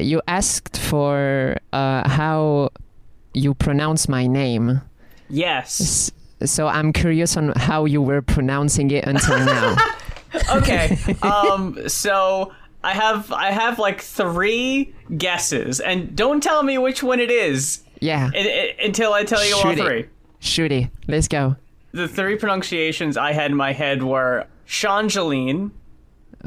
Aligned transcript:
you 0.00 0.20
asked 0.28 0.76
for 0.78 1.56
uh, 1.72 2.08
how 2.08 2.70
you 3.34 3.54
pronounce 3.54 4.08
my 4.08 4.26
name. 4.26 4.80
Yes. 5.28 6.10
So 6.44 6.66
I'm 6.68 6.92
curious 6.92 7.36
on 7.36 7.52
how 7.56 7.84
you 7.84 8.00
were 8.00 8.22
pronouncing 8.22 8.90
it 8.90 9.04
until 9.06 9.38
now. 9.38 9.76
Okay. 10.54 10.98
um. 11.22 11.88
So 11.88 12.52
I 12.84 12.92
have 12.92 13.32
I 13.32 13.50
have 13.50 13.78
like 13.78 14.02
three 14.02 14.94
guesses, 15.16 15.80
and 15.80 16.14
don't 16.14 16.42
tell 16.42 16.62
me 16.62 16.76
which 16.76 17.02
one 17.02 17.18
it 17.18 17.30
is 17.30 17.80
Yeah. 18.00 18.30
until 18.84 19.14
I 19.14 19.24
tell 19.24 19.42
you 19.42 19.54
all 19.56 19.74
three. 19.74 20.06
Shooty. 20.40 20.90
Let's 21.08 21.28
go. 21.28 21.56
The 21.92 22.06
three 22.06 22.36
pronunciations 22.36 23.16
I 23.16 23.32
had 23.32 23.50
in 23.52 23.56
my 23.56 23.72
head 23.72 24.02
were 24.02 24.46
Changeline, 24.66 25.70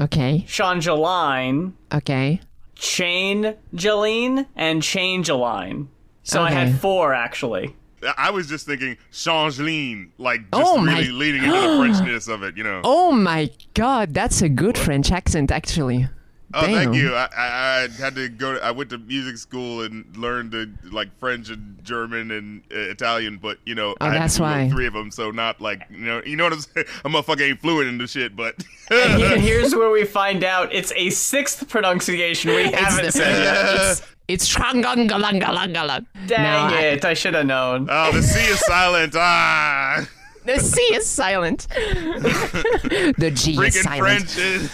Okay. 0.00 0.44
Changeline, 0.46 1.74
Okay. 1.92 2.40
Changeline, 2.82 4.46
and 4.56 4.82
Changeline. 4.82 5.88
So 6.24 6.42
I 6.42 6.50
had 6.50 6.74
four 6.80 7.14
actually. 7.14 7.76
I 8.18 8.30
was 8.30 8.48
just 8.48 8.66
thinking 8.66 8.96
Changeline, 9.12 10.10
like 10.18 10.40
just 10.52 10.54
Oh 10.54 10.82
really 10.82 11.08
leading 11.12 11.44
into 11.44 11.56
the 11.56 11.66
Frenchness 11.78 12.28
of 12.28 12.42
it, 12.42 12.56
you 12.56 12.64
know. 12.64 12.80
Oh 12.82 13.12
my 13.12 13.50
god, 13.74 14.12
that's 14.12 14.42
a 14.42 14.48
good 14.48 14.76
French 14.76 15.12
accent 15.12 15.52
actually. 15.52 16.08
Oh, 16.54 16.60
Damn. 16.66 16.72
thank 16.74 16.94
you. 16.96 17.14
I, 17.14 17.28
I, 17.36 17.82
I 17.84 17.88
had 18.02 18.14
to 18.16 18.28
go. 18.28 18.56
I 18.56 18.70
went 18.72 18.90
to 18.90 18.98
music 18.98 19.36
school 19.38 19.82
and 19.82 20.04
learned 20.16 20.52
to, 20.52 20.70
like 20.90 21.08
French 21.18 21.48
and 21.50 21.82
German 21.82 22.30
and 22.30 22.62
uh, 22.72 22.76
Italian, 22.90 23.38
but 23.40 23.58
you 23.64 23.74
know, 23.74 23.92
Oh, 23.92 23.96
I 24.06 24.10
had 24.12 24.22
that's 24.22 24.34
to 24.34 24.38
do 24.40 24.44
all 24.44 24.50
why. 24.50 24.68
three 24.68 24.86
of 24.86 24.92
them. 24.92 25.10
So 25.10 25.30
not 25.30 25.60
like 25.60 25.82
you 25.90 25.98
know, 26.04 26.22
you 26.26 26.36
know 26.36 26.44
what 26.44 26.52
I'm 26.52 26.60
saying. 26.60 26.86
I'm 27.04 27.14
a 27.16 27.22
fucking 27.22 27.44
ain't 27.44 27.60
fluent 27.60 27.88
in 27.88 27.98
the 27.98 28.06
shit, 28.06 28.36
but 28.36 28.62
And 28.90 29.22
here's 29.42 29.74
where 29.74 29.90
we 29.90 30.04
find 30.04 30.44
out 30.44 30.72
it's 30.74 30.92
a 30.96 31.10
sixth 31.10 31.68
pronunciation 31.68 32.50
we 32.54 32.70
haven't 32.70 33.06
the- 33.06 33.12
said 33.12 33.42
yet. 33.44 33.90
It's 33.90 34.02
it's 34.28 34.54
Shrangangalangalangalang. 34.54 36.06
Dang 36.26 36.42
Now, 36.42 36.66
I- 36.68 36.80
it! 36.82 37.04
I 37.04 37.14
should 37.14 37.34
have 37.34 37.46
known. 37.46 37.88
oh, 37.90 38.12
the 38.12 38.22
sea 38.22 38.44
is 38.52 38.60
silent. 38.60 39.14
Ah, 39.16 40.06
The 40.44 40.58
C 40.58 40.80
is 40.94 41.06
silent. 41.06 41.66
the 41.70 43.32
G 43.34 43.52
is 43.64 43.80
silent. 43.82 44.30
French 44.30 44.36
is. 44.38 44.70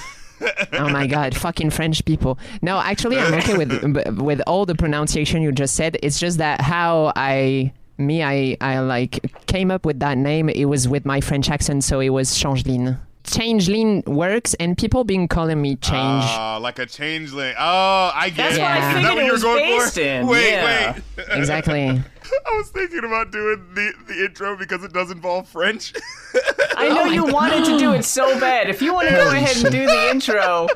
Oh 0.72 0.89
my 0.89 1.06
god, 1.06 1.36
fucking 1.36 1.70
French 1.70 2.05
people. 2.05 2.39
No, 2.62 2.78
actually, 2.78 3.19
I'm 3.19 3.34
okay 3.34 3.56
with 3.56 4.19
with 4.19 4.41
all 4.47 4.67
the 4.67 4.75
pronunciation 4.75 5.42
you 5.42 5.53
just 5.53 5.75
said. 5.75 5.98
It's 6.03 6.19
just 6.19 6.39
that 6.39 6.61
how 6.61 7.12
I 7.17 7.72
me 7.98 8.22
I 8.22 8.56
I 8.61 8.80
like 8.80 9.33
came 9.47 9.70
up 9.70 9.84
with 9.84 10.00
that 10.00 10.19
name. 10.19 10.48
It 10.48 10.67
was 10.67 10.89
with 10.89 11.05
my 11.05 11.20
French 11.20 11.50
accent, 11.50 11.84
so 11.84 12.00
it 12.00 12.11
was 12.11 12.36
Changeline. 12.36 12.98
Changeline 13.24 14.02
works, 14.06 14.55
and 14.55 14.77
people 14.77 15.05
been 15.05 15.28
calling 15.28 15.61
me 15.61 15.77
Change. 15.77 16.24
Oh, 16.27 16.58
like 16.62 16.78
a 16.78 16.86
changeling. 16.86 17.55
Oh, 17.58 18.11
I 18.14 18.30
get 18.30 18.36
That's 18.36 18.56
it. 18.56 18.61
what 18.61 18.70
I 18.70 18.78
Is 18.78 18.84
figured 18.94 19.05
that 19.05 19.14
what 19.16 19.24
you 19.27 19.33
were 19.33 19.38
going 19.38 19.91
for? 19.91 20.00
in, 20.00 20.27
Wait, 20.27 20.50
yeah. 20.50 20.92
wait. 21.16 21.27
exactly. 21.30 21.83
I 22.46 22.56
was 22.56 22.70
thinking 22.70 23.00
about 23.05 23.30
doing 23.30 23.64
the, 23.74 23.92
the 24.06 24.24
intro 24.24 24.56
because 24.56 24.83
it 24.84 24.92
does 24.92 25.11
involve 25.11 25.48
French. 25.48 25.92
I 26.77 26.89
know 26.89 27.05
you 27.12 27.24
wanted 27.27 27.64
to 27.66 27.78
do 27.78 27.92
it 27.92 28.05
so 28.05 28.39
bad. 28.41 28.69
If 28.70 28.80
you 28.83 28.92
want 28.94 29.08
to 29.08 29.14
go 29.14 29.30
ahead 29.30 29.56
and 29.56 29.72
do 29.72 29.86
the 29.86 30.11
intro 30.11 30.69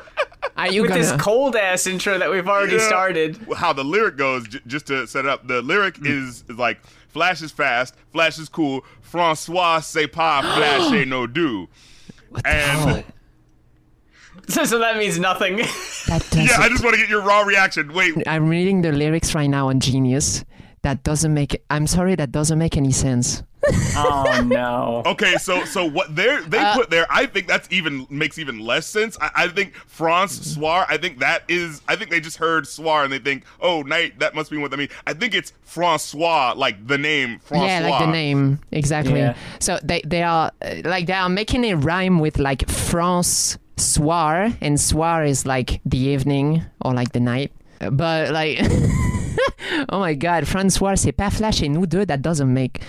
Are 0.57 0.71
you 0.71 0.81
with 0.83 0.89
gonna? 0.91 1.01
this 1.01 1.11
cold 1.21 1.55
ass 1.55 1.85
intro 1.87 2.17
that 2.17 2.29
we've 2.31 2.47
already 2.47 2.73
Yeah. 2.77 2.87
started, 2.87 3.39
How 3.55 3.71
the 3.73 3.83
lyric 3.83 4.17
goes, 4.17 4.47
j- 4.47 4.59
just 4.67 4.87
to 4.87 5.05
set 5.07 5.25
it 5.25 5.29
up, 5.29 5.47
the 5.47 5.61
lyric 5.61 5.97
Hmm. 5.97 6.05
is, 6.07 6.43
is 6.49 6.57
like 6.57 6.79
Flash 7.09 7.41
is 7.43 7.51
fast, 7.51 7.93
Flash 8.11 8.39
is 8.39 8.49
cool, 8.49 8.83
Francois 9.01 9.79
c'est 9.81 10.07
pas 10.07 10.41
Flash 10.41 10.91
ain't 10.93 11.07
no 11.09 11.27
do. 11.27 11.67
And 12.45 13.03
so, 14.47 14.63
so 14.65 14.79
that 14.79 14.97
means 14.97 15.19
nothing. 15.19 15.57
that 15.57 16.25
doesn't, 16.29 16.45
yeah, 16.45 16.57
I 16.59 16.69
just 16.69 16.83
want 16.83 16.95
to 16.95 17.01
get 17.01 17.09
your 17.09 17.21
raw 17.21 17.41
reaction. 17.41 17.93
Wait, 17.93 18.15
I'm 18.27 18.49
reading 18.49 18.81
the 18.81 18.91
lyrics 18.91 19.35
right 19.35 19.47
now 19.47 19.69
on 19.69 19.79
Genius. 19.79 20.43
That 20.83 21.03
doesn't 21.03 21.33
make. 21.33 21.61
I'm 21.69 21.87
sorry, 21.87 22.15
that 22.15 22.31
doesn't 22.31 22.59
make 22.59 22.77
any 22.77 22.91
sense. 22.91 23.43
oh 23.95 24.43
no! 24.45 25.03
okay, 25.05 25.35
so 25.37 25.63
so 25.63 25.85
what 25.85 26.13
they 26.13 26.37
they 26.47 26.57
Uh, 26.57 26.75
put 26.75 26.89
there, 26.89 27.05
I 27.09 27.25
think 27.25 27.47
that's 27.47 27.69
even 27.71 28.05
makes 28.09 28.37
even 28.37 28.59
less 28.59 28.85
sense. 28.85 29.17
I, 29.21 29.31
I 29.35 29.47
think 29.47 29.73
France 29.87 30.33
soir, 30.53 30.85
I 30.89 30.97
think 30.97 31.19
that 31.19 31.43
is, 31.47 31.81
I 31.87 31.95
think 31.95 32.11
they 32.11 32.19
just 32.19 32.35
heard 32.35 32.67
soir 32.67 33.05
and 33.05 33.13
they 33.13 33.19
think, 33.19 33.45
oh, 33.61 33.81
night, 33.83 34.19
that 34.19 34.35
must 34.35 34.51
be 34.51 34.57
what 34.57 34.71
that 34.71 34.77
means. 34.77 34.91
I 35.07 35.13
think 35.13 35.33
it's 35.33 35.53
Francois, 35.63 36.53
like 36.57 36.85
the 36.85 36.97
name 36.97 37.39
Francois. 37.39 37.67
Yeah, 37.67 37.79
like 37.89 37.99
the 38.05 38.11
name 38.11 38.59
exactly. 38.73 39.19
Yeah. 39.19 39.35
So 39.59 39.79
they 39.81 40.01
they 40.05 40.23
are 40.23 40.51
uh, 40.61 40.81
like 40.83 41.07
they 41.07 41.13
are 41.13 41.29
making 41.29 41.63
a 41.63 41.75
rhyme 41.75 42.19
with 42.19 42.39
like 42.39 42.67
France 42.67 43.57
soir, 43.77 44.51
and 44.59 44.77
soir 44.77 45.23
is 45.23 45.45
like 45.45 45.79
the 45.85 45.97
evening 45.97 46.63
or 46.81 46.93
like 46.93 47.13
the 47.13 47.21
night. 47.21 47.53
But 47.79 48.31
like, 48.31 48.59
oh 49.89 49.99
my 49.99 50.13
God, 50.15 50.45
François, 50.45 50.97
c'est 50.97 51.11
pas 51.11 51.29
Flash 51.29 51.61
et 51.61 51.69
nous 51.69 51.85
deux. 51.85 52.05
That 52.05 52.17
doesn't 52.21 52.51
make 52.53 52.81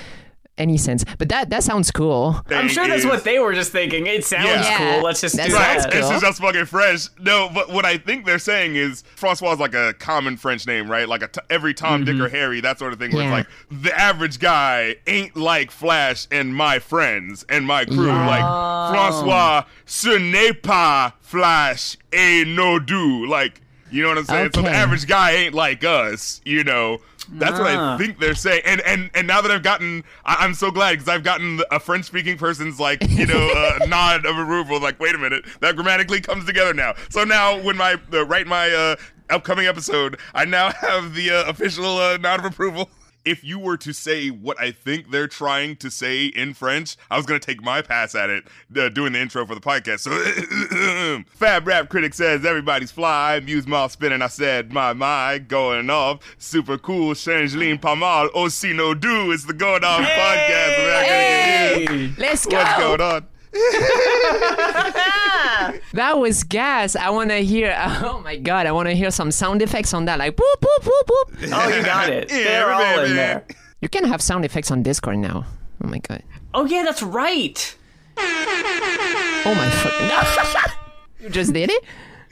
any 0.57 0.79
sense. 0.79 1.05
But 1.19 1.29
that 1.31 1.51
that 1.51 1.65
sounds 1.65 1.91
cool. 1.91 2.41
I'm 2.49 2.69
sure 2.69 2.87
that's 2.87 3.01
is- 3.01 3.07
what 3.07 3.25
they 3.25 3.41
were 3.41 3.55
just 3.55 3.73
thinking. 3.73 4.07
It 4.07 4.25
sounds 4.25 4.45
Yeah. 4.47 4.79
cool. 4.79 5.03
Let's 5.03 5.21
just 5.21 5.37
That 5.37 5.49
do 5.49 5.55
Right, 5.57 5.81
sounds 5.81 5.85
that. 5.87 5.95
it's 5.95 6.09
cool. 6.09 6.21
just 6.21 6.41
fucking 6.41 6.67
French. 6.67 7.09
No, 7.19 7.51
but 7.53 7.73
what 7.73 7.85
I 7.85 7.97
think 7.99 8.25
they're 8.25 8.39
saying 8.39 8.77
is 8.77 9.03
Francois 9.17 9.55
is 9.55 9.59
like 9.59 9.75
a 9.75 9.95
common 9.99 10.37
French 10.37 10.65
name, 10.65 10.89
right? 10.89 11.09
Like 11.09 11.23
a 11.25 11.27
t- 11.27 11.41
every 11.51 11.75
Tom, 11.75 12.05
Dick, 12.05 12.15
or 12.21 12.27
mm-hmm. 12.27 12.37
Harry, 12.37 12.61
that 12.61 12.79
sort 12.79 12.93
of 12.93 13.01
thing. 13.01 13.11
Where 13.11 13.25
Yeah. 13.25 13.39
it's 13.39 13.49
like 13.71 13.83
the 13.83 13.99
average 13.99 14.39
guy 14.39 14.95
ain't 15.09 15.37
like 15.37 15.73
Flash 15.73 16.29
and 16.31 16.55
my 16.55 16.79
friends 16.79 17.45
and 17.49 17.67
my 17.67 17.85
crew. 17.85 18.07
Yeah. 18.07 18.25
Like 18.25 18.45
oh. 18.45 18.93
Francois, 18.93 19.65
ce 19.87 20.17
n'est 20.19 20.53
pas 20.53 21.15
Flash 21.21 21.97
et 22.13 22.45
no 22.47 22.79
do. 22.79 23.27
Like 23.27 23.61
you 23.91 24.03
know 24.03 24.09
what 24.11 24.19
I'm 24.19 24.25
saying? 24.25 24.51
So 24.55 24.63
the 24.63 24.71
average 24.71 25.07
guy 25.07 25.33
ain't 25.33 25.55
like 25.55 25.85
us. 25.85 26.41
You 26.45 26.65
know. 26.65 26.99
That's 27.33 27.59
what 27.59 27.67
I 27.69 27.75
Ah. 27.77 27.97
think 27.97 28.19
they're 28.19 28.35
saying, 28.35 28.61
and 28.67 28.83
and 28.83 29.09
and 29.15 29.27
now 29.27 29.41
that 29.41 29.51
I've 29.51 29.63
gotten, 29.63 30.05
I, 30.27 30.37
I'm 30.41 30.53
so 30.53 30.71
glad 30.71 30.93
because 30.93 31.09
I've 31.09 31.23
gotten 31.23 31.59
a 31.71 31.81
French-speaking 31.81 32.37
person's 32.37 32.79
like, 32.79 32.99
you 33.09 33.25
know, 33.27 33.51
uh, 33.81 33.87
nod 33.87 34.27
of 34.27 34.37
approval. 34.37 34.79
Like, 34.79 35.01
wait 35.01 35.15
a 35.15 35.19
minute, 35.19 35.47
that 35.61 35.75
grammatically 35.75 36.21
comes 36.21 36.45
together 36.45 36.75
now. 36.75 36.93
So 37.09 37.25
now, 37.25 37.59
when 37.63 37.79
my 37.79 37.97
uh, 38.13 38.27
write 38.27 38.47
my 38.47 38.71
uh, 38.71 38.97
upcoming 39.31 39.67
episode, 39.67 40.19
I 40.35 40.45
now 40.45 40.71
have 40.83 41.15
the 41.15 41.31
uh, 41.31 41.45
official 41.49 41.97
uh, 41.97 42.19
nod 42.19 42.41
of 42.41 42.45
approval. 42.45 42.91
If 43.25 43.43
you 43.43 43.59
were 43.59 43.77
to 43.79 43.93
say 43.93 44.29
what 44.29 44.61
I 44.61 44.71
think 44.71 45.11
they're 45.11 45.29
trying 45.29 45.77
to 45.77 45.91
say 45.91 46.27
in 46.27 46.55
French, 46.55 46.97
I 47.11 47.17
was 47.17 47.27
gonna 47.27 47.41
take 47.41 47.63
my 47.63 47.83
pass 47.83 48.15
at 48.15 48.31
it 48.31 48.45
uh, 48.77 48.89
doing 48.91 49.13
the 49.15 49.21
intro 49.21 49.47
for 49.47 49.55
the 49.55 49.61
podcast. 49.61 50.01
So, 50.01 51.23
Fab 51.31 51.67
Rap 51.67 51.89
Critic 51.89 52.15
says 52.15 52.45
everybody's 52.45 52.91
fly. 52.91 53.41
Muse 53.41 53.67
mouth 53.67 53.93
spinning. 53.93 54.23
I 54.23 54.29
said 54.29 54.73
my 54.73 54.93
my 54.93 55.39
going 55.39 55.91
off. 55.91 56.21
Super 56.39 56.79
cool. 56.79 57.15
Changeline 57.15 57.79
pas 57.79 57.97
mal. 57.97 58.29
Aussi 58.35 58.73
no 58.75 58.95
do. 58.95 59.33
It's 59.33 59.45
the 59.45 59.55
Going 59.55 59.85
Off 59.85 60.01
podcast. 60.01 60.79
We're 60.79 60.93
not 60.93 61.01
gonna 61.01 61.09
get 61.09 61.91
you. 61.91 62.09
Hey! 62.09 62.15
Let's 62.19 62.47
go. 62.47 62.57
What's 62.57 62.79
going 62.79 63.01
on? 63.01 63.27
That 65.95 66.19
was 66.19 66.43
gas. 66.45 66.97
I 66.97 67.11
want 67.11 67.31
to 67.31 67.39
hear. 67.45 67.75
Oh 68.05 68.21
my 68.21 68.37
God, 68.37 68.67
I 68.67 68.73
want 68.73 68.89
to 68.89 68.95
hear 68.95 69.11
some 69.11 69.31
sound 69.31 69.63
effects 69.63 69.95
on 69.95 70.05
that, 70.07 70.19
like 70.19 70.37
boop 70.37 70.55
boop 70.61 70.83
boop 70.83 71.07
boop. 71.07 71.53
Oh, 71.53 71.69
you 71.69 71.83
got 71.85 72.09
it. 72.09 72.31
Yeah, 72.31 72.43
They're 72.45 72.73
all 72.73 73.05
in 73.05 73.15
there. 73.15 73.45
You 73.81 73.89
can 73.89 74.05
have 74.05 74.21
sound 74.21 74.45
effects 74.45 74.71
on 74.71 74.83
Discord 74.83 75.19
now. 75.19 75.45
Oh 75.83 75.87
my 75.87 75.99
God. 75.99 76.23
Oh 76.53 76.65
yeah, 76.65 76.83
that's 76.85 77.03
right. 77.03 77.77
Oh 78.17 79.55
my 79.57 79.71
fucking. 79.71 80.73
you 81.21 81.29
just 81.31 81.53
did 81.53 81.71
it. 81.71 81.85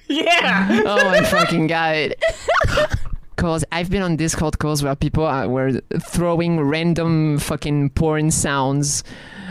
Yeah. 0.09 0.83
Oh 0.84 1.04
my 1.10 1.22
fucking 1.22 1.69
god. 1.69 2.15
Cause 3.37 3.65
I've 3.72 3.91
been 3.91 4.03
on 4.03 4.16
Discord 4.16 4.59
calls 4.59 4.82
where 4.82 4.94
people 4.94 5.25
are, 5.25 5.48
were 5.48 5.81
throwing 6.00 6.60
random 6.60 7.38
fucking 7.38 7.91
porn 7.91 8.31
sounds 8.31 9.03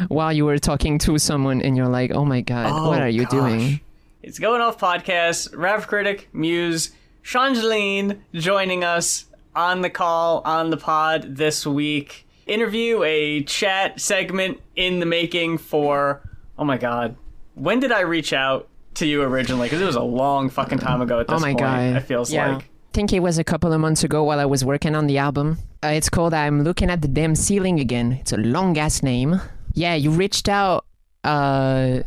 while 0.08 0.32
you 0.32 0.46
were 0.46 0.60
talking 0.60 0.98
to 1.00 1.18
someone, 1.18 1.62
and 1.62 1.76
you're 1.76 1.88
like, 1.90 2.12
"Oh 2.12 2.24
my 2.24 2.42
god, 2.42 2.72
Oh, 2.72 2.88
what 2.90 3.02
are 3.02 3.10
you 3.10 3.24
gosh. 3.24 3.32
doing?" 3.32 3.80
It's 4.24 4.38
going 4.40 4.62
off 4.62 4.80
podcast. 4.80 5.50
Rap 5.58 5.88
Critic, 5.88 6.30
Muse, 6.32 6.92
Changeline 7.24 8.22
joining 8.34 8.84
us 8.84 9.26
on 9.56 9.82
the 9.82 9.90
call 9.90 10.42
on 10.46 10.70
the 10.70 10.78
pod 10.78 11.36
this 11.38 11.66
week. 11.66 12.28
Interview, 12.46 13.02
a 13.04 13.42
chat 13.44 14.00
segment 14.00 14.60
in 14.76 15.00
the 15.00 15.06
making 15.06 15.58
for. 15.58 16.22
Oh 16.58 16.64
my 16.64 16.78
god, 16.78 17.16
when 17.56 17.80
did 17.80 17.92
I 17.92 18.02
reach 18.02 18.32
out 18.32 18.68
to 18.96 19.06
you 19.08 19.22
originally? 19.24 19.66
Because 19.68 19.82
it 19.82 19.86
was 19.86 19.96
a 19.96 20.02
long 20.04 20.50
fucking 20.50 20.80
time 20.80 21.02
ago. 21.02 21.20
At 21.20 21.26
oh 21.30 21.34
this 21.34 21.42
Oh 21.42 21.46
my 21.46 21.50
point, 21.54 21.60
god, 21.60 21.96
it 21.98 22.02
feels 22.02 22.32
yeah. 22.32 22.56
like. 22.58 22.68
I 22.92 22.94
think 22.94 23.14
it 23.14 23.22
was 23.22 23.38
a 23.38 23.44
couple 23.46 23.72
of 23.72 23.80
months 23.80 24.04
ago 24.04 24.22
while 24.22 24.42
I 24.42 24.44
was 24.44 24.66
working 24.66 24.96
on 24.96 25.08
the 25.08 25.18
album. 25.18 25.60
Uh, 25.82 25.94
it's 25.96 26.10
called 26.10 26.34
"I'm 26.34 26.62
Looking 26.66 26.90
at 26.90 27.02
the 27.02 27.08
Damn 27.08 27.36
Ceiling 27.36 27.80
Again." 27.80 28.12
It's 28.20 28.34
a 28.34 28.38
long 28.38 28.78
ass 28.78 29.02
name. 29.02 29.40
Yeah, 29.74 29.96
you 29.96 30.12
reached 30.12 30.50
out, 30.50 30.84
uh, 31.24 32.02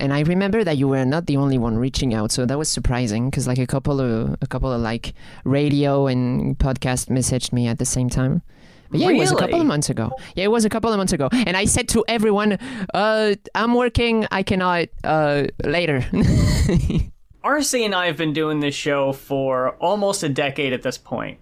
and 0.00 0.12
I 0.12 0.22
remember 0.22 0.64
that 0.64 0.76
you 0.76 0.88
were 0.88 1.04
not 1.04 1.26
the 1.26 1.36
only 1.36 1.56
one 1.56 1.78
reaching 1.78 2.14
out, 2.14 2.32
so 2.32 2.46
that 2.46 2.58
was 2.58 2.68
surprising 2.68 3.30
because 3.30 3.46
like 3.46 3.58
a 3.58 3.66
couple 3.68 4.00
of 4.00 4.36
a 4.42 4.46
couple 4.48 4.72
of 4.72 4.80
like 4.80 5.14
radio 5.44 6.08
and 6.08 6.58
podcast 6.58 7.06
messaged 7.10 7.52
me 7.52 7.68
at 7.68 7.78
the 7.78 7.86
same 7.86 8.10
time. 8.10 8.42
But 8.90 8.98
yeah, 8.98 9.10
it 9.10 9.18
was 9.18 9.30
a 9.30 9.36
couple 9.36 9.60
of 9.60 9.66
months 9.68 9.88
ago. 9.88 10.10
Yeah, 10.34 10.46
it 10.46 10.50
was 10.50 10.64
a 10.64 10.68
couple 10.68 10.90
of 10.90 10.96
months 10.96 11.12
ago, 11.12 11.28
and 11.30 11.56
I 11.56 11.66
said 11.66 11.86
to 11.90 12.04
everyone, 12.08 12.58
uh, 12.92 13.36
"I'm 13.54 13.74
working. 13.74 14.26
I 14.32 14.42
cannot 14.42 14.88
uh, 15.04 15.44
later." 15.62 16.04
RC 17.44 17.84
and 17.84 17.94
I 17.94 18.06
have 18.06 18.16
been 18.16 18.32
doing 18.32 18.60
this 18.60 18.74
show 18.74 19.12
for 19.12 19.70
almost 19.76 20.22
a 20.22 20.28
decade 20.28 20.72
at 20.72 20.82
this 20.82 20.96
point. 20.98 21.38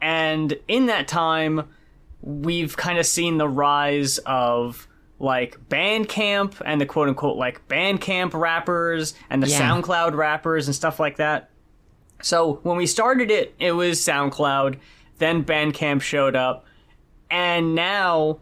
And 0.00 0.56
in 0.68 0.86
that 0.86 1.08
time, 1.08 1.68
we've 2.20 2.76
kind 2.76 2.98
of 2.98 3.06
seen 3.06 3.38
the 3.38 3.48
rise 3.48 4.18
of 4.18 4.86
like 5.18 5.58
Bandcamp 5.68 6.60
and 6.64 6.80
the 6.80 6.86
quote 6.86 7.08
unquote 7.08 7.36
like 7.36 7.66
Bandcamp 7.68 8.34
rappers 8.34 9.14
and 9.30 9.42
the 9.42 9.48
Yeah. 9.48 9.60
SoundCloud 9.60 10.14
rappers 10.14 10.66
and 10.68 10.74
stuff 10.74 11.00
like 11.00 11.16
that. 11.16 11.50
So 12.22 12.60
when 12.62 12.76
we 12.76 12.86
started 12.86 13.30
it, 13.30 13.54
it 13.58 13.72
was 13.72 14.00
SoundCloud, 14.00 14.76
then 15.18 15.44
Bandcamp 15.44 16.02
showed 16.02 16.36
up, 16.36 16.64
and 17.30 17.74
now 17.74 18.38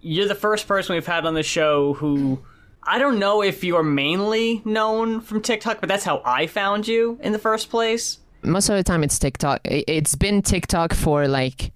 you're 0.00 0.28
the 0.28 0.34
first 0.34 0.66
person 0.68 0.94
we've 0.94 1.06
had 1.06 1.24
on 1.26 1.34
the 1.34 1.42
show 1.42 1.94
who 1.94 2.40
I 2.86 2.98
don't 2.98 3.18
know 3.18 3.42
if 3.42 3.64
you're 3.64 3.82
mainly 3.82 4.60
known 4.64 5.20
from 5.20 5.40
TikTok, 5.40 5.80
but 5.80 5.88
that's 5.88 6.04
how 6.04 6.20
I 6.24 6.46
found 6.46 6.86
you 6.86 7.18
in 7.22 7.32
the 7.32 7.38
first 7.38 7.70
place. 7.70 8.18
most 8.42 8.68
of 8.68 8.76
the 8.76 8.84
time 8.84 9.02
it's 9.02 9.18
TikTok. 9.18 9.60
It's 9.64 10.14
been 10.14 10.42
TikTok 10.42 10.92
for 10.92 11.26
like 11.26 11.72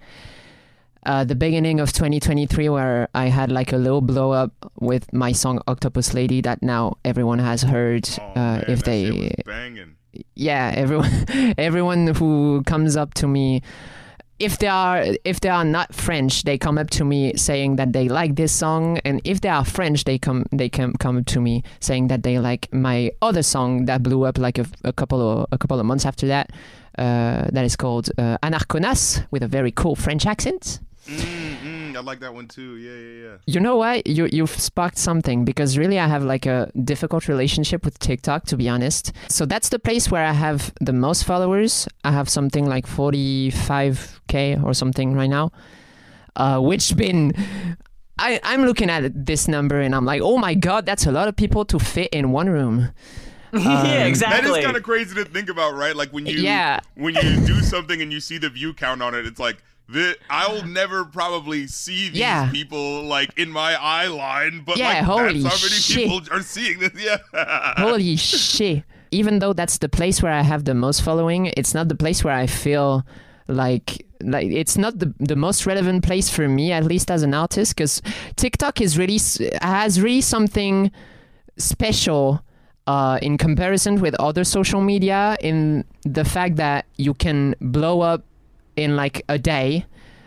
uh, 1.06 1.24
the 1.24 1.34
beginning 1.34 1.80
of 1.80 1.92
2023, 1.92 2.68
where 2.68 3.08
I 3.14 3.26
had 3.26 3.50
like 3.50 3.72
a 3.72 3.78
little 3.78 4.02
blow 4.02 4.32
up 4.32 4.52
with 4.78 5.10
my 5.12 5.32
song 5.32 5.60
Octopus 5.66 6.12
Lady 6.12 6.42
that 6.42 6.62
now 6.62 6.98
everyone 7.04 7.38
has 7.38 7.62
heard. 7.62 8.08
Oh, 8.20 8.22
uh, 8.22 8.34
man, 8.34 8.64
if 8.68 8.84
that 8.84 8.92
shit 8.92 9.14
they, 9.14 9.20
was 9.20 9.30
banging. 9.46 9.96
yeah, 10.34 10.72
everyone, 10.76 11.24
everyone 11.58 12.06
who 12.08 12.62
comes 12.66 12.96
up 12.96 13.14
to 13.14 13.26
me. 13.26 13.62
If 14.38 14.58
they 14.58 14.68
are 14.68 15.04
if 15.24 15.40
they 15.40 15.48
are 15.48 15.64
not 15.64 15.94
French, 15.94 16.44
they 16.44 16.58
come 16.58 16.78
up 16.78 16.90
to 16.90 17.04
me 17.04 17.34
saying 17.36 17.76
that 17.76 17.92
they 17.92 18.08
like 18.08 18.36
this 18.36 18.52
song, 18.52 18.98
and 19.04 19.20
if 19.24 19.40
they 19.40 19.48
are 19.48 19.64
French, 19.64 20.04
they 20.04 20.18
come 20.18 20.44
they 20.52 20.68
come 20.68 20.92
come 20.94 21.24
to 21.24 21.40
me 21.40 21.62
saying 21.80 22.08
that 22.08 22.22
they 22.22 22.38
like 22.38 22.72
my 22.72 23.10
other 23.20 23.42
song 23.42 23.86
that 23.86 24.02
blew 24.02 24.24
up 24.24 24.38
like 24.38 24.58
a, 24.58 24.66
a 24.84 24.92
couple 24.92 25.20
of 25.20 25.46
a 25.50 25.58
couple 25.58 25.80
of 25.80 25.86
months 25.86 26.06
after 26.06 26.26
that. 26.28 26.50
Uh, 26.98 27.48
that 27.52 27.64
is 27.64 27.76
called 27.76 28.10
uh, 28.18 28.36
Anarconas 28.42 29.24
with 29.30 29.44
a 29.44 29.48
very 29.48 29.70
cool 29.70 29.94
French 29.94 30.26
accent. 30.26 30.80
Mm, 31.06 31.56
mm, 31.56 31.77
I 31.98 32.00
like 32.00 32.20
that 32.20 32.32
one 32.32 32.48
too. 32.48 32.76
Yeah, 32.76 32.92
yeah, 32.94 33.28
yeah. 33.28 33.36
You 33.46 33.60
know 33.60 33.76
what? 33.76 34.06
You 34.06 34.28
you've 34.32 34.50
sparked 34.50 34.96
something 34.98 35.44
because 35.44 35.76
really 35.76 35.98
I 35.98 36.06
have 36.08 36.24
like 36.24 36.46
a 36.46 36.70
difficult 36.84 37.28
relationship 37.28 37.84
with 37.84 37.98
TikTok 37.98 38.46
to 38.46 38.56
be 38.56 38.68
honest. 38.68 39.12
So 39.28 39.44
that's 39.46 39.68
the 39.68 39.78
place 39.78 40.10
where 40.10 40.24
I 40.24 40.32
have 40.32 40.72
the 40.80 40.92
most 40.92 41.24
followers. 41.24 41.88
I 42.04 42.12
have 42.12 42.28
something 42.28 42.64
like 42.66 42.86
45k 42.86 44.62
or 44.64 44.74
something 44.74 45.14
right 45.14 45.30
now. 45.30 45.50
Uh, 46.36 46.60
which 46.60 46.96
been 46.96 47.32
I, 48.18 48.40
I'm 48.42 48.64
looking 48.64 48.90
at 48.90 49.26
this 49.26 49.48
number 49.48 49.80
and 49.80 49.94
I'm 49.94 50.04
like, 50.04 50.22
oh 50.22 50.38
my 50.38 50.54
god, 50.54 50.86
that's 50.86 51.06
a 51.06 51.12
lot 51.12 51.28
of 51.28 51.36
people 51.36 51.64
to 51.66 51.78
fit 51.78 52.08
in 52.12 52.30
one 52.32 52.48
room. 52.48 52.90
yeah, 53.52 54.04
exactly. 54.04 54.50
That 54.50 54.58
is 54.58 54.64
kind 54.64 54.76
of 54.76 54.82
crazy 54.82 55.14
to 55.14 55.24
think 55.24 55.48
about, 55.48 55.74
right? 55.74 55.96
Like 55.96 56.10
when 56.12 56.26
you 56.26 56.38
Yeah. 56.38 56.80
when 56.94 57.14
you 57.14 57.22
do 57.46 57.60
something 57.62 58.00
and 58.02 58.12
you 58.12 58.20
see 58.20 58.38
the 58.38 58.50
view 58.50 58.74
count 58.74 59.02
on 59.02 59.14
it, 59.14 59.26
it's 59.26 59.40
like 59.40 59.58
the, 59.88 60.16
I'll 60.28 60.64
never 60.66 61.04
probably 61.04 61.66
see 61.66 62.08
these 62.10 62.18
Yeah. 62.18 62.50
people 62.50 63.04
like 63.04 63.30
in 63.38 63.50
my 63.50 63.74
eye 63.80 64.06
line, 64.08 64.62
but 64.66 64.76
Yeah, 64.76 64.88
like 64.88 65.04
holy 65.04 65.42
that's 65.42 65.54
how 65.60 65.66
many 65.66 65.80
shit. 65.80 65.96
people 66.08 66.20
are 66.30 66.42
seeing 66.42 66.78
this. 66.78 66.92
Yeah. 66.98 67.18
Holy 67.78 68.16
shit. 68.16 68.84
Even 69.10 69.38
though 69.38 69.54
that's 69.54 69.78
the 69.78 69.88
place 69.88 70.22
where 70.22 70.32
I 70.32 70.42
have 70.42 70.64
the 70.64 70.74
most 70.74 71.00
following, 71.02 71.46
it's 71.56 71.72
not 71.72 71.88
the 71.88 71.94
place 71.94 72.22
where 72.22 72.34
I 72.34 72.46
feel 72.46 73.04
like 73.46 74.04
like 74.20 74.48
it's 74.48 74.76
not 74.76 74.98
the 74.98 75.14
the 75.20 75.36
most 75.36 75.64
relevant 75.64 76.04
place 76.04 76.28
for 76.28 76.48
me 76.48 76.70
at 76.72 76.84
least 76.84 77.10
as 77.10 77.22
an 77.22 77.32
artist 77.32 77.76
cuz 77.76 78.02
TikTok 78.36 78.80
is 78.80 78.98
really 78.98 79.18
has 79.62 80.00
really 80.00 80.20
something 80.20 80.90
special 81.56 82.42
uh, 82.86 83.18
in 83.22 83.36
comparison 83.38 84.00
with 84.00 84.14
other 84.18 84.44
social 84.44 84.80
media 84.80 85.36
in 85.40 85.84
the 86.04 86.24
fact 86.24 86.56
that 86.56 86.86
you 86.96 87.14
can 87.14 87.54
blow 87.60 88.00
up 88.00 88.22
in 88.78 88.96
like 88.96 89.22
a 89.28 89.38
day 89.38 89.84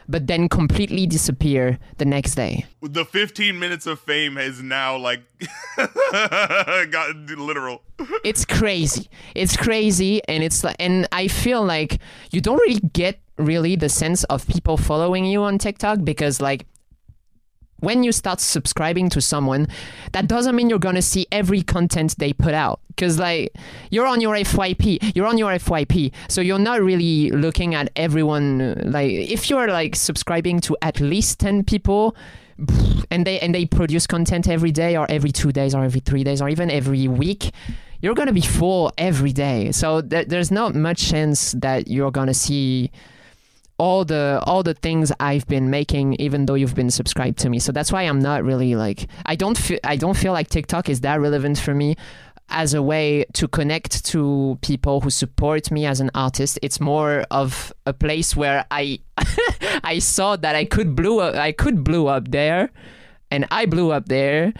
but 0.09 0.27
then 0.27 0.49
completely 0.49 1.07
disappear 1.07 1.79
the 1.97 2.03
next 2.03 2.35
day. 2.35 2.65
the 2.81 3.05
15 3.05 3.57
minutes 3.57 3.87
of 3.87 3.97
fame 3.99 4.35
has 4.35 4.61
now 4.61 4.97
like 4.97 5.21
gotten 6.91 7.27
literal. 7.37 7.81
it's 8.23 8.43
crazy 8.45 9.09
it's 9.35 9.55
crazy 9.55 10.21
and 10.27 10.43
it's 10.43 10.63
like 10.63 10.75
and 10.79 11.07
i 11.11 11.27
feel 11.27 11.63
like 11.63 11.99
you 12.31 12.41
don't 12.41 12.59
really 12.59 12.81
get 12.93 13.19
really 13.37 13.75
the 13.75 13.89
sense 13.89 14.23
of 14.25 14.45
people 14.47 14.75
following 14.77 15.23
you 15.25 15.41
on 15.43 15.57
tiktok 15.57 16.03
because 16.03 16.41
like 16.41 16.65
when 17.81 18.03
you 18.03 18.11
start 18.11 18.39
subscribing 18.39 19.09
to 19.09 19.21
someone 19.21 19.67
that 20.13 20.27
doesn't 20.27 20.55
mean 20.55 20.69
you're 20.69 20.79
gonna 20.79 21.01
see 21.01 21.27
every 21.31 21.61
content 21.61 22.15
they 22.17 22.33
put 22.33 22.53
out. 22.53 22.79
Because 22.87 23.19
like 23.19 23.53
you're 23.89 24.07
on 24.07 24.21
your 24.21 24.35
fyp 24.35 25.15
you're 25.15 25.25
on 25.25 25.37
your 25.37 25.51
fyp 25.53 26.13
so 26.27 26.41
you're 26.41 26.59
not 26.59 26.81
really 26.81 27.31
looking 27.31 27.73
at 27.73 27.89
everyone 27.95 28.79
like 28.85 29.11
if 29.11 29.49
you're 29.49 29.67
like 29.67 29.95
subscribing 29.95 30.59
to 30.61 30.77
at 30.81 30.99
least 30.99 31.39
10 31.39 31.63
people 31.63 32.15
and 33.09 33.25
they 33.25 33.39
and 33.39 33.55
they 33.55 33.65
produce 33.65 34.05
content 34.05 34.47
every 34.47 34.71
day 34.71 34.95
or 34.97 35.09
every 35.09 35.31
two 35.31 35.51
days 35.51 35.73
or 35.73 35.83
every 35.83 36.01
three 36.01 36.23
days 36.23 36.41
or 36.41 36.49
even 36.49 36.69
every 36.69 37.07
week 37.07 37.51
you're 38.01 38.15
gonna 38.15 38.33
be 38.33 38.41
full 38.41 38.91
every 38.97 39.31
day. 39.31 39.71
So 39.71 40.01
th- 40.01 40.27
there's 40.27 40.51
not 40.51 40.75
much 40.75 41.09
chance 41.09 41.53
that 41.53 41.87
you're 41.87 42.11
gonna 42.11 42.33
see 42.33 42.91
all 43.81 44.05
the 44.05 44.39
all 44.45 44.61
the 44.61 44.75
things 44.75 45.11
I've 45.19 45.47
been 45.47 45.71
making 45.71 46.13
even 46.19 46.45
though 46.45 46.53
you've 46.53 46.75
been 46.75 46.91
subscribed 46.91 47.39
to 47.39 47.49
me. 47.49 47.57
So 47.57 47.71
that's 47.71 47.91
why 47.91 48.03
I'm 48.03 48.19
not 48.19 48.43
really 48.43 48.75
like 48.75 49.07
I 49.25 49.35
don't 49.35 49.57
feel 49.57 49.79
I 49.83 49.95
don't 49.95 50.15
feel 50.15 50.33
like 50.33 50.49
TikTok 50.49 50.87
is 50.87 51.01
that 51.01 51.19
relevant 51.19 51.57
for 51.57 51.73
me 51.73 51.95
as 52.49 52.75
a 52.75 52.83
way 52.83 53.25
to 53.33 53.47
connect 53.47 54.05
to 54.05 54.59
people 54.61 55.01
who 55.01 55.09
support 55.09 55.71
me 55.71 55.87
as 55.87 55.99
an 55.99 56.11
artist. 56.13 56.59
It's 56.61 56.79
more 56.79 57.25
of 57.31 57.73
a 57.87 57.93
place 57.93 58.35
where 58.35 58.65
I 58.69 58.99
I 59.83 59.97
saw 59.97 60.35
that 60.35 60.55
I 60.55 60.65
could 60.65 60.95
blew 60.95 61.19
up, 61.19 61.33
I 61.33 61.51
could 61.51 61.83
blew 61.83 62.05
up 62.05 62.29
there 62.29 62.69
and 63.31 63.47
I 63.49 63.65
blew 63.65 63.91
up 63.91 64.05
there. 64.09 64.53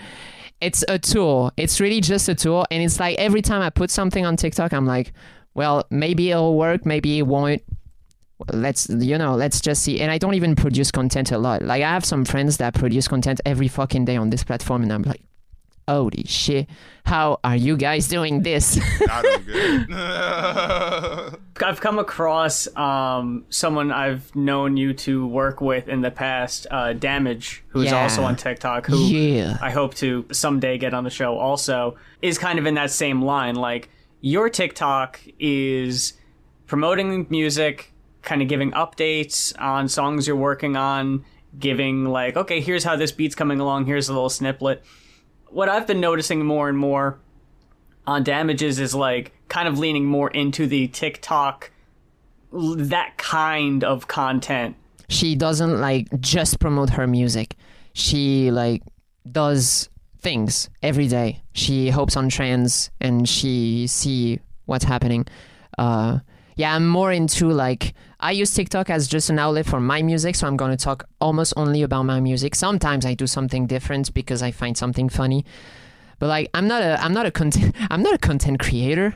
It's 0.61 0.83
a 0.87 0.97
tool. 0.97 1.51
It's 1.57 1.79
really 1.79 2.01
just 2.01 2.27
a 2.27 2.33
tool. 2.33 2.65
And 2.71 2.81
it's 2.81 2.99
like 2.99 3.19
every 3.19 3.43
time 3.43 3.61
I 3.61 3.69
put 3.69 3.91
something 3.91 4.25
on 4.25 4.35
TikTok 4.35 4.73
I'm 4.73 4.87
like 4.87 5.13
well 5.53 5.85
maybe 5.91 6.31
it'll 6.31 6.57
work 6.57 6.87
maybe 6.87 7.19
it 7.19 7.27
won't 7.27 7.61
let's 8.53 8.89
you 8.89 9.17
know 9.17 9.35
let's 9.35 9.59
just 9.61 9.83
see 9.83 9.99
and 10.01 10.11
i 10.11 10.17
don't 10.17 10.33
even 10.33 10.55
produce 10.55 10.91
content 10.91 11.31
a 11.31 11.37
lot 11.37 11.61
like 11.61 11.81
i 11.83 11.89
have 11.89 12.05
some 12.05 12.25
friends 12.25 12.57
that 12.57 12.73
produce 12.73 13.07
content 13.07 13.39
every 13.45 13.67
fucking 13.67 14.05
day 14.05 14.15
on 14.17 14.29
this 14.29 14.43
platform 14.43 14.83
and 14.83 14.91
i'm 14.93 15.03
like 15.03 15.21
holy 15.87 16.23
shit 16.25 16.69
how 17.05 17.39
are 17.43 17.55
you 17.55 17.75
guys 17.75 18.07
doing 18.07 18.43
this 18.43 18.79
I 19.09 19.21
don't 19.21 19.45
get 19.45 19.55
it. 19.89 21.39
I've 21.63 21.81
come 21.81 21.99
across 21.99 22.67
um, 22.75 23.45
someone 23.49 23.91
I've 23.91 24.33
known 24.35 24.77
you 24.77 24.93
to 24.93 25.27
work 25.27 25.61
with 25.61 25.87
in 25.89 26.01
the 26.01 26.09
past, 26.11 26.65
uh, 26.71 26.93
Damage, 26.93 27.63
who's 27.69 27.85
Yeah. 27.91 28.01
also 28.03 28.23
on 28.23 28.35
TikTok, 28.35 28.85
who 28.87 28.97
yeah 28.97 29.57
I 29.61 29.69
hope 29.71 29.93
to 29.95 30.25
someday 30.31 30.77
get 30.77 30.93
on 30.93 31.03
the 31.03 31.09
show 31.09 31.37
also, 31.37 31.97
is 32.21 32.37
kind 32.37 32.57
of 32.57 32.65
in 32.65 32.75
that 32.75 32.89
same 32.91 33.21
line. 33.21 33.55
Like, 33.55 33.89
your 34.21 34.49
TikTok 34.49 35.19
is 35.39 36.13
promoting 36.67 37.27
music, 37.29 37.93
kind 38.21 38.41
of 38.41 38.47
giving 38.47 38.71
updates 38.71 39.53
on 39.59 39.87
songs 39.87 40.27
you're 40.27 40.35
working 40.35 40.75
on, 40.75 41.25
giving, 41.57 42.05
like, 42.05 42.37
okay, 42.37 42.61
here's 42.61 42.83
how 42.83 42.95
this 42.95 43.11
beat's 43.11 43.35
coming 43.35 43.59
along, 43.59 43.85
here's 43.85 44.09
a 44.09 44.13
little 44.13 44.29
snippet. 44.29 44.83
What 45.49 45.69
I've 45.69 45.87
been 45.87 45.99
noticing 45.99 46.45
more 46.45 46.69
and 46.69 46.77
more 46.77 47.19
on 48.07 48.23
Damages 48.23 48.79
is, 48.79 48.95
like, 48.95 49.31
kind 49.49 49.67
of 49.67 49.77
leaning 49.79 50.05
more 50.05 50.29
into 50.31 50.65
the 50.67 50.87
TikTok, 50.87 51.71
that 52.51 53.17
kind 53.17 53.83
of 53.83 54.07
content. 54.07 54.75
she 55.09 55.35
doesn't 55.35 55.79
like 55.81 56.07
just 56.21 56.59
promote 56.59 56.89
her 56.91 57.05
music 57.07 57.55
she 57.93 58.49
like 58.51 58.81
does 59.29 59.89
things 60.19 60.69
every 60.81 61.07
day 61.07 61.41
she 61.53 61.89
hopes 61.89 62.15
on 62.15 62.29
trends 62.29 62.89
and 63.01 63.27
she 63.27 63.87
see 63.87 64.39
what's 64.65 64.85
happening 64.85 65.25
uh 65.77 66.17
yeah 66.55 66.75
i'm 66.75 66.87
more 66.87 67.11
into 67.11 67.49
like 67.49 67.93
i 68.19 68.31
use 68.31 68.53
tiktok 68.53 68.89
as 68.89 69.07
just 69.07 69.29
an 69.29 69.39
outlet 69.39 69.65
for 69.65 69.79
my 69.79 70.01
music 70.01 70.35
so 70.35 70.47
i'm 70.47 70.57
going 70.57 70.71
to 70.71 70.77
talk 70.77 71.07
almost 71.19 71.53
only 71.57 71.81
about 71.81 72.03
my 72.03 72.19
music 72.19 72.55
sometimes 72.55 73.05
i 73.05 73.13
do 73.13 73.27
something 73.27 73.67
different 73.67 74.13
because 74.13 74.41
i 74.41 74.51
find 74.51 74.77
something 74.77 75.09
funny 75.09 75.45
but 76.19 76.27
like 76.27 76.49
i'm 76.53 76.67
not 76.67 76.81
a 76.81 77.01
i'm 77.03 77.13
not 77.13 77.25
a 77.25 77.31
content 77.31 77.75
i'm 77.89 78.03
not 78.03 78.13
a 78.13 78.19
content 78.19 78.59
creator 78.59 79.15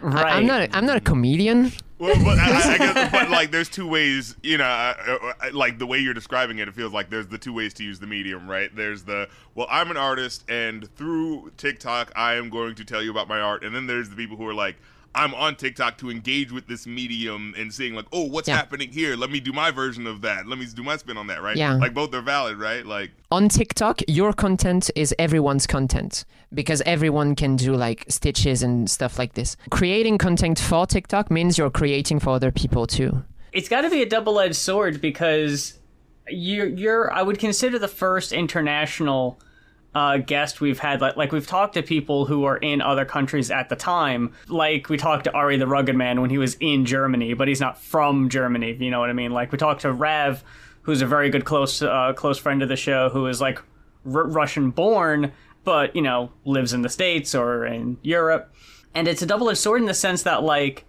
Right. 0.00 0.26
I, 0.26 0.30
i'm 0.36 0.46
not 0.46 0.60
a, 0.60 0.76
i'm 0.76 0.84
not 0.84 0.98
a 0.98 1.00
comedian 1.00 1.72
Well, 1.98 2.14
but 2.22 2.38
I, 2.38 2.74
I 2.74 2.78
guess, 2.84 3.12
but 3.12 3.30
like, 3.30 3.50
there's 3.52 3.68
two 3.68 3.88
ways. 3.88 4.36
You 4.42 4.58
know, 4.58 4.64
uh, 4.64 5.18
uh, 5.40 5.50
like 5.52 5.78
the 5.78 5.86
way 5.86 5.98
you're 5.98 6.12
describing 6.12 6.58
it, 6.58 6.66
it 6.68 6.74
feels 6.74 6.92
like 6.92 7.08
there's 7.08 7.28
the 7.28 7.38
two 7.38 7.52
ways 7.54 7.72
to 7.74 7.84
use 7.84 8.00
the 8.00 8.06
medium, 8.06 8.50
right? 8.50 8.68
There's 8.74 9.04
the 9.04 9.28
well, 9.54 9.68
I'm 9.70 9.90
an 9.90 9.96
artist, 9.96 10.44
and 10.50 10.92
through 10.96 11.52
TikTok, 11.56 12.12
I 12.16 12.34
am 12.34 12.50
going 12.50 12.74
to 12.74 12.84
tell 12.84 13.00
you 13.00 13.10
about 13.12 13.28
my 13.28 13.40
art, 13.40 13.62
and 13.64 13.74
then 13.74 13.86
there's 13.86 14.10
the 14.10 14.16
people 14.16 14.36
who 14.36 14.46
are 14.46 14.52
like, 14.52 14.76
I'm 15.14 15.34
on 15.34 15.56
TikTok 15.56 15.98
to 15.98 16.10
engage 16.10 16.50
with 16.52 16.66
this 16.66 16.86
medium 16.86 17.54
and 17.56 17.72
seeing 17.72 17.94
like, 17.94 18.06
oh, 18.12 18.24
what's 18.24 18.48
Yeah. 18.48 18.56
happening 18.56 18.90
here? 18.90 19.16
Let 19.16 19.30
me 19.30 19.40
do 19.40 19.52
my 19.52 19.70
version 19.70 20.06
of 20.06 20.22
that. 20.22 20.46
Let 20.46 20.58
me 20.58 20.66
do 20.66 20.82
my 20.82 20.96
spin 20.96 21.16
on 21.16 21.28
that, 21.28 21.40
right? 21.42 21.56
Yeah. 21.56 21.74
Like 21.74 21.94
both 21.94 22.12
are 22.14 22.20
valid, 22.22 22.56
right? 22.58 22.84
Like 22.84 23.12
on 23.30 23.48
TikTok, 23.48 24.00
your 24.08 24.32
content 24.32 24.90
is 24.96 25.14
everyone's 25.18 25.66
content 25.66 26.24
because 26.52 26.82
everyone 26.86 27.34
can 27.34 27.56
do 27.56 27.74
like 27.74 28.04
stitches 28.08 28.62
and 28.62 28.90
stuff 28.90 29.18
like 29.18 29.34
this. 29.34 29.56
Creating 29.70 30.18
content 30.18 30.58
for 30.58 30.86
TikTok 30.86 31.30
means 31.30 31.58
you're 31.58 31.70
creating 31.70 32.20
for 32.20 32.30
other 32.30 32.50
people 32.52 32.86
too. 32.86 33.24
it's 33.52 33.68
got 33.68 33.82
to 33.82 33.90
be 33.90 34.02
a 34.02 34.06
double-edged 34.08 34.56
sword 34.56 35.00
because 35.00 35.78
you're 36.28 36.66
you're 36.66 37.12
I 37.12 37.22
would 37.22 37.38
consider 37.38 37.78
the 37.78 37.86
first 37.88 38.32
international 38.32 39.38
uh, 39.94 40.18
guest 40.18 40.60
we've 40.60 40.78
had. 40.78 41.00
Like 41.00 41.16
like 41.16 41.32
we've 41.32 41.46
talked 41.46 41.74
to 41.74 41.82
people 41.82 42.26
who 42.26 42.44
are 42.44 42.56
in 42.56 42.80
other 42.80 43.04
countries 43.04 43.50
at 43.50 43.68
the 43.68 43.76
time. 43.76 44.32
Like 44.48 44.88
we 44.88 44.96
talked 44.96 45.24
to 45.24 45.32
R.A. 45.32 45.56
the 45.56 45.66
Rugged 45.66 45.96
Man 45.96 46.20
when 46.20 46.30
he 46.30 46.38
was 46.38 46.56
in 46.60 46.84
Germany, 46.84 47.34
but 47.34 47.48
he's 47.48 47.60
not 47.60 47.80
from 47.80 48.28
Germany. 48.28 48.76
You 48.78 48.90
know 48.90 49.00
what 49.00 49.10
I 49.10 49.12
mean. 49.12 49.30
Like 49.32 49.52
we 49.52 49.58
talked 49.58 49.82
to 49.82 49.92
Rev, 49.92 50.42
who's 50.82 51.02
a 51.02 51.06
very 51.06 51.30
good 51.30 51.44
close 51.44 51.80
uh, 51.82 52.12
close 52.14 52.38
friend 52.38 52.62
of 52.62 52.68
the 52.68 52.76
show, 52.76 53.08
who 53.08 53.26
is 53.26 53.40
like 53.40 53.58
R- 54.06 54.26
Russian 54.26 54.70
born, 54.70 55.32
but 55.64 55.94
you 55.94 56.02
know 56.02 56.32
lives 56.44 56.72
in 56.72 56.82
the 56.82 56.88
states 56.88 57.34
or 57.34 57.64
in 57.64 57.98
Europe. 58.02 58.52
And 58.96 59.08
it's 59.08 59.22
a 59.22 59.26
double-edged 59.26 59.58
sword 59.58 59.80
in 59.80 59.86
the 59.86 59.94
sense 59.94 60.22
that 60.22 60.44
like 60.44 60.84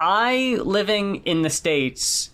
I 0.00 0.58
living 0.62 1.16
in 1.24 1.42
the 1.42 1.50
states, 1.50 2.30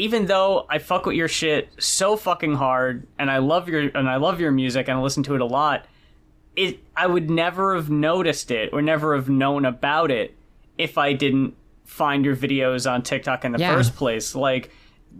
even 0.00 0.26
though 0.26 0.66
I 0.68 0.78
fuck 0.78 1.06
with 1.06 1.16
your 1.16 1.28
shit 1.28 1.68
so 1.78 2.16
fucking 2.16 2.54
hard, 2.54 3.06
and 3.18 3.30
I 3.30 3.38
love 3.38 3.68
your 3.68 3.82
and 3.94 4.08
I 4.08 4.16
love 4.16 4.40
your 4.40 4.50
music 4.50 4.88
and 4.88 4.98
I 4.98 5.00
listen 5.02 5.22
to 5.24 5.34
it 5.34 5.40
a 5.40 5.44
lot, 5.46 5.86
it 6.56 6.80
I 6.96 7.06
would 7.06 7.30
never 7.30 7.74
have 7.76 7.90
noticed 7.90 8.50
it 8.50 8.70
or 8.72 8.82
never 8.82 9.14
have 9.14 9.28
known 9.28 9.64
about 9.64 10.10
it 10.10 10.34
if 10.78 10.96
I 10.98 11.12
didn't 11.12 11.54
find 11.84 12.24
your 12.24 12.36
videos 12.36 12.90
on 12.90 13.02
TikTok 13.02 13.44
in 13.44 13.52
the 13.52 13.58
Yeah. 13.58 13.74
first 13.74 13.94
place. 13.96 14.34
Like 14.34 14.70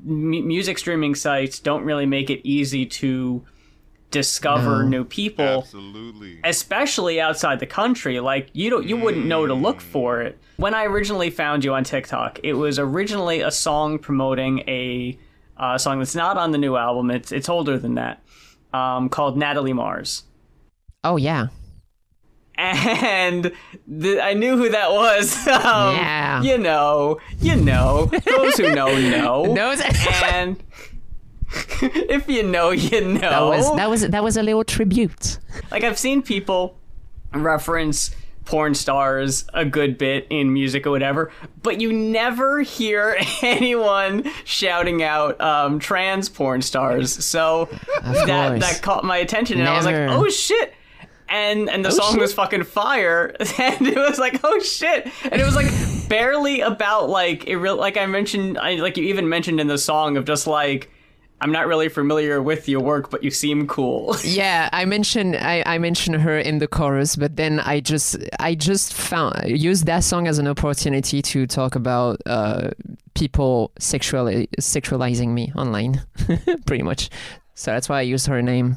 m- 0.07 0.47
music 0.47 0.79
streaming 0.79 1.15
sites 1.15 1.59
don't 1.59 1.85
really 1.85 2.07
make 2.07 2.31
it 2.31 2.41
easy 2.49 2.87
to 2.87 3.45
discover 4.11 4.83
No. 4.83 4.89
new 4.89 5.05
people 5.05 5.45
absolutely. 5.61 6.41
especially 6.45 7.21
outside 7.21 7.61
the 7.61 7.67
country 7.67 8.19
like 8.21 8.49
you 8.53 8.69
don't 8.71 8.87
you 8.87 8.97
wouldn't 8.97 9.27
know 9.27 9.47
to 9.47 9.55
look 9.55 9.81
for 9.81 10.21
it 10.21 10.39
when 10.57 10.75
i 10.75 10.85
originally 10.85 11.31
found 11.31 11.65
you 11.65 11.73
on 11.75 11.85
tiktok 11.85 12.41
it 12.43 12.55
was 12.55 12.79
originally 12.79 13.41
a 13.41 13.51
song 13.51 13.99
promoting 13.99 14.61
a 14.69 15.19
uh, 15.57 15.77
song 15.79 15.99
that's 15.99 16.15
not 16.15 16.37
on 16.37 16.51
the 16.51 16.59
new 16.59 16.75
album 16.77 17.11
it's 17.11 17.31
it's 17.33 17.49
older 17.49 17.79
than 17.79 17.95
that 17.95 18.23
um, 18.73 19.09
called 19.09 19.37
natalie 19.37 19.73
mars 19.73 20.25
Oh 21.05 21.17
yeah. 21.17 21.47
and 22.59 23.53
the, 23.87 24.21
i 24.21 24.35
knew 24.35 24.57
who 24.57 24.69
that 24.71 24.91
was 24.91 25.47
um, 25.47 25.95
Yeah. 25.97 26.43
you 26.43 26.59
know 26.59 27.19
you 27.41 27.57
know 27.57 28.07
those 28.07 28.57
who 28.57 28.75
know 28.75 28.89
know 29.11 29.55
That 29.55 29.69
was 29.69 29.81
and 30.33 30.63
if 31.83 32.29
you 32.29 32.43
know 32.43 32.71
you 32.71 33.01
know 33.01 33.21
that 33.21 33.41
was 33.41 33.77
that 33.77 33.91
was 33.91 34.09
that 34.09 34.23
was 34.23 34.37
a 34.37 34.43
little 34.43 34.65
tribute. 34.65 35.39
Like 35.71 35.85
I've 35.85 35.99
seen 35.99 36.23
people 36.23 36.79
reference 37.33 38.11
porn 38.45 38.75
stars 38.75 39.45
a 39.55 39.65
good 39.65 39.97
bit 39.97 40.27
in 40.29 40.53
music 40.53 40.87
or 40.87 40.91
whatever, 40.91 41.31
but 41.63 41.81
you 41.81 41.93
never 41.93 42.61
hear 42.63 43.17
anyone 43.43 44.29
shouting 44.45 45.03
out 45.03 45.41
um, 45.41 45.79
trans 45.79 46.29
porn 46.29 46.61
stars. 46.61 47.25
So 47.25 47.69
that 48.03 48.61
that 48.61 48.81
caught 48.83 49.05
my 49.05 49.19
attention, 49.19 49.59
and 49.61 49.69
I 49.69 49.77
was 49.77 49.87
like, 49.87 49.97
"Oh 49.97 50.29
shit!" 50.29 50.75
And 51.29 51.71
and 51.71 51.85
the 51.85 51.93
song 51.93 52.13
shit. 52.13 52.21
was 52.21 52.35
fucking 52.35 52.65
fire, 52.65 53.35
and 53.59 53.87
it 53.87 53.97
was 53.97 54.19
like, 54.19 54.41
"Oh 54.43 54.59
shit!" 54.61 55.09
And 55.25 55.41
it 55.41 55.45
was 55.45 55.55
like 55.55 55.71
barely 56.09 56.61
about 56.61 57.09
like 57.09 57.47
it. 57.47 57.57
Real 57.57 57.77
like 57.77 57.97
I 57.97 58.07
mentioned, 58.07 58.59
I 58.59 58.75
like 58.75 58.97
you 58.97 59.05
even 59.05 59.29
mentioned 59.29 59.61
in 59.61 59.69
the 59.69 59.79
song 59.79 60.17
of 60.17 60.25
just 60.25 60.47
like. 60.47 60.91
I'm 61.43 61.53
not 61.53 61.67
really 61.67 61.89
familiar 61.89 62.43
with 62.43 62.69
your 62.69 62.81
work, 62.81 63.11
but 63.11 63.25
you 63.25 63.31
seem 63.31 63.67
cool. 63.67 64.17
Yeah, 64.25 64.69
I 64.73 64.85
mentioned 64.85 65.37
I, 65.37 65.63
I 65.67 65.79
mentioned 65.79 66.17
her 66.23 66.39
in 66.39 66.59
the 66.59 66.69
chorus, 66.69 67.17
but 67.17 67.37
then 67.37 67.59
I 67.61 67.81
just 67.81 68.17
I 68.39 68.55
just 68.55 68.95
found 68.95 69.49
used 69.49 69.87
that 69.87 70.05
song 70.05 70.29
as 70.29 70.39
an 70.39 70.47
opportunity 70.47 71.21
to 71.23 71.47
talk 71.47 71.75
about 71.75 72.21
uh, 72.27 72.71
people 73.15 73.73
sexually 73.79 74.49
sexualizing 74.61 75.29
me 75.29 75.53
online, 75.57 76.03
pretty 76.67 76.83
much. 76.83 77.11
So 77.55 77.73
that's 77.73 77.89
why 77.89 77.99
I 77.99 78.03
used 78.03 78.27
her 78.27 78.41
name. 78.43 78.77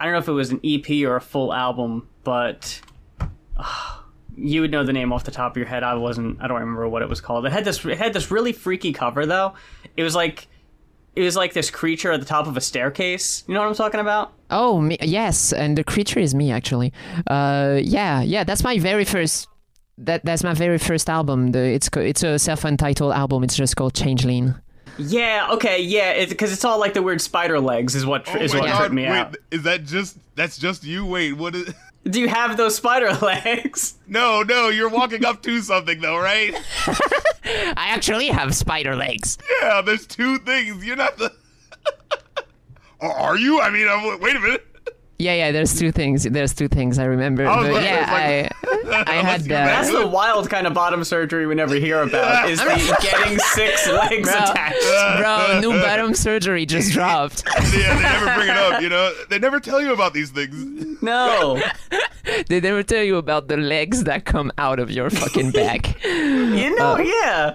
I 0.00 0.04
don't 0.04 0.12
know 0.12 0.18
if 0.18 0.28
it 0.28 0.32
was 0.32 0.50
an 0.50 0.60
EP 0.64 0.88
or 1.06 1.16
a 1.16 1.20
full 1.20 1.52
album, 1.52 2.08
but 2.24 2.80
uh, 3.56 3.98
you 4.36 4.60
would 4.60 4.70
know 4.70 4.84
the 4.84 4.92
name 4.92 5.12
off 5.12 5.24
the 5.24 5.30
top 5.30 5.52
of 5.52 5.56
your 5.56 5.66
head. 5.66 5.82
I 5.82 5.94
wasn't. 5.94 6.40
I 6.40 6.48
don't 6.48 6.60
remember 6.60 6.88
what 6.88 7.02
it 7.02 7.08
was 7.08 7.20
called. 7.20 7.46
It 7.46 7.52
had 7.52 7.64
this. 7.64 7.84
It 7.84 7.98
had 7.98 8.12
this 8.12 8.30
really 8.30 8.52
freaky 8.52 8.92
cover 8.92 9.26
though. 9.26 9.54
It 9.96 10.02
was 10.02 10.14
like, 10.14 10.48
it 11.16 11.22
was 11.22 11.36
like 11.36 11.52
this 11.52 11.70
creature 11.70 12.12
at 12.12 12.20
the 12.20 12.26
top 12.26 12.46
of 12.46 12.56
a 12.56 12.60
staircase. 12.60 13.44
You 13.46 13.54
know 13.54 13.60
what 13.60 13.68
I'm 13.68 13.74
talking 13.74 14.00
about? 14.00 14.32
Oh, 14.50 14.80
me, 14.80 14.96
yes, 15.02 15.52
and 15.52 15.76
the 15.76 15.84
creature 15.84 16.20
is 16.20 16.34
me 16.34 16.50
actually. 16.52 16.92
Uh, 17.26 17.78
yeah, 17.82 18.22
yeah, 18.22 18.44
that's 18.44 18.62
my 18.64 18.78
very 18.78 19.04
first. 19.04 19.48
That 19.98 20.24
that's 20.24 20.44
my 20.44 20.54
very 20.54 20.78
first 20.78 21.10
album. 21.10 21.50
The 21.52 21.58
it's 21.58 21.88
co- 21.88 22.00
it's 22.00 22.22
a 22.22 22.38
self-entitled 22.38 23.12
album. 23.12 23.42
It's 23.42 23.56
just 23.56 23.74
called 23.76 23.94
Changeline. 23.94 24.54
Yeah. 24.96 25.48
Okay. 25.52 25.80
Yeah. 25.82 26.24
Because 26.26 26.52
it's, 26.52 26.64
all 26.64 26.78
like 26.80 26.94
the 26.94 27.02
weird 27.02 27.20
spider 27.20 27.58
legs 27.60 27.94
is 27.94 28.04
what 28.06 28.28
Oh 28.28 28.36
is 28.38 28.52
my 28.52 28.60
what 28.60 28.68
god! 28.68 28.78
tripped 28.78 28.94
me 28.94 29.02
Wait, 29.02 29.10
out. 29.10 29.36
is 29.50 29.62
that 29.64 29.84
just 29.84 30.18
that's 30.36 30.56
just 30.58 30.84
you? 30.84 31.04
Wait, 31.04 31.32
what 31.32 31.54
is? 31.54 31.72
Do 32.04 32.20
you 32.20 32.28
have 32.28 32.56
those 32.56 32.76
spider 32.76 33.12
legs? 33.22 33.94
No, 34.06 34.42
no, 34.42 34.68
you're 34.68 34.88
walking 34.88 35.24
up 35.24 35.42
to 35.42 35.60
something 35.60 36.00
though, 36.00 36.18
right? 36.18 36.54
I 37.44 37.88
actually 37.88 38.28
have 38.28 38.54
spider 38.54 38.96
legs. 38.96 39.38
Yeah, 39.62 39.82
there's 39.82 40.06
two 40.06 40.38
things. 40.38 40.84
You're 40.84 40.96
not 40.96 41.16
the. 41.18 41.32
Or 43.00 43.12
are 43.12 43.36
you? 43.36 43.60
I 43.60 43.70
mean, 43.70 43.86
I'm, 43.88 44.18
wait 44.20 44.34
a 44.34 44.40
minute. 44.40 44.66
Yeah, 45.20 45.34
yeah. 45.34 45.50
There's 45.52 45.76
two 45.76 45.90
things. 45.90 46.22
There's 46.22 46.54
two 46.54 46.68
things 46.68 46.98
I 46.98 47.04
remember. 47.06 47.44
Oh, 47.46 47.50
I 47.52 47.58
was 47.58 47.66
but 47.68 47.74
like- 47.74 47.84
yeah, 47.84 48.06
I 48.08 49.04
I 49.06 49.14
had 49.16 49.40
that. 49.42 49.66
That's 49.66 49.90
the 49.90 50.06
wild 50.06 50.48
kind 50.48 50.66
of 50.66 50.74
bottom 50.74 51.02
surgery 51.04 51.46
we 51.46 51.54
never 51.54 51.74
hear 51.74 52.02
about. 52.02 52.48
Is 52.48 52.58
the 52.60 52.96
getting 53.02 53.38
six 53.38 53.88
legs 53.88 54.30
Bro. 54.30 54.38
attached. 54.38 55.18
Bro, 55.18 55.60
new 55.60 55.72
bottom 55.82 56.14
surgery 56.14 56.64
just 56.66 56.92
dropped. 56.92 57.44
Yeah, 57.78 57.94
they 57.96 58.02
never 58.02 58.24
bring 58.36 58.48
it 58.48 58.56
up. 58.56 58.80
You 58.80 58.88
know, 58.88 59.12
they 59.28 59.38
never 59.38 59.60
tell 59.60 59.80
you 59.80 59.92
about 59.92 60.14
these 60.14 60.30
things. 60.30 61.02
No. 61.02 61.60
they 62.48 62.60
never 62.60 62.82
tell 62.82 63.02
you 63.02 63.16
about 63.16 63.48
the 63.48 63.56
legs 63.56 64.04
that 64.04 64.24
come 64.24 64.50
out 64.56 64.78
of 64.78 64.90
your 64.90 65.10
fucking 65.10 65.50
back. 65.50 66.02
You 66.04 66.74
know, 66.76 66.94
uh, 66.94 66.98
yeah. 66.98 67.54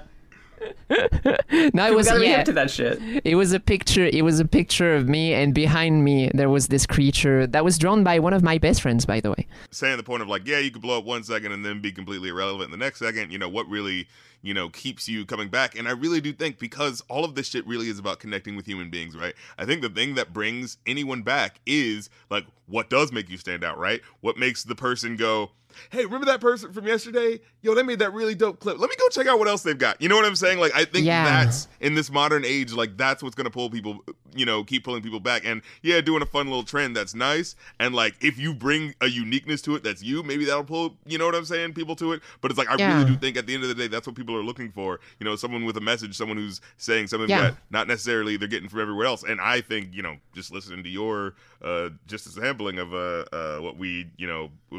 No, 1.74 1.88
it 1.88 1.96
was 1.96 2.08
gotta 2.08 2.26
yeah. 2.26 2.44
to 2.44 2.54
that 2.54 2.70
shit. 2.70 3.00
It 3.24 3.36
was 3.36 3.54
a 3.54 3.60
picture. 3.60 4.06
It 4.06 4.24
was 4.24 4.40
a 4.40 4.46
picture 4.46 4.96
of 4.96 5.08
me, 5.08 5.34
and 5.34 5.54
behind 5.54 6.04
me 6.04 6.32
there 6.34 6.50
was 6.50 6.68
this 6.68 6.86
creature 6.86 7.48
that 7.48 7.64
was 7.64 7.78
drawn 7.78 8.04
by 8.04 8.20
one 8.20 8.34
of 8.34 8.44
my 8.44 8.58
best 8.58 8.82
friends, 8.82 9.06
by 9.06 9.20
the 9.20 9.32
way. 9.32 9.48
Saying 9.72 9.98
the 9.98 10.04
point 10.04 10.22
of 10.22 10.28
like, 10.28 10.48
yeah, 10.48 10.60
you 10.60 10.72
could 10.72 10.82
blow 10.82 10.98
up 10.98 11.06
one 11.06 11.24
second 11.24 11.52
and 11.52 11.66
then 11.66 11.82
be 11.82 11.92
completely 11.92 12.30
irrelevant 12.30 12.66
in 12.66 12.72
the 12.72 12.84
next 12.84 13.00
second. 13.00 13.32
You 13.32 13.38
know 13.38 13.50
what 13.50 13.68
really, 13.68 14.08
you 14.42 14.54
know, 14.54 14.70
keeps 14.70 15.08
you 15.08 15.26
coming 15.26 15.50
back. 15.50 15.78
And 15.78 15.88
I 15.88 15.92
really 15.92 16.22
do 16.22 16.34
think 16.34 16.60
because 16.60 17.02
all 17.08 17.24
of 17.24 17.36
this 17.36 17.48
shit 17.48 17.66
really 17.68 17.88
is 17.88 18.00
about 18.00 18.20
connecting 18.20 18.56
with 18.56 18.66
human 18.66 18.90
beings, 18.90 19.16
right? 19.16 19.36
I 19.58 19.66
think 19.66 19.82
the 19.82 19.90
thing 19.90 20.16
that 20.16 20.34
brings 20.34 20.78
anyone 20.86 21.22
back 21.22 21.60
is 21.66 22.10
like 22.30 22.46
what 22.68 22.90
does 22.90 23.12
make 23.12 23.30
you 23.30 23.38
stand 23.38 23.64
out, 23.64 23.78
right? 23.78 24.02
What 24.22 24.38
makes 24.38 24.64
the 24.64 24.76
person 24.76 25.16
go. 25.16 25.52
Hey, 25.90 26.06
remember 26.06 26.26
that 26.28 26.42
person 26.42 26.72
from 26.74 26.88
yesterday? 26.88 27.40
Yo, 27.62 27.74
they 27.74 27.84
made 27.84 28.00
that 28.00 28.14
really 28.14 28.36
dope 28.36 28.60
clip. 28.60 28.78
Let 28.80 28.90
me 28.90 28.96
go 29.00 29.08
check 29.10 29.28
out 29.28 29.40
what 29.40 29.48
else 29.48 29.64
they've 29.64 29.78
got. 29.78 30.02
You 30.02 30.10
know 30.10 30.16
what 30.16 30.26
I'm 30.26 30.36
saying? 30.36 30.60
Like, 30.60 30.74
I 30.76 30.86
think 30.86 31.06
Yeah. 31.06 31.24
that's 31.24 31.68
in 31.80 31.96
this 31.96 32.12
modern 32.12 32.44
age, 32.46 32.74
like 32.74 32.98
that's 32.98 33.24
what's 33.24 33.36
gonna 33.36 33.50
pull 33.50 33.70
people, 33.70 34.04
you 34.36 34.46
know, 34.46 34.64
keep 34.64 34.84
pulling 34.84 35.02
people 35.02 35.20
back. 35.20 35.44
And 35.46 35.62
yeah, 35.82 36.02
doing 36.02 36.22
a 36.22 36.26
fun 36.26 36.48
little 36.48 36.64
trend 36.64 36.96
that's 36.96 37.16
nice. 37.16 37.56
And 37.80 37.94
like, 37.96 38.16
if 38.22 38.38
you 38.38 38.54
bring 38.54 38.96
a 39.02 39.08
uniqueness 39.08 39.62
to 39.64 39.76
it, 39.76 39.84
that's 39.84 40.04
you. 40.04 40.24
Maybe 40.24 40.46
that'll 40.46 40.64
pull, 40.64 40.98
you 41.06 41.18
know 41.18 41.26
what 41.26 41.36
I'm 41.36 41.46
saying, 41.46 41.74
people 41.74 41.96
to 41.98 42.14
it. 42.14 42.22
But 42.42 42.52
it's 42.52 42.58
like 42.58 42.70
I 42.70 42.76
Yeah. 42.78 42.94
really 42.94 43.06
do 43.06 43.18
think 43.18 43.38
at 43.38 43.48
the 43.48 43.54
end 43.54 43.64
of 43.64 43.70
the 43.70 43.76
day, 43.76 43.88
that's 43.88 44.08
what 44.08 44.16
people 44.16 44.36
are 44.36 44.44
looking 44.44 44.72
for. 44.72 45.00
You 45.20 45.26
know, 45.26 45.36
someone 45.36 45.66
with 45.66 45.78
a 45.78 45.82
message, 45.82 46.16
someone 46.16 46.38
who's 46.38 46.62
saying 46.78 47.08
something 47.08 47.30
Yeah. 47.30 47.42
that 47.42 47.58
not 47.70 47.88
necessarily 47.88 48.38
they're 48.38 48.48
getting 48.48 48.70
from 48.70 48.82
everywhere 48.82 49.06
else. 49.06 49.24
And 49.24 49.40
I 49.42 49.62
think, 49.62 49.90
you 49.94 50.02
know, 50.02 50.18
just 50.36 50.52
listening 50.52 50.84
to 50.84 50.90
your 50.90 51.36
uh, 51.64 51.90
just 52.08 52.28
a 52.28 52.30
sampling 52.30 52.78
of 52.80 52.94
uh, 52.94 53.26
uh, 53.32 53.58
what 53.60 53.78
we, 53.78 54.08
you 54.18 54.28
know, 54.28 54.50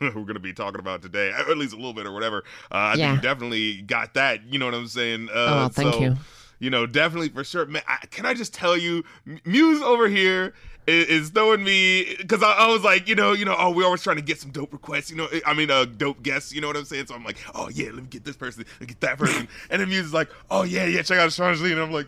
we're 0.00 0.10
going 0.12 0.34
to 0.34 0.40
be 0.40 0.52
talking 0.52 0.80
about 0.80 1.02
today, 1.02 1.30
or 1.30 1.50
at 1.50 1.58
least 1.58 1.72
a 1.72 1.76
little 1.76 1.94
bit 1.94 2.06
or 2.06 2.12
whatever. 2.12 2.44
Uh, 2.70 2.74
I 2.74 2.94
Yeah. 2.94 3.10
think 3.12 3.22
you 3.22 3.28
definitely 3.28 3.82
got 3.82 4.14
that. 4.14 4.44
You 4.46 4.58
know 4.58 4.66
what 4.66 4.74
I'm 4.74 4.86
saying? 4.88 5.28
Uh, 5.30 5.64
Oh, 5.66 5.68
thank 5.68 5.94
so, 5.94 6.00
you. 6.00 6.16
You 6.60 6.70
know, 6.70 6.86
definitely 6.86 7.28
for 7.30 7.44
sure. 7.44 7.66
Man, 7.66 7.82
I, 7.88 8.06
can 8.06 8.24
I 8.26 8.32
just 8.34 8.54
tell 8.54 8.76
you, 8.76 9.04
Muse 9.44 9.82
over 9.82 10.08
here 10.08 10.54
is, 10.86 11.06
is 11.06 11.30
throwing 11.30 11.64
me 11.64 12.14
because 12.18 12.42
I, 12.42 12.52
I 12.52 12.68
was 12.68 12.82
like, 12.82 13.08
you 13.08 13.14
know, 13.14 13.32
you 13.32 13.44
know, 13.44 13.56
oh, 13.58 13.70
we're 13.70 13.84
always 13.84 14.02
trying 14.02 14.16
to 14.16 14.22
get 14.22 14.38
some 14.40 14.50
dope 14.50 14.72
requests. 14.72 15.10
You 15.10 15.16
know, 15.16 15.28
I 15.44 15.52
mean, 15.52 15.70
uh, 15.70 15.84
dope 15.84 16.22
guests. 16.22 16.52
You 16.54 16.60
know 16.60 16.68
what 16.68 16.76
I'm 16.76 16.84
saying? 16.84 17.06
So 17.06 17.14
I'm 17.14 17.24
like, 17.24 17.38
oh 17.54 17.68
yeah, 17.70 17.86
let 17.86 17.96
me 17.96 18.08
get 18.08 18.24
this 18.24 18.36
person, 18.36 18.64
let 18.72 18.80
me 18.82 18.86
get 18.86 19.00
that 19.00 19.18
person, 19.18 19.48
and 19.70 19.82
then 19.82 19.88
Muse 19.88 20.06
is 20.06 20.14
like, 20.14 20.30
oh 20.50 20.62
yeah, 20.62 20.86
yeah, 20.86 21.02
check 21.02 21.18
out 21.18 21.30
Changeline. 21.32 21.72
And 21.72 21.80
I'm 21.80 21.92
like. 21.92 22.06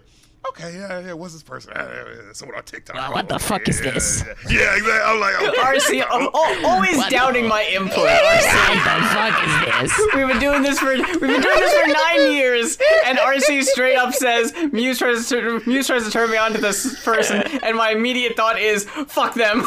Okay, 0.50 0.74
yeah, 0.78 1.00
yeah, 1.00 1.12
what's 1.12 1.32
this 1.34 1.42
person? 1.42 1.72
Uh, 1.74 1.80
uh, 1.80 2.32
someone 2.32 2.56
on 2.58 2.64
TikTok. 2.64 2.96
Uh, 2.96 3.10
what 3.12 3.28
the 3.28 3.34
Okay, 3.36 3.44
fuck 3.44 3.68
is 3.68 3.80
yeah, 3.84 3.90
this? 3.92 4.24
Yeah, 4.26 4.34
yeah, 4.50 4.76
exactly. 4.76 4.92
I'm 5.04 5.20
like, 5.20 5.34
okay. 5.42 5.78
RC, 5.78 6.02
al- 6.02 6.30
al- 6.34 6.66
always 6.66 6.96
What? 6.96 7.10
doubting 7.10 7.46
my 7.48 7.64
input. 7.72 7.96
What 7.96 8.84
the 8.84 9.06
fuck 9.12 9.36
is 9.46 9.92
this? 9.92 10.06
We've 10.14 10.26
been 10.28 10.38
doing 10.38 10.62
this 10.62 10.78
for 10.78 10.92
we've 10.94 11.20
been 11.20 11.40
doing 11.40 11.42
this 11.42 11.74
for 11.80 11.86
nine 11.92 12.32
years, 12.32 12.78
and 13.06 13.18
RC 13.18 13.64
straight 13.64 13.96
up 13.96 14.14
says 14.14 14.52
Muse 14.72 14.98
tries 14.98 15.28
to 15.28 15.60
Muse 15.66 15.86
tries 15.86 16.04
to 16.04 16.10
turn 16.10 16.30
me 16.30 16.36
on 16.36 16.52
to 16.52 16.58
this 16.60 17.02
person, 17.04 17.42
and 17.62 17.76
my 17.76 17.90
immediate 17.90 18.36
thought 18.36 18.58
is 18.60 18.84
fuck 19.08 19.34
them. 19.34 19.60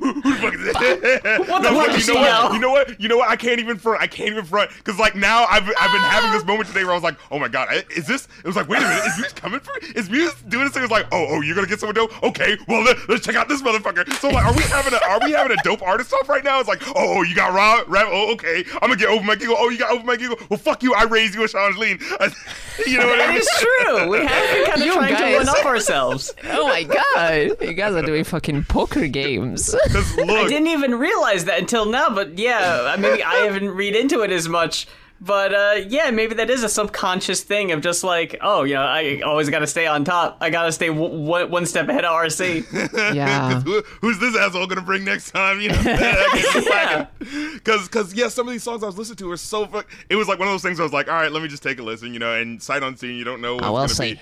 Who 0.00 0.22
the 0.22 0.38
fuck 0.40 0.54
is 0.54 0.64
this? 0.64 1.48
What 1.48 1.62
the 1.62 1.70
No, 1.70 1.78
fuck 1.80 1.86
but 1.88 1.96
is 1.96 2.06
you 2.08 2.14
know 2.14 2.20
she 2.20 2.24
what? 2.24 2.50
now? 2.50 2.52
You 2.52 2.58
know 2.60 2.70
what? 2.70 3.00
You 3.00 3.08
know 3.08 3.16
what? 3.18 3.28
I 3.28 3.36
can't 3.36 3.60
even 3.60 3.76
front. 3.78 4.00
I 4.02 4.06
can't 4.06 4.30
even 4.30 4.44
front 4.44 4.70
because 4.76 4.98
like 4.98 5.14
now 5.14 5.44
I've 5.46 5.64
I've 5.80 5.92
been 5.92 6.00
having 6.02 6.32
this 6.32 6.44
moment 6.44 6.68
today 6.68 6.84
where 6.84 6.92
I 6.92 6.96
was 6.96 7.02
like, 7.02 7.16
oh 7.30 7.38
my 7.38 7.48
god, 7.48 7.68
is 7.94 8.06
this? 8.06 8.28
It 8.42 8.46
was 8.46 8.56
like, 8.56 8.68
wait 8.68 8.78
a 8.78 8.82
minute, 8.82 9.02
is 9.16 9.22
Muse 9.22 9.32
coming 9.34 9.60
for? 9.60 9.72
me? 9.80 9.88
Is 9.94 10.10
Muse 10.10 10.34
doing 10.48 10.64
this 10.64 10.72
thing? 10.74 10.82
It 10.82 10.90
was 10.90 10.90
like, 10.90 11.06
oh 11.12 11.26
oh, 11.30 11.40
you're 11.40 11.54
gonna 11.54 11.66
get 11.66 11.80
someone 11.80 11.94
dope? 11.94 12.22
Okay, 12.22 12.56
well 12.68 12.82
let, 12.82 12.96
us 13.10 13.20
check 13.20 13.34
out 13.36 13.48
this 13.48 13.62
motherfucker. 13.62 14.10
So 14.14 14.28
like, 14.28 14.44
are 14.44 14.52
we 14.54 14.62
having 14.64 14.92
a 14.94 15.00
are 15.08 15.20
we 15.24 15.32
having 15.32 15.52
a 15.58 15.62
dope 15.62 15.82
artist 15.82 16.12
off 16.12 16.28
right 16.28 16.44
now? 16.44 16.58
It's 16.60 16.68
like, 16.68 16.82
oh, 16.88 16.92
oh 16.96 17.22
you 17.22 17.34
got 17.34 17.52
Rob, 17.52 17.84
rap. 17.88 18.06
Oh 18.10 18.32
okay, 18.34 18.64
I'm 18.74 18.88
gonna 18.88 18.96
get 18.96 19.08
over 19.08 19.24
my 19.24 19.34
giggle. 19.36 19.56
Oh 19.58 19.68
you 19.70 19.78
got 19.78 19.92
over 19.92 20.04
my 20.04 20.16
giggle. 20.16 20.36
Well 20.50 20.58
fuck 20.58 20.82
you, 20.82 20.94
I 20.94 21.04
raised 21.04 21.34
you 21.34 21.44
a 21.44 21.48
Changeline. 21.48 21.98
you 22.86 22.98
know 22.98 23.06
what 23.06 23.20
I 23.20 23.28
mean? 23.28 23.38
is 23.38 23.48
true. 23.58 24.08
We 24.10 24.18
have 24.18 24.54
been 24.54 24.66
kind 24.66 24.80
of 24.80 24.86
You 24.86 24.92
trying 24.94 25.14
to 25.14 25.20
guys. 25.22 25.36
one 25.46 25.48
up 25.48 25.64
ourselves. 25.64 26.34
Oh 26.44 26.66
my 26.68 26.82
god, 26.82 27.56
you 27.62 27.72
guys 27.72 27.94
are 27.94 28.02
doing 28.02 28.24
fucking 28.24 28.64
poker 28.64 29.06
games. 29.08 29.74
'Cause 29.90 30.18
I 30.18 30.48
didn't 30.48 30.68
even 30.68 30.94
realize 30.96 31.44
that 31.46 31.58
until 31.58 31.86
now, 31.86 32.10
but 32.10 32.38
yeah, 32.38 32.92
I 32.92 32.96
maybe 32.96 33.22
I 33.22 33.36
haven't 33.36 33.70
read 33.70 33.94
into 33.96 34.22
it 34.22 34.30
as 34.30 34.48
much. 34.48 34.86
But 35.20 35.54
uh, 35.54 35.74
yeah, 35.88 36.10
maybe 36.10 36.34
that 36.34 36.50
is 36.50 36.62
a 36.62 36.68
subconscious 36.68 37.42
thing 37.42 37.72
of 37.72 37.80
just 37.80 38.04
like, 38.04 38.36
oh, 38.42 38.64
you 38.64 38.74
know, 38.74 38.82
I 38.82 39.22
always 39.24 39.48
got 39.48 39.60
to 39.60 39.66
stay 39.66 39.86
on 39.86 40.04
top. 40.04 40.36
I 40.42 40.50
got 40.50 40.64
to 40.66 40.72
stay 40.72 40.88
w- 40.88 41.08
w- 41.24 41.46
one 41.48 41.64
step 41.64 41.88
ahead 41.88 42.04
of 42.04 42.12
RC. 42.12 43.12
Yeah. 43.14 43.60
Who, 43.62 43.82
who's 44.00 44.18
this 44.18 44.36
asshole 44.36 44.66
gonna 44.66 44.82
bring 44.82 45.04
next 45.04 45.30
time? 45.30 45.60
You 45.60 45.70
know, 45.70 45.80
Yeah. 45.84 47.06
because 47.54 47.86
because 47.88 48.14
yeah, 48.14 48.28
some 48.28 48.46
of 48.46 48.52
these 48.52 48.62
songs 48.62 48.82
I 48.82 48.86
was 48.86 48.98
listening 48.98 49.16
to 49.18 49.28
were 49.28 49.36
so 49.36 49.66
fuck. 49.66 49.86
It 50.10 50.16
was 50.16 50.28
like 50.28 50.38
one 50.38 50.48
of 50.48 50.52
those 50.54 50.62
things. 50.62 50.78
Where 50.78 50.84
I 50.84 50.86
was 50.86 50.92
like, 50.92 51.08
all 51.08 51.14
right, 51.14 51.32
let 51.32 51.42
me 51.42 51.48
just 51.48 51.62
take 51.62 51.78
a 51.78 51.82
listen, 51.82 52.12
you 52.12 52.18
know, 52.18 52.34
and 52.34 52.62
sight 52.62 52.82
unseen, 52.82 53.16
you 53.16 53.24
don't 53.24 53.40
know 53.40 53.54
what's 53.54 53.66
will 53.66 53.72
gonna 53.76 53.88
say. 53.88 54.14
be. 54.14 54.20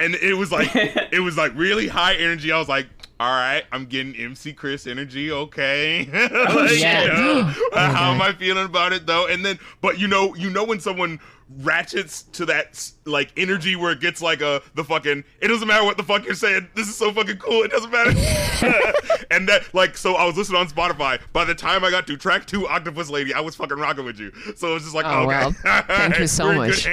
And 0.00 0.14
it 0.16 0.34
was 0.34 0.50
like 0.50 0.70
it 0.74 1.22
was 1.22 1.36
like 1.36 1.52
really 1.54 1.86
high 1.88 2.14
energy. 2.14 2.50
I 2.50 2.58
was 2.58 2.68
like, 2.68 2.86
all 3.22 3.30
right, 3.30 3.62
I'm 3.70 3.86
getting 3.86 4.16
MC 4.16 4.52
Chris 4.52 4.88
energy. 4.88 5.30
Okay, 5.30 6.08
oh, 6.12 6.54
Like, 6.56 6.80
Yeah. 6.80 7.02
you 7.04 7.08
know, 7.08 7.54
Oh 7.72 7.78
how 7.78 8.12
am 8.12 8.20
I 8.20 8.32
feeling 8.32 8.64
about 8.64 8.92
it 8.92 9.06
though? 9.06 9.28
And 9.28 9.44
then, 9.46 9.60
but 9.80 10.00
you 10.00 10.08
know, 10.08 10.34
you 10.34 10.50
know 10.50 10.64
when 10.64 10.80
someone 10.80 11.20
ratchets 11.58 12.22
to 12.22 12.46
that 12.46 12.90
like 13.04 13.30
energy 13.36 13.76
where 13.76 13.92
it 13.92 14.00
gets 14.00 14.22
like 14.22 14.40
a 14.40 14.60
the 14.74 14.82
fucking 14.82 15.22
it 15.40 15.48
doesn't 15.48 15.68
matter 15.68 15.84
what 15.84 15.98
the 15.98 16.02
fuck 16.02 16.24
you're 16.24 16.34
saying 16.34 16.66
this 16.74 16.88
is 16.88 16.96
so 16.96 17.12
fucking 17.12 17.36
cool 17.36 17.62
it 17.62 17.70
doesn't 17.70 17.90
matter 17.90 18.10
and 19.30 19.46
that 19.46 19.62
like 19.74 19.94
so 19.94 20.14
i 20.14 20.24
was 20.24 20.34
listening 20.34 20.58
on 20.58 20.66
spotify 20.66 21.20
by 21.34 21.44
the 21.44 21.54
time 21.54 21.84
i 21.84 21.90
got 21.90 22.06
to 22.06 22.16
track 22.16 22.46
two 22.46 22.66
octopus 22.68 23.10
lady 23.10 23.34
i 23.34 23.40
was 23.40 23.54
fucking 23.54 23.76
rocking 23.76 24.06
with 24.06 24.18
you 24.18 24.32
so 24.56 24.70
it 24.70 24.74
was 24.74 24.82
just 24.84 24.94
like 24.94 25.04
Oh, 25.04 25.24
okay 25.24 25.26
well. 25.26 25.52
Thank 25.88 26.18
you 26.18 26.26
so 26.26 26.46
We're 26.46 26.52
in 26.52 26.58
much. 26.58 26.84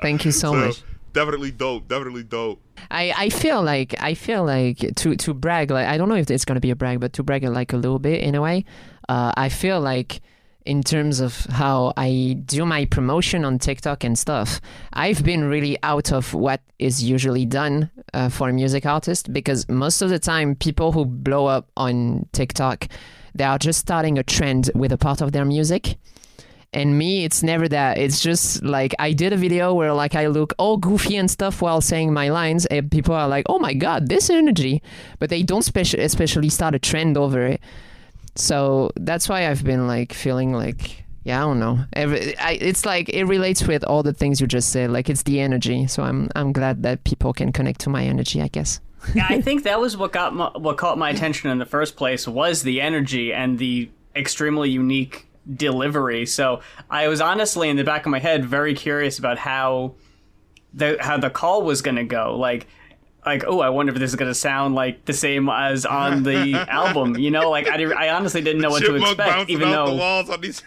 Thank 0.00 0.24
you 0.24 0.30
so 0.30 0.52
much. 0.54 0.82
Definitely 1.16 1.50
dope 1.50 1.88
definitely 1.88 2.22
dope. 2.22 2.60
I, 2.90 3.12
I 3.16 3.28
feel 3.30 3.62
like 3.62 3.94
I 4.00 4.12
feel 4.12 4.44
like 4.44 4.78
to 4.96 5.16
to 5.16 5.32
brag 5.32 5.70
like 5.70 5.88
I 5.88 5.96
don't 5.96 6.10
know 6.10 6.14
if 6.16 6.30
it's 6.30 6.44
gonna 6.44 6.60
be 6.60 6.70
a 6.70 6.76
brag 6.76 7.00
but 7.00 7.14
to 7.14 7.22
brag 7.22 7.42
like 7.44 7.72
a 7.72 7.78
little 7.78 7.98
bit 7.98 8.20
in 8.20 8.34
a 8.34 8.42
way 8.42 8.66
uh, 9.08 9.32
I 9.34 9.48
feel 9.48 9.80
like 9.80 10.20
in 10.66 10.82
terms 10.82 11.20
of 11.20 11.46
how 11.46 11.94
I 11.96 12.36
do 12.44 12.66
my 12.66 12.84
promotion 12.84 13.46
on 13.46 13.58
TikTok 13.58 14.04
and 14.04 14.18
stuff 14.18 14.60
I've 14.92 15.24
been 15.24 15.44
really 15.44 15.78
out 15.82 16.12
of 16.12 16.34
what 16.34 16.60
is 16.78 17.02
usually 17.02 17.46
done 17.46 17.90
uh, 18.12 18.28
for 18.28 18.50
a 18.50 18.52
music 18.52 18.84
artist 18.84 19.32
because 19.32 19.66
most 19.70 20.02
of 20.02 20.10
the 20.10 20.18
time 20.18 20.54
people 20.54 20.92
who 20.92 21.06
blow 21.06 21.46
up 21.46 21.70
on 21.78 22.26
TikTok 22.32 22.88
they 23.34 23.44
are 23.44 23.58
just 23.58 23.80
starting 23.80 24.18
a 24.18 24.22
trend 24.22 24.70
with 24.74 24.92
a 24.92 24.98
part 24.98 25.22
of 25.22 25.32
their 25.32 25.46
music 25.46 25.96
and 26.72 26.98
me 26.98 27.24
it's 27.24 27.42
never 27.42 27.68
that. 27.68 27.98
It's 27.98 28.20
just 28.20 28.62
like 28.62 28.94
i 28.98 29.12
did 29.12 29.32
a 29.32 29.36
video 29.36 29.74
where 29.74 29.92
like 29.92 30.14
i 30.14 30.26
look 30.26 30.54
all 30.58 30.76
goofy 30.76 31.16
and 31.16 31.30
stuff 31.30 31.62
while 31.62 31.80
saying 31.80 32.12
my 32.12 32.28
lines 32.28 32.66
and 32.66 32.90
people 32.90 33.14
are 33.14 33.28
like 33.28 33.46
oh 33.48 33.58
my 33.58 33.74
god 33.74 34.08
this 34.08 34.30
energy. 34.30 34.82
But 35.18 35.30
they 35.30 35.42
don't 35.42 35.64
speci- 35.64 35.98
especially 35.98 36.48
start 36.48 36.74
a 36.74 36.78
trend 36.78 37.16
over 37.16 37.46
it. 37.46 37.60
So 38.34 38.90
that's 38.96 39.28
why 39.28 39.48
i've 39.48 39.64
been 39.64 39.86
like 39.86 40.12
feeling 40.12 40.52
like 40.52 41.04
yeah 41.24 41.38
i 41.38 41.42
don't 41.42 41.58
know. 41.58 41.78
Every, 41.92 42.36
I, 42.38 42.52
it's 42.52 42.84
like 42.84 43.08
it 43.08 43.24
relates 43.24 43.66
with 43.66 43.84
all 43.84 44.02
the 44.02 44.12
things 44.12 44.40
you 44.40 44.46
just 44.46 44.70
said. 44.70 44.90
Like 44.90 45.08
it's 45.08 45.22
the 45.22 45.40
energy. 45.40 45.86
So 45.86 46.02
i'm 46.02 46.28
i'm 46.36 46.52
glad 46.52 46.82
that 46.82 47.04
people 47.04 47.32
can 47.32 47.52
connect 47.52 47.80
to 47.82 47.90
my 47.90 48.04
energy 48.04 48.42
i 48.42 48.48
guess. 48.48 48.80
Yeah, 49.14 49.26
I 49.28 49.40
think 49.46 49.64
that 49.64 49.80
was 49.80 49.96
what 49.96 50.12
got 50.12 50.34
my, 50.34 50.50
what 50.54 50.76
caught 50.76 50.98
my 50.98 51.10
attention 51.10 51.50
in 51.50 51.58
the 51.58 51.66
first 51.66 51.96
place 51.96 52.26
was 52.26 52.62
the 52.62 52.80
energy 52.80 53.32
and 53.32 53.58
the 53.58 53.88
extremely 54.14 54.70
unique 54.70 55.25
delivery. 55.54 56.26
So 56.26 56.60
I 56.90 57.08
was 57.08 57.20
honestly 57.20 57.68
in 57.68 57.76
the 57.76 57.84
back 57.84 58.06
of 58.06 58.10
my 58.10 58.18
head 58.18 58.44
very 58.44 58.74
curious 58.74 59.18
about 59.18 59.38
how 59.38 59.94
the 60.74 60.96
how 61.00 61.16
the 61.16 61.30
call 61.30 61.62
was 61.62 61.82
going 61.82 61.96
to 61.96 62.04
go. 62.04 62.36
Like 62.36 62.66
like 63.24 63.44
oh, 63.46 63.60
I 63.60 63.70
wonder 63.70 63.92
if 63.92 63.98
this 63.98 64.10
is 64.10 64.16
going 64.16 64.30
to 64.30 64.34
sound 64.34 64.74
like 64.74 65.04
the 65.04 65.12
same 65.12 65.48
as 65.48 65.84
on 65.84 66.22
the 66.22 66.54
album. 66.68 67.16
You 67.18 67.30
know, 67.30 67.50
like 67.50 67.68
I, 67.68 67.76
did, 67.76 67.92
I 67.92 68.10
honestly 68.10 68.40
didn't 68.40 68.62
know 68.62 68.70
what 68.70 68.84
to 68.84 68.94
expect, 68.94 69.50
even 69.50 69.68
off 69.68 69.86
the 69.86 69.92
though 69.92 69.98
walls 69.98 70.30
on 70.30 70.40
these 70.40 70.62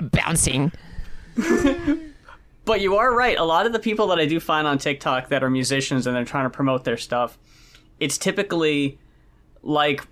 bouncing 0.10 0.72
But 2.64 2.80
you 2.80 2.96
are 2.96 3.14
right. 3.14 3.36
A 3.36 3.44
lot 3.44 3.66
of 3.66 3.72
the 3.72 3.78
people 3.78 4.06
that 4.08 4.18
I 4.18 4.26
do 4.26 4.40
find 4.40 4.66
on 4.66 4.78
TikTok 4.78 5.28
that 5.28 5.44
are 5.44 5.50
musicians 5.50 6.06
and 6.06 6.16
they're 6.16 6.24
trying 6.24 6.46
to 6.46 6.50
promote 6.50 6.84
their 6.84 6.96
stuff, 6.96 7.38
it's 8.00 8.16
typically 8.16 8.98
like 9.64 10.06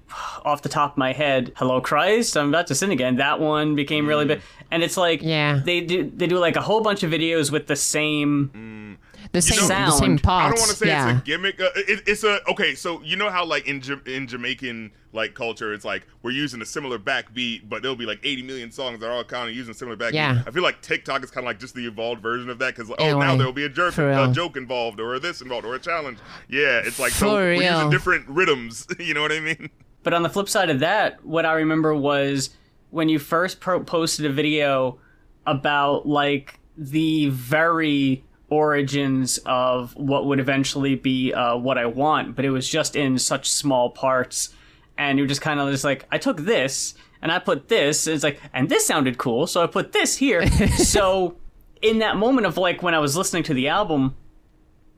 off 0.44 0.62
the 0.62 0.68
top 0.68 0.92
of 0.92 0.98
my 0.98 1.12
head, 1.12 1.52
"Hello 1.56 1.80
Christ, 1.80 2.36
I'm 2.36 2.48
about 2.48 2.66
to 2.68 2.74
sin 2.74 2.90
again." 2.90 3.16
That 3.16 3.40
one 3.40 3.74
became 3.74 4.06
really 4.06 4.24
mm. 4.24 4.28
big, 4.28 4.40
and 4.70 4.82
it's 4.82 4.96
like 4.96 5.20
Yeah. 5.22 5.60
they 5.64 5.80
do 5.80 6.10
they 6.14 6.26
do 6.26 6.38
like 6.38 6.56
a 6.56 6.62
whole 6.62 6.80
bunch 6.80 7.02
of 7.02 7.10
videos 7.10 7.50
with 7.50 7.66
the 7.66 7.76
same. 7.76 8.50
Mm. 8.54 9.11
The 9.32 9.42
same 9.42 9.68
know- 9.68 9.86
the 9.86 9.90
same 9.92 10.18
Sound. 10.18 10.20
I 10.44 10.48
don't 10.48 10.58
want 10.58 10.70
to 10.70 10.76
say 10.76 10.86
yeah 10.86 11.10
it's 11.12 11.20
a 11.20 11.24
gimmick. 11.24 11.60
Uh, 11.60 11.68
it, 11.74 12.02
it's 12.06 12.24
a 12.24 12.40
okay. 12.50 12.74
So 12.74 13.02
you 13.02 13.16
know 13.16 13.30
how 13.30 13.44
like 13.44 13.66
in 13.66 13.80
Ja- 13.82 13.96
in 14.06 14.26
Jamaican 14.26 14.92
like 15.14 15.34
culture, 15.34 15.72
it's 15.74 15.84
like 15.84 16.06
we're 16.22 16.30
using 16.30 16.62
a 16.62 16.66
similar 16.66 16.98
backbeat, 16.98 17.68
but 17.68 17.82
there'll 17.82 17.96
be 17.96 18.06
like 18.06 18.20
80 18.22 18.42
million 18.44 18.70
songs 18.70 19.00
that 19.00 19.06
are 19.08 19.12
all 19.12 19.24
kind 19.24 19.50
of 19.50 19.54
using 19.54 19.74
similar 19.74 19.96
backbeat. 19.96 20.14
Yeah. 20.14 20.42
I 20.46 20.50
feel 20.50 20.62
like 20.62 20.80
TikTok 20.80 21.22
is 21.22 21.30
kind 21.30 21.44
of 21.44 21.48
like 21.48 21.60
just 21.60 21.74
the 21.74 21.86
evolved 21.86 22.22
version 22.22 22.48
of 22.48 22.58
that 22.60 22.74
because 22.76 22.90
oh 22.98 23.18
now 23.18 23.36
there'll 23.36 23.52
be 23.52 23.64
a 23.64 23.68
joke, 23.68 23.98
a 23.98 24.30
joke 24.32 24.56
involved 24.56 25.00
or 25.00 25.18
this 25.18 25.40
involved 25.42 25.66
or 25.66 25.74
a 25.74 25.78
challenge. 25.78 26.18
Yeah, 26.48 26.80
it's 26.84 26.98
like 26.98 27.12
so 27.12 27.32
we're 27.34 27.54
using 27.54 27.90
different 27.90 28.28
rhythms. 28.28 28.86
You 28.98 29.14
know 29.14 29.22
what 29.22 29.32
I 29.32 29.40
mean? 29.40 29.68
But 30.04 30.14
on 30.14 30.22
the 30.22 30.28
flip 30.30 30.48
side 30.48 30.70
of 30.70 30.80
that, 30.80 31.24
what 31.24 31.44
I 31.44 31.54
remember 31.54 31.94
was 31.94 32.50
when 32.90 33.08
you 33.08 33.18
first 33.18 33.60
pro- 33.60 33.82
posted 33.82 34.26
a 34.26 34.30
video 34.32 34.98
about 35.46 36.06
like 36.06 36.58
the 36.76 37.28
very 37.30 38.24
origins 38.52 39.38
of 39.46 39.96
what 39.96 40.26
would 40.26 40.38
eventually 40.38 40.94
be 40.94 41.32
uh, 41.32 41.56
what 41.56 41.78
I 41.78 41.86
want, 41.86 42.36
but 42.36 42.44
it 42.44 42.50
was 42.50 42.68
just 42.68 42.94
in 42.94 43.18
such 43.18 43.50
small 43.50 43.88
parts, 43.88 44.54
and 44.98 45.18
you're 45.18 45.26
just 45.26 45.40
kind 45.40 45.58
of 45.58 45.70
just 45.70 45.84
like, 45.84 46.04
I 46.12 46.18
took 46.18 46.36
this 46.36 46.94
and 47.22 47.32
I 47.32 47.38
put 47.38 47.68
this, 47.68 48.06
and 48.06 48.14
it's 48.14 48.22
like, 48.22 48.38
and 48.52 48.68
this 48.68 48.86
sounded 48.86 49.16
cool, 49.16 49.46
so 49.46 49.62
I 49.62 49.66
put 49.66 49.92
this 49.92 50.16
here. 50.16 50.46
so 50.76 51.36
in 51.80 52.00
that 52.00 52.16
moment 52.16 52.46
of 52.46 52.58
like 52.58 52.82
when 52.82 52.94
I 52.94 52.98
was 52.98 53.16
listening 53.16 53.42
to 53.44 53.54
the 53.54 53.68
album, 53.68 54.16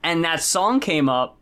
and 0.03 0.25
that 0.25 0.43
song 0.43 0.81
came 0.81 1.09
up, 1.09 1.39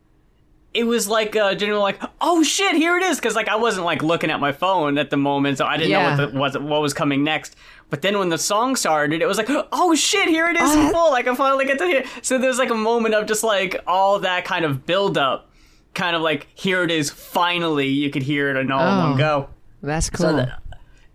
it 0.73 0.85
was 0.85 1.07
like 1.07 1.35
uh, 1.35 1.53
genuinely 1.55 1.83
like, 1.83 2.01
oh 2.21 2.41
shit, 2.43 2.75
here 2.75 2.97
it 2.97 3.03
is, 3.03 3.17
because 3.19 3.35
like 3.35 3.47
I 3.47 3.55
wasn't 3.55 3.85
like 3.85 4.01
looking 4.03 4.31
at 4.31 4.39
my 4.39 4.51
phone 4.51 4.97
at 4.97 5.09
the 5.09 5.17
moment, 5.17 5.57
so 5.59 5.65
I 5.65 5.77
didn't 5.77 5.91
Yeah. 5.91 6.15
know 6.15 6.23
what 6.23 6.31
the, 6.33 6.39
what 6.39 6.61
what 6.63 6.81
was 6.81 6.93
coming 6.93 7.23
next. 7.23 7.55
But 7.89 8.01
then 8.01 8.17
when 8.17 8.29
the 8.29 8.37
song 8.39 8.75
started, 8.75 9.21
it 9.21 9.27
was 9.27 9.37
like, 9.37 9.49
oh 9.71 9.93
shit, 9.93 10.27
here 10.27 10.47
it 10.49 10.55
is 10.57 10.73
in 10.75 10.89
full. 10.91 11.11
Like 11.11 11.27
I 11.27 11.35
finally 11.35 11.65
get 11.65 11.77
to 11.77 11.85
hear. 11.85 12.03
So 12.23 12.39
there's 12.39 12.57
like 12.57 12.71
a 12.71 12.75
moment 12.75 13.13
of 13.13 13.27
just 13.27 13.43
like 13.43 13.81
all 13.85 14.17
that 14.19 14.45
kind 14.45 14.65
of 14.65 14.85
build 14.87 15.15
up, 15.17 15.51
kind 15.93 16.15
of 16.15 16.23
like 16.23 16.47
here 16.55 16.81
it 16.83 16.89
is, 16.89 17.11
finally 17.11 17.87
you 17.87 18.09
could 18.09 18.23
hear 18.23 18.49
it 18.49 18.57
in 18.57 18.71
all 18.71 18.81
in 18.81 18.97
Oh. 18.99 19.09
one 19.09 19.17
go 19.17 19.49
that's 19.83 20.09
cool 20.09 20.35
that, 20.37 20.59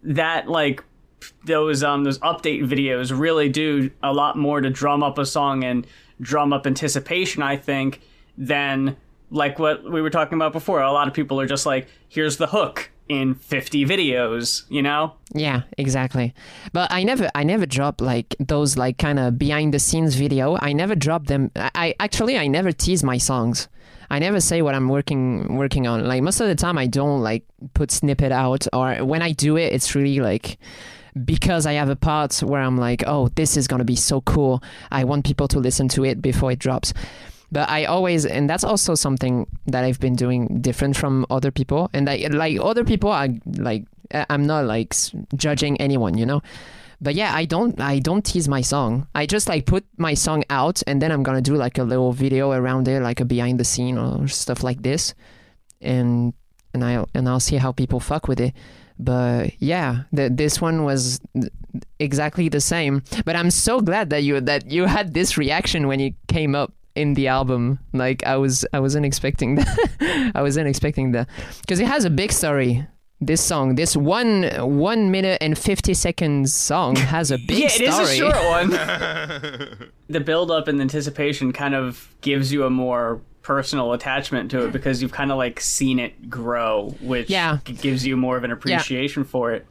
that 0.05 0.49
like 0.49 0.85
those 1.45 1.83
um 1.83 2.05
those 2.05 2.19
update 2.21 2.65
videos 2.69 3.19
really 3.19 3.49
do 3.49 3.91
a 4.03 4.13
lot 4.13 4.37
more 4.37 4.61
to 4.61 4.71
drum 4.71 5.03
up 5.03 5.19
a 5.19 5.27
song 5.27 5.65
and 5.65 5.87
drum 6.21 6.53
up 6.53 6.67
anticipation 6.67 7.43
i 7.43 7.57
think 7.57 8.01
than 8.37 8.97
like 9.31 9.59
what 9.59 9.85
we 9.85 10.01
were 10.01 10.11
talking 10.11 10.37
about 10.37 10.53
before 10.53 10.81
a 10.81 10.93
lot 10.93 11.09
of 11.09 11.15
people 11.15 11.41
are 11.41 11.47
just 11.47 11.67
like 11.67 11.87
here's 12.09 12.37
the 12.39 12.47
hook 12.47 12.91
in 13.09 13.35
50 13.35 13.85
videos 13.87 14.65
you 14.69 14.83
know 14.83 15.15
Yeah, 15.35 15.63
exactly. 15.77 16.35
But 16.73 16.91
I 16.93 17.05
never, 17.05 17.31
I 17.35 17.43
never 17.43 17.67
drop 17.67 18.01
like 18.01 18.35
those 18.39 18.77
like 18.77 18.99
kind 18.99 19.19
of 19.19 19.39
behind 19.39 19.73
the 19.73 19.79
scenes 19.79 20.15
video. 20.15 20.59
I 20.61 20.73
never 20.73 20.95
drop 20.95 21.27
them. 21.27 21.51
I, 21.57 21.95
actually, 22.01 22.39
I 22.39 22.47
never 22.49 22.73
tease 22.73 23.03
my 23.03 23.19
songs. 23.19 23.69
I 24.11 24.19
never 24.19 24.41
say 24.41 24.63
what 24.63 24.75
I'm 24.75 24.89
working 24.89 25.57
working 25.57 25.87
on. 25.87 26.07
Like 26.07 26.23
most 26.23 26.41
of 26.41 26.49
the 26.49 26.55
time, 26.55 26.79
I 26.79 26.87
don't 26.87 27.21
like 27.23 27.45
put 27.75 27.91
snippet 27.91 28.33
out, 28.33 28.67
or 28.73 29.05
when 29.05 29.23
I 29.23 29.33
do 29.33 29.57
it, 29.57 29.73
it's 29.73 29.95
really 29.95 30.21
like 30.21 30.59
because 31.25 31.67
I 31.67 31.75
have 31.75 31.91
a 31.91 31.97
part 31.97 32.43
where 32.43 32.63
I'm 32.63 32.79
like, 32.79 33.05
oh, 33.07 33.29
this 33.29 33.57
is 33.57 33.69
gonna 33.69 33.85
be 33.85 33.97
so 33.97 34.21
cool. 34.23 34.63
I 34.91 35.05
want 35.05 35.27
people 35.27 35.49
to 35.49 35.59
listen 35.59 35.89
to 35.89 36.05
it 36.05 36.23
before 36.23 36.53
it 36.53 36.59
drops. 36.59 36.95
But 37.51 37.71
I 37.71 37.87
always, 37.87 38.27
and 38.27 38.49
that's 38.49 38.65
also 38.65 38.95
something 38.95 39.47
that 39.67 39.85
I've 39.85 40.01
been 40.01 40.17
doing 40.17 40.61
different 40.61 40.97
from 40.97 41.25
other 41.31 41.51
people. 41.51 41.89
And 41.95 42.09
I, 42.09 42.27
like 42.31 42.59
other 42.61 42.85
people, 42.85 43.11
I 43.11 43.41
like, 43.57 43.85
I'm 44.13 44.47
not 44.47 44.67
like 44.67 44.95
judging 45.35 45.81
anyone, 45.81 46.19
you 46.19 46.27
know. 46.27 46.43
But 47.01 47.15
yeah, 47.15 47.35
I 47.35 47.45
don't, 47.45 47.81
I 47.81 48.01
don't 48.01 48.25
tease 48.25 48.49
my 48.49 48.61
song. 48.61 49.07
I 49.15 49.25
just 49.25 49.49
like 49.49 49.67
put 49.67 49.85
my 49.97 50.15
song 50.15 50.45
out, 50.51 50.83
and 50.87 51.01
then 51.01 51.13
I'm 51.13 51.23
gonna 51.23 51.41
do 51.41 51.55
like 51.55 51.79
a 51.79 51.85
little 51.85 52.13
video 52.13 52.51
around 52.51 52.89
it, 52.89 53.01
like 53.01 53.21
a 53.21 53.25
behind 53.25 53.61
the 53.61 53.65
scene 53.65 53.97
or 53.97 54.27
stuff 54.27 54.65
like 54.65 54.83
this, 54.83 55.15
and 55.81 56.35
and 56.75 56.85
I 56.85 56.99
will 56.99 57.09
and 57.15 57.29
I'll 57.29 57.41
see 57.41 57.57
how 57.57 57.71
people 57.71 58.01
fuck 58.01 58.27
with 58.27 58.41
it. 58.41 58.53
But 58.99 59.53
yeah, 59.61 60.03
the, 60.13 60.29
this 60.29 60.61
one 60.61 60.85
was 60.85 61.21
exactly 62.01 62.49
the 62.49 62.61
same. 62.61 63.05
But 63.25 63.37
I'm 63.37 63.53
so 63.53 63.81
glad 63.81 64.11
that 64.11 64.25
you 64.25 64.41
that 64.41 64.69
you 64.69 64.87
had 64.87 65.15
this 65.15 65.39
reaction 65.39 65.87
when 65.87 66.01
it 66.01 66.15
came 66.27 66.57
up 66.57 66.73
in 66.99 67.15
the 67.15 67.29
album. 67.29 67.79
Like 67.93 68.25
I 68.27 68.37
was 68.37 68.67
I 68.73 68.81
wasn't 68.81 69.07
expecting 69.07 69.55
that. 69.57 70.33
I 70.35 70.43
wasn't 70.43 70.69
expecting 70.69 71.13
that 71.13 71.29
because 71.63 71.81
it 71.81 71.87
has 71.87 72.05
a 72.05 72.11
big 72.11 72.33
story. 72.33 72.87
This 73.21 73.41
song, 73.43 73.75
this 73.75 73.97
one 73.97 74.45
one 74.85 75.11
minute 75.11 75.39
and 75.41 75.59
fifty 75.59 75.95
seconds 75.95 76.53
song, 76.53 76.95
has 76.97 77.31
a 77.33 77.39
big 77.49 77.59
yeah, 77.63 77.69
story. 77.69 77.89
Yeah, 77.89 77.99
it 77.99 78.03
is 78.03 78.11
a 78.11 78.17
short 78.17 78.37
one. 78.57 79.91
the 80.09 80.21
build 80.21 80.51
up 80.51 80.69
and 80.69 80.81
anticipation 80.81 81.53
kind 81.53 81.75
of 81.75 82.15
gives 82.21 82.53
you 82.53 82.65
a 82.65 82.71
more 82.71 83.21
personal 83.43 83.93
attachment 83.93 84.51
to 84.53 84.67
it 84.67 84.73
because 84.73 85.01
you've 85.03 85.13
kind 85.13 85.33
of 85.33 85.39
like 85.39 85.59
seen 85.61 85.99
it 85.99 86.29
grow, 86.31 86.95
which 87.01 87.31
Yeah. 87.31 87.59
gives 87.65 88.07
you 88.07 88.17
more 88.17 88.37
of 88.37 88.45
an 88.45 88.53
appreciation 88.53 89.25
for 89.25 89.53
it. 89.53 89.67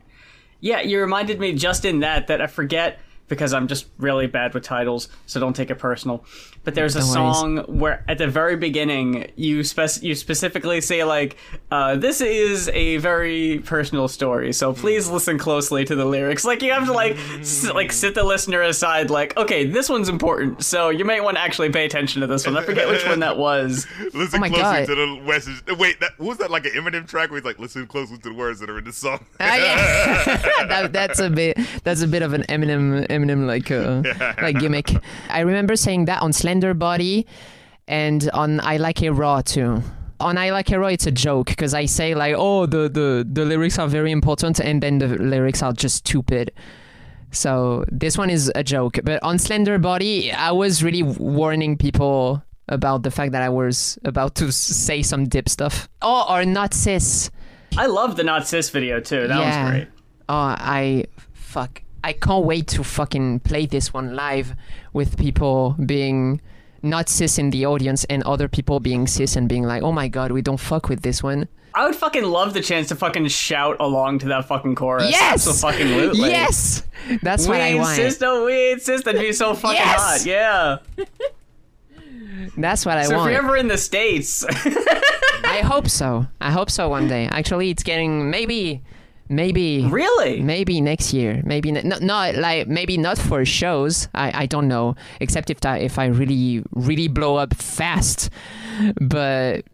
Yeah, 0.60 0.82
you 0.82 1.00
reminded 1.00 1.40
me 1.40 1.54
just 1.54 1.86
in 1.86 2.00
that 2.00 2.28
that 2.28 2.42
I 2.42 2.48
forget 2.48 3.00
because 3.28 3.54
I'm 3.54 3.68
just 3.68 3.88
really 3.98 4.28
bad 4.28 4.54
with 4.54 4.64
titles, 4.64 5.10
so 5.26 5.40
don't 5.40 5.56
take 5.56 5.70
it 5.70 5.76
personal. 5.76 6.24
But 6.64 6.76
there's 6.76 6.96
a 6.96 7.00
No 7.00 7.06
worries. 7.06 7.14
song 7.16 7.58
where 7.80 8.04
at 8.08 8.18
the 8.18 8.28
very 8.28 8.56
beginning 8.58 9.32
you 9.36 9.64
spec- 9.64 10.02
you 10.04 10.16
specifically 10.16 10.82
say 10.82 11.04
like 11.04 11.38
uh, 11.72 11.96
this 11.96 12.20
is 12.22 12.68
a 12.70 12.98
very 12.98 13.60
personal 13.66 14.08
story, 14.08 14.52
so 14.54 14.74
please 14.74 15.10
listen 15.10 15.38
closely 15.38 15.86
to 15.86 15.96
the 15.96 16.06
lyrics. 16.06 16.44
Like 16.46 16.62
you 16.62 16.72
have 16.74 16.86
to 16.88 16.94
like 16.94 17.18
s- 17.40 17.70
like 17.72 17.92
sit 17.94 18.16
the 18.16 18.24
listener 18.24 18.62
aside 18.62 19.10
like 19.10 19.36
okay, 19.38 19.66
this 19.66 19.88
one's 19.90 20.10
important, 20.10 20.64
so 20.64 20.90
you 20.90 21.06
might 21.06 21.24
want 21.24 21.38
to 21.38 21.42
actually 21.42 21.70
pay 21.70 21.86
attention 21.86 22.22
to 22.22 22.28
this 22.28 22.46
one. 22.46 22.58
I 22.58 22.64
forget 22.64 22.88
which 22.90 23.06
one 23.06 23.20
that 23.22 23.38
was. 23.38 23.86
Listen 24.14 24.38
Oh 24.38 24.40
my 24.40 24.50
closely 24.50 24.62
God. 24.62 24.86
to 24.88 24.96
the 24.96 25.22
message. 25.26 25.64
Wait, 25.80 26.00
that, 26.02 26.12
what 26.18 26.28
was 26.28 26.38
that 26.40 26.52
like 26.52 26.66
an 26.66 26.72
Eminem 26.74 27.08
track 27.08 27.30
where 27.30 27.40
he's 27.40 27.46
like, 27.46 27.60
listen 27.60 27.88
closely 27.88 28.18
to 28.18 28.30
the 28.30 28.36
words 28.36 28.60
that 28.60 28.70
are 28.70 28.78
in 28.78 28.84
this 28.84 28.98
song? 28.98 29.26
Ah, 29.40 29.56
yeah. 29.56 30.36
that, 30.68 30.94
that's 30.94 31.20
a 31.20 31.30
bit 31.30 31.58
that's 31.84 32.02
a 32.02 32.08
bit 32.08 32.22
of 32.24 32.34
an 32.34 32.44
Eminem 32.50 33.08
Eminem 33.18 33.46
like 33.48 33.72
uh, 33.72 34.02
like 34.42 34.60
gimmick. 34.60 34.92
I 35.30 35.42
remember 35.42 35.76
saying 35.76 36.06
that 36.06 36.22
on 36.22 36.34
Slender 36.34 36.74
Body 36.74 37.26
and 37.88 38.30
on 38.34 38.60
I 38.62 38.78
Like 38.78 39.02
It 39.02 39.12
Raw 39.12 39.42
too. 39.42 39.82
On 40.20 40.38
I 40.38 40.50
Like 40.52 40.72
It 40.72 40.78
Raw, 40.80 40.88
it's 40.88 41.06
a 41.08 41.12
joke 41.12 41.48
because 41.48 41.74
I 41.74 41.86
say 41.86 42.16
like, 42.16 42.36
oh, 42.38 42.66
the, 42.66 42.90
the 42.90 43.28
the 43.32 43.46
lyrics 43.46 43.78
are 43.80 43.88
very 43.88 44.12
important, 44.12 44.60
and 44.60 44.82
then 44.82 44.98
the 45.00 45.08
lyrics 45.08 45.62
are 45.62 45.74
just 45.74 45.98
stupid. 45.98 46.52
So 47.32 47.86
this 47.92 48.18
one 48.18 48.30
is 48.30 48.52
a 48.56 48.64
joke. 48.64 49.00
But 49.04 49.22
on 49.22 49.38
Slender 49.38 49.78
Body, 49.78 50.32
I 50.32 50.52
was 50.52 50.82
really 50.84 51.04
warning 51.04 51.78
people 51.78 52.42
about 52.70 53.04
the 53.04 53.12
fact 53.12 53.32
that 53.34 53.42
I 53.42 53.50
was 53.50 53.98
about 54.04 54.36
to 54.36 54.52
say 54.52 55.02
some 55.02 55.26
dip 55.28 55.48
stuff. 55.50 55.88
Oh, 56.02 56.26
or 56.30 56.46
not 56.46 56.74
cis. 56.74 57.30
I 57.78 57.86
love 57.86 58.16
the 58.16 58.24
not 58.24 58.48
cis 58.48 58.70
video 58.70 59.00
too. 59.00 59.28
That 59.28 59.40
Yeah. 59.40 59.64
was 59.64 59.72
great. 59.72 59.88
Oh, 60.30 60.56
I 60.58 61.06
fuck. 61.34 61.82
I 62.04 62.14
can't 62.14 62.46
wait 62.46 62.68
to 62.70 62.84
fucking 62.84 63.40
play 63.42 63.66
this 63.66 63.94
one 63.94 64.16
live 64.16 64.56
with 64.94 65.18
people 65.18 65.76
being 65.86 66.42
not 66.84 67.10
cis 67.10 67.38
in 67.38 67.50
the 67.50 67.66
audience 67.66 68.04
and 68.06 68.24
other 68.24 68.48
people 68.48 68.80
being 68.80 69.08
cis 69.08 69.36
and 69.36 69.50
being 69.50 69.64
like, 69.64 69.84
"Oh 69.84 69.92
my 69.92 70.08
god, 70.08 70.32
we 70.32 70.42
don't 70.42 70.60
fuck 70.60 70.90
with 70.90 71.02
this 71.02 71.22
one." 71.24 71.48
I 71.74 71.86
would 71.86 71.96
fucking 71.96 72.24
love 72.24 72.54
the 72.54 72.62
chance 72.62 72.88
to 72.88 72.96
fucking 72.96 73.28
shout 73.28 73.78
along 73.80 74.20
to 74.20 74.28
that 74.30 74.46
fucking 74.46 74.76
chorus. 74.76 75.12
Yes, 75.12 75.44
so 75.44 75.54
fucking 75.54 75.88
lootly. 75.88 76.30
yes, 76.32 76.84
that's 77.22 77.46
we 77.46 77.50
what 77.52 77.62
I 77.62 77.76
want. 77.76 77.90
insist, 78.00 78.22
no, 78.22 78.46
we 78.46 78.72
insist. 78.72 79.06
That'd 79.06 79.22
be 79.22 79.32
so 79.34 79.54
fucking 79.54 79.76
Yes! 79.78 80.00
hot. 80.02 80.26
Yeah. 80.26 80.78
That's 82.58 82.86
what 82.86 82.98
I 82.98 83.04
So 83.04 83.12
if 83.12 83.18
want. 83.18 83.32
you're 83.32 83.44
ever 83.44 83.58
in 83.58 83.68
the 83.68 83.78
states, 83.78 84.44
I 85.44 85.62
hope 85.64 85.88
so. 85.90 86.28
I 86.42 86.52
hope 86.52 86.70
so 86.72 86.90
one 86.90 87.08
day. 87.08 87.28
Actually, 87.28 87.70
it's 87.70 87.84
getting 87.84 88.30
maybe, 88.32 88.82
maybe, 89.30 89.86
really, 89.90 90.42
maybe 90.42 90.82
next 90.82 91.14
year. 91.14 91.42
Maybe 91.46 91.76
n- 91.76 91.88
not, 91.88 92.02
not 92.02 92.36
like 92.36 92.68
maybe 92.68 92.98
not 92.98 93.18
for 93.18 93.44
shows. 93.46 94.08
I, 94.14 94.44
I 94.44 94.46
don't 94.46 94.68
know. 94.68 94.96
Except 95.20 95.50
if 95.50 95.66
I 95.66 95.78
if 95.80 96.00
I 96.00 96.06
really 96.06 96.64
really 96.72 97.08
blow 97.08 97.36
up 97.38 97.56
fast, 97.56 98.30
but 99.02 99.66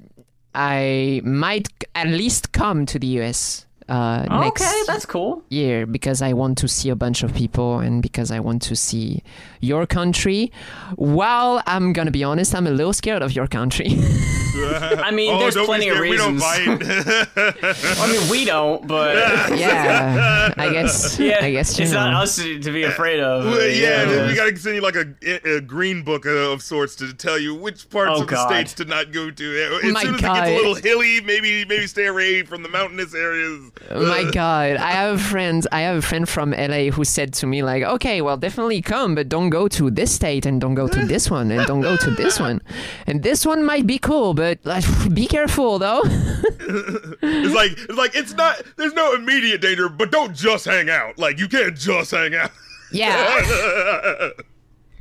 I 0.56 1.22
might 1.24 1.68
at 1.96 2.08
least 2.08 2.52
come 2.52 2.86
to 2.88 3.00
the 3.00 3.08
US 3.22 3.66
uh, 3.90 4.26
next 4.42 4.62
okay, 4.62 4.82
that's 4.88 5.06
cool. 5.06 5.44
year 5.50 5.86
because 5.86 6.22
I 6.22 6.34
want 6.34 6.58
to 6.60 6.68
see 6.68 6.90
a 6.90 6.96
bunch 6.96 7.24
of 7.24 7.34
people 7.34 7.80
and 7.80 8.02
because 8.02 8.32
I 8.32 8.40
want 8.40 8.62
to 8.64 8.76
see 8.76 9.24
your 9.60 9.86
country. 9.86 10.52
While 10.96 11.62
I'm 11.68 11.94
gonna 11.94 12.12
be 12.12 12.24
honest, 12.24 12.54
I'm 12.56 12.68
a 12.68 12.72
little 12.72 12.94
scared 12.94 13.22
of 13.22 13.32
your 13.34 13.48
country. 13.48 13.88
I 14.56 15.10
mean, 15.12 15.34
oh, 15.34 15.40
there's 15.40 15.56
plenty 15.58 15.90
of 15.90 15.96
scared. 15.98 16.10
We 16.10 16.18
don't 16.18 16.36
reasons. 16.36 16.84
bite. 16.86 17.98
I 18.00 18.12
mean, 18.12 18.30
we 18.30 18.46
don't, 18.46 18.88
but 18.88 19.18
yeah, 19.58 20.54
I 20.58 20.70
guess. 20.72 21.20
yeah, 21.20 21.40
I 21.42 21.52
guess 21.52 21.78
you 21.78 21.84
it's 21.86 21.94
know. 21.94 22.12
not 22.12 22.24
us 22.24 22.36
to 22.38 22.60
to 22.60 22.72
be 22.72 22.84
afraid 22.84 23.20
of. 23.20 23.46
Well, 23.46 23.68
yeah, 23.68 24.04
Yeah. 24.10 24.28
we 24.28 24.36
gotta 24.36 24.56
send 24.56 24.76
you 24.76 24.82
like 24.82 24.96
a, 24.96 25.56
a 25.58 25.60
green 25.62 26.04
book 26.04 26.26
uh, 26.26 26.52
of 26.54 26.62
sorts 26.62 26.96
to 26.98 27.14
tell 27.14 27.40
you 27.40 27.56
which 27.56 27.90
parts 27.90 28.12
Oh, 28.16 28.22
of 28.24 28.28
the 28.30 28.48
states 28.48 28.74
to 28.76 28.86
not 28.86 29.12
go 29.12 29.32
to. 29.32 29.80
As 29.84 29.92
My 29.92 30.04
soon 30.04 30.16
as 30.16 30.22
God. 30.22 30.38
it 30.38 30.42
gets 30.42 30.52
a 30.52 30.56
little 30.56 30.76
hilly, 30.76 31.22
maybe 31.22 31.66
maybe 31.66 31.88
stay 31.88 32.06
away 32.06 32.44
from 32.44 32.62
the 32.64 32.70
mountainous 32.70 33.16
areas. 33.16 33.72
Oh 33.90 34.06
my 34.06 34.30
god, 34.32 34.78
I 34.78 34.92
have 34.92 35.16
a 35.16 35.20
friend. 35.20 35.66
I 35.72 35.82
have 35.82 35.98
a 35.98 36.02
friend 36.02 36.28
from 36.28 36.52
LA 36.52 36.92
who 36.92 37.04
said 37.04 37.34
to 37.36 37.48
me 37.48 37.64
like, 37.64 37.84
"Okay, 37.84 38.22
well, 38.22 38.38
definitely 38.38 38.82
come, 38.82 39.16
but 39.16 39.30
don't 39.30 39.50
go 39.50 39.68
to 39.68 39.90
this 39.90 40.14
state 40.14 40.46
and 40.46 40.62
don't 40.62 40.76
go 40.76 40.88
to 40.88 41.06
this 41.06 41.30
one 41.30 41.52
and 41.52 41.66
don't 41.68 41.82
go 41.82 41.98
to 41.98 42.12
this 42.12 42.40
one, 42.40 42.62
and 43.08 43.24
this 43.24 43.46
one 43.46 43.64
might 43.64 43.86
be 43.86 43.98
cool, 43.98 44.34
but 44.34 44.60
like, 44.64 44.86
be 45.14 45.28
careful 45.28 45.80
though." 45.80 46.04
It's 47.26 47.56
like 47.56 47.72
it's 47.74 47.98
like 47.98 48.16
it's 48.16 48.34
not. 48.34 48.62
There's 48.78 48.94
no 48.94 49.14
immediate 49.14 49.62
danger, 49.62 49.90
but 49.90 50.12
don't 50.12 50.36
just 50.36 50.66
hang 50.66 50.90
out. 50.90 51.18
Like 51.18 51.40
you 51.40 51.48
can't 51.48 51.78
just 51.78 52.12
hang 52.12 52.36
out. 52.36 52.52
yeah, 52.92 54.30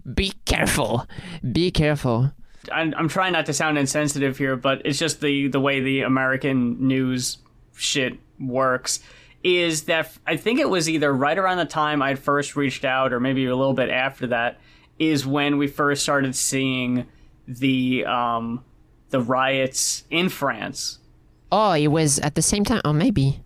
be 0.14 0.32
careful. 0.44 1.06
Be 1.52 1.70
careful. 1.70 2.32
I'm, 2.70 2.94
I'm 2.96 3.08
trying 3.08 3.32
not 3.32 3.46
to 3.46 3.52
sound 3.52 3.78
insensitive 3.78 4.38
here, 4.38 4.56
but 4.56 4.82
it's 4.84 4.98
just 4.98 5.20
the 5.20 5.48
the 5.48 5.60
way 5.60 5.80
the 5.80 6.02
American 6.02 6.86
news 6.86 7.38
shit 7.74 8.18
works. 8.42 9.00
Is 9.42 9.84
that 9.84 10.16
I 10.26 10.36
think 10.36 10.60
it 10.60 10.68
was 10.68 10.88
either 10.88 11.12
right 11.12 11.36
around 11.36 11.58
the 11.58 11.64
time 11.64 12.00
I'd 12.02 12.18
first 12.18 12.54
reached 12.54 12.84
out, 12.84 13.12
or 13.12 13.20
maybe 13.20 13.46
a 13.46 13.56
little 13.56 13.74
bit 13.74 13.90
after 13.90 14.28
that, 14.28 14.60
is 14.98 15.26
when 15.26 15.58
we 15.58 15.66
first 15.66 16.02
started 16.02 16.36
seeing 16.36 17.06
the 17.48 18.04
um 18.04 18.64
the 19.10 19.20
riots 19.20 20.04
in 20.10 20.28
France. 20.28 20.98
Oh, 21.50 21.72
it 21.72 21.88
was 21.88 22.18
at 22.20 22.34
the 22.34 22.42
same 22.42 22.64
time. 22.64 22.80
Oh, 22.84 22.92
maybe. 22.92 23.42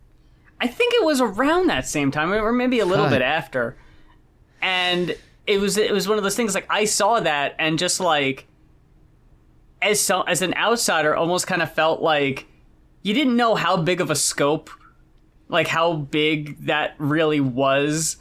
I 0.61 0.68
think 0.68 0.94
it 0.94 1.04
was 1.04 1.20
around 1.20 1.68
that 1.68 1.87
same 1.87 2.11
time, 2.11 2.32
or 2.32 2.52
maybe 2.52 2.78
a 2.78 2.87
little 2.87 3.06
Fuck. 3.06 3.14
bit 3.14 3.22
after. 3.22 3.76
And 4.62 5.16
it 5.46 5.59
was 5.61 5.76
it 5.76 5.92
was 5.92 6.09
one 6.09 6.18
of 6.18 6.24
those 6.24 6.37
things 6.37 6.54
like 6.54 6.66
I 6.70 6.85
saw 6.85 7.20
that 7.20 7.54
and 7.59 7.78
just 7.78 8.00
like 8.00 8.46
as 9.82 10.00
so 10.00 10.22
as 10.22 10.42
an 10.42 10.54
outsider, 10.54 11.14
almost 11.14 11.46
kind 11.46 11.62
of 11.62 11.72
felt 11.72 12.00
like 12.02 12.46
you 13.02 13.14
didn't 13.14 13.37
know 13.37 13.54
how 13.54 13.76
big 13.76 14.00
of 14.00 14.11
a 14.11 14.14
scope, 14.16 14.70
like 15.48 15.68
how 15.68 15.94
big 15.94 16.66
that 16.66 16.94
really 16.98 17.40
was, 17.40 18.16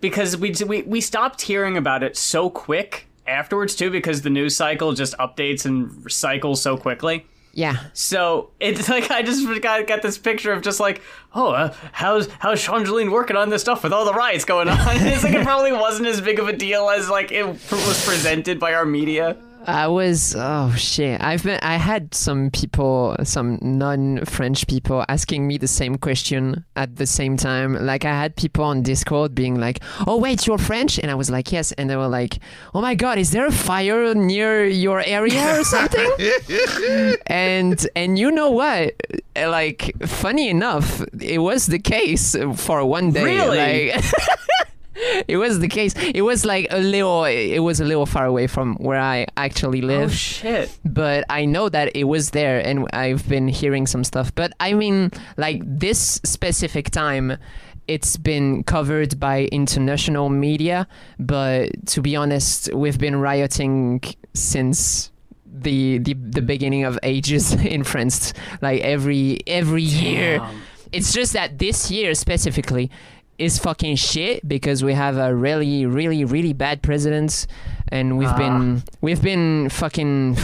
because 0.00 0.36
we 0.36 0.54
we 0.66 0.82
we 0.82 1.00
stopped 1.00 1.42
hearing 1.42 1.76
about 1.76 2.02
it 2.02 2.16
so 2.16 2.50
quick 2.50 3.06
afterwards 3.26 3.74
too, 3.74 3.90
because 3.90 4.22
the 4.22 4.30
news 4.30 4.56
cycle 4.56 4.92
just 4.92 5.16
updates 5.18 5.64
and 5.64 6.10
cycles 6.10 6.62
so 6.62 6.76
quickly. 6.76 7.26
Yeah. 7.58 7.76
So 7.92 8.50
it's 8.60 8.88
like 8.90 9.10
I 9.10 9.22
just 9.22 9.44
got, 9.60 9.86
got 9.86 10.02
this 10.02 10.16
picture 10.16 10.52
of 10.52 10.62
just 10.62 10.78
like, 10.78 11.02
oh, 11.34 11.50
uh, 11.50 11.74
how's 11.92 12.28
how's 12.38 12.62
Changeline 12.62 13.10
working 13.10 13.36
on 13.36 13.50
this 13.50 13.62
stuff 13.62 13.82
with 13.82 13.92
all 13.92 14.04
the 14.04 14.14
riots 14.14 14.44
going 14.44 14.68
on? 14.68 14.78
it's 15.06 15.24
like 15.24 15.34
it 15.34 15.44
probably 15.44 15.72
wasn't 15.72 16.06
as 16.06 16.20
big 16.20 16.38
of 16.38 16.48
a 16.48 16.52
deal 16.52 16.88
as 16.88 17.10
like 17.10 17.32
it 17.32 17.44
was 17.44 18.04
presented 18.06 18.60
by 18.60 18.74
our 18.74 18.84
media. 18.84 19.36
I 19.68 19.86
was 19.86 20.34
oh 20.34 20.72
shit. 20.76 21.22
I've 21.22 21.44
been 21.44 21.60
I 21.62 21.76
had 21.76 22.14
some 22.14 22.50
people, 22.50 23.14
some 23.22 23.58
non-French 23.60 24.66
people 24.66 25.04
asking 25.10 25.46
me 25.46 25.58
the 25.58 25.68
same 25.68 25.98
question 25.98 26.64
at 26.74 26.96
the 26.96 27.06
same 27.06 27.36
time. 27.36 27.74
Like 27.74 28.06
I 28.06 28.18
had 28.18 28.34
people 28.34 28.64
on 28.64 28.82
Discord 28.82 29.34
being 29.34 29.60
like, 29.60 29.80
"Oh 30.06 30.16
wait, 30.16 30.46
you're 30.46 30.56
French?" 30.56 30.98
And 30.98 31.10
I 31.10 31.14
was 31.14 31.28
like, 31.28 31.52
"Yes." 31.52 31.72
And 31.72 31.90
they 31.90 31.96
were 31.96 32.08
like, 32.08 32.38
"Oh 32.74 32.80
my 32.80 32.94
god, 32.94 33.18
is 33.18 33.30
there 33.32 33.44
a 33.44 33.52
fire 33.52 34.14
near 34.14 34.64
your 34.64 35.00
area 35.00 35.60
or 35.60 35.64
something?" 35.64 36.10
and 37.26 37.86
and 37.94 38.18
you 38.18 38.30
know 38.30 38.50
what? 38.50 38.94
Like 39.36 39.94
funny 40.06 40.48
enough, 40.48 41.02
it 41.20 41.40
was 41.40 41.66
the 41.66 41.78
case 41.78 42.34
for 42.56 42.86
one 42.86 43.12
day. 43.12 43.22
Really? 43.22 43.92
Like, 43.92 44.04
it 45.28 45.36
was 45.36 45.60
the 45.60 45.68
case. 45.68 45.94
It 45.96 46.22
was 46.22 46.44
like 46.44 46.66
a 46.70 46.78
little. 46.78 47.24
It 47.24 47.60
was 47.60 47.80
a 47.80 47.84
little 47.84 48.06
far 48.06 48.26
away 48.26 48.46
from 48.46 48.74
where 48.76 49.00
I 49.00 49.26
actually 49.36 49.82
oh, 49.82 49.86
live. 49.86 50.10
Oh 50.10 50.14
shit. 50.14 50.76
but 50.84 51.24
I 51.30 51.44
know 51.44 51.68
that 51.68 51.94
it 51.94 52.04
was 52.04 52.30
there, 52.30 52.58
and 52.58 52.88
I've 52.92 53.28
been 53.28 53.48
hearing 53.48 53.86
some 53.86 54.04
stuff. 54.04 54.34
But 54.34 54.52
I 54.60 54.74
mean, 54.74 55.10
like 55.36 55.62
this 55.64 56.20
specific 56.24 56.90
time. 56.90 57.38
It's 57.86 58.18
been 58.18 58.64
covered 58.64 59.18
by 59.18 59.44
international 59.50 60.28
media, 60.28 60.86
but 61.18 61.70
to 61.86 62.02
be 62.02 62.16
honest, 62.16 62.70
we've 62.74 62.98
been 62.98 63.16
rioting 63.16 64.02
since 64.34 65.10
the 65.46 65.96
the, 65.96 66.12
the 66.12 66.42
beginning 66.42 66.84
of 66.84 66.98
ages 67.02 67.54
in 67.74 67.84
France. 67.84 68.34
Like 68.60 68.82
every 68.82 69.40
every 69.46 69.84
year, 69.84 70.46
it's 70.92 71.14
just 71.14 71.32
that 71.32 71.58
this 71.58 71.90
year 71.90 72.14
specifically 72.14 72.90
is 73.38 73.58
fucking 73.58 73.96
shit 73.96 74.46
because 74.48 74.82
we 74.82 74.92
have 74.94 75.16
a 75.16 75.34
really, 75.34 75.86
really, 75.86 76.24
really 76.24 76.52
bad 76.52 76.82
president, 76.82 77.46
and 77.88 78.18
we've 78.18 78.28
Ah. 78.28 78.36
been 78.38 78.82
we've 79.00 79.22
been 79.22 79.68
fucking 79.70 80.36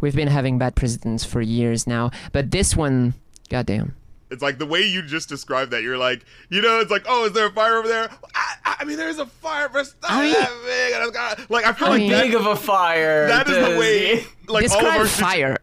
we've 0.00 0.14
been 0.16 0.28
having 0.28 0.58
bad 0.58 0.74
presidents 0.74 1.24
for 1.24 1.40
years 1.40 1.86
now. 1.86 2.10
But 2.32 2.50
this 2.50 2.76
one, 2.76 3.14
goddamn. 3.48 3.94
It's 4.30 4.42
like 4.42 4.58
the 4.58 4.66
way 4.66 4.80
you 4.82 5.02
just 5.02 5.28
described 5.28 5.72
that. 5.72 5.82
You're 5.82 5.98
like, 5.98 6.24
you 6.48 6.62
know, 6.62 6.80
it's 6.80 6.90
like, 6.90 7.04
oh, 7.06 7.26
is 7.26 7.32
there 7.32 7.46
a 7.46 7.52
fire 7.52 7.76
over 7.76 7.86
there? 7.86 8.08
I, 8.34 8.76
I 8.80 8.84
mean, 8.84 8.96
there's 8.96 9.18
a 9.18 9.26
fire, 9.26 9.68
but 9.68 9.80
it's 9.80 9.94
not 10.02 10.10
I 10.10 10.22
mean- 10.22 10.32
that 10.32 10.50
big. 10.64 10.94
And 10.94 11.02
it's 11.04 11.12
got, 11.16 11.50
like, 11.50 11.66
I 11.66 11.72
feel 11.74 11.88
I 11.88 11.90
like 11.90 12.00
mean- 12.00 12.12
that, 12.12 12.22
Big 12.24 12.34
of 12.34 12.46
a 12.46 12.56
fire. 12.56 13.26
that 13.28 13.46
is 13.46 13.56
the 13.74 13.78
way, 13.78 14.14
like, 14.16 14.24
all 14.48 14.56
of 14.56 14.62
Describe 14.62 14.98
our 15.00 15.06
situ- 15.06 15.22
fire. 15.22 15.58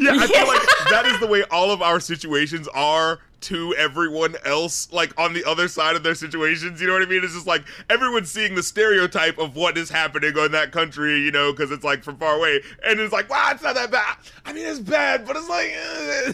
Yeah, 0.00 0.10
I 0.14 0.26
feel 0.26 0.46
like 0.48 0.60
that 0.90 1.06
is 1.06 1.20
the 1.20 1.28
way 1.28 1.44
all 1.52 1.70
of 1.70 1.80
our 1.80 2.00
situations 2.00 2.66
are 2.74 3.20
to 3.42 3.74
everyone 3.74 4.36
else, 4.44 4.92
like 4.92 5.18
on 5.18 5.32
the 5.32 5.44
other 5.44 5.68
side 5.68 5.96
of 5.96 6.02
their 6.02 6.14
situations. 6.14 6.80
You 6.80 6.86
know 6.88 6.94
what 6.94 7.02
I 7.02 7.06
mean? 7.06 7.24
It's 7.24 7.34
just 7.34 7.46
like 7.46 7.64
everyone's 7.88 8.30
seeing 8.30 8.54
the 8.54 8.62
stereotype 8.62 9.38
of 9.38 9.56
what 9.56 9.78
is 9.78 9.90
happening 9.90 10.36
on 10.38 10.52
that 10.52 10.72
country, 10.72 11.20
you 11.20 11.30
know, 11.30 11.52
because 11.52 11.70
it's 11.70 11.84
like 11.84 12.02
from 12.02 12.16
far 12.16 12.36
away, 12.36 12.60
and 12.84 13.00
it's 13.00 13.12
like, 13.12 13.28
wow, 13.30 13.50
it's 13.52 13.62
not 13.62 13.74
that 13.74 13.90
bad. 13.90 14.16
I 14.44 14.52
mean, 14.52 14.66
it's 14.66 14.80
bad, 14.80 15.26
but 15.26 15.36
it's 15.36 15.48
like, 15.48 15.70
eh, 15.72 16.32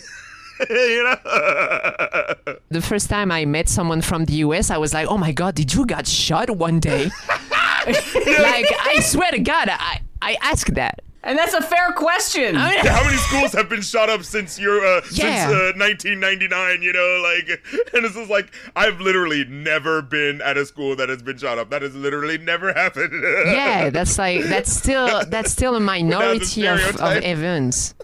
you 0.70 1.02
know. 1.04 2.54
The 2.70 2.82
first 2.82 3.08
time 3.08 3.30
I 3.30 3.44
met 3.44 3.68
someone 3.68 4.00
from 4.02 4.24
the 4.24 4.34
US, 4.34 4.70
I 4.70 4.78
was 4.78 4.92
like, 4.92 5.06
"Oh 5.06 5.16
my 5.16 5.30
god, 5.30 5.54
did 5.54 5.72
you 5.72 5.86
got 5.86 6.08
shot 6.08 6.50
one 6.50 6.80
day?" 6.80 7.04
like 7.86 8.66
I 8.80 8.98
swear 9.00 9.30
to 9.30 9.38
God, 9.38 9.68
I 9.70 10.00
I 10.20 10.36
asked 10.42 10.74
that. 10.74 11.02
And 11.26 11.38
that's 11.38 11.54
a 11.54 11.62
fair 11.62 11.90
question. 11.92 12.56
I 12.56 12.70
mean- 12.74 12.84
How 12.86 13.02
many 13.02 13.16
schools 13.16 13.52
have 13.54 13.68
been 13.68 13.80
shot 13.82 14.10
up 14.10 14.22
since 14.24 14.58
your 14.58 14.84
uh, 14.84 15.00
Yeah. 15.10 15.48
since 15.48 15.52
uh, 15.54 15.72
1999? 15.78 16.82
You 16.82 16.92
know, 16.92 17.20
like, 17.22 17.60
and 17.94 18.04
this 18.04 18.14
is 18.14 18.28
like 18.28 18.52
I've 18.76 19.00
literally 19.00 19.44
never 19.46 20.02
been 20.02 20.42
at 20.42 20.56
a 20.56 20.66
school 20.66 20.94
that 20.96 21.08
has 21.08 21.22
been 21.22 21.38
shot 21.38 21.58
up. 21.58 21.70
That 21.70 21.82
has 21.82 21.94
literally 21.94 22.36
never 22.38 22.72
happened. 22.82 23.12
yeah, 23.46 23.90
that's 23.90 24.18
like 24.18 24.44
that's 24.52 24.70
still 24.72 25.24
that's 25.26 25.50
still 25.50 25.74
a 25.76 25.80
minority 25.80 26.66
of, 26.66 26.78
of 27.00 27.24
events. 27.24 27.94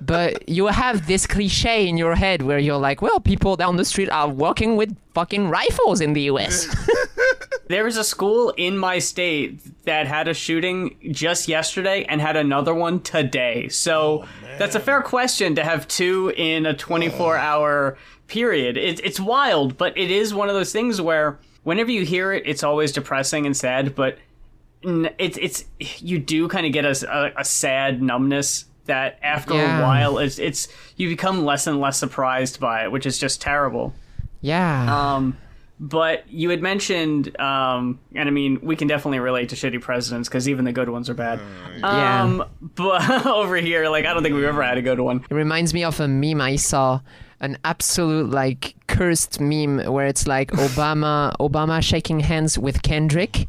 But 0.00 0.48
you 0.48 0.66
have 0.66 1.06
this 1.06 1.26
cliche 1.26 1.86
in 1.88 1.96
your 1.96 2.16
head 2.16 2.42
where 2.42 2.58
you're 2.58 2.76
like, 2.76 3.00
well, 3.00 3.20
people 3.20 3.56
down 3.56 3.76
the 3.76 3.84
street 3.84 4.10
are 4.10 4.28
walking 4.28 4.76
with 4.76 4.94
fucking 5.14 5.48
rifles 5.48 6.00
in 6.00 6.12
the 6.12 6.22
US. 6.22 6.66
There 7.68 7.84
was 7.84 7.96
a 7.96 8.04
school 8.04 8.50
in 8.56 8.78
my 8.78 8.98
state 8.98 9.60
that 9.84 10.06
had 10.06 10.28
a 10.28 10.34
shooting 10.34 10.96
just 11.10 11.48
yesterday 11.48 12.04
and 12.08 12.20
had 12.20 12.36
another 12.36 12.72
one 12.74 13.00
today. 13.00 13.68
So 13.68 14.24
that's 14.58 14.74
a 14.74 14.80
fair 14.80 15.02
question 15.02 15.54
to 15.56 15.64
have 15.64 15.88
two 15.88 16.32
in 16.36 16.64
a 16.66 16.74
24 16.74 17.36
hour 17.36 17.98
period. 18.28 18.76
It, 18.76 19.04
it's 19.04 19.18
wild, 19.20 19.76
but 19.76 19.96
it 19.98 20.10
is 20.10 20.32
one 20.34 20.48
of 20.48 20.54
those 20.54 20.72
things 20.72 21.00
where 21.00 21.38
whenever 21.64 21.90
you 21.90 22.04
hear 22.04 22.32
it, 22.32 22.44
it's 22.46 22.62
always 22.62 22.92
depressing 22.92 23.46
and 23.46 23.56
sad, 23.56 23.94
but 23.94 24.18
it's, 24.82 25.36
it's, 25.38 25.64
you 26.00 26.18
do 26.18 26.48
kind 26.48 26.66
of 26.66 26.72
get 26.72 26.84
a, 26.84 27.12
a, 27.36 27.40
a 27.40 27.44
sad 27.44 28.00
numbness 28.02 28.66
that 28.84 29.18
after 29.22 29.54
Yeah. 29.54 29.80
a 29.80 29.82
while 29.82 30.18
it's, 30.18 30.38
it's, 30.38 30.68
you 30.96 31.08
become 31.08 31.44
less 31.44 31.66
and 31.66 31.80
less 31.80 31.98
surprised 31.98 32.60
by 32.60 32.84
it, 32.84 32.92
which 32.92 33.06
is 33.06 33.18
just 33.18 33.40
terrible. 33.40 33.92
yeah. 34.40 35.14
Um, 35.16 35.36
but 35.78 36.28
you 36.30 36.50
had 36.50 36.62
mentioned, 36.62 37.38
um, 37.38 37.98
and 38.14 38.28
I 38.28 38.32
mean, 38.32 38.60
we 38.62 38.76
can 38.76 38.88
definitely 38.88 39.18
relate 39.18 39.50
to 39.50 39.56
shitty 39.56 39.80
presidents 39.80 40.28
because 40.28 40.48
even 40.48 40.64
the 40.64 40.72
good 40.72 40.88
ones 40.88 41.10
are 41.10 41.14
bad. 41.14 41.40
Yeah. 41.78 42.22
Um, 42.22 42.44
but 42.60 43.26
over 43.26 43.56
here, 43.56 43.88
like, 43.88 44.06
I 44.06 44.14
don't 44.14 44.22
think 44.22 44.34
we've 44.34 44.44
ever 44.44 44.62
had 44.62 44.78
a 44.78 44.82
good 44.82 45.00
one. 45.00 45.24
It 45.28 45.34
reminds 45.34 45.74
me 45.74 45.84
of 45.84 46.00
a 46.00 46.08
meme 46.08 46.40
I 46.40 46.56
saw, 46.56 47.00
an 47.40 47.58
absolute 47.64 48.30
like 48.30 48.74
cursed 48.86 49.40
meme 49.40 49.78
where 49.92 50.06
it's 50.06 50.26
like 50.26 50.50
Obama 50.52 51.36
Obama 51.38 51.82
shaking 51.82 52.20
hands 52.20 52.58
with 52.58 52.82
Kendrick, 52.82 53.48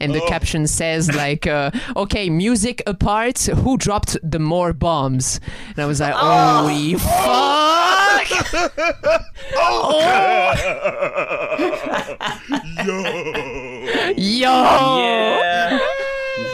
and 0.00 0.12
the 0.12 0.20
caption 0.22 0.66
says 0.66 1.14
like, 1.14 1.46
uh, 1.46 1.70
"Okay, 1.96 2.28
music 2.30 2.82
apart, 2.86 3.38
who 3.42 3.76
dropped 3.76 4.16
the 4.28 4.40
more 4.40 4.72
bombs?" 4.72 5.40
And 5.68 5.78
I 5.78 5.86
was 5.86 6.00
like, 6.00 6.14
oh. 6.16 6.66
"Holy 6.66 6.94
fuck!" 6.94 8.11
Yo. 12.84 14.12
Yo. 14.16 15.38
Yeah. 15.38 15.78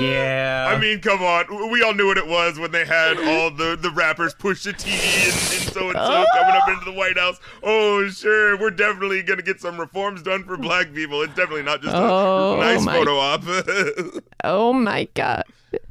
yeah. 0.00 0.72
I 0.74 0.78
mean, 0.78 1.00
come 1.00 1.22
on. 1.22 1.70
We 1.70 1.82
all 1.82 1.94
knew 1.94 2.06
what 2.06 2.18
it 2.18 2.26
was 2.26 2.58
when 2.58 2.70
they 2.72 2.84
had 2.84 3.16
all 3.18 3.50
the, 3.50 3.76
the 3.80 3.90
rappers 3.90 4.34
Pusha 4.34 4.76
T 4.76 4.90
and, 4.90 5.00
and 5.00 5.72
so 5.72 5.88
and 5.90 5.98
so 5.98 6.24
coming 6.34 6.54
up 6.54 6.68
into 6.68 6.84
the 6.84 6.92
White 6.92 7.16
House. 7.18 7.38
Oh, 7.62 8.08
sure. 8.08 8.58
We're 8.58 8.70
definitely 8.70 9.22
going 9.22 9.38
to 9.38 9.44
get 9.44 9.60
some 9.60 9.78
reforms 9.78 10.22
done 10.22 10.44
for 10.44 10.56
black 10.56 10.92
people. 10.92 11.22
It's 11.22 11.34
definitely 11.34 11.62
not 11.62 11.82
just 11.82 11.94
a 11.94 11.98
Oh, 11.98 12.56
nice 12.58 12.84
my- 12.84 12.94
photo 12.94 13.16
op. 13.18 13.42
Oh 14.44 14.72
my 14.72 15.08
god. 15.14 15.42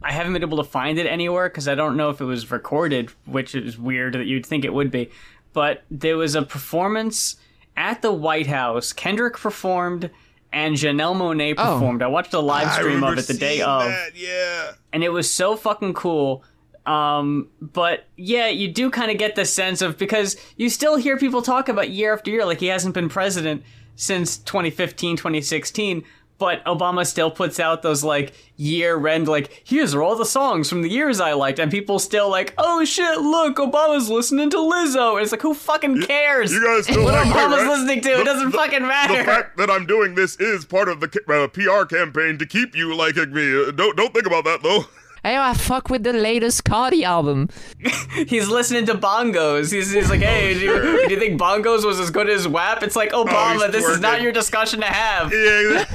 I 0.02 0.12
haven't 0.12 0.34
been 0.34 0.42
able 0.42 0.58
to 0.58 0.64
find 0.64 0.98
it 0.98 1.06
anywhere 1.06 1.50
because 1.50 1.68
I 1.68 1.76
don't 1.76 1.98
know 1.98 2.10
if 2.10 2.20
it 2.22 2.26
was 2.26 2.50
recorded, 2.50 3.12
which 3.26 3.54
is 3.54 3.78
weird 3.78 4.14
that 4.16 4.26
you'd 4.26 4.46
think 4.46 4.64
it 4.66 4.74
would 4.74 4.90
be. 4.90 5.12
But 5.58 5.86
there 5.90 6.18
was 6.18 6.36
a 6.36 6.44
performance 6.44 7.36
at 7.76 8.04
the 8.04 8.12
White 8.12 8.46
House. 8.46 8.94
Kendrick 8.94 9.36
performed 9.38 10.12
and 10.54 10.76
Janelle 10.76 11.16
Monáe 11.16 11.56
Oh. 11.58 11.74
performed. 11.74 12.04
I 12.04 12.08
watched 12.08 12.32
a 12.36 12.40
live 12.40 12.72
stream 12.74 13.04
of 13.04 13.18
it 13.18 13.26
the 13.26 13.34
day 13.34 13.62
of. 13.62 13.86
that, 13.86 14.12
Yeah. 14.16 14.74
and 14.94 15.04
it 15.04 15.10
was 15.10 15.28
so 15.32 15.56
fucking 15.56 15.96
cool. 15.96 16.44
Um, 16.86 17.48
but 17.60 18.06
yeah, 18.16 18.50
you 18.50 18.68
do 18.68 18.92
kind 18.92 19.10
of 19.10 19.18
get 19.18 19.34
the 19.34 19.46
sense 19.46 19.82
of 19.82 19.98
because 19.98 20.38
you 20.58 20.70
still 20.70 20.96
hear 20.96 21.18
people 21.18 21.42
talk 21.42 21.70
about 21.70 21.90
year 21.90 22.14
after 22.14 22.30
year, 22.30 22.46
like 22.46 22.60
he 22.60 22.68
hasn't 22.68 22.94
been 22.94 23.10
president 23.10 23.64
since 23.96 24.38
2015, 24.38 25.18
2016. 25.18 26.04
But 26.40 26.64
Obama 26.66 27.06
still 27.06 27.32
puts 27.32 27.60
out 27.60 27.82
those 27.82 28.04
like 28.04 28.34
year 28.58 29.08
end, 29.08 29.28
like, 29.28 29.62
here's 29.64 29.96
all 29.96 30.16
the 30.16 30.26
songs 30.26 30.70
from 30.70 30.84
the 30.84 30.90
years 30.90 31.20
I 31.20 31.34
liked. 31.34 31.58
And 31.58 31.72
people 31.72 31.98
still 31.98 32.30
like, 32.30 32.54
oh 32.60 32.86
shit, 32.86 33.20
look, 33.22 33.58
Obama's 33.58 34.08
listening 34.10 34.52
to 34.52 34.58
Lizzo. 34.58 35.14
And 35.14 35.24
it's 35.24 35.32
like, 35.32 35.42
who 35.42 35.56
fucking 35.56 36.04
cares? 36.04 36.52
You 36.54 36.64
guys 36.64 36.84
still 36.86 37.04
what 37.04 37.14
like 37.16 37.26
me, 37.26 37.32
Obama's 37.34 37.64
right? 37.64 37.68
listening 37.70 38.02
to, 38.02 38.22
it 38.22 38.24
doesn't 38.26 38.52
the- 38.52 38.58
fucking 38.58 38.86
matter. 38.88 39.18
The 39.18 39.24
fact 39.24 39.58
that 39.58 39.72
I'm 39.72 39.88
doing 39.88 40.14
this 40.14 40.40
is 40.40 40.64
part 40.66 40.90
of 40.90 41.00
the 41.00 41.08
uh, 41.28 41.48
PR 41.48 41.86
campaign 41.86 42.38
to 42.38 42.46
keep 42.46 42.76
you 42.76 42.96
liking 42.96 43.34
me. 43.34 43.64
Uh, 43.68 43.72
don't 43.72 43.98
don't 43.98 44.14
think 44.14 44.28
about 44.28 44.44
that 44.46 44.62
though. 44.62 44.86
Hey, 45.24 45.36
I 45.38 45.54
fuck 45.54 45.90
with 45.90 46.04
the 46.04 46.14
latest 46.14 46.64
Cardi 46.64 47.04
album. 47.04 47.50
He's 48.28 48.48
listening 48.48 48.86
to 48.86 48.94
bongos. 48.96 49.72
He's, 49.72 49.92
he's 49.92 50.10
like, 50.10 50.22
hey, 50.22 50.54
do 50.54 50.60
you, 50.62 51.08
do 51.08 51.14
you 51.14 51.20
think 51.20 51.40
bongos 51.40 51.84
was 51.86 52.00
as 52.00 52.12
good 52.12 52.30
as 52.30 52.48
WAP? 52.48 52.84
It's 52.84 52.96
like, 52.96 53.12
Obama, 53.12 53.64
he's 53.64 53.72
this 53.74 53.86
is 53.86 54.00
not 54.00 54.22
your 54.22 54.32
discussion 54.32 54.80
to 54.82 54.86
have. 54.88 55.34
Yeah. 55.34 55.86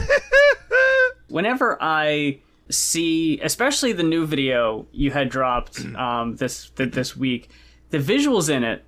Whenever 1.29 1.79
I 1.81 2.41
see, 2.71 3.41
especially 3.41 3.93
the 3.93 4.03
new 4.03 4.27
video 4.27 4.87
you 4.93 5.11
had 5.11 5.29
dropped 5.29 5.81
um, 5.97 6.37
this 6.37 6.71
th- 6.71 6.93
this 6.93 7.17
week, 7.17 7.49
the 7.91 7.99
visuals 7.99 8.51
in 8.51 8.65
it, 8.65 8.85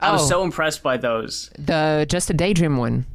I 0.00 0.10
was 0.12 0.22
Oh. 0.22 0.26
so 0.26 0.42
impressed 0.44 0.82
by 0.82 0.96
those. 0.96 1.50
The 1.58 2.06
Just 2.08 2.28
a 2.28 2.34
Daydream 2.34 2.76
one. 2.76 3.06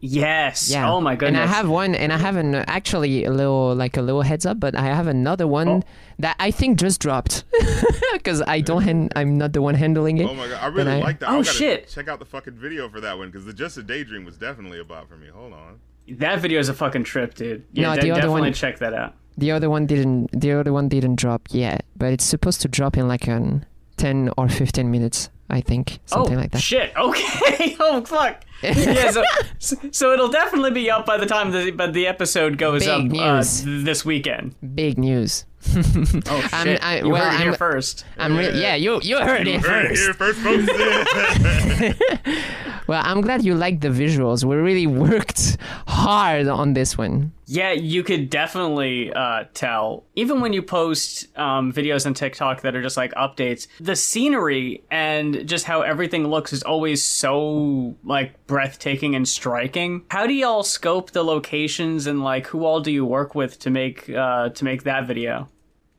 Yes. 0.00 0.70
Yeah. 0.70 0.90
Oh 0.90 1.00
my 1.00 1.16
goodness. 1.16 1.40
And 1.40 1.50
I 1.50 1.52
have 1.52 1.68
one, 1.68 1.94
and 1.94 2.12
I 2.12 2.18
have 2.18 2.36
an 2.36 2.54
actually 2.54 3.24
a 3.24 3.30
little 3.30 3.74
like 3.74 3.96
a 3.96 4.02
little 4.02 4.22
heads 4.22 4.44
up, 4.46 4.60
but 4.60 4.74
I 4.74 4.82
have 4.84 5.06
another 5.06 5.46
one 5.46 5.68
Oh. 5.68 5.82
that 6.18 6.36
I 6.38 6.50
think 6.50 6.78
just 6.78 7.00
dropped 7.00 7.44
because 8.12 8.42
I 8.46 8.60
don't. 8.60 8.82
Hand, 8.82 9.12
I'm 9.16 9.38
not 9.38 9.52
the 9.52 9.62
one 9.62 9.74
handling 9.74 10.18
it. 10.18 10.28
Oh 10.28 10.34
my 10.34 10.48
god, 10.48 10.62
I 10.62 10.66
really 10.66 10.92
I- 10.92 11.00
like 11.00 11.20
that. 11.20 11.30
Oh, 11.30 11.42
shit. 11.42 11.88
Check 11.88 12.08
out 12.08 12.18
the 12.18 12.24
fucking 12.26 12.54
video 12.54 12.88
for 12.88 13.00
that 13.00 13.16
one 13.16 13.28
because 13.30 13.46
the 13.46 13.52
Just 13.54 13.78
a 13.78 13.82
Daydream 13.82 14.24
was 14.24 14.36
definitely 14.36 14.78
a 14.80 14.84
bot 14.84 15.08
for 15.08 15.16
me. 15.16 15.28
Hold 15.28 15.54
on. 15.54 15.80
that 16.08 16.40
video 16.40 16.60
is 16.60 16.68
a 16.68 16.74
fucking 16.74 17.04
trip, 17.04 17.34
dude. 17.34 17.64
Yeah, 17.72 17.88
No, 17.88 17.94
de- 17.96 18.02
the 18.02 18.10
other 18.12 18.20
definitely 18.20 18.40
one- 18.42 18.52
check 18.52 18.78
that 18.78 18.92
out. 18.94 19.14
The 19.38 19.50
other 19.50 19.68
one 19.68 19.86
didn't. 19.86 20.28
The 20.38 20.52
other 20.52 20.72
one 20.72 20.88
didn't 20.88 21.16
drop 21.16 21.48
yet, 21.50 21.84
but 21.96 22.12
it's 22.12 22.24
supposed 22.24 22.60
to 22.62 22.68
drop 22.68 22.96
in 22.96 23.08
like 23.08 23.26
an 23.26 23.64
ten 23.96 24.30
or 24.36 24.48
fifteen 24.48 24.90
minutes. 24.90 25.30
I 25.48 25.60
think 25.60 26.00
something 26.06 26.36
oh 26.36 26.40
like 26.40 26.50
that. 26.52 26.60
shit! 26.60 26.92
Okay. 26.96 27.76
oh 27.80 28.04
fuck. 28.04 28.42
yeah. 28.62 29.10
So, 29.58 29.76
so 29.90 30.12
it'll 30.12 30.28
definitely 30.30 30.72
be 30.72 30.90
up 30.90 31.06
by 31.06 31.16
the 31.16 31.26
time 31.26 31.50
the 31.52 31.70
but 31.70 31.92
the 31.92 32.06
episode 32.06 32.58
goes 32.58 32.84
Big 32.86 32.88
up 33.16 33.40
uh, 33.40 33.44
this 33.64 34.04
weekend. 34.04 34.54
Big 34.74 34.98
news. 34.98 35.44
Oh 36.28 36.40
shit! 36.40 36.54
I'm- 36.54 36.78
I- 36.82 36.98
you 37.00 37.10
well, 37.10 37.24
heard 37.24 37.34
it 37.34 37.40
here 37.40 37.48
I'm- 37.50 37.58
first. 37.58 38.04
I'm 38.18 38.36
re- 38.36 38.60
yeah, 38.60 38.74
you 38.76 39.00
you 39.02 39.18
heard 39.18 39.46
it 39.48 39.60
Heard 39.60 39.86
it 39.86 39.96
first. 39.96 40.02
here 40.02 40.14
first, 40.14 40.38
folks. 40.40 41.96
Well, 42.88 43.02
I'm 43.04 43.20
glad 43.20 43.44
you 43.44 43.56
liked 43.56 43.80
the 43.80 43.88
visuals. 43.88 44.44
We 44.44 44.54
really 44.54 44.86
worked 44.86 45.56
hard 45.88 46.46
on 46.46 46.74
this 46.74 46.96
one. 46.96 47.32
Yeah, 47.46 47.72
you 47.72 48.04
could 48.04 48.30
definitely 48.30 49.12
uh, 49.12 49.46
tell. 49.54 50.04
Even 50.14 50.40
when 50.40 50.52
you 50.52 50.62
post 50.62 51.26
um, 51.36 51.72
videos 51.72 52.06
on 52.06 52.14
TikTok 52.14 52.60
that 52.62 52.76
are 52.76 52.82
just 52.82 52.96
like 52.96 53.12
updates, 53.14 53.66
the 53.80 53.96
scenery 53.96 54.84
and 54.88 55.48
just 55.48 55.64
how 55.64 55.80
everything 55.82 56.28
looks 56.28 56.52
is 56.52 56.62
always 56.62 57.02
so 57.02 57.96
like 58.04 58.46
breathtaking 58.46 59.16
and 59.16 59.28
striking. 59.28 60.02
How 60.08 60.28
do 60.28 60.32
y'all 60.34 60.62
scope 60.62 61.10
the 61.10 61.24
locations 61.24 62.06
and 62.06 62.22
like 62.22 62.46
who 62.46 62.64
all 62.64 62.78
do 62.78 62.92
you 62.92 63.04
work 63.04 63.34
with 63.34 63.58
to 63.60 63.70
make 63.70 64.08
uh, 64.10 64.50
to 64.50 64.64
make 64.64 64.84
that 64.84 65.08
video? 65.08 65.48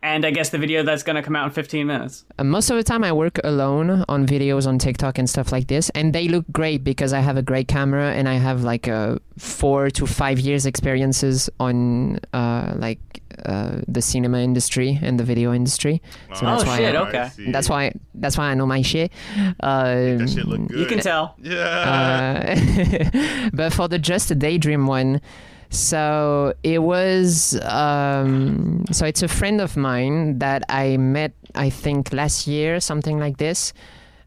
And 0.03 0.25
I 0.25 0.31
guess 0.31 0.49
the 0.49 0.57
video 0.59 0.83
that's 0.83 1.01
gonna 1.03 1.23
come 1.23 1.35
out 1.35 1.45
in 1.45 1.51
15 1.51 1.87
minutes. 1.87 2.23
Uh, 2.37 2.43
most 2.43 2.69
of 2.69 2.77
the 2.77 2.83
time, 2.83 3.03
I 3.03 3.11
work 3.11 3.39
alone 3.43 4.05
on 4.07 4.27
videos 4.27 4.67
on 4.67 4.77
TikTok 4.77 5.17
and 5.17 5.27
stuff 5.29 5.51
like 5.51 5.67
this, 5.67 5.89
and 5.91 6.13
they 6.13 6.27
look 6.27 6.45
great 6.51 6.83
because 6.83 7.13
I 7.13 7.19
have 7.19 7.35
a 7.35 7.41
great 7.41 7.67
camera 7.67 8.11
and 8.13 8.29
I 8.29 8.35
have 8.35 8.63
like 8.63 8.87
a 8.87 9.19
four 9.37 9.89
to 9.91 10.05
five 10.05 10.39
years 10.39 10.65
experiences 10.65 11.49
on 11.59 12.19
uh, 12.31 12.73
like 12.77 12.99
uh, 13.45 13.79
the 13.87 14.01
cinema 14.01 14.39
industry 14.39 14.99
and 15.01 15.19
the 15.19 15.23
video 15.23 15.51
industry. 15.53 16.01
So 16.35 16.45
that's 16.45 16.63
Oh, 16.63 16.67
why. 16.67 16.77
shit, 16.77 16.95
I, 16.95 16.97
okay. 17.07 17.29
That's 17.51 17.67
why. 17.69 17.91
That's 18.13 18.37
why 18.37 18.45
I 18.51 18.53
know 18.53 18.65
my 18.67 18.81
shit. 18.83 19.11
Uh, 19.59 20.17
That 20.17 20.29
shit 20.29 20.45
look 20.45 20.67
good. 20.67 20.79
You 20.79 20.85
can 20.85 20.99
tell. 20.99 21.35
Yeah. 21.41 22.55
uh, 22.55 23.49
but 23.53 23.73
for 23.73 23.87
the 23.87 23.97
just 23.99 24.31
a 24.31 24.35
daydream 24.35 24.85
one 24.87 25.21
so 25.69 26.53
it 26.63 26.79
was 26.79 27.59
um, 27.61 28.85
so 28.91 29.05
it's 29.05 29.21
a 29.23 29.27
friend 29.27 29.61
of 29.61 29.75
mine 29.77 30.39
that 30.39 30.63
i 30.69 30.97
met 30.97 31.33
i 31.55 31.69
think 31.69 32.11
last 32.13 32.47
year 32.47 32.79
something 32.79 33.19
like 33.19 33.37
this 33.37 33.73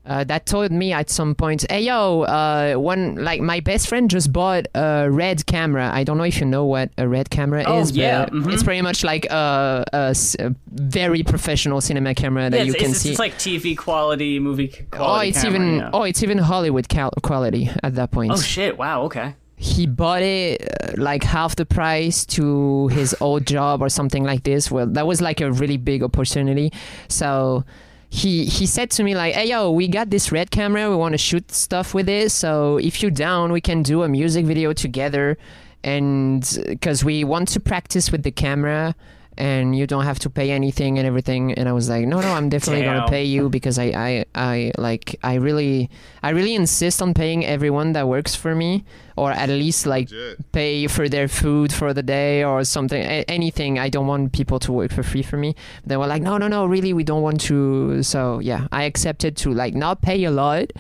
uh, 0.07 0.25
that 0.25 0.47
told 0.47 0.73
me 0.73 0.93
at 0.93 1.11
some 1.11 1.35
point 1.35 1.65
hey 1.71 1.83
yo 1.83 2.23
uh, 2.23 2.75
one 2.75 3.15
like 3.17 3.41
my 3.41 3.61
best 3.61 3.87
friend 3.89 4.11
just 4.11 4.33
bought 4.33 4.67
a 4.75 5.09
red 5.11 5.45
camera 5.47 5.91
i 5.93 6.03
don't 6.03 6.17
know 6.19 6.25
if 6.25 6.41
you 6.41 6.47
know 6.47 6.65
what 6.65 6.91
a 6.99 7.07
red 7.07 7.29
camera 7.31 7.63
Oh, 7.67 7.81
is 7.81 7.93
yeah, 7.93 8.25
but 8.25 8.33
mhm. 8.33 8.53
it's 8.53 8.63
pretty 8.63 8.81
much 8.83 9.05
like 9.05 9.27
a 9.31 9.85
very 10.73 11.23
professional 11.23 11.81
cinema 11.81 12.15
camera 12.15 12.49
that 12.51 12.57
Yeah, 12.57 12.63
you 12.65 12.75
can 12.75 12.91
it's, 12.91 13.01
see 13.01 13.11
it's 13.11 13.19
like 13.19 13.35
TV 13.35 13.77
quality, 13.77 14.39
movie 14.41 14.69
quality. 14.91 15.27
oh 15.27 15.29
it's 15.29 15.43
camera, 15.43 15.61
even 15.61 15.77
yeah. 15.79 15.91
oh 15.93 16.03
it's 16.05 16.23
even 16.23 16.39
hollywood 16.39 16.89
cal- 16.89 17.13
quality 17.23 17.71
at 17.83 17.95
that 17.97 18.11
point 18.11 18.33
Oh 18.33 18.37
shit! 18.41 18.79
Wow. 18.79 19.03
Okay. 19.03 19.35
He 19.61 19.87
bought 19.87 20.23
it 20.23 20.63
uh, 20.63 20.93
like 20.97 21.23
half 21.23 21.55
the 21.55 21.67
price 21.67 22.25
to 22.25 22.89
his 22.89 23.15
old 23.21 23.47
job 23.47 23.83
or 23.83 23.91
something 23.91 24.25
like 24.25 24.43
this. 24.43 24.71
Well, 24.71 24.87
that 24.87 25.07
was 25.07 25.21
like 25.21 25.43
a 25.43 25.53
really 25.53 25.77
big 25.77 26.03
opportunity. 26.03 26.73
So 27.09 27.67
he 28.09 28.47
he 28.47 28.65
said 28.65 28.91
to 28.93 29.05
me 29.05 29.15
like, 29.15 29.35
"Hey 29.35 29.51
yo, 29.51 29.71
we 29.71 29.87
got 29.87 30.09
this 30.09 30.33
red 30.33 30.51
camera. 30.51 30.89
We 30.89 30.97
want 30.97 31.13
to 31.13 31.19
shoot 31.19 31.53
stuff 31.53 31.93
with 31.93 32.09
it. 32.09 32.33
So 32.33 32.79
if 32.79 33.03
you're 33.03 33.11
down, 33.11 33.53
we 33.53 33.61
can 33.61 33.83
do 33.83 34.03
a 34.03 34.09
music 34.09 34.47
video 34.47 34.73
together." 34.73 35.37
And 35.85 36.43
because 36.67 37.05
we 37.05 37.23
want 37.23 37.49
to 37.49 37.61
practice 37.61 38.11
with 38.11 38.23
the 38.23 38.31
camera. 38.31 38.95
And 39.41 39.75
you 39.79 39.87
don't 39.87 40.05
have 40.05 40.19
to 40.21 40.31
pay 40.31 40.51
anything 40.51 40.99
and 40.99 41.07
everything. 41.07 41.55
And 41.55 41.67
I 41.67 41.73
was 41.73 41.89
like, 41.89 42.05
no, 42.07 42.21
no, 42.21 42.29
I'm 42.39 42.49
definitely 42.51 42.83
Damn. 42.85 42.99
gonna 42.99 43.11
pay 43.11 43.25
you 43.25 43.49
because 43.49 43.79
I, 43.79 43.87
I, 44.09 44.25
I 44.35 44.73
like, 44.77 45.17
I 45.23 45.35
really, 45.35 45.89
I 46.23 46.31
really 46.31 46.55
insist 46.55 47.01
on 47.01 47.15
paying 47.15 47.47
everyone 47.47 47.93
that 47.95 48.07
works 48.07 48.35
for 48.35 48.55
me, 48.55 48.85
or 49.17 49.33
at 49.33 49.49
least 49.49 49.87
like 49.87 50.11
Legit. 50.11 50.53
pay 50.53 50.87
for 50.89 51.09
their 51.09 51.27
food 51.27 51.73
for 51.73 51.95
the 51.95 52.03
day 52.03 52.45
or 52.45 52.65
something 52.65 53.03
a- 53.03 53.25
anything 53.29 53.79
i 53.79 53.89
don't 53.91 54.07
want 54.07 54.33
people 54.33 54.59
to 54.59 54.73
work 54.73 54.91
for 54.91 55.03
free 55.03 55.23
for 55.23 55.37
me 55.37 55.55
they 55.85 55.97
were 55.97 56.07
like 56.07 56.23
no 56.23 56.39
no 56.39 56.49
no 56.49 56.65
really 56.65 56.93
we 56.95 57.05
don't 57.05 57.21
want 57.21 57.39
to 57.39 58.03
so 58.03 58.39
yeah 58.39 58.67
i 58.73 58.85
accepted 58.85 59.37
to 59.37 59.53
like 59.53 59.75
not 59.75 60.01
pay 60.01 60.25
a 60.25 60.31
lot 60.31 60.71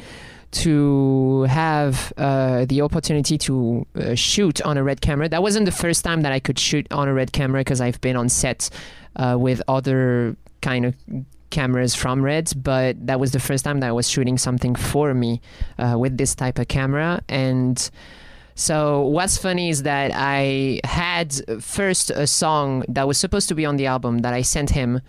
to 0.51 1.43
have 1.43 2.13
uh, 2.17 2.65
the 2.67 2.81
opportunity 2.81 3.39
to 3.39 3.87
uh, 3.95 4.15
shoot 4.15 4.61
on 4.63 4.77
a 4.77 4.83
red 4.83 5.01
camera 5.01 5.29
that 5.29 5.43
wasn't 5.43 5.65
the 5.65 5.73
first 5.73 6.05
time 6.05 6.23
that 6.23 6.33
i 6.33 6.41
could 6.41 6.59
shoot 6.59 6.87
on 6.91 7.09
a 7.09 7.15
red 7.15 7.33
camera 7.33 7.61
because 7.61 7.81
i've 7.81 8.01
been 8.01 8.17
on 8.17 8.29
set 8.29 8.69
uh, 9.17 9.37
with 9.39 9.63
other 9.69 10.37
kind 10.61 10.85
of 10.85 10.95
cameras 11.51 11.95
from 11.95 12.23
Reds, 12.23 12.55
but 12.55 13.07
that 13.07 13.21
was 13.21 13.33
the 13.33 13.41
first 13.41 13.65
time 13.65 13.81
that 13.81 13.89
I 13.89 13.93
was 13.93 14.09
shooting 14.09 14.39
something 14.39 14.75
for 14.75 15.15
me 15.15 15.41
uh, 15.79 15.97
with 15.99 16.17
this 16.17 16.35
type 16.35 16.59
of 16.59 16.69
camera. 16.69 17.23
And 17.29 17.91
so 18.55 19.03
what's 19.03 19.37
funny 19.37 19.69
is 19.69 19.83
that 19.83 20.13
I 20.15 20.81
had 20.85 21.35
first 21.63 22.11
a 22.11 22.27
song 22.27 22.85
that 22.89 23.07
was 23.07 23.19
supposed 23.19 23.49
to 23.49 23.55
be 23.55 23.67
on 23.67 23.77
the 23.77 23.87
album 23.87 24.19
that 24.19 24.33
I 24.33 24.43
sent 24.43 24.71
him. 24.71 25.01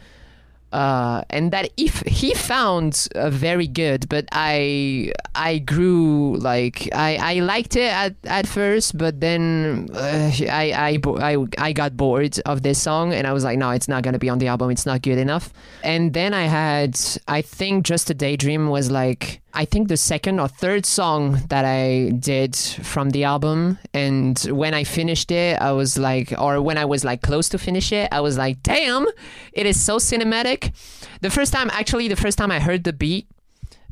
Uh, 0.72 1.22
and 1.30 1.52
that 1.52 1.70
if 1.78 2.00
he 2.08 2.34
found 2.34 3.08
uh, 3.16 3.30
very 3.30 3.68
good, 3.68 4.08
but 4.10 4.26
I 4.32 5.12
I 5.36 5.60
grew 5.60 6.38
like 6.38 6.90
I, 6.94 7.18
I 7.18 7.34
liked 7.40 7.76
it 7.76 7.92
at, 7.92 8.16
at 8.24 8.48
first, 8.48 8.98
but 8.98 9.20
then 9.20 9.90
uh, 9.94 10.32
I, 10.50 11.00
I 11.04 11.34
I 11.34 11.46
I 11.58 11.74
got 11.74 11.98
bored 11.98 12.40
of 12.46 12.64
this 12.64 12.82
song, 12.82 13.14
and 13.14 13.28
I 13.28 13.34
was 13.34 13.44
like, 13.44 13.58
no, 13.58 13.72
it's 13.72 13.88
not 13.88 14.04
gonna 14.04 14.20
be 14.20 14.30
on 14.30 14.40
the 14.40 14.48
album. 14.48 14.72
It's 14.72 14.86
not 14.86 15.02
good 15.02 15.18
enough. 15.18 15.52
And 15.84 16.14
then 16.14 16.34
I 16.34 16.44
had 16.44 17.00
I 17.28 17.42
think 17.42 17.86
just 17.86 18.10
a 18.10 18.14
daydream 18.14 18.70
was 18.70 18.90
like 18.90 19.42
I 19.54 19.66
think 19.66 19.88
the 19.88 19.98
second 19.98 20.40
or 20.40 20.48
third 20.48 20.86
song 20.86 21.42
that 21.50 21.66
I 21.66 22.12
did 22.12 22.56
from 22.56 23.10
the 23.10 23.24
album. 23.26 23.78
And 23.94 24.40
when 24.50 24.74
I 24.74 24.84
finished 24.84 25.32
it, 25.32 25.62
I 25.62 25.72
was 25.74 25.98
like, 25.98 26.34
or 26.40 26.62
when 26.62 26.78
I 26.78 26.86
was 26.86 27.04
like 27.04 27.22
close 27.22 27.50
to 27.50 27.58
finish 27.58 27.92
it, 27.92 28.10
I 28.12 28.22
was 28.22 28.38
like, 28.38 28.64
damn, 28.64 29.08
it 29.54 29.66
is 29.66 29.80
so 29.80 29.98
cinematic. 29.98 30.74
The 31.22 31.30
first 31.30 31.52
time, 31.52 31.70
actually, 31.72 32.08
the 32.08 32.16
first 32.16 32.38
time 32.38 32.52
I 32.52 32.60
heard 32.60 32.84
the 32.84 32.94
beat, 32.94 33.28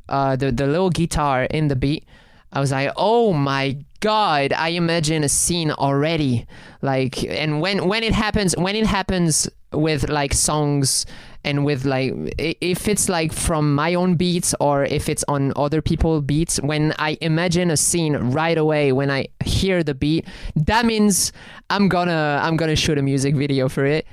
uh, 0.08 0.36
the, 0.36 0.52
the 0.52 0.66
little 0.66 0.90
guitar 0.90 1.44
in 1.44 1.68
the 1.68 1.76
beat, 1.76 2.06
I 2.52 2.60
was 2.60 2.72
like, 2.72 2.92
oh 2.96 3.34
my 3.34 3.78
god, 4.00 4.54
I 4.54 4.70
imagine 4.70 5.24
a 5.24 5.30
scene 5.30 5.72
already. 5.72 6.48
Like, 6.82 7.24
and 7.24 7.62
when, 7.62 7.88
when 7.88 8.04
it 8.04 8.14
happens, 8.14 8.56
when 8.58 8.76
it 8.76 8.88
happens 8.88 9.50
with 9.72 10.10
like 10.10 10.34
songs 10.34 11.06
and 11.44 11.66
with 11.66 11.86
like 11.86 12.14
if 12.38 12.88
it's 12.88 13.08
like 13.08 13.32
from 13.32 13.74
my 13.74 13.94
own 13.94 14.16
beats 14.16 14.54
or 14.60 14.84
if 14.84 15.08
it's 15.08 15.24
on 15.28 15.54
other 15.56 15.82
people 15.82 16.22
beats 16.22 16.58
when 16.62 16.94
i 17.00 17.18
imagine 17.22 17.72
a 17.72 17.78
scene 17.78 18.16
right 18.16 18.58
away 18.58 18.92
when 18.92 19.10
i 19.10 19.26
hear 19.46 19.84
the 19.84 19.94
beat 19.94 20.26
that 20.56 20.86
means 20.86 21.32
i'm 21.70 21.88
gonna 21.88 22.40
i'm 22.44 22.58
gonna 22.58 22.76
shoot 22.76 22.98
a 22.98 23.02
music 23.02 23.36
video 23.36 23.70
for 23.70 23.86
it. 23.86 24.06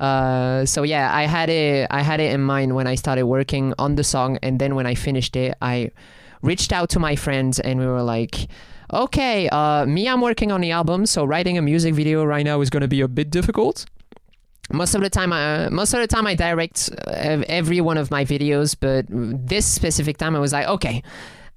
Uh, 0.00 0.64
so 0.66 0.82
yeah 0.82 1.14
i 1.14 1.22
had 1.22 1.48
it 1.48 1.86
i 1.92 2.02
had 2.02 2.18
it 2.18 2.32
in 2.32 2.40
mind 2.40 2.74
when 2.74 2.88
i 2.88 2.96
started 2.96 3.26
working 3.26 3.72
on 3.78 3.94
the 3.94 4.02
song 4.02 4.36
and 4.42 4.58
then 4.58 4.74
when 4.74 4.86
i 4.86 4.94
finished 4.94 5.36
it 5.36 5.54
i 5.62 5.88
reached 6.42 6.72
out 6.72 6.90
to 6.90 6.98
my 6.98 7.14
friends 7.14 7.60
and 7.60 7.78
we 7.78 7.86
were 7.86 8.02
like 8.02 8.48
okay 8.92 9.48
uh, 9.50 9.86
me 9.86 10.08
i'm 10.08 10.20
working 10.20 10.50
on 10.50 10.60
the 10.60 10.72
album 10.72 11.06
so 11.06 11.24
writing 11.24 11.56
a 11.56 11.62
music 11.62 11.94
video 11.94 12.24
right 12.24 12.44
now 12.44 12.60
is 12.60 12.70
gonna 12.70 12.88
be 12.88 13.00
a 13.00 13.06
bit 13.06 13.30
difficult 13.30 13.86
most 14.74 14.94
of 14.94 15.00
the 15.00 15.10
time 15.10 15.32
I, 15.32 15.68
most 15.68 15.94
of 15.94 16.00
the 16.00 16.06
time 16.06 16.26
I 16.26 16.34
direct 16.34 16.90
uh, 17.06 17.42
every 17.48 17.80
one 17.80 17.96
of 17.96 18.10
my 18.10 18.24
videos 18.24 18.76
but 18.78 19.06
this 19.08 19.66
specific 19.66 20.18
time 20.18 20.36
I 20.36 20.38
was 20.38 20.52
like 20.52 20.66
okay 20.68 21.02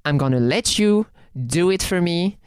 I'm 0.05 0.17
gonna 0.17 0.39
let 0.39 0.79
you 0.79 1.07
do 1.45 1.69
it 1.69 1.83
for 1.83 2.01
me 2.01 2.37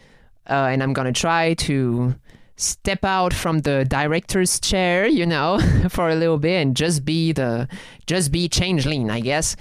uh, 0.48 0.68
and 0.70 0.82
I'm 0.82 0.92
gonna 0.92 1.12
try 1.12 1.54
to 1.54 2.14
step 2.56 3.04
out 3.04 3.32
from 3.32 3.60
the 3.60 3.84
director's 3.86 4.60
chair 4.60 5.06
you 5.06 5.26
know 5.26 5.58
for 5.88 6.08
a 6.08 6.14
little 6.14 6.38
bit 6.38 6.60
and 6.62 6.76
just 6.76 7.04
be 7.04 7.32
the 7.32 7.68
just 8.06 8.32
be 8.32 8.48
Changeline 8.48 9.10
I 9.10 9.20
guess 9.20 9.56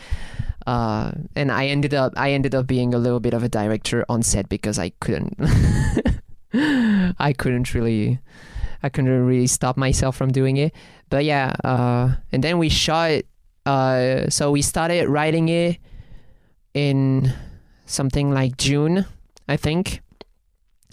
uh, 0.67 1.11
and 1.35 1.51
I 1.51 1.67
ended 1.67 1.93
up 1.93 2.13
I 2.15 2.31
ended 2.31 2.53
up 2.53 2.67
being 2.67 2.93
a 2.93 2.99
little 2.99 3.19
bit 3.19 3.33
of 3.33 3.43
a 3.43 3.49
director 3.49 4.05
on 4.09 4.21
set 4.21 4.49
because 4.49 4.77
I 4.77 4.89
couldn't 4.99 5.35
I 6.53 7.33
couldn't 7.37 7.73
really 7.73 8.19
I 8.81 8.89
couldn't 8.89 9.25
really 9.25 9.47
stop 9.47 9.77
myself 9.77 10.15
from 10.15 10.31
doing 10.31 10.57
it. 10.57 10.73
But 11.09 11.25
yeah, 11.25 11.53
uh, 11.63 12.15
and 12.31 12.43
then 12.43 12.57
we 12.57 12.69
shot. 12.69 13.21
Uh, 13.65 14.29
so 14.29 14.51
we 14.51 14.61
started 14.61 15.07
writing 15.09 15.49
it 15.49 15.77
in 16.73 17.33
something 17.85 18.31
like 18.31 18.57
June, 18.57 19.05
I 19.47 19.57
think, 19.57 20.01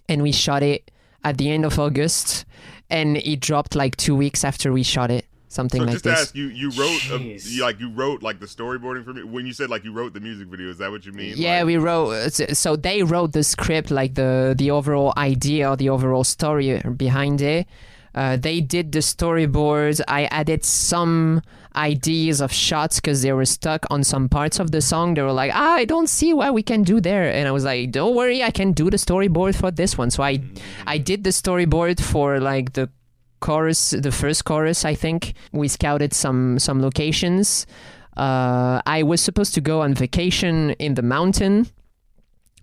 and 0.09 0.22
we 0.22 0.33
shot 0.33 0.62
it 0.62 0.90
at 1.24 1.38
the 1.38 1.50
end 1.50 1.64
of 1.64 1.79
August, 1.79 2.44
and 2.90 3.16
it 3.18 3.40
dropped 3.40 3.74
like 3.74 3.96
two 3.96 4.14
weeks 4.14 4.44
after 4.44 4.72
we 4.72 4.83
shot 4.83 5.11
it, 5.11 5.26
something 5.48 5.81
So 5.81 5.85
like 5.87 5.92
just 5.94 6.05
to 6.05 6.11
this. 6.11 6.20
ask 6.20 6.35
you, 6.35 6.46
you 6.46 6.70
wrote 6.70 7.11
a, 7.11 7.18
you, 7.18 7.62
like 7.62 7.79
you 7.81 7.90
wrote 7.90 8.22
like 8.22 8.40
the 8.40 8.46
storyboarding 8.46 9.05
for 9.05 9.12
me. 9.14 9.22
When 9.22 9.46
you 9.46 9.52
said 9.52 9.70
like 9.70 9.85
you 9.85 9.92
wrote 9.92 10.12
the 10.14 10.20
music 10.20 10.48
video, 10.48 10.68
is 10.68 10.79
that 10.79 10.90
what 10.90 11.05
you 11.07 11.12
mean? 11.12 11.35
Yeah, 11.37 11.59
Like- 11.59 11.66
we 11.66 11.76
wrote. 11.76 12.33
so- 12.33 12.46
So 12.52 12.76
they 12.76 13.02
wrote 13.02 13.33
the 13.33 13.42
script, 13.42 13.90
like 13.90 14.14
the 14.14 14.55
the 14.57 14.70
overall 14.70 15.12
idea, 15.16 15.76
the 15.76 15.88
overall 15.90 16.24
story 16.24 16.81
behind 16.96 17.40
it. 17.42 17.66
Uh, 18.16 18.37
they 18.37 18.61
did 18.62 18.92
the 18.92 19.00
storyboards. 19.00 20.00
I 20.09 20.24
added 20.26 20.64
some 20.64 21.42
ideas 21.76 22.40
of 22.40 22.50
shots 22.50 22.98
because 22.98 23.20
they 23.22 23.33
were 23.33 23.44
stuck 23.44 23.85
on 23.90 24.02
some 24.02 24.29
parts 24.29 24.59
of 24.59 24.70
the 24.70 24.81
song. 24.81 25.14
They 25.14 25.22
were 25.22 25.33
like, 25.33 25.52
ah, 25.55 25.74
I 25.74 25.85
don't 25.85 26.09
see 26.09 26.33
what 26.33 26.55
we 26.55 26.62
can 26.62 26.83
do 26.83 27.00
there. 27.00 27.31
And 27.31 27.46
I 27.46 27.50
was 27.50 27.64
like, 27.64 27.93
don't 27.93 28.16
worry, 28.16 28.43
I 28.43 28.51
can 28.51 28.72
do 28.72 28.88
the 28.88 28.97
storyboard 28.97 29.55
for 29.55 29.70
this 29.70 29.99
one. 29.99 30.11
So 30.11 30.22
I, 30.22 30.41
I 30.86 30.97
did 30.97 31.24
the 31.24 31.30
storyboard 31.30 32.01
for 32.01 32.41
like 32.41 32.72
the 32.72 32.88
chorus, 33.41 33.91
the 33.91 34.12
first 34.12 34.47
chorus. 34.47 34.86
I 34.86 34.95
think 34.95 35.34
we 35.53 35.68
scouted 35.68 36.14
some 36.14 36.59
some 36.59 36.80
locations. 36.80 37.66
Uh, 38.16 38.80
I 38.86 39.03
was 39.03 39.20
supposed 39.20 39.53
to 39.55 39.61
go 39.61 39.82
on 39.82 39.93
vacation 39.93 40.70
in 40.78 40.95
the 40.95 41.03
mountain 41.03 41.68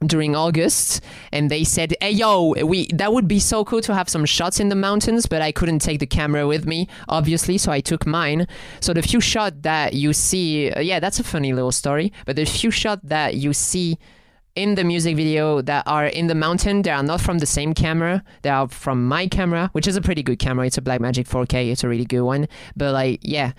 during 0.08 0.36
August, 0.36 1.02
and 1.32 1.50
they 1.50 1.64
said, 1.64 1.96
"Hey, 2.02 2.12
yo, 2.12 2.54
we 2.66 2.88
that 2.94 3.14
would 3.14 3.28
be 3.28 3.40
so 3.40 3.64
cool 3.66 3.82
to 3.82 3.94
have 3.94 4.10
some 4.10 4.26
shots 4.26 4.60
in 4.60 4.70
the 4.70 4.76
mountains, 4.76 5.26
but 5.26 5.42
I 5.42 5.52
couldn't 5.52 5.80
take 5.80 6.00
the 6.00 6.08
camera 6.08 6.48
with 6.48 6.66
me, 6.66 6.88
obviously, 7.10 7.58
so 7.58 7.72
I 7.72 7.82
took 7.82 8.06
mine. 8.06 8.48
So 8.80 8.94
the 8.94 9.02
few 9.02 9.22
shot 9.22 9.62
that 9.64 9.94
you 9.94 10.14
see, 10.14 10.72
uh, 10.72 10.80
yeah, 10.80 11.00
that's 11.00 11.20
a 11.20 11.24
funny 11.24 11.54
little 11.54 11.72
story, 11.72 12.12
but 12.26 12.36
the 12.36 12.46
few 12.46 12.72
shot 12.72 13.00
that 13.04 13.36
you 13.36 13.54
see." 13.54 13.98
In 14.56 14.76
the 14.76 14.84
music 14.84 15.16
video, 15.16 15.64
that 15.64 15.84
are 15.88 16.06
in 16.06 16.28
the 16.28 16.36
mountain, 16.36 16.84
they 16.84 16.92
are 16.92 17.02
not 17.02 17.20
from 17.20 17.40
the 17.40 17.48
same 17.48 17.74
camera. 17.74 18.24
They 18.44 18.52
are 18.52 18.68
from 18.68 19.08
my 19.08 19.26
camera, 19.26 19.72
which 19.72 19.88
is 19.88 19.96
a 19.96 20.02
pretty 20.02 20.22
good 20.22 20.38
camera. 20.38 20.68
It's 20.68 20.78
a 20.78 20.82
Blackmagic 20.82 21.28
4K. 21.28 21.72
It's 21.72 21.84
a 21.84 21.90
really 21.90 22.06
good 22.06 22.22
one. 22.22 22.48
But 22.76 22.94
like, 22.94 23.20
yeah, 23.24 23.54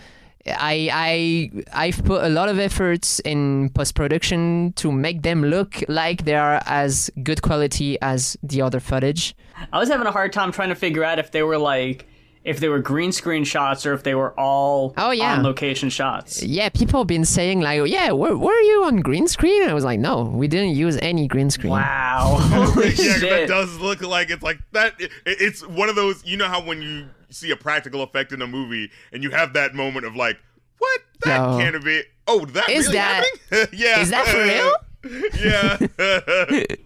I 0.46 1.50
I 1.72 1.86
I've 1.86 2.04
put 2.04 2.22
a 2.24 2.28
lot 2.28 2.48
of 2.48 2.58
efforts 2.58 3.20
in 3.20 3.70
post 3.70 3.94
production 3.94 4.72
to 4.76 4.92
make 4.92 5.22
them 5.22 5.42
look 5.42 5.82
like 5.88 6.24
they 6.24 6.34
are 6.34 6.60
as 6.66 7.10
good 7.22 7.40
quality 7.42 7.98
as 8.02 8.36
the 8.42 8.60
other 8.62 8.80
footage. 8.80 9.34
I 9.72 9.78
was 9.78 9.88
having 9.88 10.06
a 10.06 10.12
hard 10.12 10.32
time 10.32 10.52
trying 10.52 10.68
to 10.68 10.74
figure 10.74 11.02
out 11.04 11.18
if 11.18 11.30
they 11.30 11.42
were 11.42 11.58
like 11.58 12.06
if 12.44 12.60
they 12.60 12.68
were 12.68 12.78
green 12.78 13.10
screen 13.10 13.42
shots 13.42 13.86
or 13.86 13.94
if 13.94 14.02
they 14.02 14.14
were 14.14 14.38
all 14.38 14.92
Oh, 14.98 15.12
yeah. 15.12 15.32
on 15.38 15.42
location 15.42 15.88
shots. 15.88 16.42
Yeah, 16.42 16.68
people 16.68 17.00
have 17.00 17.06
been 17.06 17.24
saying 17.24 17.62
like, 17.62 17.88
yeah, 17.88 18.12
were, 18.12 18.36
were 18.36 18.60
you 18.60 18.84
on 18.84 18.96
green 18.98 19.26
screen? 19.28 19.62
And 19.62 19.70
I 19.70 19.74
was 19.74 19.82
like, 19.84 19.98
no, 19.98 20.24
we 20.24 20.46
didn't 20.46 20.74
use 20.76 20.98
any 21.00 21.26
green 21.26 21.48
screen. 21.48 21.72
Wow. 21.72 22.36
Holy 22.50 22.88
yeah, 22.90 23.12
'cause 23.12 23.20
that 23.22 23.48
does 23.48 23.78
look 23.78 24.02
like 24.02 24.28
it's 24.28 24.42
like 24.42 24.58
that. 24.72 24.92
It, 25.00 25.10
it's 25.24 25.66
one 25.66 25.88
of 25.88 25.96
those. 25.96 26.22
You 26.26 26.36
know 26.36 26.46
how 26.48 26.62
when 26.62 26.82
you 26.82 27.06
see 27.34 27.50
a 27.50 27.56
practical 27.56 28.02
effect 28.02 28.32
in 28.32 28.40
a 28.42 28.46
movie 28.46 28.90
and 29.12 29.22
you 29.22 29.30
have 29.30 29.52
that 29.54 29.74
moment 29.74 30.06
of 30.06 30.14
like, 30.16 30.38
what? 30.78 31.00
That 31.24 31.36
Yo. 31.38 31.58
can't 31.58 31.84
be. 31.84 32.02
Oh, 32.26 32.44
that 32.46 32.68
Is 32.70 32.86
really 32.86 32.98
that- 32.98 33.24
yeah. 33.72 34.00
is 34.00 34.10
that 34.10 34.26
for 34.26 34.42
real? 34.42 34.74
yeah. 35.44 35.76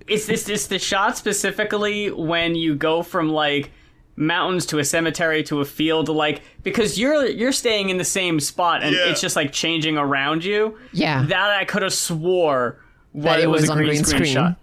Is 0.09 0.27
this 0.27 0.45
this 0.45 0.67
the 0.67 0.79
shot 0.79 1.17
specifically 1.17 2.11
when 2.11 2.55
you 2.57 2.75
go 2.75 3.03
from 3.03 3.29
like 3.29 3.71
mountains 4.17 4.67
to 4.67 4.79
a 4.81 4.85
cemetery 4.85 5.45
to 5.45 5.61
a 5.61 5.65
field 5.65 6.09
like 6.09 6.43
because 6.65 6.99
you're 6.99 7.27
you're 7.27 7.53
staying 7.53 7.91
in 7.91 7.99
the 7.99 8.05
same 8.05 8.41
spot 8.41 8.83
and 8.83 8.95
Yeah. 8.97 9.11
it's 9.11 9.21
just 9.21 9.37
like 9.37 9.53
changing 9.53 9.97
around 9.97 10.45
you. 10.45 10.77
Yeah. 10.93 11.23
That 11.27 11.51
I 11.51 11.65
could 11.65 11.83
have 11.83 11.93
swore 11.95 12.81
what 13.13 13.39
it 13.39 13.45
it 13.45 13.47
was, 13.47 13.63
was 13.63 13.71
a 13.71 13.73
on 13.73 13.79
green, 13.79 13.89
green 13.91 14.05
screen, 14.05 14.19
screen. 14.25 14.35
shot. 14.35 14.57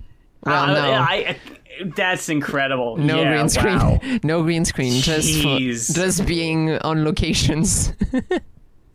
Well, 0.44 0.64
Uh, 0.64 0.74
no. 0.74 0.80
I, 0.92 1.14
I, 1.14 1.38
that's 1.96 2.30
incredible. 2.30 2.98
No 2.98 3.22
Yeah, 3.22 3.34
green 3.36 3.50
screen. 3.50 3.78
wow. 3.78 4.00
no 4.24 4.44
green 4.44 4.66
screen. 4.66 5.02
Just 5.02 5.42
for, 5.42 5.60
just 5.60 6.26
being 6.26 6.78
on 6.80 7.04
locations. 7.04 7.94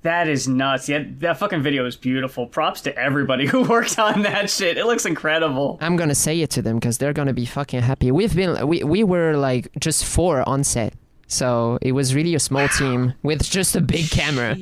That 0.02 0.28
is 0.28 0.48
nuts. 0.48 0.88
Yeah, 0.88 1.04
that 1.18 1.36
fucking 1.36 1.60
video 1.60 1.84
is 1.84 1.94
beautiful. 1.94 2.46
Props 2.46 2.80
to 2.82 2.96
everybody 2.98 3.46
who 3.52 3.64
worked 3.68 3.98
on 3.98 4.22
that 4.22 4.48
shit. 4.48 4.78
It 4.78 4.86
looks 4.86 5.04
incredible. 5.04 5.76
I'm 5.82 5.96
gonna 5.96 6.14
say 6.14 6.40
it 6.40 6.48
to 6.52 6.62
them 6.62 6.76
because 6.78 6.96
they're 6.96 7.12
gonna 7.12 7.34
be 7.34 7.44
fucking 7.44 7.82
happy. 7.82 8.10
We've 8.10 8.34
been 8.34 8.66
we 8.66 8.82
we 8.82 9.04
were 9.04 9.34
like 9.36 9.68
just 9.78 10.06
four 10.06 10.42
on 10.48 10.64
set, 10.64 10.94
so 11.26 11.78
it 11.82 11.92
was 11.92 12.14
really 12.14 12.34
a 12.34 12.40
small 12.40 12.66
team 12.68 13.12
with 13.22 13.42
just 13.42 13.76
a 13.76 13.82
big 13.82 14.08
camera. 14.08 14.56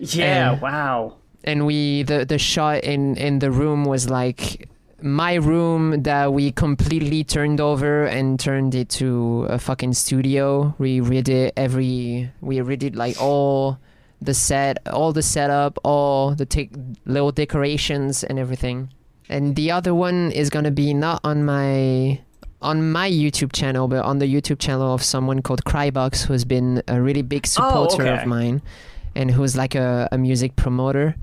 Yeah, 0.00 0.52
Uh, 0.52 0.56
wow. 0.60 1.16
and 1.44 1.64
we 1.64 2.02
the 2.02 2.24
the 2.24 2.38
shot 2.38 2.82
in 2.82 3.16
in 3.16 3.38
the 3.38 3.52
room 3.52 3.84
was 3.84 4.10
like 4.10 4.68
my 5.02 5.34
room 5.34 6.02
that 6.02 6.32
we 6.32 6.52
completely 6.52 7.24
turned 7.24 7.60
over 7.60 8.06
and 8.06 8.38
turned 8.38 8.74
it 8.74 8.88
to 8.88 9.46
a 9.48 9.58
fucking 9.58 9.92
studio 9.92 10.74
we 10.78 11.00
redid 11.00 11.52
every 11.56 12.30
we 12.40 12.56
redid 12.58 12.96
like 12.96 13.20
all 13.20 13.78
the 14.20 14.34
set 14.34 14.78
all 14.88 15.12
the 15.12 15.22
setup 15.22 15.78
all 15.84 16.34
the 16.34 16.46
t- 16.46 16.70
little 17.06 17.32
decorations 17.32 18.22
and 18.24 18.38
everything 18.38 18.88
and 19.28 19.56
the 19.56 19.70
other 19.70 19.94
one 19.94 20.32
is 20.32 20.50
gonna 20.50 20.70
be 20.70 20.92
not 20.92 21.20
on 21.24 21.44
my 21.44 22.20
on 22.62 22.90
my 22.92 23.10
YouTube 23.10 23.52
channel, 23.52 23.88
but 23.88 24.04
on 24.04 24.18
the 24.18 24.26
YouTube 24.26 24.58
channel 24.58 24.92
of 24.92 25.02
someone 25.02 25.40
called 25.40 25.64
Crybox, 25.64 26.24
who's 26.24 26.44
been 26.44 26.82
a 26.88 27.00
really 27.00 27.22
big 27.22 27.46
oh, 27.46 27.48
supporter 27.48 28.02
okay. 28.02 28.20
of 28.20 28.26
mine, 28.26 28.60
and 29.14 29.30
who's 29.30 29.56
like 29.56 29.74
a, 29.74 30.08
a 30.12 30.18
music 30.18 30.56
promoter. 30.56 31.16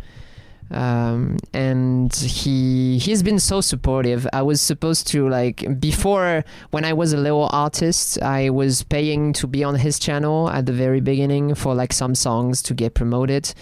Um, 0.72 1.38
and 1.54 2.14
he 2.14 2.98
he's 2.98 3.24
been 3.24 3.40
so 3.40 3.62
supportive. 3.62 4.28
I 4.34 4.42
was 4.42 4.60
supposed 4.60 5.08
to 5.08 5.30
like 5.30 5.80
before 5.80 6.44
when 6.72 6.84
I 6.86 6.94
was 6.94 7.14
a 7.14 7.18
little 7.18 7.50
artist, 7.52 8.22
I 8.22 8.50
was 8.50 8.84
paying 8.84 9.34
to 9.34 9.48
be 9.48 9.64
on 9.64 9.76
his 9.76 10.00
channel 10.00 10.50
at 10.50 10.66
the 10.66 10.74
very 10.74 11.00
beginning 11.00 11.56
for 11.56 11.74
like 11.74 11.94
some 11.94 12.16
songs 12.16 12.62
to 12.64 12.74
get 12.74 12.94
promoted 12.94 13.54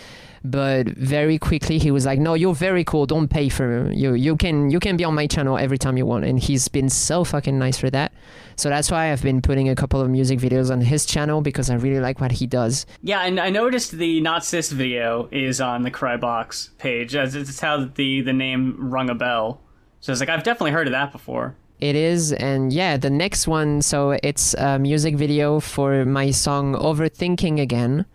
but 0.51 0.87
very 0.89 1.37
quickly 1.37 1.77
he 1.77 1.91
was 1.91 2.05
like 2.05 2.19
no 2.19 2.33
you're 2.33 2.53
very 2.55 2.83
cool 2.83 3.05
don't 3.05 3.27
pay 3.29 3.49
for 3.49 3.91
you 3.91 4.13
you 4.13 4.35
can 4.35 4.69
you 4.69 4.79
can 4.79 4.95
be 4.97 5.03
on 5.03 5.13
my 5.13 5.27
channel 5.27 5.57
every 5.57 5.77
time 5.77 5.97
you 5.97 6.05
want 6.05 6.23
and 6.25 6.39
he's 6.39 6.67
been 6.67 6.89
so 6.89 7.23
fucking 7.23 7.57
nice 7.57 7.77
for 7.77 7.89
that 7.89 8.11
so 8.55 8.69
that's 8.69 8.89
why 8.91 9.11
i've 9.11 9.21
been 9.23 9.41
putting 9.41 9.69
a 9.69 9.75
couple 9.75 9.99
of 9.99 10.09
music 10.09 10.39
videos 10.39 10.71
on 10.71 10.81
his 10.81 11.05
channel 11.05 11.41
because 11.41 11.69
i 11.69 11.75
really 11.75 11.99
like 11.99 12.19
what 12.21 12.31
he 12.31 12.45
does 12.47 12.85
Yeah, 13.01 13.21
and 13.25 13.39
I 13.39 13.49
noticed 13.49 13.91
the 13.91 14.21
Not 14.21 14.45
Cis 14.45 14.71
video 14.71 15.27
is 15.31 15.59
on 15.61 15.83
the 15.83 15.91
Crybox 15.91 16.69
page. 16.77 17.15
As 17.15 17.35
it's 17.35 17.59
how 17.59 17.85
the 17.95 18.21
the 18.21 18.33
name 18.33 18.75
rung 18.79 19.09
a 19.09 19.15
bell. 19.15 19.61
So 20.01 20.11
it's 20.11 20.19
like 20.21 20.29
I've 20.29 20.43
definitely 20.43 20.71
heard 20.71 20.87
of 20.87 20.91
that 20.91 21.11
before. 21.11 21.55
it 21.79 21.95
is 21.95 22.31
and 22.31 22.71
yeah 22.71 22.95
the 22.97 23.09
next 23.09 23.47
one 23.47 23.81
so 23.81 24.11
it's 24.23 24.53
a 24.55 24.79
music 24.79 25.15
video 25.17 25.59
for 25.59 26.05
my 26.05 26.31
song 26.31 26.73
overthinking 26.73 27.59
again 27.59 28.05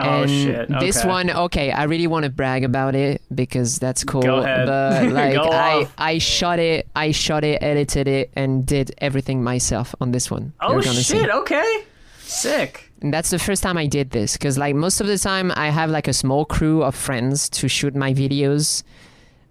Oh 0.00 0.22
and 0.22 0.30
shit! 0.30 0.68
This 0.80 1.04
one, 1.04 1.30
okay, 1.30 1.70
I 1.70 1.84
really 1.84 2.06
want 2.06 2.24
to 2.24 2.30
brag 2.30 2.64
about 2.64 2.94
it 2.94 3.22
because 3.34 3.78
that's 3.78 4.04
cool. 4.04 4.22
Go 4.22 4.38
ahead. 4.38 4.66
But 4.66 5.08
like, 5.12 5.34
Go 5.34 5.42
I 5.44 5.82
off. 5.82 5.94
I 5.98 6.18
shot 6.18 6.58
it, 6.58 6.88
I 6.96 7.10
shot 7.10 7.44
it, 7.44 7.62
edited 7.62 8.08
it, 8.08 8.30
and 8.34 8.66
did 8.66 8.92
everything 8.98 9.42
myself 9.42 9.94
on 10.00 10.12
this 10.12 10.30
one. 10.30 10.52
Oh 10.60 10.80
gonna 10.80 10.94
see. 10.94 11.18
shit! 11.18 11.30
Okay, 11.30 11.84
sick. 12.18 12.90
And 13.02 13.14
that's 13.14 13.30
the 13.30 13.38
first 13.38 13.62
time 13.62 13.78
I 13.78 13.86
did 13.86 14.10
this 14.10 14.34
because 14.34 14.58
like 14.58 14.74
most 14.74 15.00
of 15.00 15.06
the 15.06 15.18
time 15.18 15.52
I 15.56 15.70
have 15.70 15.90
like 15.90 16.06
a 16.06 16.12
small 16.12 16.44
crew 16.44 16.82
of 16.82 16.94
friends 16.94 17.48
to 17.50 17.68
shoot 17.68 17.94
my 17.94 18.12
videos. 18.12 18.82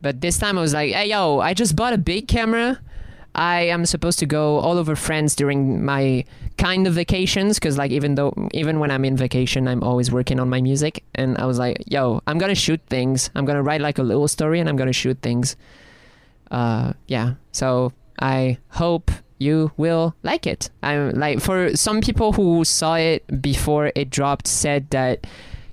But 0.01 0.21
this 0.21 0.37
time 0.37 0.57
I 0.57 0.61
was 0.61 0.73
like, 0.73 0.93
hey 0.93 1.09
yo, 1.09 1.39
I 1.39 1.53
just 1.53 1.75
bought 1.75 1.93
a 1.93 1.97
big 1.97 2.27
camera. 2.27 2.79
I 3.39 3.61
am 3.61 3.85
supposed 3.85 4.19
to 4.19 4.25
go 4.25 4.59
all 4.59 4.77
over 4.77 4.97
France 4.97 5.33
during 5.33 5.85
my 5.85 6.25
kind 6.57 6.85
of 6.87 6.93
vacations 6.93 7.57
because 7.57 7.77
like 7.77 7.89
even 7.89 8.15
though 8.15 8.33
even 8.53 8.79
when 8.79 8.91
I'm 8.91 9.05
in 9.05 9.15
vacation 9.15 9.65
I'm 9.65 9.81
always 9.81 10.11
working 10.11 10.41
on 10.41 10.49
my 10.49 10.59
music 10.59 11.05
and 11.15 11.37
I 11.37 11.45
was 11.45 11.57
like, 11.57 11.81
yo, 11.87 12.21
I'm 12.27 12.37
gonna 12.37 12.53
shoot 12.53 12.81
things. 12.87 13.29
I'm 13.35 13.45
gonna 13.45 13.63
write 13.63 13.79
like 13.79 13.97
a 13.97 14.03
little 14.03 14.27
story 14.27 14.59
and 14.59 14.67
I'm 14.67 14.75
gonna 14.75 14.91
shoot 14.91 15.17
things. 15.21 15.55
Uh 16.51 16.91
yeah. 17.07 17.35
So 17.53 17.93
I 18.19 18.57
hope 18.67 19.09
you 19.37 19.71
will 19.77 20.15
like 20.21 20.45
it. 20.45 20.69
I'm 20.83 21.11
like 21.11 21.39
for 21.39 21.77
some 21.77 22.01
people 22.01 22.33
who 22.33 22.65
saw 22.65 22.95
it 22.95 23.23
before 23.41 23.93
it 23.95 24.09
dropped 24.09 24.47
said 24.47 24.89
that 24.89 25.25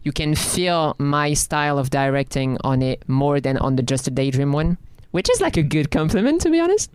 you 0.04 0.12
can 0.12 0.36
feel 0.36 0.94
my 0.98 1.34
style 1.34 1.80
of 1.80 1.90
directing 1.90 2.58
on 2.62 2.80
it 2.80 3.08
more 3.08 3.40
than 3.40 3.58
on 3.58 3.74
the 3.74 3.82
Just 3.82 4.06
a 4.06 4.12
Daydream 4.12 4.52
one, 4.52 4.78
which 5.10 5.28
is 5.28 5.40
like 5.40 5.56
a 5.56 5.64
good 5.64 5.90
compliment 5.90 6.42
to 6.42 6.50
be 6.50 6.60
honest. 6.60 6.92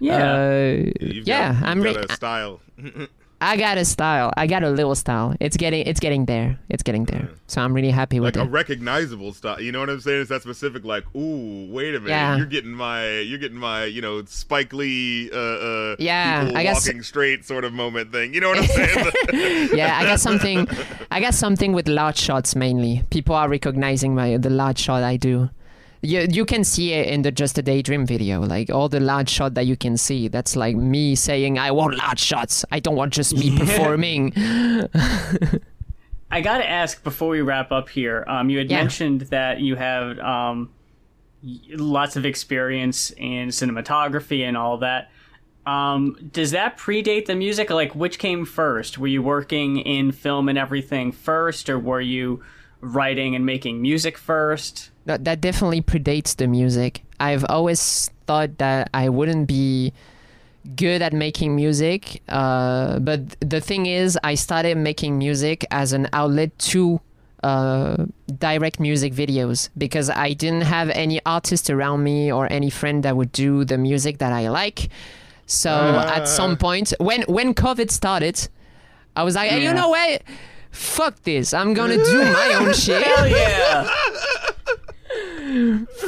Yeah. 0.00 0.32
Uh, 0.34 0.90
yeah, 1.00 1.52
got, 1.54 1.62
I'm 1.68 1.78
you've 1.78 1.84
re- 1.86 1.94
got 1.94 2.10
a 2.10 2.14
style. 2.14 2.60
I 3.40 3.58
got 3.58 3.76
a 3.76 3.84
style. 3.84 4.32
I 4.38 4.46
got 4.46 4.62
a 4.62 4.70
little 4.70 4.94
style. 4.94 5.34
It's 5.38 5.58
getting 5.58 5.86
it's 5.86 6.00
getting 6.00 6.24
there. 6.24 6.58
It's 6.70 6.82
getting 6.82 7.04
there. 7.04 7.28
So 7.46 7.60
I'm 7.60 7.74
really 7.74 7.90
happy 7.90 8.18
with 8.18 8.36
like 8.36 8.42
with 8.42 8.48
a 8.48 8.50
recognizable 8.50 9.34
style. 9.34 9.60
You 9.60 9.70
know 9.70 9.80
what 9.80 9.90
I'm 9.90 10.00
saying? 10.00 10.22
It's 10.22 10.30
that 10.30 10.40
specific. 10.42 10.82
Like, 10.84 11.04
ooh, 11.14 11.70
wait 11.70 11.94
a 11.94 12.00
minute, 12.00 12.08
Yeah. 12.10 12.36
you're 12.36 12.46
getting 12.46 12.70
my, 12.72 13.18
you're 13.18 13.38
getting 13.38 13.58
my, 13.58 13.84
you 13.84 14.00
know, 14.00 14.24
Spike 14.24 14.72
Lee, 14.72 15.30
uh, 15.30 15.36
uh, 15.36 15.96
Yeah, 15.98 16.44
people 16.44 16.56
I 16.56 16.62
guess- 16.62 16.86
walking 16.86 17.02
straight 17.02 17.44
sort 17.44 17.64
of 17.64 17.74
moment 17.74 18.12
thing. 18.12 18.32
You 18.32 18.40
know 18.40 18.48
what 18.48 18.58
I'm 18.60 18.66
saying? 18.66 19.68
yeah, 19.76 19.98
I 19.98 20.04
got 20.04 20.20
something. 20.20 20.66
I 21.10 21.20
got 21.20 21.34
something 21.34 21.72
with 21.74 21.86
large 21.86 22.16
shots 22.18 22.56
mainly. 22.56 23.02
People 23.10 23.34
are 23.34 23.48
recognizing 23.48 24.14
my 24.14 24.38
the 24.38 24.48
large 24.50 24.78
shot 24.78 25.02
I 25.02 25.16
do. 25.18 25.50
You 26.04 26.26
you 26.30 26.44
can 26.44 26.64
see 26.64 26.92
it 26.92 27.08
in 27.08 27.22
the 27.22 27.32
Just 27.32 27.58
a 27.58 27.62
Daydream 27.62 28.06
video. 28.06 28.40
Like 28.42 28.70
all 28.70 28.88
the 28.88 29.00
large 29.00 29.30
shot 29.30 29.54
that 29.54 29.66
you 29.66 29.76
can 29.76 29.96
see. 29.96 30.28
That's 30.28 30.54
like 30.56 30.76
me 30.76 31.14
saying 31.14 31.58
I 31.58 31.70
want 31.70 31.96
large 31.96 32.20
shots. 32.20 32.64
I 32.70 32.78
don't 32.80 32.96
want 32.96 33.12
just 33.12 33.36
me 33.36 33.56
performing. 33.62 34.32
I 36.30 36.40
gotta 36.40 36.68
ask 36.68 37.02
before 37.04 37.28
we 37.30 37.40
wrap 37.42 37.70
up 37.72 37.88
here. 37.88 38.24
Um, 38.26 38.50
you 38.50 38.58
had 38.58 38.70
Yeah. 38.70 38.78
mentioned 38.80 39.22
that 39.30 39.60
you 39.60 39.76
have 39.76 40.18
um, 40.18 40.70
lots 41.70 42.16
of 42.16 42.24
experience 42.26 43.10
in 43.16 43.48
cinematography 43.48 44.42
and 44.42 44.56
all 44.56 44.78
that. 44.78 45.10
Um, 45.66 46.18
does 46.32 46.50
that 46.50 46.76
predate 46.76 47.26
the 47.26 47.34
music? 47.34 47.70
Like, 47.70 47.94
which 47.94 48.18
came 48.18 48.44
first? 48.44 48.98
Were 48.98 49.06
you 49.06 49.22
working 49.22 49.78
in 49.78 50.12
film 50.12 50.48
and 50.48 50.58
everything 50.58 51.10
first, 51.12 51.70
or 51.70 51.78
were 51.78 52.00
you 52.02 52.42
writing 52.84 53.34
and 53.34 53.46
making 53.46 53.80
music 53.80 54.18
first? 54.18 54.90
No, 55.06 55.16
that 55.16 55.40
definitely 55.40 55.82
predates 55.82 56.36
the 56.36 56.46
music. 56.46 57.02
I've 57.18 57.44
always 57.48 58.10
thought 58.26 58.58
that 58.58 58.90
I 58.94 59.08
wouldn't 59.08 59.48
be 59.48 59.92
good 60.76 61.02
at 61.02 61.12
making 61.12 61.54
music, 61.56 62.22
uh, 62.28 62.98
but 62.98 63.38
the 63.40 63.60
thing 63.60 63.86
is, 63.86 64.18
I 64.24 64.34
started 64.34 64.76
making 64.76 65.18
music 65.18 65.66
as 65.70 65.92
an 65.92 66.08
outlet 66.12 66.58
to 66.70 67.00
uh, 67.42 68.06
direct 68.38 68.80
music 68.80 69.12
videos 69.12 69.68
because 69.76 70.08
I 70.08 70.32
didn't 70.32 70.62
have 70.62 70.88
any 70.90 71.20
artist 71.26 71.68
around 71.68 72.02
me 72.02 72.32
or 72.32 72.50
any 72.50 72.70
friend 72.70 73.02
that 73.04 73.16
would 73.16 73.32
do 73.32 73.64
the 73.66 73.76
music 73.76 74.18
that 74.18 74.32
I 74.32 74.48
like. 74.48 74.88
So 75.46 75.70
at 75.70 76.26
some 76.26 76.56
point, 76.56 76.94
when 76.98 77.22
when 77.22 77.52
COVID 77.52 77.90
started, 77.90 78.48
I 79.14 79.24
was 79.24 79.34
like, 79.34 79.50
hey, 79.50 79.62
you 79.62 79.74
know 79.74 79.90
what? 79.90 80.22
Fuck 80.74 81.22
this! 81.22 81.54
I'm 81.54 81.72
gonna 81.72 81.96
do 81.96 82.24
my 82.24 82.58
own 82.60 82.74
shit. 82.84 83.02
Hell 83.02 83.28
yeah! 83.28 83.88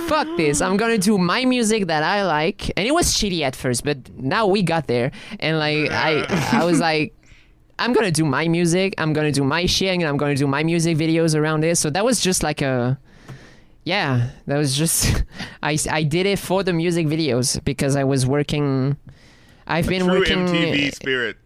fuck 0.08 0.26
this 0.36 0.60
i'm 0.60 0.76
gonna 0.76 0.98
do 0.98 1.16
my 1.18 1.44
music 1.44 1.86
that 1.86 2.02
i 2.02 2.24
like 2.24 2.72
and 2.76 2.86
it 2.86 2.92
was 2.92 3.06
shitty 3.06 3.42
at 3.42 3.54
first 3.54 3.84
but 3.84 3.96
now 4.16 4.46
we 4.46 4.62
got 4.62 4.88
there 4.88 5.12
and 5.38 5.58
like 5.58 5.90
i 5.92 6.24
i 6.52 6.64
was 6.64 6.80
like 6.80 7.14
i'm 7.78 7.92
gonna 7.92 8.10
do 8.10 8.24
my 8.24 8.48
music 8.48 8.94
i'm 8.98 9.12
gonna 9.12 9.30
do 9.30 9.44
my 9.44 9.66
shit 9.66 9.94
and 9.94 10.02
i'm 10.02 10.16
gonna 10.16 10.34
do 10.34 10.46
my 10.48 10.64
music 10.64 10.96
videos 10.96 11.38
around 11.38 11.62
it 11.64 11.76
so 11.76 11.90
that 11.90 12.04
was 12.04 12.20
just 12.20 12.42
like 12.42 12.60
a 12.62 12.98
yeah 13.84 14.30
that 14.46 14.56
was 14.56 14.76
just 14.76 15.22
i 15.62 15.78
i 15.90 16.02
did 16.02 16.26
it 16.26 16.38
for 16.40 16.64
the 16.64 16.72
music 16.72 17.06
videos 17.06 17.62
because 17.64 17.94
i 17.94 18.02
was 18.02 18.26
working 18.26 18.96
i've 19.66 19.88
been 19.88 20.04
True 20.04 20.18
working 20.20 20.46
MTV 20.46 20.94
spirit. 21.02 21.36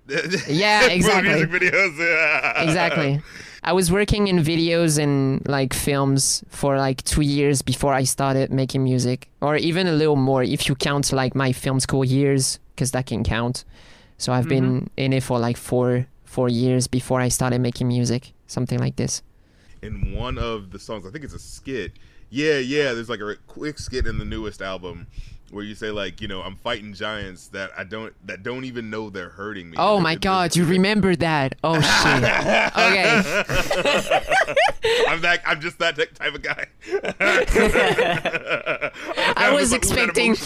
Yeah, 0.49 0.87
exactly. 0.91 1.33
music 1.35 1.51
videos. 1.51 2.63
Exactly. 2.63 3.23
I 3.63 3.73
was 3.75 3.93
working 3.93 4.29
in 4.29 4.39
videos 4.39 4.99
and 4.99 5.47
like 5.47 5.75
films 5.75 6.43
for 6.49 6.79
like 6.79 7.03
two 7.05 7.21
years 7.21 7.61
before 7.61 7.93
I 7.93 8.05
started 8.05 8.51
making 8.51 8.83
music, 8.83 9.29
or 9.41 9.57
even 9.57 9.87
a 9.87 9.93
little 9.93 10.17
more 10.17 10.43
if 10.43 10.69
you 10.69 10.75
count 10.75 11.13
like 11.13 11.35
my 11.35 11.53
film 11.53 11.79
school 11.79 12.05
years, 12.05 12.59
because 12.75 12.93
that 12.93 13.07
can 13.07 13.23
count. 13.23 13.65
So 14.17 14.33
I've 14.33 14.49
been 14.49 14.83
mm-hmm. 14.83 14.87
in 14.97 15.13
it 15.13 15.23
for 15.23 15.39
like 15.39 15.57
four 15.57 16.07
four 16.25 16.49
years 16.49 16.87
before 16.87 17.21
I 17.21 17.29
started 17.29 17.61
making 17.61 17.89
music, 17.89 18.33
something 18.47 18.79
like 18.79 18.97
this. 18.97 19.23
in 19.83 20.15
one 20.15 20.39
of 20.39 20.71
the 20.71 20.79
songs, 20.79 21.07
I 21.07 21.11
think 21.11 21.25
it's 21.25 21.35
a 21.35 21.39
skit. 21.39 21.93
Yeah, 22.31 22.59
yeah. 22.59 22.93
There's 22.93 23.09
like 23.09 23.21
a 23.21 23.37
quick 23.47 23.79
skit 23.79 24.07
in 24.07 24.19
the 24.19 24.25
newest 24.25 24.63
album 24.63 25.07
where 25.51 25.65
you 25.65 25.75
say 25.75 25.91
like, 25.91 26.21
you 26.21 26.29
know, 26.29 26.43
I'm 26.43 26.57
fighting 26.57 26.95
giants 26.95 27.49
that 27.49 27.71
I 27.77 27.85
don't 27.85 28.15
that 28.27 28.43
don't 28.43 28.65
even 28.65 28.89
know 28.91 29.11
they're 29.11 29.29
hurting 29.31 29.71
me. 29.71 29.77
Oh 29.79 30.01
my 30.01 30.13
it- 30.13 30.21
god, 30.21 30.55
you 30.57 30.65
remember 30.65 31.17
that? 31.17 31.57
Oh 31.65 31.81
shit. 31.81 31.85
okay. 31.85 33.23
I'm 35.09 35.21
that. 35.23 35.43
I'm 35.45 35.61
just 35.61 35.79
that 35.81 35.97
type 36.15 36.35
of 36.35 36.43
guy. 36.43 36.67
I 39.37 39.53
was 39.53 39.73
expecting 39.73 40.37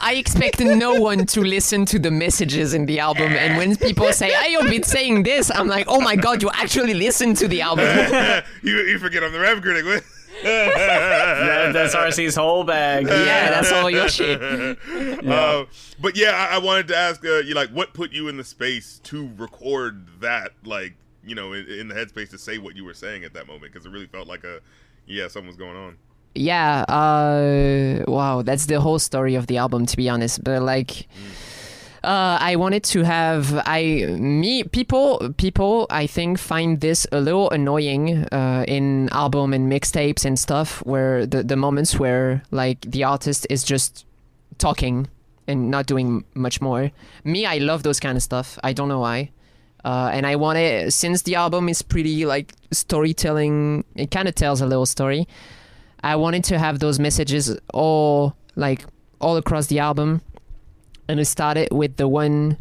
I 0.00 0.14
expected 0.14 0.76
no 0.76 0.94
one 1.00 1.26
to 1.26 1.40
listen 1.40 1.84
to 1.86 1.98
the 1.98 2.10
messages 2.10 2.74
in 2.74 2.86
the 2.86 2.98
album 3.00 3.32
and 3.32 3.56
when 3.56 3.76
people 3.76 4.12
say, 4.12 4.30
Hey 4.32 4.52
you've 4.52 4.70
been 4.70 4.82
saying 4.82 5.22
this, 5.22 5.50
I'm 5.50 5.68
like, 5.68 5.86
Oh 5.88 6.00
my 6.00 6.16
god, 6.16 6.42
you 6.42 6.50
actually 6.52 6.94
listened 6.94 7.36
to 7.38 7.48
the 7.48 7.62
album. 7.62 7.86
you, 8.62 8.76
you 8.76 8.98
forget 8.98 9.22
I'm 9.24 9.32
the 9.32 9.40
rap 9.40 9.62
critic. 9.62 10.04
What? 10.46 10.76
That- 10.76 11.72
that's 11.72 11.94
RC's 11.94 12.34
whole 12.36 12.64
bag. 12.64 13.06
yeah, 13.06 13.50
that's 13.50 13.72
all 13.72 13.90
your 13.90 14.08
shit. 14.08 14.40
Uh, 15.26 15.64
but 16.00 16.16
yeah, 16.16 16.30
I, 16.50 16.56
I 16.56 16.58
wanted 16.58 16.88
to 16.88 16.96
ask 16.96 17.24
uh, 17.24 17.38
you, 17.38 17.54
like, 17.54 17.70
what 17.70 17.92
put 17.94 18.12
you 18.12 18.28
in 18.28 18.36
the 18.36 18.44
space 18.44 19.00
to 19.04 19.30
record 19.36 20.06
that, 20.20 20.52
like, 20.64 20.94
you 21.24 21.34
know, 21.34 21.52
in, 21.52 21.66
in 21.66 21.88
the 21.88 21.94
headspace 21.94 22.30
to 22.30 22.38
say 22.38 22.58
what 22.58 22.76
you 22.76 22.84
were 22.84 22.94
saying 22.94 23.24
at 23.24 23.34
that 23.34 23.46
moment? 23.46 23.72
Because 23.72 23.86
it 23.86 23.90
really 23.90 24.06
felt 24.06 24.28
like 24.28 24.44
a, 24.44 24.60
yeah, 25.06 25.28
something 25.28 25.48
was 25.48 25.56
going 25.56 25.76
on. 25.76 25.96
Yeah, 26.34 26.82
uh 26.82 28.04
wow, 28.06 28.42
that's 28.42 28.66
the 28.66 28.78
whole 28.80 28.98
story 28.98 29.34
of 29.36 29.46
the 29.46 29.56
album 29.56 29.86
to 29.86 29.96
be 29.96 30.08
honest. 30.10 30.44
But 30.44 30.60
like 30.62 31.08
uh, 32.06 32.38
I 32.40 32.54
wanted 32.54 32.84
to 32.84 33.02
have 33.02 33.60
I 33.66 34.06
me 34.16 34.62
people 34.62 35.34
people 35.36 35.88
I 35.90 36.06
think 36.06 36.38
find 36.38 36.80
this 36.80 37.04
a 37.10 37.20
little 37.20 37.50
annoying 37.50 38.24
uh, 38.32 38.64
in 38.68 39.08
album 39.10 39.52
and 39.52 39.70
mixtapes 39.70 40.24
and 40.24 40.38
stuff 40.38 40.78
where 40.86 41.26
the 41.26 41.42
the 41.42 41.56
moments 41.56 41.98
where 41.98 42.42
like 42.52 42.80
the 42.82 43.02
artist 43.02 43.44
is 43.50 43.64
just 43.64 44.06
talking 44.58 45.08
and 45.48 45.70
not 45.70 45.86
doing 45.86 46.24
much 46.34 46.60
more. 46.60 46.92
Me, 47.24 47.44
I 47.44 47.58
love 47.58 47.82
those 47.82 47.98
kind 47.98 48.16
of 48.16 48.22
stuff. 48.22 48.58
I 48.62 48.72
don't 48.72 48.88
know 48.88 49.00
why. 49.00 49.30
Uh, 49.84 50.10
and 50.12 50.26
I 50.26 50.36
want 50.36 50.58
it 50.58 50.92
since 50.92 51.22
the 51.22 51.34
album 51.34 51.68
is 51.68 51.82
pretty 51.82 52.24
like 52.24 52.52
storytelling. 52.70 53.84
It 53.96 54.12
kind 54.12 54.28
of 54.28 54.34
tells 54.36 54.60
a 54.60 54.66
little 54.66 54.86
story. 54.86 55.26
I 56.02 56.14
wanted 56.14 56.44
to 56.44 56.58
have 56.58 56.78
those 56.78 57.00
messages 57.00 57.56
all 57.74 58.36
like 58.54 58.84
all 59.20 59.36
across 59.36 59.66
the 59.66 59.80
album, 59.80 60.20
and 61.08 61.20
it 61.20 61.26
started 61.26 61.68
with 61.72 61.96
the 61.96 62.08
one. 62.08 62.56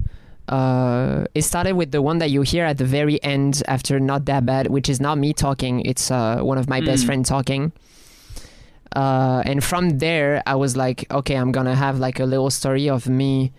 Uh, 0.47 1.25
it 1.33 1.41
started 1.41 1.73
with 1.73 1.91
the 1.91 2.01
one 2.01 2.19
that 2.19 2.29
you 2.29 2.41
hear 2.43 2.65
at 2.65 2.77
the 2.77 2.85
very 2.85 3.21
end 3.23 3.63
after 3.67 3.99
"Not 3.99 4.25
That 4.25 4.45
Bad," 4.45 4.67
which 4.67 4.89
is 4.89 4.99
not 5.01 5.17
me 5.17 5.33
talking. 5.33 5.81
It's 5.81 6.11
uh, 6.11 6.39
one 6.41 6.57
of 6.57 6.69
my 6.69 6.81
best 6.81 7.03
Mm. 7.03 7.05
friends 7.07 7.29
talking. 7.29 7.71
Uh, 8.95 9.41
and 9.45 9.63
from 9.63 9.97
there, 9.97 10.41
I 10.45 10.55
was 10.55 10.77
like, 10.77 11.05
okay, 11.11 11.35
I'm 11.35 11.51
gonna 11.51 11.75
have 11.75 11.99
like 11.99 12.19
a 12.19 12.25
little 12.25 12.49
story 12.49 12.87
of 12.89 13.07
me 13.09 13.51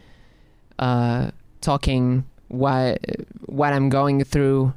uh, 0.79 1.31
talking 1.61 2.25
what 2.49 2.99
what 3.47 3.73
I'm 3.73 3.89
going 3.89 4.23
through, 4.25 4.73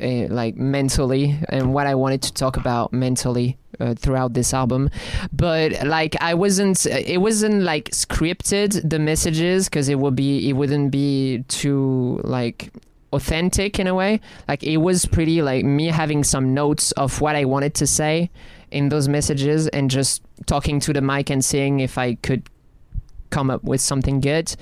eh, 0.00 0.26
like 0.30 0.56
mentally, 0.56 1.38
and 1.48 1.72
what 1.72 1.86
I 1.86 1.94
wanted 1.94 2.22
to 2.22 2.32
talk 2.32 2.56
about 2.56 2.92
mentally 2.92 3.56
uh, 3.80 3.94
throughout 3.94 4.34
this 4.34 4.54
album. 4.54 4.90
But 5.32 5.84
like, 5.84 6.16
I 6.20 6.34
wasn't. 6.34 6.86
It 6.86 7.20
wasn't 7.20 7.62
like 7.62 7.90
scripted 7.90 8.88
the 8.88 8.98
messages 8.98 9.68
because 9.68 9.88
it 9.88 9.98
would 9.98 10.16
be. 10.16 10.48
It 10.48 10.54
wouldn't 10.54 10.90
be 10.90 11.44
too 11.48 12.20
like 12.24 12.72
authentic 13.12 13.78
in 13.78 13.86
a 13.86 13.94
way. 13.94 14.20
Like 14.48 14.62
it 14.62 14.78
was 14.78 15.06
pretty 15.06 15.42
like 15.42 15.64
me 15.64 15.86
having 15.86 16.24
some 16.24 16.54
notes 16.54 16.92
of 16.92 17.20
what 17.20 17.36
I 17.36 17.44
wanted 17.44 17.74
to 17.74 17.86
say 17.86 18.30
in 18.70 18.88
those 18.88 19.08
messages 19.08 19.68
and 19.68 19.90
just 19.90 20.22
talking 20.46 20.80
to 20.80 20.92
the 20.92 21.00
mic 21.00 21.30
and 21.30 21.44
seeing 21.44 21.80
if 21.80 21.98
I 21.98 22.14
could 22.16 22.48
come 23.30 23.50
up 23.50 23.64
with 23.64 23.80
something 23.80 24.20
good. 24.20 24.54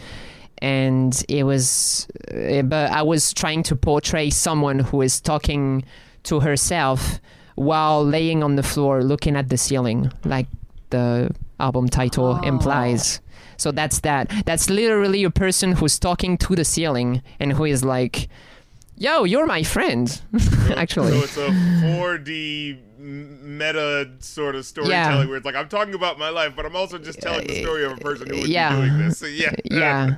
And 0.65 1.13
it 1.29 1.45
was, 1.45 2.07
uh, 2.33 2.63
but 2.63 2.91
I 2.91 3.03
was 3.03 3.35
trying 3.35 3.63
to 3.65 3.77
portray 3.77 4.31
someone 4.31 4.79
who 4.79 5.03
is 5.03 5.21
talking 5.21 5.85
to 6.23 6.41
herself 6.41 7.21
while 7.57 8.03
laying 8.03 8.43
on 8.43 8.57
the 8.57 8.63
floor 8.63 9.05
looking 9.05 9.37
at 9.37 9.49
the 9.51 9.59
ceiling, 9.59 10.11
like 10.25 10.47
the 10.89 11.31
album 11.61 11.89
title 11.89 12.39
Oh. 12.41 12.49
implies. 12.49 13.21
So 13.59 13.73
that's 13.73 14.01
that. 14.01 14.33
That's 14.47 14.71
literally 14.71 15.23
a 15.25 15.31
person 15.31 15.73
who's 15.73 15.99
talking 15.99 16.39
to 16.39 16.57
the 16.57 16.65
ceiling 16.65 17.23
and 17.39 17.53
who 17.53 17.65
is 17.67 17.85
like, 17.85 18.29
"Yo, 18.97 19.25
you're 19.25 19.47
my 19.47 19.63
friend." 19.65 20.07
Actually, 20.77 21.13
So 21.13 21.25
it's 21.25 21.37
a 21.37 21.51
4d 21.93 22.79
meta 22.99 24.11
sort 24.21 24.55
of 24.57 24.65
storytelling 24.65 25.29
where 25.29 25.37
it's 25.37 25.47
like 25.47 25.55
I'm 25.55 25.69
talking 25.69 25.95
about 25.95 26.19
my 26.19 26.31
life, 26.31 26.53
but 26.57 26.65
I'm 26.67 26.75
also 26.77 26.99
just 26.99 27.21
telling 27.21 27.47
the 27.47 27.61
story 27.63 27.85
of 27.85 27.93
a 27.93 27.97
person 28.09 28.29
who 28.31 28.37
would 28.41 28.49
Yeah. 28.49 28.71
be 28.75 28.77
doing 28.89 28.99
this. 28.99 29.19
So, 29.19 29.27
yeah. 29.43 29.53
yeah 29.71 30.15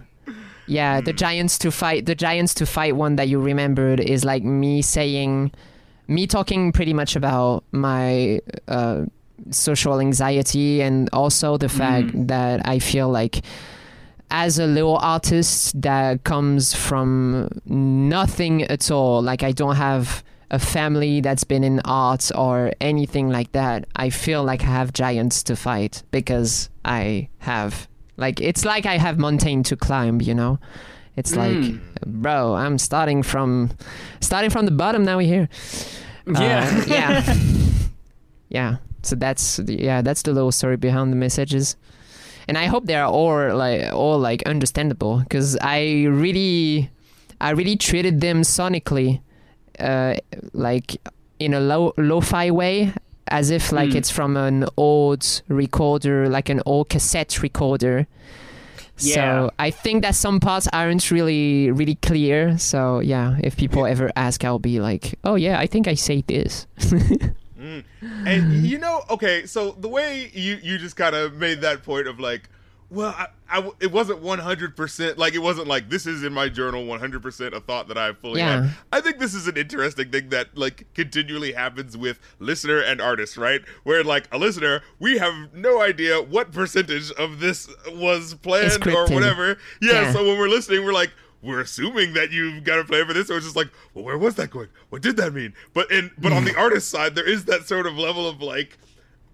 yeah 0.66 1.00
the 1.00 1.12
giants 1.12 1.58
to 1.58 1.70
fight 1.70 2.06
the 2.06 2.14
giants 2.14 2.54
to 2.54 2.66
fight 2.66 2.96
one 2.96 3.16
that 3.16 3.28
you 3.28 3.40
remembered 3.40 4.00
is 4.00 4.24
like 4.24 4.42
me 4.42 4.82
saying 4.82 5.50
me 6.08 6.26
talking 6.26 6.72
pretty 6.72 6.92
much 6.92 7.16
about 7.16 7.64
my 7.72 8.40
uh, 8.68 9.04
social 9.50 10.00
anxiety 10.00 10.80
and 10.80 11.08
also 11.12 11.56
the 11.56 11.68
fact 11.68 12.10
that 12.26 12.66
i 12.66 12.78
feel 12.78 13.08
like 13.08 13.44
as 14.30 14.58
a 14.58 14.66
little 14.66 14.96
artist 14.98 15.80
that 15.80 16.24
comes 16.24 16.74
from 16.74 17.48
nothing 17.66 18.62
at 18.64 18.90
all 18.90 19.22
like 19.22 19.42
i 19.42 19.52
don't 19.52 19.76
have 19.76 20.24
a 20.50 20.58
family 20.58 21.20
that's 21.20 21.44
been 21.44 21.64
in 21.64 21.80
art 21.84 22.30
or 22.34 22.72
anything 22.80 23.28
like 23.28 23.50
that 23.52 23.86
i 23.96 24.08
feel 24.08 24.42
like 24.42 24.62
i 24.62 24.66
have 24.66 24.92
giants 24.92 25.42
to 25.42 25.54
fight 25.54 26.02
because 26.10 26.70
i 26.84 27.28
have 27.38 27.88
like 28.16 28.40
it's 28.40 28.64
like 28.64 28.86
I 28.86 28.98
have 28.98 29.18
mountain 29.18 29.62
to 29.64 29.76
climb, 29.76 30.20
you 30.20 30.34
know. 30.34 30.58
It's 31.16 31.34
like, 31.34 31.56
Mm. 31.56 31.80
bro, 32.06 32.54
I'm 32.54 32.76
starting 32.78 33.22
from 33.22 33.70
starting 34.20 34.50
from 34.50 34.66
the 34.66 34.70
bottom. 34.72 35.04
Now 35.04 35.16
we're 35.16 35.26
here. 35.26 35.48
Uh, 36.26 36.40
Yeah. 36.42 36.84
yeah, 36.86 37.34
yeah. 38.48 38.76
So 39.02 39.16
that's 39.16 39.56
the, 39.58 39.80
yeah, 39.80 40.02
that's 40.02 40.22
the 40.22 40.32
little 40.32 40.52
story 40.52 40.76
behind 40.76 41.12
the 41.12 41.16
messages, 41.16 41.76
and 42.48 42.58
I 42.58 42.66
hope 42.66 42.86
they 42.86 42.96
are 42.96 43.08
all 43.08 43.54
like 43.56 43.92
all 43.94 44.18
like 44.18 44.42
understandable 44.48 45.18
because 45.20 45.56
I 45.60 46.06
really, 46.10 46.90
I 47.40 47.50
really 47.50 47.76
treated 47.76 48.20
them 48.20 48.42
sonically, 48.42 49.20
uh, 49.78 50.14
like 50.52 50.96
in 51.38 51.54
a 51.54 51.60
low 51.60 51.92
lo-fi 51.96 52.50
way 52.50 52.92
as 53.28 53.50
if 53.50 53.72
like 53.72 53.90
Mm. 53.90 53.96
it's 53.96 54.10
from 54.10 54.36
an 54.36 54.64
old 54.76 55.42
recorder, 55.48 56.28
like 56.28 56.48
an 56.48 56.60
old 56.66 56.88
cassette 56.88 57.42
recorder. 57.42 58.06
Yeah. 58.98 59.14
So 59.14 59.50
I 59.58 59.70
think 59.70 60.02
that 60.02 60.14
some 60.14 60.40
parts 60.40 60.68
aren't 60.72 61.10
really 61.10 61.70
really 61.70 61.96
clear. 61.96 62.56
So 62.58 63.00
yeah, 63.00 63.36
if 63.42 63.56
people 63.56 63.84
ever 63.86 64.10
ask, 64.16 64.42
I'll 64.44 64.58
be 64.58 64.80
like, 64.80 65.18
oh 65.24 65.34
yeah, 65.34 65.58
I 65.58 65.66
think 65.66 65.86
I 65.88 65.94
say 65.94 66.22
this. 66.26 66.66
And 68.26 68.66
you 68.66 68.78
know, 68.78 69.02
okay, 69.10 69.46
so 69.46 69.72
the 69.72 69.88
way 69.88 70.30
you 70.32 70.58
you 70.62 70.78
just 70.78 70.96
kind 70.96 71.14
of 71.16 71.34
made 71.34 71.60
that 71.62 71.82
point 71.82 72.06
of 72.06 72.20
like, 72.20 72.48
well, 72.88 73.14
I, 73.16 73.26
I 73.48 73.70
it 73.80 73.90
wasn't 73.90 74.20
one 74.20 74.38
hundred 74.38 74.76
percent 74.76 75.18
like 75.18 75.34
it 75.34 75.40
wasn't 75.40 75.66
like 75.66 75.90
this 75.90 76.06
is 76.06 76.22
in 76.22 76.32
my 76.32 76.48
journal 76.48 76.84
one 76.84 77.00
hundred 77.00 77.22
percent 77.22 77.54
a 77.54 77.60
thought 77.60 77.88
that 77.88 77.98
I 77.98 78.12
fully 78.12 78.40
Yeah. 78.40 78.62
had. 78.62 78.76
I 78.92 79.00
think 79.00 79.18
this 79.18 79.34
is 79.34 79.48
an 79.48 79.56
interesting 79.56 80.10
thing 80.10 80.28
that 80.28 80.56
like 80.56 80.86
continually 80.94 81.52
happens 81.52 81.96
with 81.96 82.20
listener 82.38 82.78
and 82.78 83.00
artist, 83.00 83.36
right? 83.36 83.60
Where 83.82 84.04
like 84.04 84.28
a 84.32 84.38
listener, 84.38 84.82
we 85.00 85.18
have 85.18 85.52
no 85.52 85.80
idea 85.80 86.22
what 86.22 86.52
percentage 86.52 87.10
of 87.12 87.40
this 87.40 87.68
was 87.92 88.34
planned 88.34 88.86
or 88.86 89.08
whatever. 89.08 89.58
Yeah, 89.80 90.02
Yeah. 90.02 90.12
so 90.12 90.26
when 90.26 90.38
we're 90.38 90.48
listening, 90.48 90.84
we're 90.84 90.92
like. 90.92 91.10
We're 91.42 91.60
assuming 91.60 92.14
that 92.14 92.32
you've 92.32 92.64
got 92.64 92.80
a 92.80 92.84
plan 92.84 93.06
for 93.06 93.12
this, 93.12 93.30
or 93.30 93.36
it's 93.36 93.44
just 93.44 93.54
like, 93.54 93.68
well, 93.94 94.04
where 94.04 94.18
was 94.18 94.34
that 94.34 94.50
going? 94.50 94.68
What 94.88 95.02
did 95.02 95.16
that 95.18 95.32
mean? 95.32 95.52
But 95.74 95.92
in 95.92 96.10
but 96.18 96.32
on 96.32 96.42
hmm. 96.42 96.48
the 96.48 96.56
artist 96.56 96.88
side, 96.88 97.14
there 97.14 97.28
is 97.28 97.44
that 97.44 97.68
sort 97.68 97.86
of 97.86 97.96
level 97.96 98.26
of 98.26 98.40
like, 98.40 98.78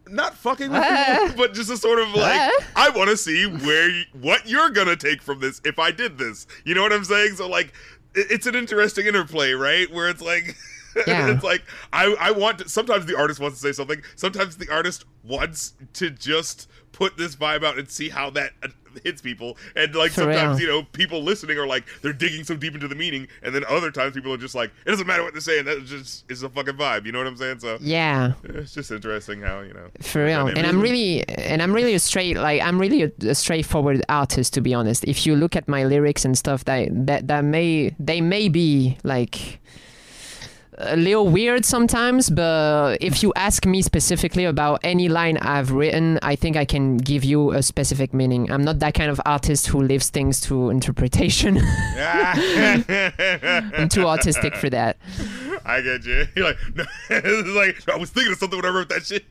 not 0.08 0.34
fucking 0.36 0.70
with 0.70 0.82
you, 0.84 1.32
but 1.36 1.54
just 1.54 1.70
a 1.70 1.76
sort 1.76 1.98
of 2.00 2.08
like, 2.14 2.38
Ah. 2.40 2.50
I 2.76 2.90
want 2.90 3.10
to 3.10 3.16
see 3.16 3.46
where 3.46 3.88
y- 3.88 4.04
what 4.20 4.48
you're 4.48 4.70
gonna 4.70 4.96
take 4.96 5.22
from 5.22 5.40
this 5.40 5.60
if 5.64 5.78
I 5.78 5.90
did 5.90 6.18
this. 6.18 6.46
You 6.64 6.74
know 6.74 6.82
what 6.82 6.92
I'm 6.92 7.04
saying? 7.04 7.36
So 7.36 7.48
like, 7.48 7.72
it- 8.14 8.26
it's 8.30 8.46
an 8.46 8.54
interesting 8.54 9.06
interplay, 9.06 9.52
right? 9.52 9.90
Where 9.92 10.08
it's 10.08 10.22
like. 10.22 10.56
Yeah. 11.06 11.30
it's 11.30 11.42
like 11.42 11.62
I, 11.90 12.14
I 12.20 12.30
want 12.32 12.58
to, 12.58 12.68
sometimes 12.68 13.06
the 13.06 13.16
artist 13.16 13.40
wants 13.40 13.58
to 13.58 13.66
say 13.66 13.72
something 13.72 14.02
sometimes 14.14 14.58
the 14.58 14.70
artist 14.70 15.06
wants 15.24 15.72
to 15.94 16.10
just 16.10 16.68
put 16.92 17.16
this 17.16 17.34
vibe 17.34 17.64
out 17.64 17.78
and 17.78 17.88
see 17.90 18.10
how 18.10 18.28
that 18.28 18.52
uh, 18.62 18.68
hits 19.04 19.20
people 19.22 19.56
and 19.76 19.94
like 19.94 20.10
For 20.12 20.22
sometimes 20.22 20.58
real. 20.58 20.68
you 20.68 20.74
know 20.74 20.86
people 20.92 21.22
listening 21.22 21.58
are 21.58 21.66
like 21.66 21.84
they're 22.02 22.12
digging 22.12 22.44
so 22.44 22.56
deep 22.56 22.74
into 22.74 22.88
the 22.88 22.94
meaning 22.94 23.28
and 23.42 23.54
then 23.54 23.64
other 23.68 23.90
times 23.90 24.14
people 24.14 24.32
are 24.32 24.38
just 24.38 24.54
like 24.54 24.70
it 24.86 24.90
doesn't 24.90 25.06
matter 25.06 25.22
what 25.22 25.32
they're 25.32 25.40
saying 25.40 25.64
that 25.64 25.84
just 25.84 26.30
is 26.30 26.42
a 26.42 26.48
fucking 26.48 26.74
vibe 26.74 27.06
you 27.06 27.12
know 27.12 27.18
what 27.18 27.26
i'm 27.26 27.36
saying 27.36 27.58
so 27.58 27.78
yeah. 27.80 28.32
it's 28.44 28.74
just 28.74 28.90
interesting 28.90 29.40
how 29.40 29.60
you 29.60 29.72
know 29.72 29.88
For 30.00 30.24
real, 30.24 30.46
and 30.48 30.66
I'm 30.66 30.80
really, 30.80 31.26
and 31.28 31.62
I'm 31.62 31.72
really 31.72 31.94
a 31.94 31.98
straight, 31.98 32.36
like 32.36 32.60
I'm 32.60 32.78
really 32.78 33.02
a, 33.02 33.10
a 33.28 33.34
straightforward 33.34 34.02
artist, 34.08 34.54
to 34.54 34.60
be 34.60 34.74
honest. 34.74 35.04
If 35.04 35.26
you 35.26 35.36
look 35.36 35.56
at 35.56 35.68
my 35.68 35.84
lyrics 35.84 36.24
and 36.24 36.36
stuff, 36.36 36.64
that 36.64 36.88
that 37.06 37.28
that 37.28 37.44
may 37.44 37.94
they 37.98 38.20
may 38.20 38.48
be 38.48 38.96
like 39.04 39.60
a 40.78 40.96
little 40.96 41.28
weird 41.28 41.64
sometimes, 41.64 42.30
but 42.30 42.96
if 43.00 43.22
you 43.22 43.32
ask 43.36 43.66
me 43.66 43.82
specifically 43.82 44.44
about 44.46 44.80
any 44.82 45.08
line 45.08 45.36
I've 45.38 45.70
written, 45.70 46.18
I 46.22 46.34
think 46.36 46.56
I 46.56 46.64
can 46.64 46.96
give 46.96 47.24
you 47.24 47.52
a 47.52 47.62
specific 47.62 48.14
meaning. 48.14 48.50
I'm 48.50 48.62
not 48.62 48.78
that 48.78 48.94
kind 48.94 49.10
of 49.10 49.20
artist 49.26 49.66
who 49.66 49.82
leaves 49.82 50.08
things 50.08 50.40
to 50.42 50.70
interpretation. 50.70 51.58
I'm 51.58 51.64
too 53.88 54.04
autistic 54.04 54.56
for 54.56 54.70
that. 54.70 54.96
i 55.64 55.80
get 55.80 56.04
you 56.04 56.26
you're 56.34 56.44
like 56.44 56.58
no, 56.74 56.84
like 57.54 57.88
i 57.88 57.96
was 57.96 58.10
thinking 58.10 58.32
of 58.32 58.38
something 58.38 58.58
when 58.58 58.66
i 58.66 58.68
wrote 58.68 58.88
that 58.88 59.06
shit 59.06 59.24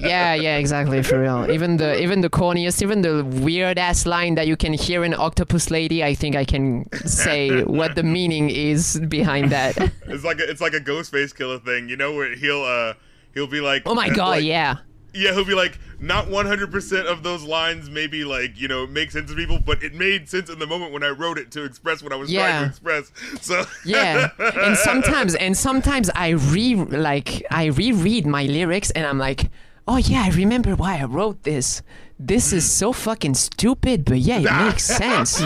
yeah, 0.00 0.34
yeah, 0.34 0.56
exactly, 0.56 1.02
for 1.02 1.20
real. 1.20 1.50
Even 1.50 1.76
the 1.76 2.00
even 2.00 2.20
the 2.20 2.30
corniest, 2.30 2.82
even 2.82 3.02
the 3.02 3.24
weird 3.24 3.78
ass 3.78 4.06
line 4.06 4.34
that 4.36 4.46
you 4.46 4.56
can 4.56 4.72
hear 4.72 5.04
in 5.04 5.12
Octopus 5.14 5.70
Lady, 5.70 6.02
I 6.04 6.14
think 6.14 6.36
I 6.36 6.44
can 6.44 6.88
say 7.06 7.62
what 7.78 7.94
the 7.94 8.02
meaning 8.02 8.48
is 8.50 9.00
behind 9.08 9.50
that. 9.50 9.76
it's 10.06 10.24
like 10.24 10.38
a, 10.38 10.48
it's 10.48 10.60
like 10.60 10.67
a 10.74 10.80
Ghostface 10.80 11.34
Killah 11.34 11.64
thing 11.64 11.88
you 11.88 11.96
know 11.96 12.12
where 12.14 12.34
he'll 12.34 12.62
uh 12.62 12.94
he'll 13.34 13.46
be 13.46 13.60
like 13.60 13.82
Oh 13.86 13.94
my 13.94 14.08
god, 14.20 14.28
like, 14.38 14.44
yeah. 14.44 14.78
Yeah, 15.14 15.32
he'll 15.32 15.44
be 15.44 15.54
like, 15.54 15.78
not 15.98 16.26
100% 16.26 17.06
of 17.06 17.22
those 17.22 17.42
lines 17.42 17.88
maybe 17.88 18.24
like, 18.24 18.60
you 18.60 18.68
know, 18.68 18.86
make 18.86 19.10
sense 19.10 19.30
to 19.30 19.36
people, 19.36 19.58
but 19.58 19.82
it 19.82 19.94
made 19.94 20.28
sense 20.28 20.50
in 20.50 20.58
the 20.58 20.66
moment 20.66 20.92
when 20.92 21.02
I 21.02 21.08
wrote 21.08 21.38
it 21.38 21.50
to 21.52 21.64
express 21.64 22.02
what 22.02 22.12
I 22.12 22.16
was 22.16 22.30
trying 22.30 22.64
to 22.64 22.68
express. 22.68 23.10
So 23.40 23.64
Yeah. 23.86 24.28
And 24.38 24.76
sometimes 24.88 25.34
and 25.34 25.56
sometimes 25.56 26.10
I 26.14 26.28
re 26.28 26.74
like 26.76 27.42
I 27.50 27.66
reread 27.66 28.26
my 28.26 28.44
lyrics 28.44 28.90
and 28.90 29.06
I'm 29.06 29.18
like, 29.18 29.50
"Oh 29.88 29.96
yeah, 29.96 30.22
I 30.24 30.30
remember 30.30 30.76
why 30.76 30.98
I 30.98 31.04
wrote 31.04 31.42
this. 31.42 31.82
This 32.20 32.52
is 32.52 32.70
so 32.70 32.92
fucking 32.92 33.34
stupid, 33.34 34.04
but 34.04 34.18
yeah, 34.18 34.40
it 34.40 34.66
makes 34.66 34.84
sense. 34.84 35.40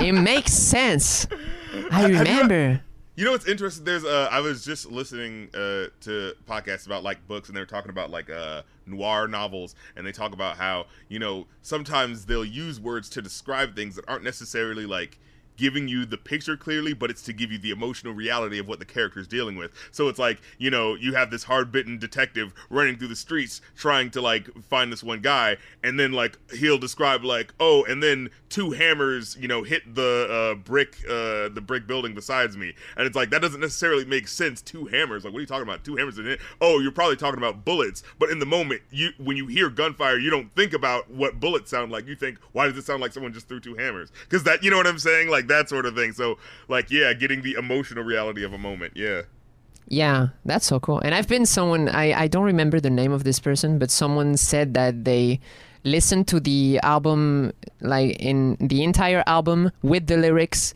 it 0.00 0.12
makes 0.12 0.52
sense. 0.52 1.26
I 1.90 2.06
remember." 2.06 2.83
You 3.16 3.24
know 3.24 3.30
what's 3.30 3.46
interesting? 3.46 3.84
There's 3.84 4.04
uh, 4.04 4.28
I 4.28 4.40
was 4.40 4.64
just 4.64 4.90
listening 4.90 5.48
uh, 5.54 5.86
to 6.00 6.34
podcasts 6.48 6.86
about 6.86 7.04
like 7.04 7.24
books, 7.28 7.48
and 7.48 7.56
they're 7.56 7.64
talking 7.64 7.90
about 7.90 8.10
like 8.10 8.28
uh, 8.28 8.62
noir 8.86 9.28
novels, 9.28 9.76
and 9.94 10.04
they 10.04 10.10
talk 10.10 10.32
about 10.32 10.56
how 10.56 10.86
you 11.08 11.20
know 11.20 11.46
sometimes 11.62 12.26
they'll 12.26 12.44
use 12.44 12.80
words 12.80 13.08
to 13.10 13.22
describe 13.22 13.76
things 13.76 13.94
that 13.94 14.04
aren't 14.08 14.24
necessarily 14.24 14.84
like 14.84 15.20
giving 15.56 15.88
you 15.88 16.04
the 16.04 16.16
picture 16.16 16.56
clearly, 16.56 16.92
but 16.92 17.10
it's 17.10 17.22
to 17.22 17.32
give 17.32 17.52
you 17.52 17.58
the 17.58 17.70
emotional 17.70 18.12
reality 18.12 18.58
of 18.58 18.68
what 18.68 18.78
the 18.78 18.84
character 18.84 19.20
is 19.20 19.28
dealing 19.28 19.56
with. 19.56 19.72
So 19.90 20.08
it's 20.08 20.18
like 20.18 20.40
you 20.58 20.70
know 20.70 20.94
you 20.94 21.14
have 21.14 21.30
this 21.30 21.44
hard-bitten 21.44 21.98
detective 21.98 22.52
running 22.70 22.96
through 22.96 23.08
the 23.08 23.16
streets 23.16 23.60
trying 23.76 24.10
to 24.12 24.20
like 24.20 24.48
find 24.64 24.92
this 24.92 25.02
one 25.02 25.20
guy, 25.20 25.56
and 25.82 25.98
then 25.98 26.12
like 26.12 26.38
he'll 26.52 26.78
describe 26.78 27.24
like 27.24 27.54
oh, 27.60 27.84
and 27.84 28.02
then 28.02 28.30
two 28.48 28.70
hammers 28.70 29.36
you 29.40 29.48
know 29.48 29.62
hit 29.62 29.94
the 29.94 30.28
uh, 30.30 30.54
brick 30.54 30.96
uh, 31.08 31.48
the 31.48 31.62
brick 31.64 31.86
building 31.86 32.14
besides 32.14 32.56
me, 32.56 32.74
and 32.96 33.06
it's 33.06 33.16
like 33.16 33.30
that 33.30 33.42
doesn't 33.42 33.60
necessarily 33.60 34.04
make 34.04 34.28
sense. 34.28 34.62
Two 34.62 34.86
hammers, 34.86 35.24
like 35.24 35.32
what 35.32 35.38
are 35.38 35.42
you 35.42 35.46
talking 35.46 35.62
about? 35.62 35.84
Two 35.84 35.96
hammers 35.96 36.18
in 36.18 36.26
it? 36.26 36.40
Oh, 36.60 36.80
you're 36.80 36.92
probably 36.92 37.16
talking 37.16 37.38
about 37.38 37.64
bullets, 37.64 38.02
but 38.18 38.30
in 38.30 38.38
the 38.38 38.46
moment 38.46 38.82
you 38.90 39.10
when 39.18 39.36
you 39.36 39.46
hear 39.46 39.70
gunfire, 39.70 40.18
you 40.18 40.30
don't 40.30 40.54
think 40.54 40.72
about 40.72 41.10
what 41.10 41.40
bullets 41.40 41.70
sound 41.70 41.92
like. 41.92 42.06
You 42.06 42.16
think 42.16 42.38
why 42.52 42.66
does 42.66 42.76
it 42.76 42.84
sound 42.84 43.00
like 43.00 43.12
someone 43.12 43.32
just 43.32 43.48
threw 43.48 43.60
two 43.60 43.74
hammers? 43.74 44.10
Because 44.24 44.44
that 44.44 44.62
you 44.62 44.70
know 44.70 44.76
what 44.76 44.86
I'm 44.86 44.98
saying, 44.98 45.28
like 45.28 45.43
that 45.48 45.68
sort 45.68 45.86
of 45.86 45.94
thing. 45.94 46.12
So 46.12 46.38
like 46.68 46.90
yeah, 46.90 47.12
getting 47.12 47.42
the 47.42 47.54
emotional 47.54 48.04
reality 48.04 48.44
of 48.44 48.52
a 48.52 48.58
moment. 48.58 48.92
Yeah. 48.96 49.22
Yeah, 49.86 50.28
that's 50.46 50.64
so 50.64 50.80
cool. 50.80 50.98
And 51.00 51.14
I've 51.14 51.28
been 51.28 51.44
someone 51.44 51.88
I, 51.88 52.22
I 52.22 52.26
don't 52.26 52.44
remember 52.44 52.80
the 52.80 52.90
name 52.90 53.12
of 53.12 53.24
this 53.24 53.38
person, 53.38 53.78
but 53.78 53.90
someone 53.90 54.36
said 54.36 54.74
that 54.74 55.04
they 55.04 55.40
listened 55.84 56.26
to 56.28 56.40
the 56.40 56.80
album 56.82 57.52
like 57.80 58.16
in 58.18 58.56
the 58.58 58.82
entire 58.82 59.22
album 59.26 59.70
with 59.82 60.06
the 60.06 60.16
lyrics 60.16 60.72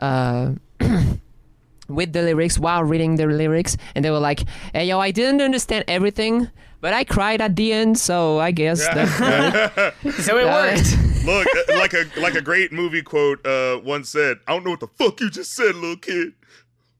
uh 0.00 0.50
with 1.88 2.12
the 2.12 2.22
lyrics 2.22 2.58
while 2.58 2.82
reading 2.82 3.14
the 3.14 3.26
lyrics 3.26 3.76
and 3.94 4.04
they 4.04 4.10
were 4.10 4.18
like, 4.18 4.44
Hey 4.74 4.86
yo, 4.86 4.98
I 4.98 5.10
didn't 5.10 5.40
understand 5.40 5.84
everything, 5.88 6.50
but 6.80 6.92
I 6.94 7.04
cried 7.04 7.40
at 7.40 7.56
the 7.56 7.72
end, 7.72 7.98
so 7.98 8.38
I 8.38 8.50
guess 8.50 8.86
that's 8.86 9.18
good. 10.04 10.14
So 10.22 10.38
it 10.38 10.44
worked. 10.46 10.96
Look, 11.24 11.46
uh, 11.46 11.78
like 11.78 11.92
a 11.92 12.06
like 12.20 12.34
a 12.34 12.40
great 12.40 12.72
movie 12.72 13.02
quote 13.02 13.44
uh, 13.46 13.80
once 13.84 14.08
said, 14.08 14.38
"I 14.46 14.52
don't 14.54 14.64
know 14.64 14.70
what 14.70 14.80
the 14.80 14.88
fuck 14.88 15.20
you 15.20 15.30
just 15.30 15.52
said, 15.52 15.74
little 15.74 15.96
kid, 15.96 16.32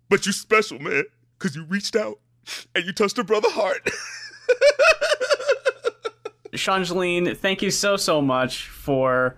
but 0.08 0.26
you 0.26 0.32
special, 0.32 0.78
man, 0.78 1.04
because 1.38 1.56
you 1.56 1.64
reached 1.64 1.96
out 1.96 2.18
and 2.74 2.84
you 2.84 2.92
touched 2.92 3.18
a 3.18 3.24
brother 3.24 3.48
heart." 3.50 3.88
Changeline, 6.54 7.34
thank 7.34 7.62
you 7.62 7.70
so, 7.70 7.96
so 7.96 8.20
much 8.20 8.68
for 8.68 9.36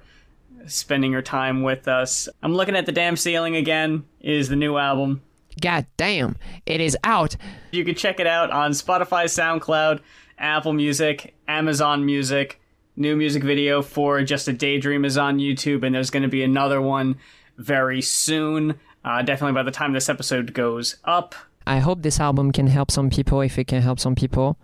spending 0.67 1.13
your 1.13 1.23
time 1.23 1.63
with 1.63 1.89
us. 1.89 2.29
I'm 2.43 2.55
looking 2.55 2.77
at 2.77 2.87
the 2.87 2.93
damn 2.93 3.17
ceiling 3.17 3.57
again, 3.57 4.05
is 4.21 4.49
the 4.49 4.57
new 4.57 4.77
album. 4.77 5.23
God 5.61 5.87
damn, 5.97 6.37
it 6.67 6.81
is 6.81 6.97
out. 7.05 7.37
You 7.73 7.85
can 7.85 7.95
check 7.95 8.21
it 8.21 8.27
out 8.27 8.51
on 8.51 8.71
Spotify, 8.71 9.25
SoundCloud, 9.25 10.01
Apple 10.41 10.73
Music, 10.73 11.35
Amazon 11.47 12.05
Music. 12.05 12.61
New 12.97 13.15
music 13.15 13.45
video 13.45 13.83
for 13.83 14.23
Just 14.23 14.49
a 14.49 14.53
Daydream 14.53 15.05
is 15.05 15.17
on 15.17 15.39
YouTube, 15.39 15.85
and 15.85 15.95
there's 15.95 16.11
going 16.11 16.23
to 16.23 16.29
be 16.29 16.43
another 16.43 16.83
one 16.83 17.17
very 17.57 18.03
soon. 18.03 18.81
Uh, 19.05 19.23
definitely 19.23 19.55
by 19.55 19.63
the 19.63 19.71
time 19.71 19.93
this 19.93 20.09
episode 20.09 20.53
goes 20.53 20.97
up. 21.05 21.35
I 21.67 21.79
hope 21.79 22.03
this 22.03 22.19
album 22.19 22.53
can 22.53 22.67
help 22.67 22.91
some 22.91 23.11
people 23.11 23.41
if 23.43 23.59
it 23.59 23.67
can 23.67 23.81
help 23.83 24.01
some 24.01 24.15
people. 24.15 24.59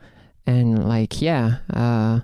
And 0.46 0.88
like, 0.88 1.22
yeah, 1.22 1.58
uh, 1.72 2.20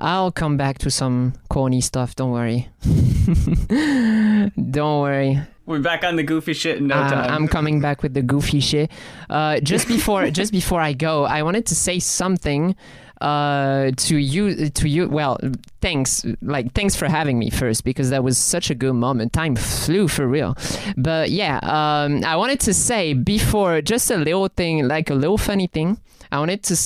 I'll 0.00 0.32
come 0.32 0.56
back 0.56 0.78
to 0.78 0.90
some 0.90 1.34
corny 1.48 1.80
stuff. 1.80 2.14
Don't 2.14 2.30
worry. 2.30 2.68
don't 4.70 5.00
worry. 5.00 5.40
We're 5.66 5.80
back 5.80 6.04
on 6.04 6.14
the 6.16 6.22
goofy 6.22 6.52
shit 6.54 6.78
in 6.78 6.86
no 6.86 6.94
Uh, 6.94 7.10
time. 7.10 7.30
I'm 7.30 7.48
coming 7.48 7.80
back 7.80 8.02
with 8.02 8.14
the 8.14 8.22
goofy 8.22 8.60
shit. 8.60 8.90
Uh, 9.28 9.58
just 9.60 9.88
before, 9.94 10.30
just 10.30 10.52
before 10.52 10.80
I 10.80 10.92
go, 10.92 11.24
I 11.24 11.42
wanted 11.42 11.66
to 11.66 11.74
say 11.74 11.98
something 11.98 12.76
uh 13.22 13.92
to 13.96 14.18
you 14.18 14.68
to 14.68 14.86
you 14.86 15.08
well 15.08 15.38
thanks 15.80 16.22
like 16.42 16.70
thanks 16.74 16.94
for 16.94 17.08
having 17.08 17.38
me 17.38 17.48
first 17.48 17.82
because 17.82 18.10
that 18.10 18.22
was 18.22 18.36
such 18.36 18.68
a 18.68 18.74
good 18.74 18.92
moment 18.92 19.32
time 19.32 19.56
flew 19.56 20.06
for 20.06 20.28
real 20.28 20.54
but 20.98 21.30
yeah 21.30 21.58
um 21.62 22.22
i 22.26 22.36
wanted 22.36 22.60
to 22.60 22.74
say 22.74 23.14
before 23.14 23.80
just 23.80 24.10
a 24.10 24.18
little 24.18 24.48
thing 24.48 24.86
like 24.86 25.08
a 25.08 25.14
little 25.14 25.38
funny 25.38 25.66
thing 25.66 25.98
i 26.30 26.38
wanted 26.38 26.62
to 26.62 26.76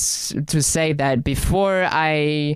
to 0.45 0.63
say 0.63 0.93
that 0.93 1.21
before 1.21 1.85
i 1.91 2.55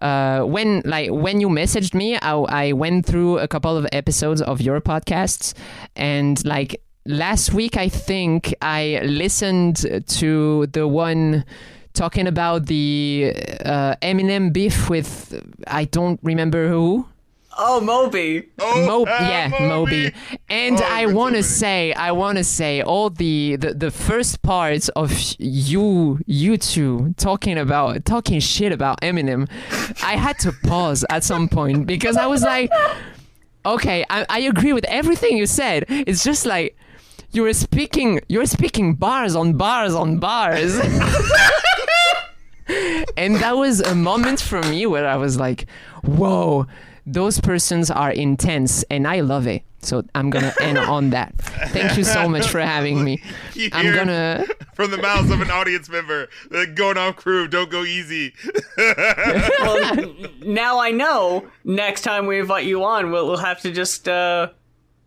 uh, 0.00 0.42
when 0.42 0.82
like 0.84 1.10
when 1.10 1.40
you 1.40 1.48
messaged 1.48 1.94
me, 1.94 2.16
I, 2.16 2.32
I 2.32 2.72
went 2.72 3.06
through 3.06 3.38
a 3.38 3.48
couple 3.48 3.76
of 3.76 3.86
episodes 3.92 4.40
of 4.42 4.60
your 4.60 4.80
podcasts, 4.80 5.54
and 5.96 6.44
like 6.44 6.80
last 7.06 7.52
week, 7.52 7.76
I 7.76 7.88
think 7.88 8.54
I 8.62 9.00
listened 9.04 9.86
to 10.06 10.66
the 10.66 10.86
one 10.88 11.44
talking 11.92 12.26
about 12.26 12.66
the 12.66 13.34
uh, 13.64 13.94
Eminem 14.02 14.52
beef 14.52 14.88
with 14.88 15.42
I 15.66 15.84
don't 15.84 16.20
remember 16.22 16.68
who. 16.68 17.06
Oh, 17.62 17.78
Moby. 17.78 18.48
Oh, 18.58 18.86
Mo- 18.86 19.04
ah, 19.06 19.28
yeah, 19.28 19.48
Moby. 19.68 20.12
And 20.48 20.80
Oh, 20.80 20.88
I 20.88 21.06
want 21.06 21.34
to 21.36 21.42
say, 21.42 21.92
I 21.92 22.10
want 22.12 22.38
to 22.38 22.44
say, 22.44 22.80
all 22.80 23.10
the, 23.10 23.56
the 23.56 23.74
the 23.74 23.90
first 23.90 24.40
parts 24.40 24.88
of 24.90 25.12
you 25.38 26.20
you 26.26 26.56
two 26.56 27.14
talking 27.18 27.58
about 27.58 28.06
talking 28.06 28.40
shit 28.40 28.72
about 28.72 29.00
Eminem, 29.02 29.46
I 30.02 30.16
had 30.16 30.38
to 30.40 30.52
pause 30.64 31.04
at 31.10 31.22
some 31.22 31.48
point 31.48 31.86
because 31.86 32.16
I 32.16 32.26
was 32.26 32.42
like, 32.42 32.70
okay, 33.66 34.06
I, 34.08 34.24
I 34.30 34.38
agree 34.40 34.72
with 34.72 34.86
everything 34.86 35.36
you 35.36 35.44
said. 35.46 35.84
It's 35.88 36.24
just 36.24 36.46
like 36.46 36.74
you 37.32 37.42
were 37.42 37.52
speaking 37.52 38.20
you 38.28 38.38
were 38.38 38.46
speaking 38.46 38.94
bars 38.94 39.36
on 39.36 39.52
bars 39.58 39.94
on 39.94 40.18
bars. 40.18 40.74
and 43.16 43.36
that 43.36 43.56
was 43.56 43.80
a 43.80 43.94
moment 43.94 44.40
for 44.40 44.62
me 44.62 44.86
where 44.86 45.06
I 45.06 45.16
was 45.16 45.38
like, 45.38 45.66
whoa, 46.04 46.66
those 47.12 47.40
persons 47.40 47.90
are 47.90 48.10
intense 48.10 48.84
and 48.84 49.06
I 49.06 49.20
love 49.20 49.46
it. 49.46 49.62
So 49.82 50.04
I'm 50.14 50.30
gonna 50.30 50.52
end 50.60 50.78
on 50.78 51.10
that. 51.10 51.34
Thank 51.68 51.96
you 51.96 52.04
so 52.04 52.28
much 52.28 52.48
for 52.48 52.60
having 52.60 53.02
me. 53.02 53.22
You 53.54 53.70
I'm 53.72 53.94
gonna 53.94 54.44
from 54.74 54.90
the 54.90 54.98
mouths 54.98 55.30
of 55.30 55.40
an 55.40 55.50
audience 55.50 55.88
member, 55.88 56.28
like, 56.50 56.74
going 56.74 56.96
off 56.96 57.16
crew, 57.16 57.48
don't 57.48 57.70
go 57.70 57.82
easy. 57.84 58.34
Well, 59.60 60.14
now 60.40 60.78
I 60.80 60.90
know. 60.90 61.46
Next 61.64 62.00
time 62.00 62.26
we 62.26 62.40
invite 62.40 62.64
you 62.64 62.82
on, 62.82 63.10
we'll, 63.10 63.26
we'll 63.26 63.36
have 63.36 63.60
to 63.60 63.70
just 63.70 64.08
uh, 64.08 64.48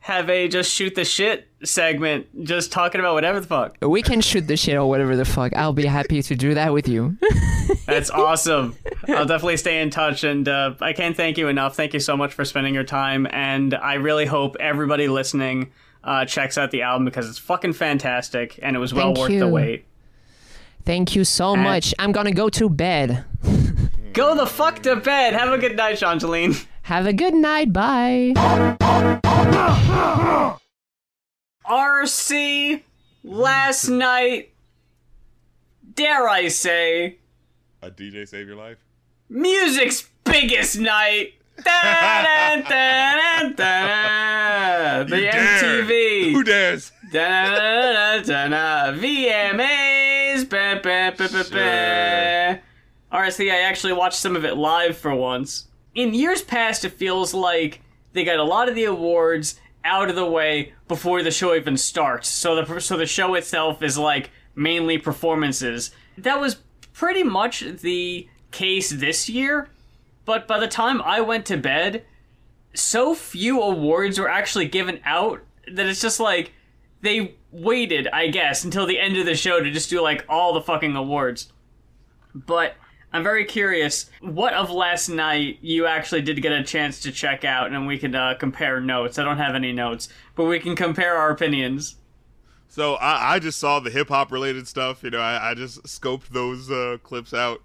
have 0.04 0.30
a 0.30 0.50
just 0.50 0.70
shoot 0.70 0.96
the 0.96 1.06
shit 1.06 1.48
segment, 1.64 2.44
just 2.44 2.74
talking 2.74 3.00
about 3.00 3.14
whatever 3.14 3.40
the 3.40 3.48
fuck. 3.48 3.78
we 3.82 4.02
can 4.02 4.20
shoot 4.20 4.42
the 4.42 4.58
shit 4.58 4.76
or 4.76 4.86
whatever 4.90 5.16
the 5.16 5.24
fuck. 5.24 5.54
I'll 5.56 5.72
be 5.72 5.86
happy 5.86 6.22
to 6.22 6.36
do 6.36 6.54
that 6.56 6.74
with 6.74 6.90
you. 6.90 7.18
That's 7.86 8.10
awesome. 8.10 8.76
I'll 9.08 9.26
definitely 9.26 9.56
stay 9.56 9.82
in 9.82 9.92
touch, 9.92 10.26
and 10.26 10.46
uh, 10.50 10.74
I 10.82 10.92
can't 10.92 11.16
thank 11.16 11.38
you 11.38 11.48
enough. 11.48 11.78
Thank 11.78 11.94
you 11.94 12.02
so 12.02 12.18
much 12.18 12.34
for 12.34 12.44
spending 12.44 12.74
your 12.74 12.84
time, 12.84 13.26
and 13.32 13.74
I 13.74 13.94
really 13.94 14.26
hope 14.26 14.58
everybody 14.60 15.08
listening 15.08 15.72
uh, 16.04 16.26
checks 16.26 16.58
out 16.58 16.72
the 16.72 16.82
album 16.82 17.06
because 17.06 17.30
it's 17.30 17.40
fucking 17.40 17.72
fantastic, 17.72 18.60
and 18.62 18.76
it 18.76 18.80
was 18.80 18.94
well 18.94 19.14
Thank 19.14 19.18
worth 19.20 19.32
you. 19.32 19.40
the 19.40 19.48
wait. 19.48 19.86
Thank 20.84 21.16
you 21.16 21.24
so 21.24 21.56
much. 21.56 21.94
I'm 21.98 22.12
gonna 22.12 22.34
go 22.34 22.50
to 22.50 22.70
bed. 22.70 23.24
Go 24.12 24.36
the 24.36 24.46
fuck 24.46 24.84
to 24.84 24.98
bed. 24.98 25.34
Have 25.34 25.52
a 25.54 25.58
good 25.58 25.76
night, 25.76 25.98
Changeline. 25.98 26.54
Have 26.84 27.08
a 27.08 27.14
good 27.14 27.34
night. 27.34 27.74
Bye. 27.74 28.34
RC 31.70 32.82
last 33.24 33.88
night, 33.88 34.54
dare 35.96 36.28
I 36.28 36.48
say, 36.50 37.18
A 37.82 37.90
DJ 37.90 38.28
save 38.28 38.48
your 38.48 38.58
life? 38.58 38.78
music's 39.30 40.10
biggest 40.24 40.78
night. 40.78 41.34
The 45.10 45.18
You 45.18 45.32
dare. 45.32 46.34
Who 46.34 46.44
dares? 46.44 46.92
VMAs. 48.96 50.50
Ba, 50.50 50.80
ba, 50.82 51.14
ba, 51.18 51.28
ba, 51.30 51.44
ba. 51.52 52.60
RC, 53.16 53.52
I 53.52 53.60
actually 53.62 53.94
watched 53.94 54.18
some 54.18 54.36
of 54.36 54.44
it 54.46 54.56
live 54.58 54.98
for 54.98 55.14
once. 55.16 55.68
In 55.94 56.14
years 56.16 56.42
past, 56.42 56.84
it 56.86 56.94
feels 56.94 57.34
like 57.34 57.82
they 58.14 58.24
got 58.24 58.40
a 58.40 58.44
lot 58.44 58.70
of 58.70 58.76
the 58.76 58.86
awards 58.86 59.60
out 59.84 60.10
of 60.10 60.16
the 60.16 60.26
way 60.26 60.74
before 60.88 61.22
the 61.22 61.32
show 61.32 61.54
even 61.56 61.78
starts. 61.78 62.30
So 62.30 62.56
the 62.56 62.80
so 62.80 62.98
the 62.98 63.06
show 63.06 63.36
itself 63.36 63.84
is 63.84 63.98
like 63.98 64.30
mainly 64.56 64.98
performances. 64.98 65.92
That 66.18 66.40
was 66.40 66.58
pretty 66.94 67.24
much 67.24 67.62
the 67.62 68.28
case 68.52 68.90
this 68.90 69.30
year. 69.30 69.70
But 70.26 70.48
by 70.48 70.60
the 70.60 70.68
time 70.68 71.02
I 71.02 71.20
went 71.20 71.46
to 71.48 71.58
bed, 71.58 72.06
so 72.74 73.14
few 73.14 73.62
awards 73.62 74.20
were 74.20 74.30
actually 74.30 74.68
given 74.68 75.02
out 75.04 75.42
that 75.72 75.86
it's 75.86 76.02
just 76.02 76.20
like 76.20 76.54
they 77.02 77.36
waited, 77.52 78.08
I 78.08 78.28
guess, 78.28 78.64
until 78.64 78.86
the 78.86 79.00
end 79.00 79.18
of 79.18 79.26
the 79.26 79.36
show 79.36 79.62
to 79.62 79.72
just 79.72 79.90
do 79.90 80.02
like 80.02 80.26
all 80.30 80.54
the 80.54 80.62
fucking 80.62 80.96
awards. 80.96 81.52
But 82.34 82.76
I'm 83.14 83.24
very 83.24 83.46
curious 83.46 84.10
what 84.22 84.54
of 84.54 84.72
last 84.72 85.08
night 85.08 85.60
you 85.62 85.86
actually 85.86 86.24
did 86.24 86.42
get 86.42 86.52
a 86.52 86.64
chance 86.64 87.00
to 87.02 87.12
check 87.12 87.46
out, 87.46 87.72
and 87.72 87.86
we 87.86 88.00
can 88.00 88.16
uh, 88.16 88.34
compare 88.40 88.82
notes. 88.82 89.20
I 89.20 89.24
don't 89.24 89.38
have 89.38 89.54
any 89.54 89.72
notes, 89.72 90.10
but 90.36 90.46
we 90.46 90.60
can 90.60 90.76
compare 90.76 91.16
our 91.16 91.30
opinions. 91.30 91.98
So 92.68 92.96
I, 92.96 93.36
I 93.36 93.40
just 93.40 93.60
saw 93.60 93.80
the 93.80 93.92
hip 93.92 94.10
hop 94.10 94.32
related 94.32 94.68
stuff. 94.68 95.04
You 95.04 95.12
know, 95.12 95.20
I, 95.20 95.52
I 95.52 95.54
just 95.54 95.84
scoped 95.84 96.30
those 96.30 96.72
uh, 96.72 96.98
clips 97.04 97.36
out. 97.36 97.62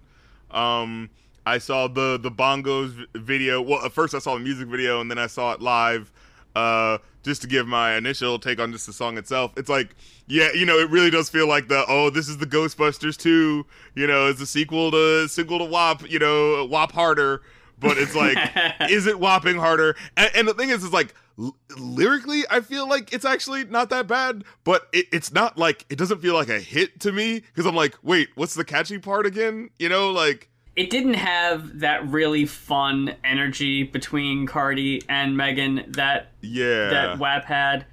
Um, 0.51 1.09
I 1.47 1.57
saw 1.57 1.87
the 1.87 2.19
the 2.21 2.29
bongos 2.29 3.07
video. 3.15 3.59
Well, 3.59 3.83
at 3.83 3.91
first 3.91 4.13
I 4.13 4.19
saw 4.19 4.35
the 4.35 4.41
music 4.41 4.67
video, 4.67 5.01
and 5.01 5.09
then 5.09 5.17
I 5.17 5.25
saw 5.25 5.53
it 5.53 5.61
live. 5.61 6.11
Uh, 6.55 6.99
just 7.23 7.41
to 7.41 7.47
give 7.47 7.67
my 7.67 7.95
initial 7.95 8.39
take 8.39 8.59
on 8.59 8.71
just 8.71 8.87
the 8.87 8.93
song 8.93 9.17
itself. 9.17 9.51
It's 9.57 9.69
like, 9.69 9.95
yeah, 10.27 10.51
you 10.53 10.65
know, 10.65 10.77
it 10.77 10.89
really 10.89 11.09
does 11.09 11.29
feel 11.29 11.47
like 11.47 11.67
the 11.67 11.85
oh, 11.87 12.09
this 12.09 12.27
is 12.29 12.37
the 12.37 12.45
Ghostbusters 12.45 13.17
2. 13.17 13.65
You 13.95 14.07
know, 14.07 14.27
it's 14.27 14.41
a 14.41 14.45
sequel 14.45 14.91
to 14.91 15.27
sequel 15.27 15.59
to 15.59 15.65
WAP. 15.65 16.09
You 16.09 16.19
know, 16.19 16.65
WAP 16.65 16.91
harder. 16.91 17.41
But 17.79 17.97
it's 17.97 18.13
like, 18.13 18.37
is 18.89 19.07
it 19.07 19.19
whopping 19.19 19.57
harder? 19.57 19.95
And, 20.17 20.29
and 20.35 20.47
the 20.47 20.53
thing 20.53 20.69
is, 20.69 20.83
is 20.83 20.91
like 20.91 21.13
l- 21.37 21.55
lyrically, 21.77 22.43
I 22.49 22.59
feel 22.59 22.87
like 22.87 23.13
it's 23.13 23.25
actually 23.25 23.63
not 23.65 23.89
that 23.89 24.07
bad. 24.07 24.43
But 24.63 24.87
it, 24.91 25.07
it's 25.11 25.31
not 25.31 25.57
like 25.57 25.85
it 25.89 25.97
doesn't 25.97 26.21
feel 26.21 26.33
like 26.33 26.49
a 26.49 26.59
hit 26.59 26.99
to 27.01 27.11
me 27.11 27.39
because 27.39 27.65
I'm 27.65 27.75
like, 27.75 27.95
wait, 28.03 28.29
what's 28.35 28.53
the 28.53 28.65
catchy 28.65 28.99
part 28.99 29.25
again? 29.25 29.69
You 29.79 29.89
know, 29.89 30.11
like 30.11 30.49
It 30.79 30.89
didn't 30.89 31.15
have 31.15 31.79
that 31.79 32.07
really 32.07 32.45
fun 32.45 33.13
energy 33.25 33.83
between 33.83 34.47
Cardi 34.47 35.01
and 35.09 35.35
Megan 35.35 35.83
that 35.89 36.31
yeah, 36.39 36.87
that 36.87 37.19
WAP 37.19 37.43
had. 37.43 37.85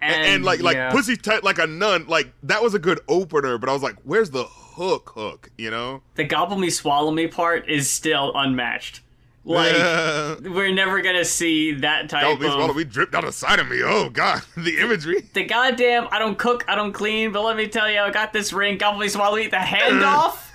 And, 0.00 0.14
and, 0.14 0.26
and 0.26 0.44
like 0.44 0.60
like 0.60 0.76
yeah. 0.76 0.92
pussy 0.92 1.16
tight 1.16 1.42
like 1.42 1.58
a 1.58 1.66
nun. 1.66 2.06
Like 2.06 2.32
that 2.44 2.62
was 2.62 2.74
a 2.74 2.78
good 2.78 3.00
opener. 3.08 3.58
But 3.58 3.70
I 3.70 3.72
was 3.72 3.82
like, 3.82 3.96
where's 4.04 4.30
the 4.30 4.44
hook? 4.44 5.10
Hook, 5.16 5.50
you 5.58 5.68
know? 5.72 6.02
the 6.14 6.22
gobble 6.22 6.56
me 6.56 6.70
swallow 6.70 7.10
me 7.10 7.26
part 7.26 7.68
is 7.68 7.90
still 7.90 8.30
unmatched. 8.36 9.00
Like 9.44 9.74
Uh, 9.74 10.36
we're 10.42 10.72
never 10.72 11.02
gonna 11.02 11.24
see 11.24 11.72
that 11.72 12.08
type 12.08 12.38
be 12.38 12.46
of 12.46 12.52
swallow 12.52 12.72
me 12.72 12.84
drip 12.84 13.10
down 13.10 13.24
the 13.24 13.32
side 13.32 13.58
of 13.58 13.68
me. 13.68 13.80
Oh 13.82 14.10
god, 14.10 14.42
the 14.56 14.78
imagery. 14.78 15.22
the 15.34 15.42
goddamn 15.42 16.06
I 16.12 16.20
don't 16.20 16.38
cook, 16.38 16.64
I 16.68 16.76
don't 16.76 16.92
clean, 16.92 17.32
but 17.32 17.42
let 17.42 17.56
me 17.56 17.66
tell 17.66 17.90
you, 17.90 17.98
I 17.98 18.12
got 18.12 18.32
this 18.32 18.52
ring, 18.52 18.78
gobble 18.78 19.00
me 19.00 19.08
swallow 19.08 19.34
me, 19.34 19.48
the 19.48 19.56
handoff 19.56 20.38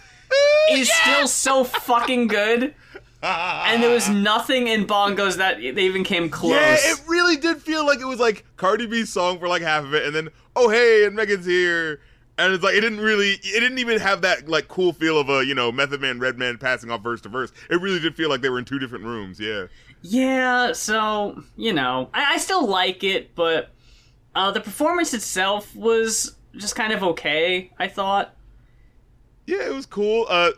is 0.71 0.91
still 0.91 1.27
so 1.27 1.63
fucking 1.63 2.27
good. 2.27 2.73
And 3.23 3.81
there 3.81 3.89
was 3.89 4.09
nothing 4.09 4.67
in 4.67 4.85
bongos 4.85 5.37
that 5.37 5.57
they 5.57 5.85
even 5.85 6.03
came 6.03 6.29
close. 6.29 6.53
Yeah, 6.53 6.75
it 6.79 7.01
really 7.07 7.37
did 7.37 7.61
feel 7.61 7.85
like 7.85 7.99
it 7.99 8.05
was 8.05 8.19
like 8.19 8.45
Cardi 8.57 8.85
B's 8.85 9.11
song 9.11 9.39
for 9.39 9.47
like 9.47 9.61
half 9.61 9.83
of 9.83 9.93
it, 9.93 10.05
and 10.05 10.15
then 10.15 10.29
oh 10.55 10.69
hey, 10.69 11.05
and 11.05 11.15
Megan's 11.15 11.45
here, 11.45 12.01
and 12.37 12.53
it's 12.53 12.63
like 12.63 12.75
it 12.75 12.81
didn't 12.81 12.99
really, 12.99 13.31
it 13.31 13.59
didn't 13.59 13.79
even 13.79 13.99
have 13.99 14.21
that 14.21 14.47
like 14.47 14.67
cool 14.67 14.93
feel 14.93 15.19
of 15.19 15.29
a 15.29 15.45
you 15.45 15.55
know 15.55 15.71
Method 15.71 16.01
Man, 16.01 16.19
Redman 16.19 16.57
passing 16.57 16.91
off 16.91 17.01
verse 17.01 17.21
to 17.21 17.29
verse. 17.29 17.51
It 17.69 17.81
really 17.81 17.99
did 17.99 18.15
feel 18.15 18.29
like 18.29 18.41
they 18.41 18.49
were 18.49 18.59
in 18.59 18.65
two 18.65 18.79
different 18.79 19.05
rooms. 19.05 19.39
Yeah, 19.39 19.67
Yeah, 20.01 20.73
so 20.73 21.43
you 21.55 21.73
know, 21.73 22.09
I, 22.13 22.35
I 22.35 22.37
still 22.37 22.67
like 22.67 23.03
it, 23.03 23.33
but 23.35 23.71
uh, 24.35 24.51
the 24.51 24.61
performance 24.61 25.13
itself 25.13 25.75
was 25.75 26.35
just 26.55 26.75
kind 26.75 26.93
of 26.93 27.03
okay. 27.03 27.71
I 27.79 27.87
thought. 27.87 28.33
Yeah, 29.47 29.65
it 29.65 29.73
was 29.73 29.87
cool. 29.87 30.27
Uh, 30.29 30.51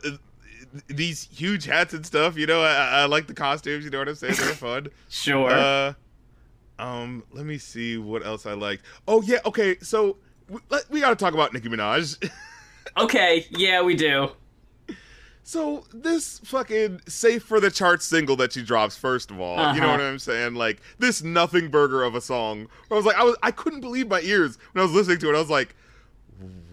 these 0.88 1.28
huge 1.32 1.66
hats 1.66 1.94
and 1.94 2.06
stuff, 2.06 2.38
you 2.38 2.46
know, 2.46 2.62
I, 2.62 3.02
I 3.02 3.06
like 3.06 3.28
the 3.28 3.34
costumes. 3.34 3.86
You 3.86 3.90
know 3.92 4.00
what 4.00 4.10
I'm 4.10 4.16
saying? 4.16 4.36
They're 4.38 4.54
fun. 4.54 4.88
Sure. 5.10 5.50
Uh, 5.50 5.94
um, 6.78 7.24
let 7.32 7.46
me 7.46 7.58
see 7.58 7.98
what 7.98 8.26
else 8.26 8.46
I 8.46 8.54
liked. 8.54 8.84
Oh 9.08 9.22
yeah, 9.22 9.40
okay, 9.46 9.78
so. 9.80 10.18
We, 10.50 10.60
let- 10.70 10.90
we 10.90 11.00
gotta 11.00 11.16
talk 11.16 11.34
about 11.36 11.54
Nicki 11.54 11.70
Minaj. 11.70 12.28
okay, 12.98 13.46
yeah, 13.52 13.82
we 13.84 13.96
do. 13.96 14.32
So 15.44 15.84
this 15.94 16.40
fucking 16.40 17.02
safe 17.08 17.44
for 17.44 17.60
the 17.60 17.72
charts 17.72 18.06
single 18.06 18.36
that 18.38 18.54
she 18.54 18.62
drops, 18.64 18.96
first 18.96 19.32
of 19.32 19.40
all, 19.40 19.58
you 19.74 19.80
know 19.82 19.88
Uh-huh. 19.88 19.98
what 19.98 20.02
I'm 20.02 20.20
saying? 20.20 20.56
Like 20.56 20.82
this 21.00 21.22
nothing 21.24 21.70
burger 21.70 22.04
of 22.04 22.14
a 22.16 22.22
song. 22.22 22.68
I 22.92 22.94
was 22.96 23.06
like, 23.06 23.16
I 23.16 23.24
was, 23.24 23.36
I 23.44 23.52
couldn't 23.52 23.82
believe 23.82 24.08
my 24.08 24.22
ears 24.22 24.58
when 24.74 24.82
I 24.82 24.86
was 24.86 24.94
listening 24.94 25.18
to 25.20 25.30
it. 25.30 25.36
I 25.36 25.40
was 25.40 25.50
like, 25.50 25.76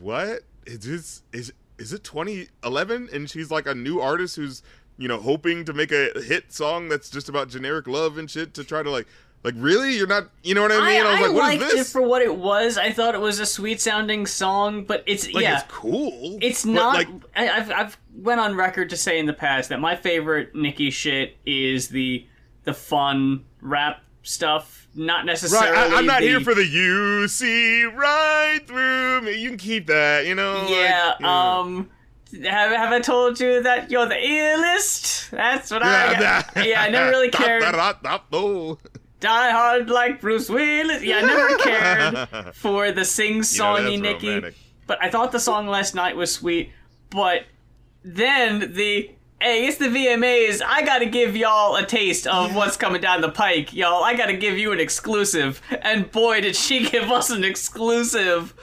what 0.01 0.41
is 0.67 0.81
this? 0.81 1.23
Is 1.33 1.53
is 1.79 1.93
it 1.93 2.05
2011? 2.05 3.09
And 3.13 3.29
she's 3.29 3.51
like 3.51 3.67
a 3.67 3.75
new 3.75 4.01
artist 4.01 4.37
who's 4.37 4.63
you 4.99 5.09
know 5.09 5.19
hoping 5.19 5.65
to 5.65 5.73
make 5.73 5.93
a 5.93 6.11
hit 6.23 6.53
song 6.53 6.89
that's 6.89 7.11
just 7.11 7.29
about 7.29 7.49
generic 7.49 7.87
love 7.87 8.17
and 8.17 8.31
shit 8.31 8.55
to 8.55 8.65
try 8.65 8.83
to 8.83 8.91
like, 8.91 9.07
like 9.45 9.55
really? 9.57 9.97
You're 9.97 10.07
not, 10.07 10.31
you 10.43 10.55
know 10.55 10.63
what 10.63 10.73
I 10.73 10.81
mean? 10.81 11.07
I, 11.07 11.13
was 11.13 11.21
I 11.21 11.27
like, 11.27 11.37
what 11.37 11.55
is 11.55 11.61
liked 11.61 11.73
this? 11.73 11.89
it 11.89 11.93
for 11.93 12.03
what 12.03 12.23
it 12.23 12.37
was. 12.37 12.79
I 12.79 12.91
thought 12.91 13.15
it 13.15 13.21
was 13.21 13.39
a 13.39 13.47
sweet 13.47 13.81
sounding 13.81 14.27
song, 14.27 14.85
but 14.85 15.05
it's 15.07 15.33
like 15.33 15.43
yeah, 15.43 15.61
it's 15.61 15.73
cool. 15.73 16.39
it's 16.41 16.65
not. 16.65 16.95
like 16.95 17.09
I, 17.35 17.49
I've 17.51 17.71
I've 17.71 17.99
went 18.17 18.41
on 18.41 18.57
record 18.57 18.91
to 18.91 18.97
say 18.97 19.19
in 19.19 19.27
the 19.27 19.33
past 19.33 19.69
that 19.69 19.81
my 19.81 19.95
favorite 19.97 20.55
Nicki 20.55 20.91
shit 20.91 21.37
is 21.45 21.89
the 21.89 22.27
the 22.65 22.75
fun 22.75 23.45
rap 23.61 24.03
stuff, 24.23 24.86
not 24.97 25.19
Right, 25.19 25.27
necessarily. 25.27 25.77
I, 25.77 25.99
I'm 25.99 26.07
not 26.07 26.21
the- 26.21 26.27
here 26.29 26.41
for 26.41 26.55
the 26.55 26.65
you 26.67 27.29
see 27.29 27.85
right 27.85 28.61
through 28.67 29.21
me. 29.23 29.33
You 29.39 29.51
can 29.51 29.59
keep 29.59 29.87
that, 29.89 30.27
you 30.27 30.35
know. 30.35 30.61
like, 30.63 30.71
Yeah. 30.71 31.15
yeah. 31.21 31.59
Um. 31.59 31.91
Have 32.43 32.73
Have 32.73 32.93
I 32.93 33.01
told 33.01 33.39
you 33.39 33.63
that 33.63 33.91
you're 33.91 34.07
the 34.07 34.15
illest? 34.17 35.31
That's 35.31 35.71
what 35.71 35.83
I 35.85 36.19
got. 36.19 36.67
Yeah, 36.67 36.83
I 36.83 36.89
never 36.91 37.11
really 37.11 37.31
cared. 37.31 37.63
Die 39.19 39.51
hard 39.51 39.89
like 39.89 40.21
Bruce 40.21 40.49
Willis. 40.51 41.03
Yeah, 41.03 41.19
I 41.19 41.21
never 41.23 41.57
cared 42.37 42.55
for 42.55 42.93
the 42.93 43.05
sing-songy 43.05 43.83
that's 43.91 44.03
Nicki. 44.03 44.29
romantic. 44.29 44.55
But 44.87 45.03
I 45.03 45.11
thought 45.11 45.33
the 45.33 45.41
song 45.41 45.67
last 45.69 45.95
night 45.95 46.17
was 46.17 46.33
sweet. 46.33 46.71
But 47.11 47.45
then 48.05 48.73
the 48.75 49.11
hey, 49.41 49.67
it's 49.67 49.77
the 49.79 49.87
VMAs. 49.87 50.63
I 50.65 50.83
gotta 50.83 51.07
give 51.07 51.37
y'all 51.37 51.77
a 51.77 51.85
taste 51.85 52.27
of 52.27 52.55
what's 52.55 52.77
coming 52.77 53.01
down 53.01 53.21
the 53.21 53.31
pike, 53.31 53.73
y'all. 53.73 54.03
I 54.03 54.15
gotta 54.15 54.33
give 54.37 54.59
you 54.59 54.73
an 54.73 54.81
exclusive. 54.81 55.61
And 55.83 56.11
boy, 56.11 56.41
did 56.41 56.57
she 56.57 56.87
give 56.91 57.11
us 57.11 57.31
an 57.31 57.45
exclusive 57.45 58.55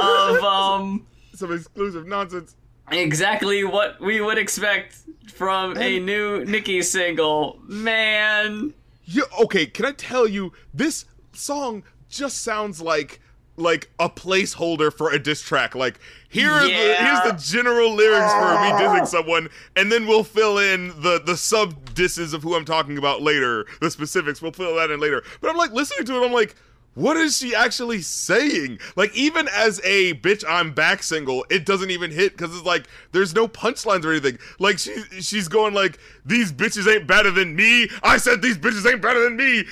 of 0.00 0.36
um 0.44 1.06
Some 1.34 1.52
exclusive 1.52 2.06
nonsense. 2.06 2.54
exactly 2.90 3.64
what 3.64 4.00
we 4.00 4.20
would 4.20 4.38
expect 4.38 4.96
from 5.34 5.76
a 5.78 5.98
new 5.98 6.44
Nicki 6.44 6.82
single. 6.82 7.58
Man. 7.66 8.74
Yeah, 9.04 9.24
okay, 9.42 9.66
can 9.66 9.86
I 9.86 9.92
tell 9.92 10.28
you 10.28 10.52
this 10.72 11.06
song 11.32 11.82
just 12.08 12.42
sounds 12.42 12.80
like 12.80 13.20
like 13.62 13.90
a 13.98 14.08
placeholder 14.08 14.92
for 14.92 15.10
a 15.12 15.18
diss 15.18 15.40
track. 15.40 15.74
Like 15.74 15.98
here 16.28 16.50
are 16.50 16.64
the 16.64 16.70
here's 16.70 17.22
the 17.22 17.36
general 17.38 17.92
lyrics 17.92 18.32
for 18.32 18.50
me 18.60 18.70
dissing 18.82 19.02
ah. 19.02 19.04
someone, 19.04 19.48
and 19.76 19.90
then 19.90 20.06
we'll 20.06 20.24
fill 20.24 20.58
in 20.58 20.88
the 21.00 21.22
the 21.24 21.36
sub 21.36 21.94
disses 21.94 22.32
of 22.32 22.42
who 22.42 22.54
I'm 22.54 22.64
talking 22.64 22.98
about 22.98 23.22
later. 23.22 23.66
The 23.80 23.90
specifics 23.90 24.42
we'll 24.42 24.52
fill 24.52 24.76
that 24.76 24.90
in 24.90 25.00
later. 25.00 25.22
But 25.40 25.50
I'm 25.50 25.56
like 25.56 25.72
listening 25.72 26.06
to 26.06 26.22
it, 26.22 26.26
I'm 26.26 26.32
like. 26.32 26.54
What 26.94 27.16
is 27.16 27.38
she 27.38 27.54
actually 27.54 28.02
saying? 28.02 28.78
Like, 28.96 29.16
even 29.16 29.48
as 29.48 29.80
a 29.82 30.12
bitch, 30.14 30.44
I'm 30.46 30.74
back 30.74 31.02
single, 31.02 31.46
it 31.48 31.64
doesn't 31.64 31.90
even 31.90 32.10
hit 32.10 32.36
because 32.36 32.54
it's 32.54 32.66
like 32.66 32.86
there's 33.12 33.34
no 33.34 33.48
punchlines 33.48 34.04
or 34.04 34.10
anything. 34.10 34.38
Like, 34.58 34.78
she 34.78 35.02
she's 35.20 35.48
going 35.48 35.72
like, 35.72 35.98
"These 36.26 36.52
bitches 36.52 36.86
ain't 36.92 37.06
better 37.06 37.30
than 37.30 37.56
me." 37.56 37.88
I 38.02 38.18
said 38.18 38.42
these 38.42 38.58
bitches 38.58 38.90
ain't 38.90 39.00
better 39.00 39.24
than 39.24 39.36
me. 39.36 39.64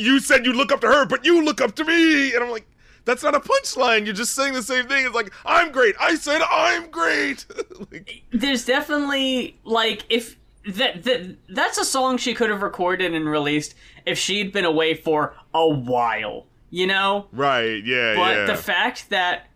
You 0.00 0.18
said 0.18 0.44
you 0.44 0.52
look 0.52 0.72
up 0.72 0.80
to 0.80 0.88
her, 0.88 1.06
but 1.06 1.24
you 1.24 1.44
look 1.44 1.60
up 1.60 1.76
to 1.76 1.84
me, 1.84 2.34
and 2.34 2.42
I'm 2.42 2.50
like, 2.50 2.66
that's 3.06 3.22
not 3.22 3.34
a 3.34 3.40
punchline. 3.40 4.04
You're 4.04 4.14
just 4.14 4.34
saying 4.34 4.52
the 4.52 4.62
same 4.62 4.86
thing. 4.86 5.06
It's 5.06 5.14
like, 5.14 5.32
I'm 5.46 5.72
great. 5.72 5.94
I 5.98 6.16
said 6.16 6.42
I'm 6.42 6.90
great. 6.90 7.46
like, 7.90 8.24
there's 8.32 8.66
definitely 8.66 9.58
like 9.64 10.04
if 10.10 10.36
that, 10.66 11.04
that 11.04 11.36
that's 11.48 11.78
a 11.78 11.84
song 11.84 12.18
she 12.18 12.34
could 12.34 12.50
have 12.50 12.60
recorded 12.60 13.14
and 13.14 13.26
released 13.26 13.74
if 14.04 14.18
she'd 14.18 14.52
been 14.52 14.64
away 14.64 14.94
for 14.94 15.34
a 15.54 15.66
while, 15.66 16.46
you 16.68 16.86
know? 16.86 17.28
right? 17.32 17.82
Yeah, 17.84 18.16
But 18.16 18.36
yeah. 18.36 18.46
the 18.46 18.56
fact 18.56 19.08
that 19.10 19.48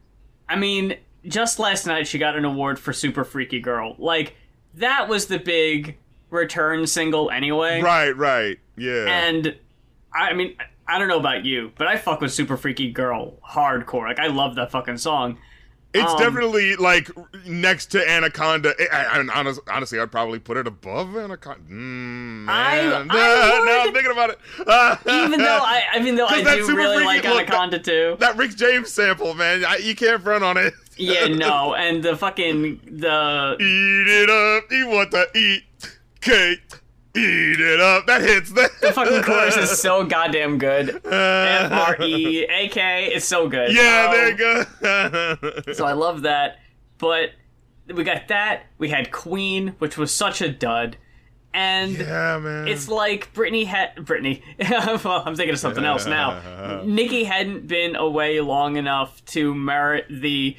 I 0.48 0.56
mean, 0.56 0.96
just 1.26 1.58
last 1.58 1.86
night 1.86 2.06
she 2.06 2.18
got 2.18 2.36
an 2.36 2.44
award 2.44 2.78
for 2.78 2.92
Super 2.92 3.24
Freaky 3.24 3.60
Girl. 3.60 3.96
Like 3.98 4.36
that 4.74 5.08
was 5.08 5.26
the 5.26 5.38
big 5.38 5.98
return 6.30 6.86
single 6.86 7.30
anyway. 7.30 7.82
right, 7.82 8.16
right. 8.16 8.58
Yeah. 8.76 9.06
And 9.06 9.56
I 10.14 10.32
mean, 10.34 10.56
I 10.90 10.98
don't 10.98 11.08
know 11.08 11.18
about 11.20 11.44
you, 11.44 11.72
but 11.78 11.86
I 11.86 11.96
fuck 11.96 12.20
with 12.20 12.32
Super 12.32 12.56
Freaky 12.56 12.90
Girl 12.90 13.34
hardcore. 13.48 14.02
Like 14.08 14.18
I 14.18 14.26
love 14.28 14.56
that 14.56 14.70
fucking 14.70 14.98
song. 14.98 15.38
It's 15.92 16.12
Um, 16.12 16.18
definitely 16.20 16.76
like 16.76 17.10
next 17.46 17.86
to 17.86 18.08
Anaconda. 18.08 18.74
I, 18.92 18.96
I, 18.96 19.18
I- 19.22 19.26
honest, 19.34 19.60
honestly, 19.68 19.98
I'd 19.98 20.12
probably 20.12 20.38
put 20.38 20.56
it 20.56 20.68
above 20.68 21.16
Anaconda. 21.16 21.60
Mm, 21.68 22.48
I-. 22.48 22.92
I 22.92 23.02
now 23.64 23.82
I'm 23.86 23.92
thinking 23.92 24.12
about 24.12 24.30
it. 24.30 24.38
Even 25.08 25.40
though 25.40 25.58
I, 25.60 25.82
I 25.92 25.98
mean, 25.98 26.14
though 26.14 26.26
I 26.26 26.42
that 26.44 26.58
do 26.58 26.64
Super 26.64 26.76
really 26.76 26.94
Freaky- 27.04 27.06
like 27.06 27.24
look, 27.24 27.48
Anaconda 27.48 27.78
too. 27.80 28.16
that 28.20 28.36
Rick 28.36 28.54
James 28.56 28.92
sample, 28.92 29.34
man, 29.34 29.64
I, 29.64 29.78
you 29.78 29.96
can't 29.96 30.22
front 30.22 30.44
on 30.44 30.56
it. 30.56 30.74
Yeah, 30.96 31.28
no, 31.28 31.74
and 31.74 32.02
the 32.02 32.14
fucking 32.14 32.82
the 32.84 33.56
Eat 33.58 34.22
it 34.22 34.28
up. 34.28 34.70
You 34.70 34.86
want 34.86 35.10
to 35.12 35.28
eat 35.34 35.64
cake. 36.20 36.60
Eat 37.16 37.60
it 37.60 37.80
up. 37.80 38.06
That 38.06 38.20
hits. 38.22 38.52
That 38.52 38.70
the 38.80 38.92
fucking 38.92 39.22
chorus 39.22 39.56
is 39.56 39.80
so 39.80 40.04
goddamn 40.04 40.58
good. 40.58 41.00
F 41.04 41.72
R 41.72 41.96
E 42.00 42.44
A 42.48 42.68
K, 42.68 43.06
it's 43.12 43.26
so 43.26 43.48
good. 43.48 43.72
Yeah, 43.74 44.06
Um, 44.06 44.12
there 44.12 44.30
you 44.30 44.36
go. 45.64 45.72
So 45.74 45.84
I 45.86 45.92
love 45.92 46.22
that, 46.22 46.58
but 46.98 47.30
we 47.92 48.04
got 48.04 48.28
that. 48.28 48.66
We 48.78 48.90
had 48.90 49.10
Queen, 49.10 49.74
which 49.80 49.98
was 49.98 50.12
such 50.14 50.40
a 50.40 50.48
dud, 50.48 50.96
and 51.52 51.96
yeah, 51.98 52.38
man. 52.38 52.68
it's 52.68 52.88
like 52.88 53.34
Britney 53.34 53.66
had 53.66 53.96
Britney. 53.96 54.42
well, 55.04 55.24
I'm 55.26 55.34
thinking 55.34 55.54
of 55.54 55.58
something 55.58 55.84
else 55.84 56.06
now. 56.06 56.82
Nicki 56.84 57.24
hadn't 57.24 57.66
been 57.66 57.96
away 57.96 58.40
long 58.40 58.76
enough 58.76 59.24
to 59.26 59.52
merit 59.52 60.06
the 60.08 60.56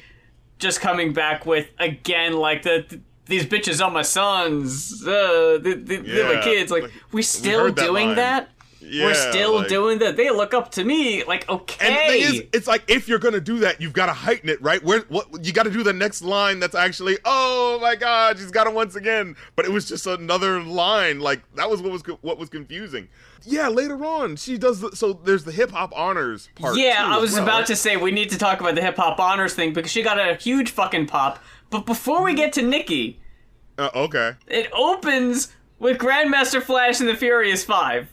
just 0.58 0.80
coming 0.82 1.14
back 1.14 1.46
with 1.46 1.70
again 1.78 2.34
like 2.34 2.62
the. 2.62 3.00
These 3.26 3.44
bitches 3.46 3.84
are 3.84 3.90
my 3.90 4.02
sons. 4.02 5.06
Uh, 5.06 5.58
they, 5.62 5.74
they, 5.74 5.96
they're 5.96 6.36
my 6.36 6.42
kids. 6.42 6.70
Like, 6.70 6.84
like, 6.84 6.92
we 7.12 7.22
still 7.22 7.66
that 7.66 7.76
doing 7.76 8.08
line. 8.08 8.16
that? 8.16 8.48
Yeah, 8.84 9.06
We're 9.06 9.14
still 9.14 9.58
like- 9.58 9.68
doing 9.68 9.98
that. 10.00 10.16
They 10.16 10.28
look 10.30 10.52
up 10.54 10.72
to 10.72 10.84
me. 10.84 11.22
Like, 11.24 11.48
okay. 11.48 11.86
And 11.86 11.94
the 11.94 12.24
thing 12.24 12.34
is, 12.34 12.42
it's 12.52 12.66
like 12.66 12.82
if 12.88 13.06
you're 13.08 13.20
gonna 13.20 13.40
do 13.40 13.60
that, 13.60 13.80
you've 13.80 13.92
got 13.92 14.06
to 14.06 14.12
heighten 14.12 14.48
it, 14.48 14.60
right? 14.60 14.82
Where 14.82 15.00
what 15.08 15.46
you 15.46 15.52
got 15.52 15.62
to 15.62 15.70
do 15.70 15.84
the 15.84 15.92
next 15.92 16.20
line 16.20 16.58
that's 16.58 16.74
actually, 16.74 17.16
oh 17.24 17.78
my 17.80 17.94
god, 17.94 18.38
she's 18.38 18.50
got 18.50 18.66
it 18.66 18.74
once 18.74 18.96
again. 18.96 19.36
But 19.54 19.66
it 19.66 19.70
was 19.70 19.88
just 19.88 20.06
another 20.06 20.60
line. 20.62 21.20
Like 21.20 21.42
that 21.54 21.70
was 21.70 21.80
what 21.80 21.92
was 21.92 22.02
what 22.22 22.38
was 22.38 22.48
confusing. 22.48 23.08
Yeah, 23.44 23.68
later 23.68 24.04
on 24.04 24.36
she 24.36 24.58
does. 24.58 24.80
The, 24.80 24.94
so 24.96 25.12
there's 25.12 25.44
the 25.44 25.52
hip 25.52 25.70
hop 25.70 25.92
honors 25.96 26.48
part. 26.56 26.76
Yeah, 26.76 27.04
I 27.06 27.18
was 27.18 27.34
well, 27.34 27.44
about 27.44 27.58
right? 27.58 27.66
to 27.68 27.76
say 27.76 27.96
we 27.96 28.10
need 28.10 28.30
to 28.30 28.38
talk 28.38 28.60
about 28.60 28.74
the 28.74 28.82
hip 28.82 28.96
hop 28.96 29.18
honors 29.20 29.54
thing 29.54 29.72
because 29.72 29.92
she 29.92 30.02
got 30.02 30.18
a 30.18 30.34
huge 30.34 30.70
fucking 30.72 31.06
pop. 31.06 31.38
But 31.72 31.86
before 31.86 32.22
we 32.22 32.34
get 32.34 32.52
to 32.52 32.62
Nicki, 32.62 33.18
Uh, 33.78 33.88
okay. 33.94 34.34
it 34.46 34.70
opens 34.72 35.52
with 35.80 35.98
Grandmaster 35.98 36.62
Flash 36.62 37.00
and 37.00 37.08
the 37.08 37.16
Furious 37.16 37.64
Five. 37.64 38.08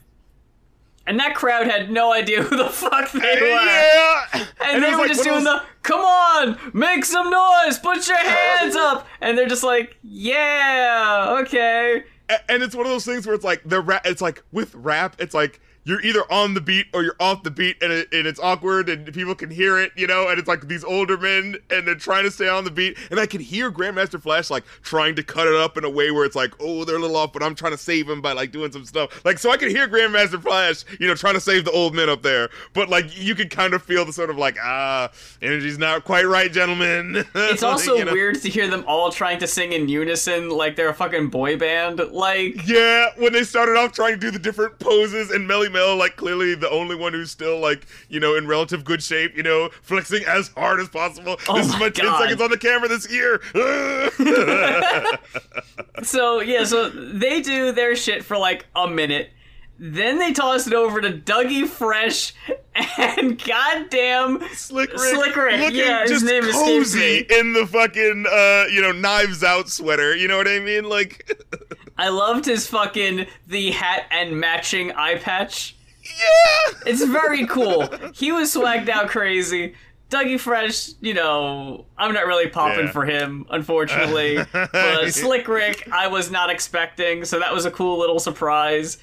And 1.05 1.19
that 1.19 1.35
crowd 1.35 1.67
had 1.67 1.91
no 1.91 2.13
idea 2.13 2.41
who 2.43 2.55
the 2.55 2.69
fuck 2.69 3.11
they 3.11 3.19
were. 3.19 3.47
Yeah. 3.47 4.25
And, 4.33 4.77
it 4.77 4.81
they 4.81 4.91
were 4.91 4.97
like 4.97 5.07
just 5.09 5.23
doing 5.23 5.43
the, 5.43 5.61
come 5.81 5.99
on, 6.01 6.57
make 6.73 7.03
some 7.03 7.29
noise, 7.29 7.79
put 7.79 8.07
your 8.07 8.17
hands 8.17 8.75
up. 8.75 9.07
And 9.19 9.37
they're 9.37 9.47
just 9.47 9.63
like, 9.63 9.97
yeah, 10.03 11.37
okay. 11.41 12.03
And 12.47 12.61
it's 12.63 12.75
one 12.75 12.85
of 12.85 12.91
those 12.91 13.05
things 13.05 13.25
where 13.25 13.33
it's 13.35 13.43
like 13.43 13.61
the 13.65 13.81
rap 13.81 14.05
it's 14.05 14.21
like 14.21 14.43
with 14.51 14.73
rap 14.75 15.15
it's 15.19 15.33
like 15.33 15.59
you're 15.83 16.01
either 16.01 16.21
on 16.31 16.53
the 16.53 16.61
beat 16.61 16.87
or 16.93 17.03
you're 17.03 17.15
off 17.19 17.43
the 17.43 17.51
beat 17.51 17.81
and, 17.81 17.91
it, 17.91 18.07
and 18.13 18.27
it's 18.27 18.39
awkward 18.39 18.89
and 18.89 19.11
people 19.13 19.33
can 19.33 19.49
hear 19.49 19.79
it 19.79 19.91
you 19.95 20.05
know 20.05 20.27
and 20.27 20.37
it's 20.37 20.47
like 20.47 20.67
these 20.67 20.83
older 20.83 21.17
men 21.17 21.55
and 21.69 21.87
they're 21.87 21.95
trying 21.95 22.23
to 22.23 22.31
stay 22.31 22.47
on 22.47 22.63
the 22.63 22.71
beat 22.71 22.97
and 23.11 23.19
i 23.19 23.25
can 23.25 23.41
hear 23.41 23.71
grandmaster 23.71 24.21
flash 24.21 24.49
like 24.49 24.65
trying 24.81 25.15
to 25.15 25.23
cut 25.23 25.47
it 25.47 25.55
up 25.55 25.77
in 25.77 25.83
a 25.83 25.89
way 25.89 26.11
where 26.11 26.25
it's 26.25 26.35
like 26.35 26.53
oh 26.59 26.83
they're 26.85 26.97
a 26.97 26.99
little 26.99 27.15
off 27.15 27.33
but 27.33 27.41
i'm 27.41 27.55
trying 27.55 27.71
to 27.71 27.77
save 27.77 28.07
him 28.09 28.21
by 28.21 28.33
like 28.33 28.51
doing 28.51 28.71
some 28.71 28.85
stuff 28.85 29.23
like 29.25 29.39
so 29.39 29.51
i 29.51 29.57
can 29.57 29.69
hear 29.69 29.87
grandmaster 29.87 30.41
flash 30.41 30.83
you 30.99 31.07
know 31.07 31.15
trying 31.15 31.33
to 31.33 31.39
save 31.41 31.65
the 31.65 31.71
old 31.71 31.95
men 31.95 32.09
up 32.09 32.21
there 32.21 32.49
but 32.73 32.89
like 32.89 33.05
you 33.17 33.33
can 33.33 33.49
kind 33.49 33.73
of 33.73 33.81
feel 33.81 34.05
the 34.05 34.13
sort 34.13 34.29
of 34.29 34.37
like 34.37 34.57
ah 34.61 35.09
energy's 35.41 35.77
not 35.77 36.03
quite 36.03 36.25
right 36.25 36.51
gentlemen 36.51 37.23
It's 37.35 37.63
also 37.63 37.95
You 37.95 38.05
know? 38.05 38.13
weird 38.13 38.41
to 38.41 38.49
hear 38.49 38.67
them 38.67 38.83
all 38.87 39.11
trying 39.11 39.39
to 39.39 39.47
sing 39.47 39.73
in 39.73 39.87
unison 39.89 40.49
like 40.49 40.75
they're 40.75 40.89
a 40.89 40.93
fucking 40.93 41.29
boy 41.29 41.57
band. 41.57 41.99
Like, 42.11 42.67
Yeah, 42.67 43.07
when 43.17 43.33
they 43.33 43.43
started 43.43 43.75
off 43.75 43.91
trying 43.91 44.13
to 44.13 44.19
do 44.19 44.31
the 44.31 44.39
different 44.39 44.77
poses, 44.79 45.31
and 45.31 45.47
Like 45.95 46.15
clearly 46.15 46.55
the 46.55 46.69
only 46.69 46.95
one 46.95 47.13
who's 47.13 47.31
still 47.31 47.59
like 47.59 47.85
you 48.09 48.19
know 48.19 48.35
in 48.35 48.47
relative 48.47 48.83
good 48.83 49.03
shape, 49.03 49.35
you 49.35 49.43
know, 49.43 49.69
flexing 49.81 50.23
as 50.25 50.49
hard 50.49 50.79
as 50.79 50.89
possible. 50.89 51.37
Oh 51.47 51.57
this 51.57 51.67
is 51.67 51.73
my 51.73 51.79
my 51.79 51.89
ten 51.89 52.17
seconds 52.19 52.41
on 52.41 52.49
the 52.49 52.57
camera 52.57 52.87
this 52.87 53.11
year. 53.11 53.41
so 56.03 56.41
yeah, 56.41 56.63
so 56.63 56.89
they 56.89 57.41
do 57.41 57.71
their 57.71 57.95
shit 57.95 58.23
for 58.23 58.37
like 58.37 58.65
a 58.75 58.87
minute. 58.87 59.29
Then 59.81 60.19
they 60.19 60.33
toss 60.33 60.67
it 60.67 60.73
over 60.73 60.99
to 60.99 61.09
Dougie 61.11 61.65
Fresh 61.67 62.33
and 62.97 63.41
goddamn 63.45 64.41
Slick 64.53 64.91
Rick, 64.91 64.99
Slick 64.99 65.35
Rick, 65.35 65.73
yeah, 65.73 66.03
his 66.05 66.21
name 66.21 66.43
is 66.43 66.53
cozy 66.53 67.25
in 67.29 67.53
the 67.53 67.65
fucking 67.65 68.25
uh 68.29 68.65
you 68.69 68.81
know 68.81 68.91
knives 68.91 69.43
out 69.43 69.69
sweater. 69.69 70.15
You 70.15 70.27
know 70.27 70.37
what 70.37 70.47
I 70.49 70.59
mean? 70.59 70.83
Like, 70.89 71.31
I 71.97 72.09
loved 72.09 72.45
his 72.45 72.67
fucking 72.67 73.25
the 73.47 73.71
hat 73.71 74.05
and 74.11 74.37
matching 74.39 74.91
eye 74.91 75.15
patch. 75.15 75.75
yeah. 76.03 76.79
It's 76.85 77.03
very 77.05 77.45
cool. 77.47 77.87
he 78.13 78.31
was 78.33 78.53
swagged 78.53 78.89
out 78.89 79.07
crazy. 79.09 79.75
Dougie 80.09 80.39
Fresh, 80.39 80.89
you 81.01 81.13
know, 81.13 81.85
I'm 81.97 82.13
not 82.15 82.25
really 82.25 82.49
popping 82.49 82.85
Yeah. 82.85 82.91
for 82.91 83.05
him, 83.05 83.45
unfortunately. 83.51 84.39
but 84.51 85.11
Slick 85.13 85.47
Rick, 85.47 85.87
I 85.91 86.07
was 86.07 86.31
not 86.31 86.49
expecting, 86.49 87.23
so 87.25 87.37
that 87.39 87.53
was 87.53 87.65
a 87.65 87.71
cool 87.71 87.99
little 87.99 88.19
surprise. 88.19 88.97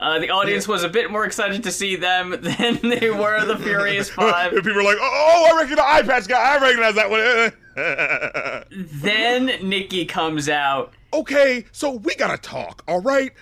Uh, 0.00 0.18
the 0.18 0.30
audience 0.30 0.66
was 0.66 0.82
a 0.82 0.88
bit 0.88 1.10
more 1.10 1.26
excited 1.26 1.62
to 1.62 1.70
see 1.70 1.94
them 1.94 2.30
than 2.40 2.78
they 2.82 3.10
were 3.10 3.44
the 3.44 3.58
Furious 3.58 4.08
Five. 4.20 4.52
People 4.52 4.78
are 4.78 4.82
like, 4.82 4.96
oh, 4.98 5.50
I 5.52 5.60
recognize 5.60 6.06
the 6.06 6.34
eye 6.36 6.38
guy. 6.38 6.56
I 6.56 6.62
recognize 6.62 6.94
that 6.94 7.10
one. 7.10 7.52
then 9.02 9.68
Nicki 9.68 10.06
comes 10.06 10.48
out. 10.48 10.94
okay, 11.12 11.64
so 11.72 11.92
we 11.92 12.14
gotta 12.14 12.38
talk, 12.38 12.82
all 12.88 13.00
right? 13.00 13.32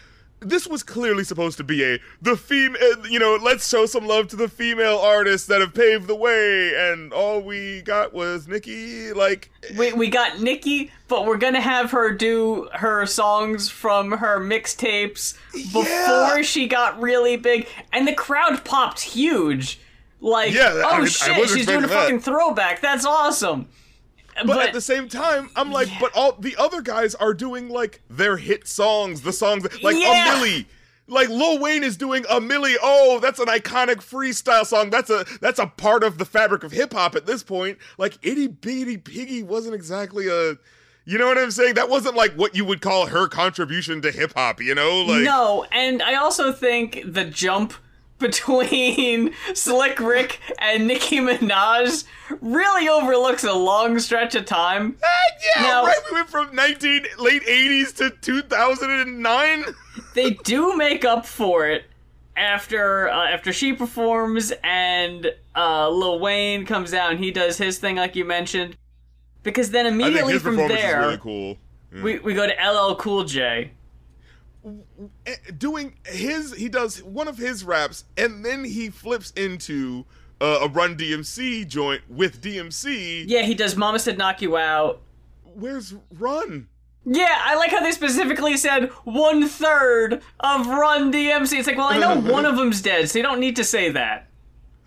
This 0.41 0.66
was 0.68 0.82
clearly 0.82 1.24
supposed 1.24 1.57
to 1.59 1.64
be 1.64 1.82
a 1.84 1.99
the 2.22 2.36
female 2.36 2.80
uh, 2.80 3.03
you 3.09 3.18
know 3.18 3.36
let's 3.43 3.68
show 3.68 3.86
some 3.86 4.07
love 4.07 4.28
to 4.28 4.36
the 4.36 4.49
female 4.49 4.99
artists 4.99 5.47
that 5.49 5.61
have 5.61 5.74
paved 5.74 6.07
the 6.07 6.14
way 6.14 6.72
and 6.76 7.12
all 7.12 7.41
we 7.41 7.82
got 7.82 8.12
was 8.12 8.47
Nicki 8.47 9.12
like 9.12 9.51
We, 9.76 9.93
we 9.93 10.07
eh. 10.07 10.11
got 10.11 10.41
Nicki, 10.41 10.93
but 11.09 11.26
we're 11.26 11.39
gonna 11.39 11.61
have 11.61 11.91
her 11.91 12.12
do 12.12 12.68
her 12.72 13.05
songs 13.07 13.68
from 13.68 14.12
her 14.12 14.39
mixtapes 14.39 15.36
before 15.53 15.82
Yeah. 15.84 16.43
she 16.43 16.68
got 16.68 17.01
really 17.01 17.36
big, 17.36 17.66
and 17.93 18.07
the 18.07 18.14
crowd 18.14 18.64
popped 18.64 19.01
huge. 19.01 19.80
Like, 20.20 20.53
Yeah, 20.53 20.72
oh 20.84 21.03
I 21.03 21.05
shit, 21.07 21.49
she's 21.49 21.66
doing 21.66 21.84
a 21.84 21.86
that. 21.86 21.95
fucking 22.03 22.20
throwback. 22.20 22.80
That's 22.80 23.05
awesome. 23.05 23.68
But, 24.47 24.66
at 24.68 24.72
the 24.72 24.80
same 24.80 25.09
time 25.09 25.51
i'm 25.57 25.70
like 25.72 25.89
but 26.01 26.12
all 26.14 26.32
the 26.32 26.57
other 26.57 26.80
guys 26.82 27.14
are 27.14 27.34
doing 27.34 27.68
like 27.68 28.03
their 28.11 28.36
hit 28.36 28.66
songs 28.68 29.22
the 29.22 29.32
songs 29.32 29.62
that- 29.64 29.82
like 29.82 29.97
Yeah. 29.97 30.34
a 30.34 30.36
Milli 30.45 30.66
like 31.11 31.30
Lil 31.30 31.59
Wayne 31.59 31.84
is 31.84 31.97
doing 31.97 32.26
a 32.28 32.39
Milli. 32.39 32.74
Oh, 32.82 33.18
that's 33.18 33.39
an 33.39 33.47
iconic 33.47 33.97
freestyle 33.97 34.66
song. 34.66 34.91
That's 34.91 35.09
a 35.09 35.24
that's 35.41 35.59
a 35.59 35.66
part 35.66 36.05
of 36.05 36.18
the 36.18 36.26
fabric 36.26 36.64
of 36.64 36.70
hip 36.72 36.93
hop 36.93 37.14
at 37.14 37.24
this 37.24 37.43
point. 37.43 37.78
Like 37.97 38.18
Itty 38.20 38.47
Bitty 38.49 38.99
Piggy 38.99 39.43
wasn't 39.43 39.74
exactly 39.74 40.28
a 40.28 40.57
you 41.07 41.16
know 41.16 41.26
what 41.26 41.39
I'm 41.39 41.51
saying? 41.51 41.76
That 41.76 41.89
wasn't 41.89 42.14
like 42.14 42.34
what 42.34 42.55
you 42.55 42.66
would 42.66 42.82
call 42.82 43.07
her 43.07 43.26
contribution 43.26 44.03
to 44.03 44.12
hip 44.12 44.34
hop, 44.36 44.61
you 44.61 44.74
know? 44.74 45.01
Like 45.01 45.22
no, 45.22 45.64
and 45.72 46.03
I 46.03 46.16
also 46.16 46.53
think 46.53 47.01
the 47.07 47.24
jump 47.24 47.72
between 48.19 49.33
Slick 49.55 50.01
Rick 50.01 50.41
and 50.59 50.87
Nicki 50.87 51.19
Minaj 51.19 52.05
really 52.41 52.89
overlooks 52.89 53.45
a 53.45 53.53
long 53.53 53.99
stretch 53.99 54.35
of 54.35 54.45
time. 54.45 54.97
yeah, 55.57 55.62
Now- 55.62 55.85
right. 55.87 55.97
We 56.11 56.16
went 56.16 56.29
from 56.31 56.55
19 56.55 57.07
late 57.19 57.43
80s 57.45 57.97
to 57.97 58.11
2009. 58.11 59.64
they 60.14 60.31
do 60.31 60.77
make 60.77 61.05
up 61.05 61.27
for 61.27 61.66
it 61.69 61.85
after 62.37 63.09
uh, 63.09 63.29
after 63.31 63.53
she 63.53 63.73
performs 63.73 64.53
and 64.62 65.33
uh, 65.57 65.89
Lil 65.91 66.21
Wayne 66.21 66.64
comes 66.66 66.95
out 66.95 67.11
and 67.11 67.19
he 67.19 67.31
does 67.33 67.59
his 67.59 67.79
thing 67.79 67.97
like 67.97 68.14
you 68.16 68.25
mentioned. 68.25 68.77
Because 69.43 69.71
then 69.71 69.87
immediately 69.87 70.39
from 70.39 70.57
there 70.57 71.01
really 71.01 71.19
cool. 71.19 71.57
we, 71.93 72.19
we 72.19 72.35
go 72.35 72.47
to 72.47 72.53
LL 72.53 72.97
Cool 72.97 73.25
J. 73.25 73.71
eh, 75.27 75.35
doing 75.57 75.95
his 76.07 76.55
he 76.55 76.69
does 76.69 77.03
one 77.03 77.29
of 77.29 77.39
his 77.39 77.64
raps 77.64 78.05
and 78.16 78.45
then 78.45 78.64
he 78.64 78.91
flips 78.91 79.31
into 79.33 80.05
uh, 80.41 80.61
a 80.62 80.69
run 80.69 80.97
DMC 80.97 81.66
joint 81.66 82.03
with 82.09 82.41
DMC. 82.41 83.25
Yeah, 83.27 83.43
he 83.43 83.55
does 83.55 83.77
Mama 83.77 83.99
Said 83.99 84.19
Knock 84.19 84.41
You 84.43 84.57
Out. 84.57 85.01
Where's 85.55 85.95
Run? 86.19 86.69
Yeah, 87.05 87.37
I 87.41 87.57
like 87.57 87.71
how 87.71 87.81
they 87.81 87.93
specifically 87.93 88.57
said 88.57 88.91
one 89.05 89.49
third 89.49 90.23
of 90.41 90.66
Run 90.66 91.12
DMC. 91.12 91.59
It's 91.59 91.66
like, 91.66 91.77
well, 91.79 91.89
I 91.89 91.99
know 91.99 92.21
one 92.33 92.45
of 92.45 92.57
them's 92.57 92.83
dead, 92.83 93.09
so 93.11 93.19
you 93.19 93.23
don't 93.23 93.41
need 93.41 93.57
to 93.57 93.64
say 93.64 93.91
that. 93.93 94.29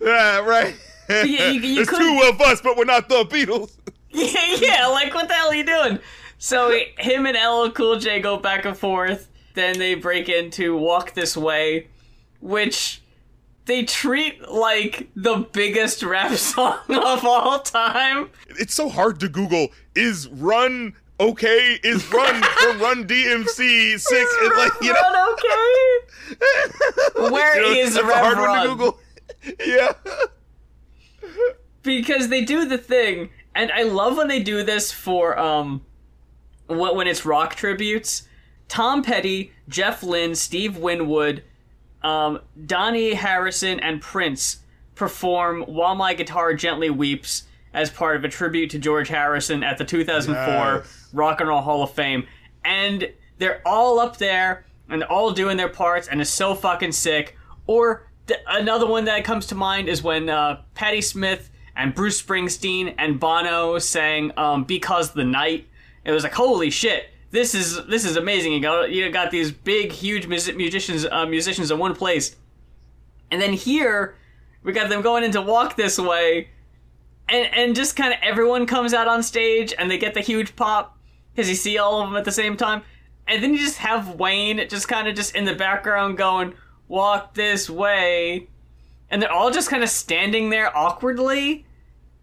Yeah, 0.00 0.38
right. 0.38 0.74
you- 1.10 1.24
you 1.24 1.84
There's 1.84 1.88
two 1.98 2.22
of 2.28 2.40
us, 2.40 2.60
but 2.60 2.76
we're 2.76 2.84
not 2.84 3.08
the 3.08 3.24
Beatles. 3.24 3.76
Yeah, 4.14 4.56
yeah, 4.60 4.86
like 4.88 5.14
what 5.14 5.26
the 5.28 5.32
hell 5.32 5.48
are 5.48 5.54
you 5.54 5.64
doing? 5.64 5.98
So 6.36 6.78
him 6.98 7.24
and 7.24 7.34
LL 7.34 7.70
Cool 7.72 7.98
J 7.98 8.20
go 8.20 8.36
back 8.36 8.66
and 8.66 8.76
forth. 8.76 9.26
Then 9.54 9.78
they 9.78 9.94
break 9.94 10.28
into 10.28 10.76
Walk 10.76 11.14
This 11.14 11.36
Way, 11.36 11.88
which 12.40 13.02
they 13.66 13.84
treat 13.84 14.48
like 14.48 15.08
the 15.14 15.46
biggest 15.52 16.02
rap 16.02 16.32
song 16.36 16.78
of 16.88 17.24
all 17.24 17.60
time. 17.60 18.30
It's 18.48 18.74
so 18.74 18.88
hard 18.88 19.20
to 19.20 19.28
Google. 19.28 19.68
Is 19.94 20.28
Run 20.28 20.94
okay? 21.20 21.78
Is 21.84 22.10
Run 22.12 22.42
for 22.42 22.72
Run 22.78 23.06
DMC 23.06 23.98
six? 23.98 24.36
It's 24.40 24.56
like 24.56 24.72
you 24.82 24.92
know. 24.92 25.00
Run 25.00 25.32
okay? 25.34 25.72
Where 27.32 27.62
you 27.62 27.74
know, 27.74 27.80
is 27.80 27.94
Rev 27.96 28.14
hard 28.14 28.38
one 28.38 28.62
to 28.62 28.68
Google. 28.68 28.98
yeah. 29.66 29.92
because 31.82 32.28
they 32.28 32.44
do 32.44 32.64
the 32.64 32.78
thing, 32.78 33.30
and 33.54 33.70
I 33.72 33.82
love 33.82 34.16
when 34.16 34.28
they 34.28 34.42
do 34.42 34.62
this 34.62 34.92
for 34.92 35.38
um, 35.38 35.82
what 36.66 36.96
when 36.96 37.06
it's 37.06 37.24
rock 37.24 37.54
tributes. 37.54 38.28
Tom 38.72 39.02
Petty, 39.02 39.52
Jeff 39.68 40.02
Lynne, 40.02 40.34
Steve 40.34 40.78
Winwood, 40.78 41.42
um, 42.02 42.40
Dhani 42.58 43.12
Harrison, 43.12 43.78
and 43.78 44.00
Prince 44.00 44.60
perform 44.94 45.60
"While 45.64 45.94
My 45.94 46.14
Guitar 46.14 46.54
Gently 46.54 46.88
Weeps" 46.88 47.42
as 47.74 47.90
part 47.90 48.16
of 48.16 48.24
a 48.24 48.30
tribute 48.30 48.70
to 48.70 48.78
George 48.78 49.08
Harrison 49.08 49.62
at 49.62 49.76
the 49.76 49.84
2004 49.84 50.76
Yes. 50.76 51.08
Rock 51.12 51.40
and 51.40 51.50
Roll 51.50 51.60
Hall 51.60 51.82
of 51.82 51.90
Fame, 51.90 52.26
and 52.64 53.12
they're 53.36 53.60
all 53.66 54.00
up 54.00 54.16
there 54.16 54.64
and 54.88 55.04
all 55.04 55.32
doing 55.32 55.58
their 55.58 55.68
parts, 55.68 56.08
and 56.08 56.22
it's 56.22 56.30
so 56.30 56.54
fucking 56.54 56.92
sick. 56.92 57.36
Or 57.66 58.08
th- 58.26 58.40
another 58.48 58.86
one 58.86 59.04
that 59.04 59.22
comes 59.22 59.46
to 59.48 59.54
mind 59.54 59.90
is 59.90 60.02
when 60.02 60.30
uh, 60.30 60.62
Patti 60.74 61.02
Smith 61.02 61.50
and 61.76 61.94
Bruce 61.94 62.22
Springsteen 62.22 62.94
and 62.96 63.20
Bono 63.20 63.78
sang 63.78 64.32
um, 64.38 64.64
"Because 64.64 65.12
the 65.12 65.24
Night." 65.24 65.68
It 66.06 66.10
was 66.12 66.24
like, 66.24 66.32
holy 66.32 66.70
shit, 66.70 67.10
this 67.32 67.54
is 67.54 67.84
this 67.86 68.04
is 68.04 68.16
amazing. 68.16 68.52
You 68.52 68.60
got 68.60 68.90
you 68.90 69.10
got 69.10 69.30
these 69.30 69.50
big, 69.50 69.90
huge 69.90 70.26
mus- 70.26 70.52
musicians 70.52 71.04
uh, 71.04 71.26
musicians 71.26 71.70
in 71.70 71.78
one 71.78 71.94
place, 71.94 72.36
and 73.30 73.42
then 73.42 73.52
here 73.52 74.14
we 74.62 74.72
got 74.72 74.88
them 74.88 75.02
going 75.02 75.24
into 75.24 75.42
"Walk 75.42 75.76
This 75.76 75.98
Way." 75.98 76.48
and 77.28 77.48
and 77.54 77.74
just 77.74 77.96
kind 77.96 78.12
of 78.12 78.18
everyone 78.22 78.66
comes 78.66 78.94
out 78.94 79.08
on 79.08 79.22
stage 79.22 79.74
and 79.78 79.90
they 79.90 79.98
get 79.98 80.14
the 80.14 80.20
huge 80.20 80.54
pop 80.54 80.98
because 81.34 81.48
you 81.48 81.54
see 81.54 81.78
all 81.78 82.02
of 82.02 82.08
them 82.08 82.16
at 82.16 82.24
the 82.24 82.32
same 82.32 82.56
time 82.56 82.82
and 83.26 83.42
then 83.42 83.52
you 83.52 83.58
just 83.58 83.78
have 83.78 84.16
wayne 84.16 84.66
just 84.68 84.88
kind 84.88 85.08
of 85.08 85.14
just 85.14 85.34
in 85.34 85.44
the 85.44 85.54
background 85.54 86.16
going 86.16 86.54
walk 86.88 87.34
this 87.34 87.70
way 87.70 88.46
and 89.10 89.20
they're 89.20 89.32
all 89.32 89.50
just 89.50 89.70
kind 89.70 89.82
of 89.82 89.88
standing 89.88 90.50
there 90.50 90.76
awkwardly 90.76 91.64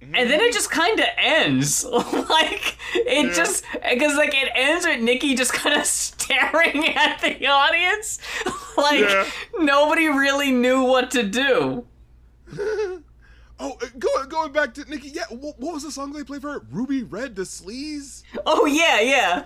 and 0.01 0.29
then 0.29 0.39
it 0.39 0.53
just 0.53 0.71
kind 0.71 0.99
of 0.99 1.05
ends 1.17 1.83
like 2.29 2.77
it 2.95 3.33
just 3.35 3.63
because 3.73 4.15
like 4.17 4.33
it 4.33 4.49
ends 4.55 4.85
with 4.85 5.01
Nicki 5.01 5.35
just 5.35 5.53
kind 5.53 5.77
of 5.79 5.85
staring 5.99 6.87
at 6.95 7.19
the 7.21 7.45
audience 7.47 8.19
like 8.77 8.99
Yeah. 9.01 9.25
nobody 9.59 10.07
really 10.07 10.51
knew 10.51 10.83
what 10.83 11.11
to 11.11 11.23
do 11.23 11.85
Oh, 13.61 13.77
uh, 13.81 13.85
go, 13.97 14.07
going 14.27 14.53
back 14.53 14.73
to 14.75 14.85
Nicki. 14.89 15.09
Yeah, 15.09 15.25
what, 15.29 15.59
what 15.59 15.73
was 15.73 15.83
the 15.83 15.91
song 15.91 16.13
they 16.13 16.23
played 16.23 16.41
for 16.41 16.51
her? 16.53 16.61
Ruby 16.71 17.03
Red 17.03 17.35
the 17.35 17.41
Sleaze. 17.41 18.23
oh 18.45 18.65
yeah 18.65 19.01
yeah 19.01 19.45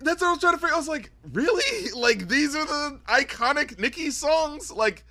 That's 0.00 0.20
what 0.22 0.28
I 0.28 0.30
was 0.30 0.38
trying 0.40 0.52
to 0.54 0.58
figure. 0.60 0.74
I 0.74 0.78
was 0.78 0.86
like, 0.86 1.10
really? 1.32 1.90
Like 1.90 2.28
these 2.28 2.54
are 2.54 2.64
the 2.64 3.00
iconic 3.08 3.76
Nicki 3.80 4.12
songs? 4.12 4.70
Like, 4.70 5.02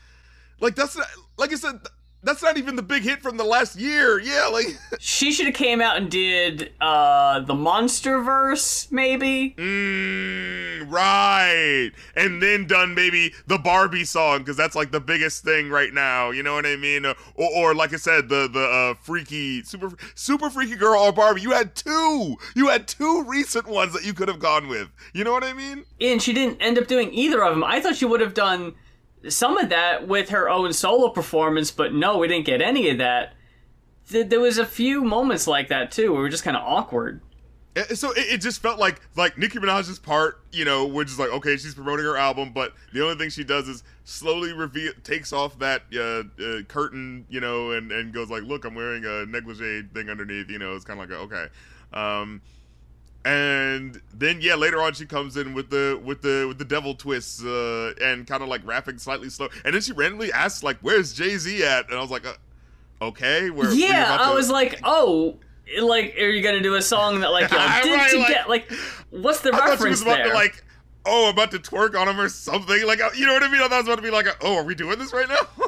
like 0.62 0.76
that's 0.76 0.96
not, 0.96 1.08
like 1.38 1.52
I 1.52 1.56
said, 1.56 1.80
that's 2.24 2.42
not 2.42 2.58
even 2.58 2.76
the 2.76 2.82
big 2.82 3.04
hit 3.04 3.22
from 3.22 3.38
the 3.38 3.44
last 3.44 3.78
year. 3.78 4.20
Yeah, 4.20 4.48
like, 4.52 4.66
She 5.00 5.32
should 5.32 5.46
have 5.46 5.56
came 5.56 5.82
out 5.82 5.98
and 5.98 6.10
did 6.10 6.72
uh 6.82 7.40
the 7.42 7.54
Monster 7.54 8.22
Verse, 8.22 8.92
maybe. 8.92 9.56
mm, 9.58 10.92
right, 10.92 11.92
and 12.16 12.42
then 12.42 12.66
done 12.68 12.94
maybe 12.96 13.34
the 13.48 13.58
Barbie 13.58 14.06
song 14.06 14.40
because 14.40 14.58
that's 14.58 14.76
like 14.76 14.92
the 14.92 15.00
biggest 15.00 15.44
thing 15.44 15.70
right 15.70 15.94
now. 15.94 16.32
You 16.32 16.44
know 16.44 16.54
what 16.54 16.66
I 16.66 16.76
mean? 16.76 17.06
Or, 17.06 17.16
or, 17.36 17.50
or 17.56 17.76
like 17.76 17.94
I 17.94 17.98
said, 17.98 18.30
the 18.30 18.50
the 18.52 18.64
uh, 18.64 18.94
freaky 18.96 19.64
super 19.64 19.92
super 20.16 20.50
freaky 20.50 20.76
girl 20.76 21.00
or 21.02 21.12
Barbie. 21.14 21.42
You 21.42 21.52
had 21.52 21.76
two. 21.76 22.36
You 22.56 22.68
had 22.70 22.88
two 22.88 23.24
recent 23.28 23.68
ones 23.68 23.94
that 23.94 24.06
you 24.06 24.14
could 24.14 24.28
have 24.28 24.40
gone 24.40 24.68
with. 24.68 24.90
You 25.14 25.24
know 25.24 25.32
what 25.32 25.44
I 25.44 25.54
mean? 25.54 25.86
And 26.02 26.22
she 26.22 26.34
didn't 26.34 26.62
end 26.62 26.78
up 26.78 26.88
doing 26.88 27.14
either 27.14 27.44
of 27.44 27.52
them. 27.54 27.64
I 27.64 27.80
thought 27.80 27.96
she 27.96 28.06
would 28.06 28.22
have 28.22 28.34
done 28.34 28.76
some 29.30 29.58
of 29.58 29.70
that 29.70 30.08
with 30.08 30.30
her 30.30 30.50
own 30.50 30.74
solo 30.74 31.10
performance, 31.10 31.72
but 31.72 31.94
no, 31.94 32.18
we 32.18 32.28
didn't 32.28 32.46
get 32.46 32.62
any 32.62 32.90
of 32.90 32.98
that. 33.00 33.34
Th- 34.10 34.28
There 34.28 34.40
was 34.40 34.58
a 34.58 34.66
few 34.66 35.04
moments 35.04 35.48
like 35.48 35.68
that 35.70 35.92
too, 35.92 36.12
where 36.12 36.20
we 36.20 36.24
were 36.24 36.30
just 36.30 36.44
kind 36.44 36.58
of 36.58 36.64
awkward. 36.64 37.22
Uh, 37.76 37.84
So 37.96 38.12
it, 38.12 38.26
it 38.34 38.42
just 38.42 38.62
felt 38.62 38.80
like 38.80 39.02
like 39.16 39.38
Nicki 39.38 39.60
Minaj's 39.60 40.00
part, 40.00 40.42
you 40.52 40.66
know, 40.66 40.86
which 40.86 41.10
is 41.10 41.20
like 41.20 41.30
okay, 41.30 41.58
she's 41.58 41.76
promoting 41.76 42.06
her 42.06 42.18
album, 42.18 42.52
but 42.54 42.74
the 42.94 43.04
only 43.04 43.16
thing 43.16 43.30
she 43.30 43.44
does 43.44 43.68
is 43.68 43.84
slowly 44.04 44.54
reveal, 44.54 44.94
takes 45.04 45.34
off 45.34 45.60
that 45.60 45.84
uh, 45.94 46.24
uh, 46.44 46.62
curtain, 46.64 47.26
you 47.30 47.40
know, 47.40 47.72
and 47.72 47.92
and 47.92 48.14
goes 48.14 48.30
like, 48.30 48.44
look, 48.44 48.66
I'm 48.66 48.76
wearing 48.76 49.06
a 49.06 49.26
negligee 49.26 49.84
thing 49.94 50.10
underneath, 50.10 50.50
you 50.50 50.60
know, 50.60 50.76
it's 50.76 50.86
kind 50.86 51.00
of 51.00 51.10
like 51.10 51.18
a, 51.20 51.22
okay, 51.24 51.46
um, 51.94 52.42
and 53.28 54.02
then 54.14 54.40
yeah, 54.42 54.56
later 54.56 54.82
on 54.82 54.94
she 54.94 55.06
comes 55.06 55.36
in 55.38 55.54
with 55.54 55.70
the 55.70 56.00
with 56.04 56.22
the 56.22 56.46
with 56.48 56.58
the 56.58 56.66
devil 56.66 56.96
twists 56.96 57.44
uh, 57.44 57.94
and 58.02 58.26
kind 58.26 58.42
of 58.42 58.48
like 58.50 58.66
rapping 58.66 58.98
slightly 58.98 59.30
slow, 59.30 59.50
and 59.66 59.74
then 59.76 59.82
she 59.82 59.92
randomly 59.92 60.32
asks 60.32 60.64
like, 60.64 60.78
where's 60.82 61.14
Jay 61.14 61.38
Z 61.38 61.64
at? 61.64 61.88
And 61.90 61.98
I 61.98 62.02
was 62.02 62.10
like, 62.12 62.26
uh, 62.26 62.34
okay, 63.02 63.50
where? 63.50 63.70
you 63.72 63.86
yeah, 63.86 64.18
I 64.20 64.30
to- 64.30 64.34
was 64.36 64.50
like, 64.50 64.80
oh, 64.84 65.36
like, 65.82 66.16
are 66.18 66.30
you 66.30 66.42
gonna 66.42 66.62
do 66.62 66.76
a 66.76 66.82
song 66.82 67.20
that 67.20 67.30
like 67.32 67.52
y'all 67.52 67.60
did 67.84 67.92
Right, 67.94 68.14
like- 68.14 68.28
together? 68.28 68.50
Like, 68.50 68.72
what's 69.10 69.42
the 69.42 69.50
I 69.54 69.58
thought 69.58 69.66
she 69.66 69.70
reference 69.72 69.92
was 70.00 70.02
about 70.04 70.18
there? 70.18 70.28
to 70.30 70.34
like, 70.34 70.64
oh, 71.06 71.30
about 71.30 71.52
to 71.52 71.60
twerk 71.60 72.00
on 72.00 72.08
him 72.08 72.20
or 72.20 72.30
something. 72.30 72.86
Like, 72.88 73.02
uh, 73.02 73.10
you 73.16 73.26
know 73.26 73.34
what 73.34 73.44
I 73.44 73.52
mean? 73.52 73.62
I 73.62 73.68
thought 73.68 73.74
it 73.74 73.78
was 73.80 73.88
about 73.88 73.96
to 73.98 74.02
be 74.02 74.12
like, 74.12 74.28
oh, 74.42 74.56
are 74.58 74.64
we 74.64 74.76
doing 74.76 75.00
this 75.00 75.12
right 75.14 75.28
now? 75.28 75.38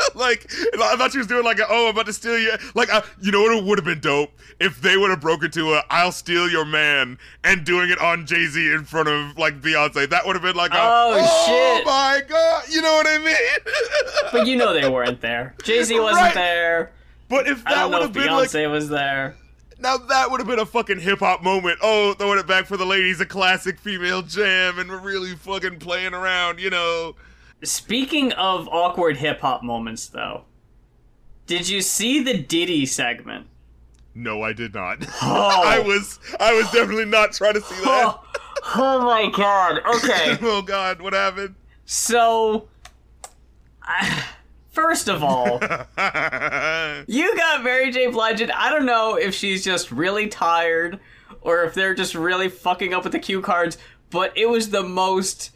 like 0.14 0.50
I 0.80 0.96
thought 0.96 1.12
she 1.12 1.18
was 1.18 1.26
doing 1.26 1.44
like, 1.44 1.58
a, 1.58 1.66
oh, 1.68 1.84
I'm 1.88 1.94
about 1.94 2.06
to 2.06 2.12
steal 2.12 2.38
you. 2.38 2.52
Like, 2.74 2.92
uh, 2.92 3.02
you 3.20 3.30
know 3.32 3.42
what 3.42 3.64
would 3.64 3.78
have 3.78 3.84
been 3.84 4.00
dope 4.00 4.30
if 4.58 4.80
they 4.80 4.96
would 4.96 5.10
have 5.10 5.20
broken 5.20 5.50
to 5.52 5.74
a 5.74 5.84
"I'll 5.90 6.12
steal 6.12 6.48
your 6.50 6.64
man" 6.64 7.18
and 7.44 7.64
doing 7.64 7.90
it 7.90 7.98
on 8.00 8.26
Jay 8.26 8.46
Z 8.46 8.72
in 8.72 8.84
front 8.84 9.08
of 9.08 9.38
like 9.38 9.60
Beyonce. 9.60 10.08
That 10.10 10.26
would 10.26 10.36
have 10.36 10.42
been 10.42 10.56
like, 10.56 10.72
a, 10.72 10.76
Oh, 10.78 11.18
oh 11.20 11.46
shit. 11.46 11.86
my 11.86 12.20
god, 12.28 12.64
you 12.70 12.82
know 12.82 12.92
what 12.94 13.06
I 13.08 13.18
mean? 13.18 13.34
But 14.32 14.46
you 14.46 14.56
know 14.56 14.72
they 14.72 14.88
weren't 14.88 15.20
there. 15.20 15.54
Jay 15.62 15.82
Z 15.82 15.98
wasn't 15.98 16.16
Right. 16.26 16.34
there. 16.34 16.92
but 17.28 17.46
if 17.48 17.64
that 17.64 17.90
would 17.90 18.02
have 18.02 18.12
been 18.12 18.26
like, 18.28 18.48
Beyonce 18.50 18.70
was 18.70 18.88
there. 18.88 19.34
now 19.78 19.96
that 19.96 20.30
would 20.30 20.40
have 20.40 20.46
been 20.46 20.58
a 20.60 20.66
fucking 20.66 21.00
hip 21.00 21.18
hop 21.20 21.42
moment. 21.42 21.78
Oh, 21.82 22.14
throwing 22.14 22.38
it 22.38 22.46
back 22.46 22.66
for 22.66 22.76
the 22.76 22.84
ladies, 22.86 23.20
a 23.20 23.26
classic 23.26 23.78
female 23.80 24.22
jam, 24.22 24.78
and 24.78 24.88
we're 24.90 24.98
really 25.00 25.34
fucking 25.34 25.78
playing 25.80 26.14
around, 26.14 26.60
you 26.60 26.70
know. 26.70 27.16
Speaking 27.62 28.32
of 28.32 28.68
awkward 28.68 29.18
hip 29.18 29.40
hop 29.40 29.62
moments, 29.62 30.06
though, 30.08 30.44
did 31.46 31.68
you 31.68 31.82
see 31.82 32.22
the 32.22 32.38
Diddy 32.38 32.86
segment? 32.86 33.46
No, 34.14 34.42
I 34.42 34.52
did 34.52 34.74
not. 34.74 34.98
Oh. 35.22 35.62
I 35.64 35.78
was, 35.80 36.18
I 36.38 36.54
was 36.54 36.70
definitely 36.70 37.04
not 37.04 37.32
trying 37.32 37.54
to 37.54 37.60
see 37.60 37.74
that. 37.84 37.84
Oh, 37.84 38.22
oh 38.76 39.02
my 39.02 39.30
god. 39.30 39.80
Okay. 39.96 40.38
oh 40.42 40.62
God, 40.62 41.00
what 41.00 41.12
happened? 41.12 41.54
So, 41.84 42.68
I, 43.82 44.24
first 44.70 45.08
of 45.08 45.22
all, 45.22 45.60
you 47.06 47.36
got 47.36 47.62
Mary 47.64 47.90
J. 47.90 48.06
Blige. 48.08 48.40
and 48.40 48.52
I 48.52 48.70
don't 48.70 48.86
know 48.86 49.16
if 49.16 49.34
she's 49.34 49.64
just 49.64 49.90
really 49.90 50.28
tired 50.28 51.00
or 51.40 51.64
if 51.64 51.74
they're 51.74 51.94
just 51.94 52.14
really 52.14 52.48
fucking 52.48 52.94
up 52.94 53.04
with 53.04 53.12
the 53.12 53.18
cue 53.18 53.40
cards, 53.40 53.76
but 54.10 54.36
it 54.36 54.46
was 54.48 54.70
the 54.70 54.82
most 54.82 55.50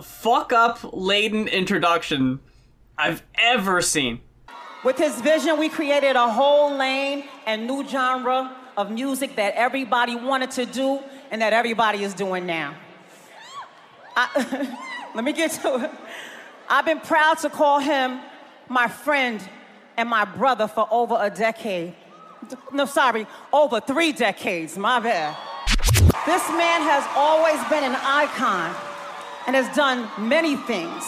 fuck 0.00 0.52
up 0.52 0.78
laden 0.92 1.48
introduction 1.48 2.40
I've 2.96 3.22
ever 3.34 3.82
seen. 3.82 4.20
With 4.84 4.98
his 4.98 5.20
vision, 5.20 5.58
we 5.58 5.68
created 5.68 6.16
a 6.16 6.28
whole 6.28 6.76
lane 6.76 7.24
and 7.46 7.66
new 7.66 7.86
genre 7.86 8.56
of 8.76 8.90
music 8.90 9.36
that 9.36 9.54
everybody 9.54 10.16
wanted 10.16 10.50
to 10.52 10.66
do 10.66 11.00
and 11.30 11.40
that 11.42 11.52
everybody 11.52 12.02
is 12.02 12.14
doing 12.14 12.46
now. 12.46 12.74
I, 14.16 14.76
let 15.14 15.24
me 15.24 15.32
get 15.32 15.52
to 15.62 15.84
it. 15.84 15.90
I've 16.68 16.84
been 16.84 17.00
proud 17.00 17.38
to 17.38 17.50
call 17.50 17.80
him 17.80 18.20
my 18.68 18.88
friend 18.88 19.46
and 19.96 20.08
my 20.08 20.24
brother 20.24 20.66
for 20.66 20.88
over 20.90 21.16
a 21.20 21.30
decade. 21.30 21.94
No, 22.72 22.86
sorry, 22.86 23.26
over 23.52 23.80
three 23.80 24.12
decades, 24.12 24.76
my 24.76 24.98
bad. 25.00 25.36
This 26.26 26.48
man 26.50 26.82
has 26.82 27.06
always 27.14 27.62
been 27.68 27.84
an 27.84 27.96
icon 28.02 28.74
and 29.46 29.56
has 29.56 29.74
done 29.76 30.08
many 30.18 30.56
things. 30.56 31.04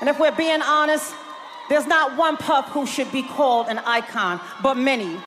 And 0.00 0.08
if 0.08 0.18
we're 0.18 0.34
being 0.36 0.62
honest, 0.62 1.14
there's 1.68 1.86
not 1.86 2.16
one 2.16 2.36
pup 2.36 2.66
who 2.66 2.86
should 2.86 3.10
be 3.10 3.22
called 3.22 3.68
an 3.68 3.78
icon, 3.78 4.40
but 4.62 4.76
many. 4.76 5.18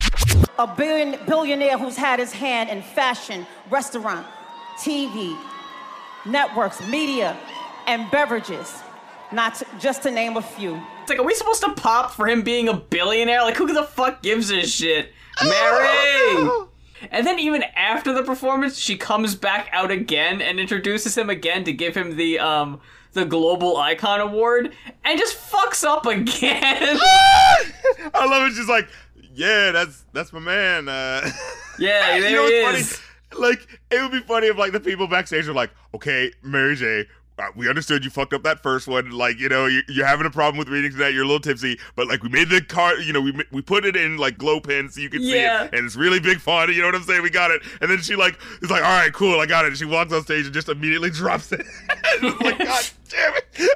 A 0.58 0.66
billion, 0.66 1.18
billionaire 1.26 1.78
who's 1.78 1.96
had 1.96 2.18
his 2.18 2.32
hand 2.32 2.70
in 2.70 2.82
fashion, 2.82 3.46
restaurant, 3.70 4.26
TV, 4.78 5.36
networks, 6.26 6.84
media, 6.88 7.36
and 7.86 8.10
beverages, 8.10 8.82
not 9.32 9.54
to- 9.56 9.66
just 9.78 10.02
to 10.02 10.10
name 10.10 10.36
a 10.36 10.42
few. 10.42 10.80
It's 11.02 11.10
like, 11.10 11.18
are 11.18 11.24
we 11.24 11.34
supposed 11.34 11.62
to 11.62 11.72
pop 11.74 12.12
for 12.12 12.26
him 12.28 12.42
being 12.42 12.68
a 12.68 12.74
billionaire? 12.74 13.42
Like, 13.42 13.56
who 13.56 13.72
the 13.72 13.84
fuck 13.84 14.22
gives 14.22 14.50
a 14.50 14.62
shit? 14.66 15.12
Mary! 15.44 16.50
And 17.10 17.26
then 17.26 17.38
even 17.38 17.62
after 17.76 18.12
the 18.12 18.22
performance, 18.22 18.78
she 18.78 18.96
comes 18.96 19.34
back 19.34 19.68
out 19.72 19.90
again 19.90 20.40
and 20.40 20.58
introduces 20.58 21.16
him 21.16 21.30
again 21.30 21.64
to 21.64 21.72
give 21.72 21.96
him 21.96 22.16
the 22.16 22.38
um 22.38 22.80
the 23.12 23.24
global 23.24 23.76
icon 23.76 24.20
award 24.20 24.72
and 25.04 25.18
just 25.18 25.36
fucks 25.38 25.84
up 25.84 26.06
again. 26.06 26.98
I 28.14 28.26
love 28.26 28.48
it. 28.48 28.54
She's 28.54 28.68
like, 28.68 28.88
yeah, 29.34 29.72
that's 29.72 30.04
that's 30.12 30.32
my 30.32 30.40
man. 30.40 30.88
Uh, 30.88 31.28
yeah, 31.78 32.16
you 32.16 32.22
there 32.22 32.32
know 32.32 32.46
he 32.46 32.52
is. 32.54 32.92
funny? 32.92 33.04
Like, 33.40 33.80
it 33.90 34.00
would 34.00 34.12
be 34.12 34.20
funny 34.20 34.46
if 34.48 34.56
like 34.56 34.72
the 34.72 34.80
people 34.80 35.06
backstage 35.06 35.46
are 35.48 35.54
like, 35.54 35.70
okay, 35.94 36.32
Mary 36.42 36.76
J. 36.76 37.06
We 37.54 37.68
understood 37.68 38.04
you 38.04 38.10
fucked 38.10 38.32
up 38.32 38.42
that 38.42 38.62
first 38.62 38.88
one. 38.88 39.10
Like, 39.10 39.38
you 39.38 39.48
know, 39.48 39.66
you, 39.66 39.82
you're 39.88 40.06
having 40.06 40.26
a 40.26 40.30
problem 40.30 40.58
with 40.58 40.68
reading 40.68 40.92
tonight. 40.92 41.14
You're 41.14 41.24
a 41.24 41.26
little 41.26 41.40
tipsy, 41.40 41.78
but 41.96 42.08
like, 42.08 42.22
we 42.22 42.28
made 42.28 42.48
the 42.48 42.60
card. 42.60 43.04
You 43.04 43.12
know, 43.12 43.20
we 43.20 43.32
we 43.52 43.62
put 43.62 43.84
it 43.84 43.96
in 43.96 44.16
like 44.16 44.38
glow 44.38 44.60
pens 44.60 44.94
so 44.94 45.00
you 45.00 45.10
can 45.10 45.22
see 45.22 45.38
it, 45.38 45.74
and 45.74 45.86
it's 45.86 45.96
really 45.96 46.20
big 46.20 46.40
font. 46.40 46.72
You 46.72 46.80
know 46.80 46.88
what 46.88 46.94
I'm 46.94 47.02
saying? 47.02 47.22
We 47.22 47.30
got 47.30 47.50
it. 47.50 47.62
And 47.80 47.90
then 47.90 47.98
she 47.98 48.16
like 48.16 48.38
is 48.62 48.70
like, 48.70 48.82
all 48.82 48.90
right, 48.90 49.12
cool, 49.12 49.40
I 49.40 49.46
got 49.46 49.64
it. 49.64 49.68
And 49.68 49.76
she 49.76 49.84
walks 49.84 50.12
on 50.12 50.22
stage 50.22 50.46
and 50.46 50.54
just 50.54 50.68
immediately 50.68 51.10
drops 51.12 51.52
it. 51.52 51.64
Like, 52.20 52.58
God 52.58 52.84
damn 53.08 53.34
it. 53.34 53.68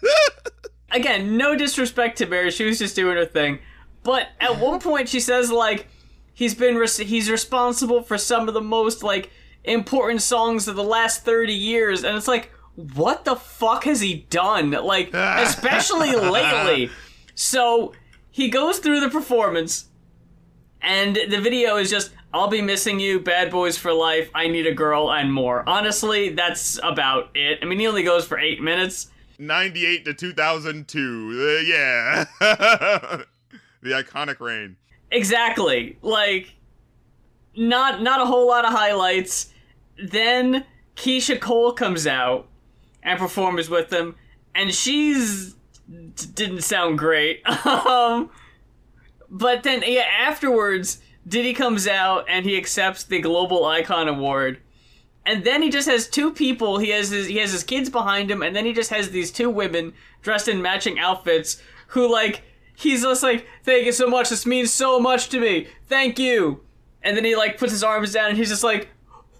again, 0.90 1.36
no 1.36 1.56
disrespect 1.56 2.18
to 2.18 2.26
Mary, 2.26 2.50
she 2.50 2.64
was 2.64 2.78
just 2.78 2.96
doing 2.96 3.16
her 3.16 3.26
thing. 3.26 3.60
But 4.02 4.28
at 4.40 4.58
one 4.58 4.80
point, 4.80 5.08
she 5.08 5.20
says 5.20 5.50
like 5.52 5.86
he's 6.34 6.54
been 6.54 6.76
res- 6.76 6.96
he's 6.96 7.30
responsible 7.30 8.02
for 8.02 8.18
some 8.18 8.48
of 8.48 8.54
the 8.54 8.60
most 8.60 9.02
like 9.02 9.30
important 9.64 10.22
songs 10.22 10.68
of 10.68 10.76
the 10.76 10.84
last 10.84 11.24
thirty 11.24 11.54
years, 11.54 12.02
and 12.02 12.16
it's 12.16 12.28
like, 12.28 12.50
what 12.94 13.24
the 13.24 13.36
fuck 13.36 13.84
has 13.84 14.00
he 14.00 14.26
done? 14.30 14.70
Like, 14.70 15.10
especially 15.14 16.14
lately. 16.14 16.90
So 17.34 17.92
he 18.30 18.48
goes 18.48 18.78
through 18.78 19.00
the 19.00 19.10
performance, 19.10 19.88
and 20.80 21.16
the 21.16 21.40
video 21.40 21.76
is 21.76 21.90
just. 21.90 22.12
I'll 22.32 22.46
be 22.46 22.62
missing 22.62 23.00
you, 23.00 23.18
Bad 23.18 23.50
Boys 23.50 23.76
for 23.76 23.92
Life, 23.92 24.30
I 24.32 24.46
Need 24.46 24.64
a 24.64 24.72
Girl, 24.72 25.10
and 25.10 25.34
more. 25.34 25.68
Honestly, 25.68 26.28
that's 26.28 26.78
about 26.84 27.30
it. 27.34 27.58
I 27.60 27.64
mean, 27.64 27.80
he 27.80 27.88
only 27.88 28.04
goes 28.04 28.24
for 28.24 28.38
eight 28.38 28.62
minutes. 28.62 29.10
98 29.40 30.04
to 30.04 30.14
2002. 30.14 31.00
Uh, 31.00 31.60
yeah. 31.62 32.24
the 33.82 33.90
iconic 33.90 34.38
reign. 34.38 34.76
Exactly. 35.10 35.98
Like 36.02 36.54
not 37.56 38.02
not 38.02 38.20
a 38.20 38.26
whole 38.26 38.46
lot 38.46 38.64
of 38.64 38.72
highlights. 38.72 39.52
Then 40.02 40.64
Keyshia 40.96 41.40
Cole 41.40 41.72
comes 41.72 42.06
out 42.06 42.48
and 43.02 43.18
performs 43.18 43.68
with 43.68 43.90
them 43.90 44.16
and 44.54 44.74
she's 44.74 45.54
d- 45.88 46.26
didn't 46.34 46.62
sound 46.62 46.98
great. 46.98 47.46
um 47.66 48.30
but 49.28 49.62
then 49.62 49.82
yeah, 49.86 50.06
afterwards 50.20 51.00
Diddy 51.26 51.54
comes 51.54 51.86
out 51.86 52.24
and 52.28 52.44
he 52.44 52.56
accepts 52.56 53.04
the 53.04 53.20
Global 53.20 53.64
Icon 53.64 54.08
Award. 54.08 54.58
And 55.26 55.44
then 55.44 55.62
he 55.62 55.70
just 55.70 55.88
has 55.88 56.08
two 56.08 56.32
people. 56.32 56.78
He 56.78 56.90
has 56.90 57.10
his 57.10 57.26
he 57.26 57.36
has 57.36 57.52
his 57.52 57.62
kids 57.62 57.90
behind 57.90 58.30
him, 58.30 58.42
and 58.42 58.56
then 58.56 58.64
he 58.64 58.72
just 58.72 58.90
has 58.90 59.10
these 59.10 59.30
two 59.30 59.50
women 59.50 59.92
dressed 60.22 60.48
in 60.48 60.62
matching 60.62 60.98
outfits 60.98 61.62
who 61.88 62.10
like 62.10 62.42
he's 62.74 63.02
just 63.02 63.22
like, 63.22 63.46
Thank 63.62 63.84
you 63.84 63.92
so 63.92 64.08
much, 64.08 64.30
this 64.30 64.46
means 64.46 64.72
so 64.72 64.98
much 64.98 65.28
to 65.28 65.38
me. 65.38 65.68
Thank 65.86 66.18
you. 66.18 66.62
And 67.02 67.16
then 67.16 67.24
he 67.24 67.36
like 67.36 67.58
puts 67.58 67.72
his 67.72 67.84
arms 67.84 68.12
down 68.12 68.30
and 68.30 68.38
he's 68.38 68.48
just 68.48 68.64
like 68.64 68.88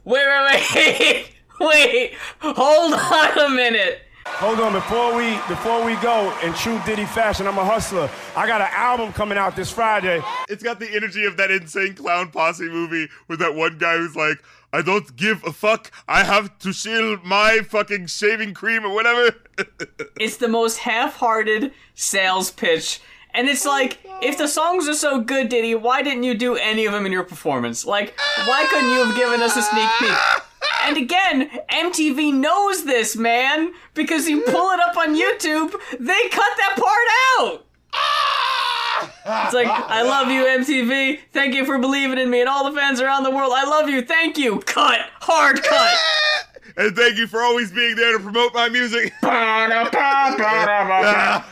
Wait, 0.04 0.22
wait, 0.26 0.74
wait, 0.74 1.34
wait, 1.68 2.14
hold 2.40 2.94
on 2.94 3.52
a 3.52 3.54
minute. 3.54 4.00
Hold 4.24 4.61
on, 4.61 4.72
before 4.72 5.14
we 5.14 5.32
before 5.46 5.84
we 5.84 5.94
go 5.96 6.34
in 6.42 6.54
true 6.54 6.80
Diddy 6.86 7.04
fashion, 7.04 7.46
I'm 7.46 7.58
a 7.58 7.64
hustler. 7.64 8.08
I 8.34 8.46
got 8.46 8.62
an 8.62 8.68
album 8.70 9.12
coming 9.12 9.36
out 9.36 9.56
this 9.56 9.70
Friday. 9.70 10.22
It's 10.48 10.62
got 10.62 10.80
the 10.80 10.90
energy 10.90 11.26
of 11.26 11.36
that 11.36 11.50
insane 11.50 11.94
clown 11.94 12.30
posse 12.30 12.66
movie 12.66 13.08
with 13.28 13.40
that 13.40 13.54
one 13.54 13.76
guy 13.76 13.98
who's 13.98 14.16
like, 14.16 14.42
I 14.72 14.80
don't 14.80 15.14
give 15.16 15.44
a 15.44 15.52
fuck. 15.52 15.90
I 16.08 16.24
have 16.24 16.58
to 16.61 16.72
shield 16.72 17.24
my 17.24 17.58
fucking 17.58 18.06
shaving 18.06 18.54
cream 18.54 18.84
or 18.84 18.94
whatever. 18.94 19.36
It's 20.18 20.38
the 20.38 20.48
most 20.48 20.78
half-hearted 20.78 21.72
sales 21.94 22.50
pitch. 22.50 23.00
And 23.34 23.48
it's 23.48 23.66
oh 23.66 23.70
like, 23.70 23.98
if 24.22 24.38
the 24.38 24.48
songs 24.48 24.88
are 24.88 24.94
so 24.94 25.20
good, 25.20 25.50
Diddy, 25.50 25.74
why 25.74 26.02
didn't 26.02 26.22
you 26.22 26.34
do 26.34 26.56
any 26.56 26.86
of 26.86 26.92
them 26.92 27.04
in 27.04 27.12
your 27.12 27.24
performance? 27.24 27.84
Like, 27.84 28.18
why 28.46 28.66
couldn't 28.70 28.90
you 28.90 29.04
have 29.04 29.16
given 29.16 29.42
us 29.42 29.56
a 29.56 29.62
sneak 29.62 29.88
peek? 29.98 30.16
And 30.84 30.96
again, 30.96 31.50
MTV 31.70 32.34
knows 32.34 32.84
this, 32.84 33.16
man, 33.16 33.72
because 33.94 34.28
you 34.28 34.42
pull 34.42 34.70
it 34.70 34.80
up 34.80 34.96
on 34.96 35.14
YouTube, 35.14 35.72
they 35.98 36.28
cut 36.28 36.52
that 36.56 36.76
part 36.76 37.52
out. 37.52 37.66
It's 39.44 39.54
like, 39.54 39.66
I 39.68 40.02
love 40.02 40.28
you, 40.30 40.44
MTV. 40.44 41.20
Thank 41.32 41.54
you 41.54 41.64
for 41.64 41.78
believing 41.78 42.18
in 42.18 42.30
me 42.30 42.40
and 42.40 42.48
all 42.48 42.70
the 42.70 42.76
fans 42.76 43.00
around 43.00 43.22
the 43.22 43.30
world. 43.30 43.52
I 43.54 43.64
love 43.64 43.88
you. 43.88 44.02
Thank 44.02 44.36
you. 44.38 44.58
Cut. 44.61 45.00
Hard 45.20 45.62
cut. 45.62 45.96
and 46.76 46.96
thank 46.96 47.16
you 47.16 47.26
for 47.26 47.40
always 47.42 47.70
being 47.70 47.96
there 47.96 48.16
to 48.16 48.22
promote 48.22 48.54
my 48.54 48.68
music. 48.68 49.12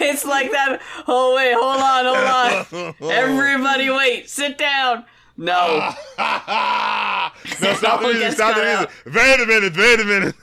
It's 0.00 0.24
like 0.24 0.50
that. 0.50 0.80
Oh, 1.06 1.34
wait, 1.36 1.54
hold 1.54 1.80
on, 1.80 2.04
hold 2.04 2.94
on. 3.00 3.10
Everybody, 3.10 3.90
wait, 3.90 4.28
sit 4.28 4.58
down. 4.58 5.04
No. 5.36 5.90
no, 6.18 7.74
stop 7.74 8.00
the 8.00 8.10
music, 8.12 8.32
stop 8.32 8.56
the 8.56 8.62
music. 8.62 8.90
Wait 9.06 9.40
a 9.40 9.46
minute, 9.46 9.76
wait 9.76 10.00
a 10.00 10.04
minute. 10.04 10.34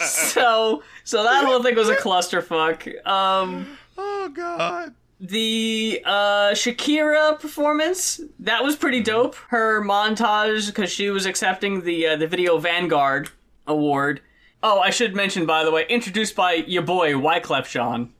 so, 0.00 0.82
so 1.04 1.22
that 1.22 1.44
whole 1.44 1.62
thing 1.62 1.74
was 1.76 1.88
a 1.88 1.96
clusterfuck. 1.96 3.06
Um, 3.06 3.76
Oh, 3.96 4.28
God. 4.32 4.94
the 5.20 6.00
uh, 6.04 6.50
Shakira 6.52 7.38
performance 7.40 8.20
that 8.38 8.62
was 8.62 8.76
pretty 8.76 9.02
dope. 9.02 9.34
Her 9.48 9.82
montage 9.82 10.66
because 10.68 10.90
she 10.90 11.10
was 11.10 11.26
accepting 11.26 11.82
the 11.82 12.06
uh, 12.08 12.16
the 12.16 12.26
Video 12.28 12.58
Vanguard 12.58 13.30
award, 13.66 14.20
Oh, 14.62 14.80
I 14.80 14.90
should 14.90 15.14
mention, 15.14 15.46
by 15.46 15.62
the 15.64 15.70
way, 15.70 15.86
introduced 15.88 16.34
by 16.34 16.54
your 16.54 16.82
boy 16.82 17.12
Wyclef 17.12 17.68
Jean. 17.70 18.12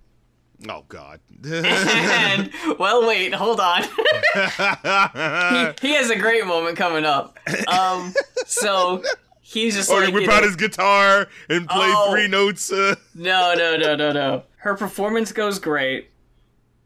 Oh 0.69 0.85
God. 0.89 1.21
And 1.45 2.51
well, 2.79 3.07
wait, 3.07 3.35
hold 3.35 3.61
on. 3.61 3.83
he, 3.83 3.89
he 5.89 5.95
has 5.95 6.11
a 6.11 6.19
great 6.19 6.47
moment 6.47 6.77
coming 6.77 7.05
up. 7.05 7.39
Um, 7.69 8.15
so 8.47 9.03
he's 9.41 9.75
just 9.77 9.91
Or 9.91 10.01
like, 10.01 10.09
he 10.09 10.15
whip 10.15 10.29
out 10.29 10.43
his 10.43 10.57
guitar 10.57 11.29
and 11.49 11.69
play 11.69 11.91
Oh. 11.95 12.11
three 12.11 12.29
notes. 12.29 12.73
Uh, 12.73 12.97
No, 13.15 13.55
no, 13.57 13.77
no, 13.77 13.95
no, 13.95 14.13
no. 14.13 14.43
Her 14.59 14.75
performance 14.75 15.33
goes 15.33 15.59
great. 15.59 16.11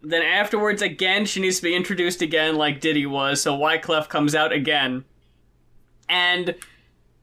Then 0.03 0.23
afterwards, 0.23 0.83
again, 0.83 1.25
she 1.27 1.41
needs 1.41 1.57
to 1.59 1.63
be 1.63 1.75
introduced 1.75 2.23
again, 2.23 2.57
like 2.57 2.81
Diddy 2.81 3.07
was. 3.07 3.41
So 3.41 3.57
Wyclef 3.57 4.09
comes 4.09 4.35
out 4.35 4.53
again, 4.53 5.05
and 6.09 6.57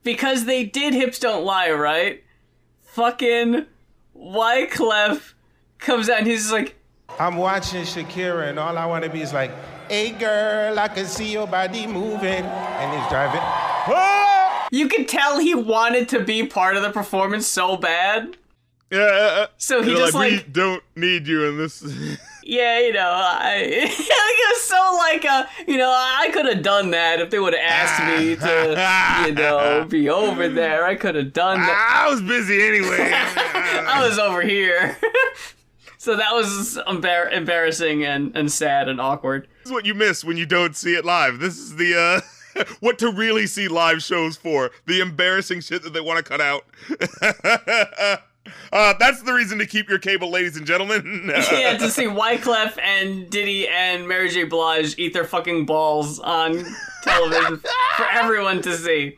because 0.04 0.46
they 0.46 0.64
did 0.64 0.94
"Hips 0.94 1.20
Don't 1.20 1.44
Lie," 1.44 1.72
right? 1.72 2.24
Fucking 2.84 3.66
Wyclef 4.18 5.34
comes 5.78 6.10
out 6.10 6.20
and 6.20 6.28
he's 6.28 6.44
just 6.44 6.54
like, 6.54 6.79
I'm 7.18 7.36
watching 7.38 7.84
Shakira, 7.84 8.50
and 8.50 8.60
all 8.60 8.78
I 8.78 8.86
want 8.86 9.04
to 9.04 9.10
be 9.10 9.22
is 9.22 9.34
like, 9.34 9.52
"Hey, 9.90 10.12
girl, 10.12 10.78
I 10.78 10.88
can 10.88 11.06
see 11.06 11.32
your 11.32 11.48
body 11.48 11.88
moving," 11.88 12.46
and 12.46 13.00
he's 13.00 13.10
driving. 13.10 13.42
Oh! 13.44 14.68
you 14.72 14.88
could 14.88 15.08
tell 15.08 15.40
he 15.40 15.56
wanted 15.56 16.10
to 16.10 16.20
be 16.20 16.46
part 16.46 16.76
of 16.76 16.84
the 16.84 16.92
performance 16.92 17.48
so 17.48 17.76
bad. 17.78 18.38
yeah. 18.92 19.48
So 19.58 19.82
he 19.82 19.92
just 19.96 20.14
like, 20.14 20.32
like, 20.32 20.46
we 20.46 20.52
don't 20.52 20.84
need 20.96 21.28
you 21.28 21.46
in 21.46 21.58
this. 21.58 21.84
yeah, 22.44 22.80
you 22.80 22.94
know, 22.94 23.10
I 23.12 23.56
it 23.66 24.56
was 24.56 24.62
so 24.64 24.96
like 24.98 25.26
a, 25.26 25.50
you 25.70 25.78
know, 25.78 25.92
I 25.92 26.30
could 26.32 26.46
have 26.46 26.64
done 26.64 26.92
that 26.92 27.20
if 27.20 27.30
they 27.30 27.40
would 27.40 27.54
have 27.54 27.64
asked 27.64 28.20
me 28.20 28.36
to, 28.36 29.28
you 29.28 29.36
know, 29.36 29.86
be 29.86 30.10
over 30.10 30.48
there. 30.48 30.86
I 30.86 30.96
could 30.96 31.16
have 31.16 31.34
done 31.34 31.60
that. 31.60 32.06
I 32.06 32.10
was 32.10 32.22
busy 32.22 32.62
anyway. 32.62 33.12
I 33.12 34.08
was 34.08 34.18
over 34.20 34.42
here. 34.42 34.98
So 36.10 36.16
that 36.16 36.34
was 36.34 36.80
embar- 36.88 37.32
embarrassing 37.32 38.04
and, 38.04 38.36
and 38.36 38.52
sad 38.52 38.90
and 38.90 39.00
awkward. 39.00 39.48
This 39.60 39.68
is 39.68 39.72
what 39.72 39.86
you 39.86 39.94
miss 39.94 40.24
when 40.24 40.38
you 40.38 40.48
don't 40.48 40.76
see 40.76 40.96
it 40.96 41.06
live. 41.06 41.38
This 41.38 41.60
is 41.60 41.76
the 41.76 42.24
uh 42.58 42.64
what 42.80 42.98
to 42.98 43.12
really 43.12 43.46
see 43.46 43.68
live 43.68 44.02
shows 44.02 44.36
for. 44.36 44.72
The 44.88 45.02
embarrassing 45.02 45.62
shit 45.62 45.84
that 45.84 45.94
they 45.94 46.02
want 46.02 46.18
to 46.18 46.24
cut 46.24 46.42
out. 46.42 46.66
uh 48.74 48.94
that's 48.98 49.22
the 49.22 49.34
reason 49.34 49.60
to 49.60 49.68
keep 49.68 49.88
your 49.88 50.00
cable, 50.00 50.32
ladies 50.32 50.58
and 50.58 50.66
gentlemen. 50.66 51.30
yeah, 51.52 51.78
to 51.78 51.92
see 51.92 52.06
Wyclef 52.06 52.80
and 52.82 53.30
Diddy 53.30 53.68
and 53.68 54.08
Mary 54.08 54.30
J. 54.30 54.46
Blige 54.46 54.98
eat 54.98 55.14
their 55.14 55.26
fucking 55.26 55.68
balls 55.68 56.18
on 56.18 56.66
television 57.04 57.62
for 57.98 58.06
everyone 58.12 58.64
to 58.64 58.76
see. 58.76 59.18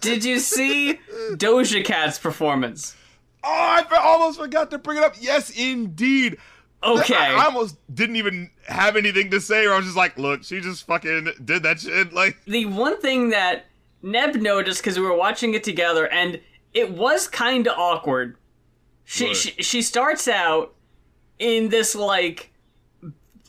Did 0.00 0.24
you 0.24 0.38
see 0.38 1.00
Doja 1.32 1.84
Cat's 1.84 2.20
performance? 2.20 2.94
Oh, 3.42 3.84
I 3.90 3.96
almost 3.96 4.38
forgot 4.38 4.70
to 4.70 4.78
bring 4.78 4.98
it 4.98 5.04
up. 5.04 5.16
Yes, 5.20 5.50
indeed. 5.50 6.36
Okay. 6.82 7.14
I, 7.14 7.44
almost 7.44 7.76
didn't 7.94 8.16
even 8.16 8.50
have 8.66 8.96
anything 8.96 9.30
to 9.30 9.40
say, 9.40 9.66
or 9.66 9.72
I 9.72 9.76
was 9.76 9.84
just 9.84 9.96
like, 9.96 10.18
look, 10.18 10.44
she 10.44 10.60
just 10.60 10.86
fucking 10.86 11.28
did 11.44 11.62
that 11.62 11.80
shit. 11.80 12.12
Like, 12.12 12.38
the 12.46 12.66
one 12.66 12.98
thing 13.00 13.30
that 13.30 13.66
Neb 14.02 14.36
noticed 14.36 14.80
because 14.80 14.98
we 14.98 15.04
were 15.04 15.16
watching 15.16 15.52
it 15.54 15.62
together, 15.62 16.06
and 16.08 16.40
it 16.72 16.90
was 16.90 17.28
kind 17.28 17.66
of 17.66 17.76
awkward. 17.78 18.36
She, 19.04 19.34
she 19.34 19.50
she 19.62 19.82
starts 19.82 20.28
out 20.28 20.74
in 21.38 21.68
this 21.68 21.96
like 21.96 22.52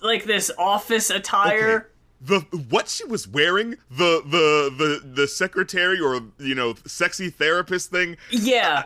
like 0.01 0.23
this 0.26 0.51
office 0.57 1.09
attire. 1.09 1.89
the 2.19 2.39
what 2.69 2.89
she 2.89 3.05
was 3.05 3.27
wearing, 3.27 3.77
the 3.89 4.23
the 4.26 4.73
the 4.76 5.07
the 5.13 5.27
secretary 5.27 5.99
or 5.99 6.22
you 6.39 6.55
know 6.55 6.76
sexy 6.85 7.30
therapist 7.30 7.91
thing. 7.91 8.18
Yeah, 8.31 8.85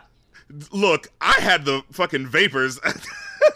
Look, 0.72 1.08
I 1.22 1.34
had 1.40 1.66
the 1.66 1.84
fucking 1.92 2.28
vapors. 2.28 2.80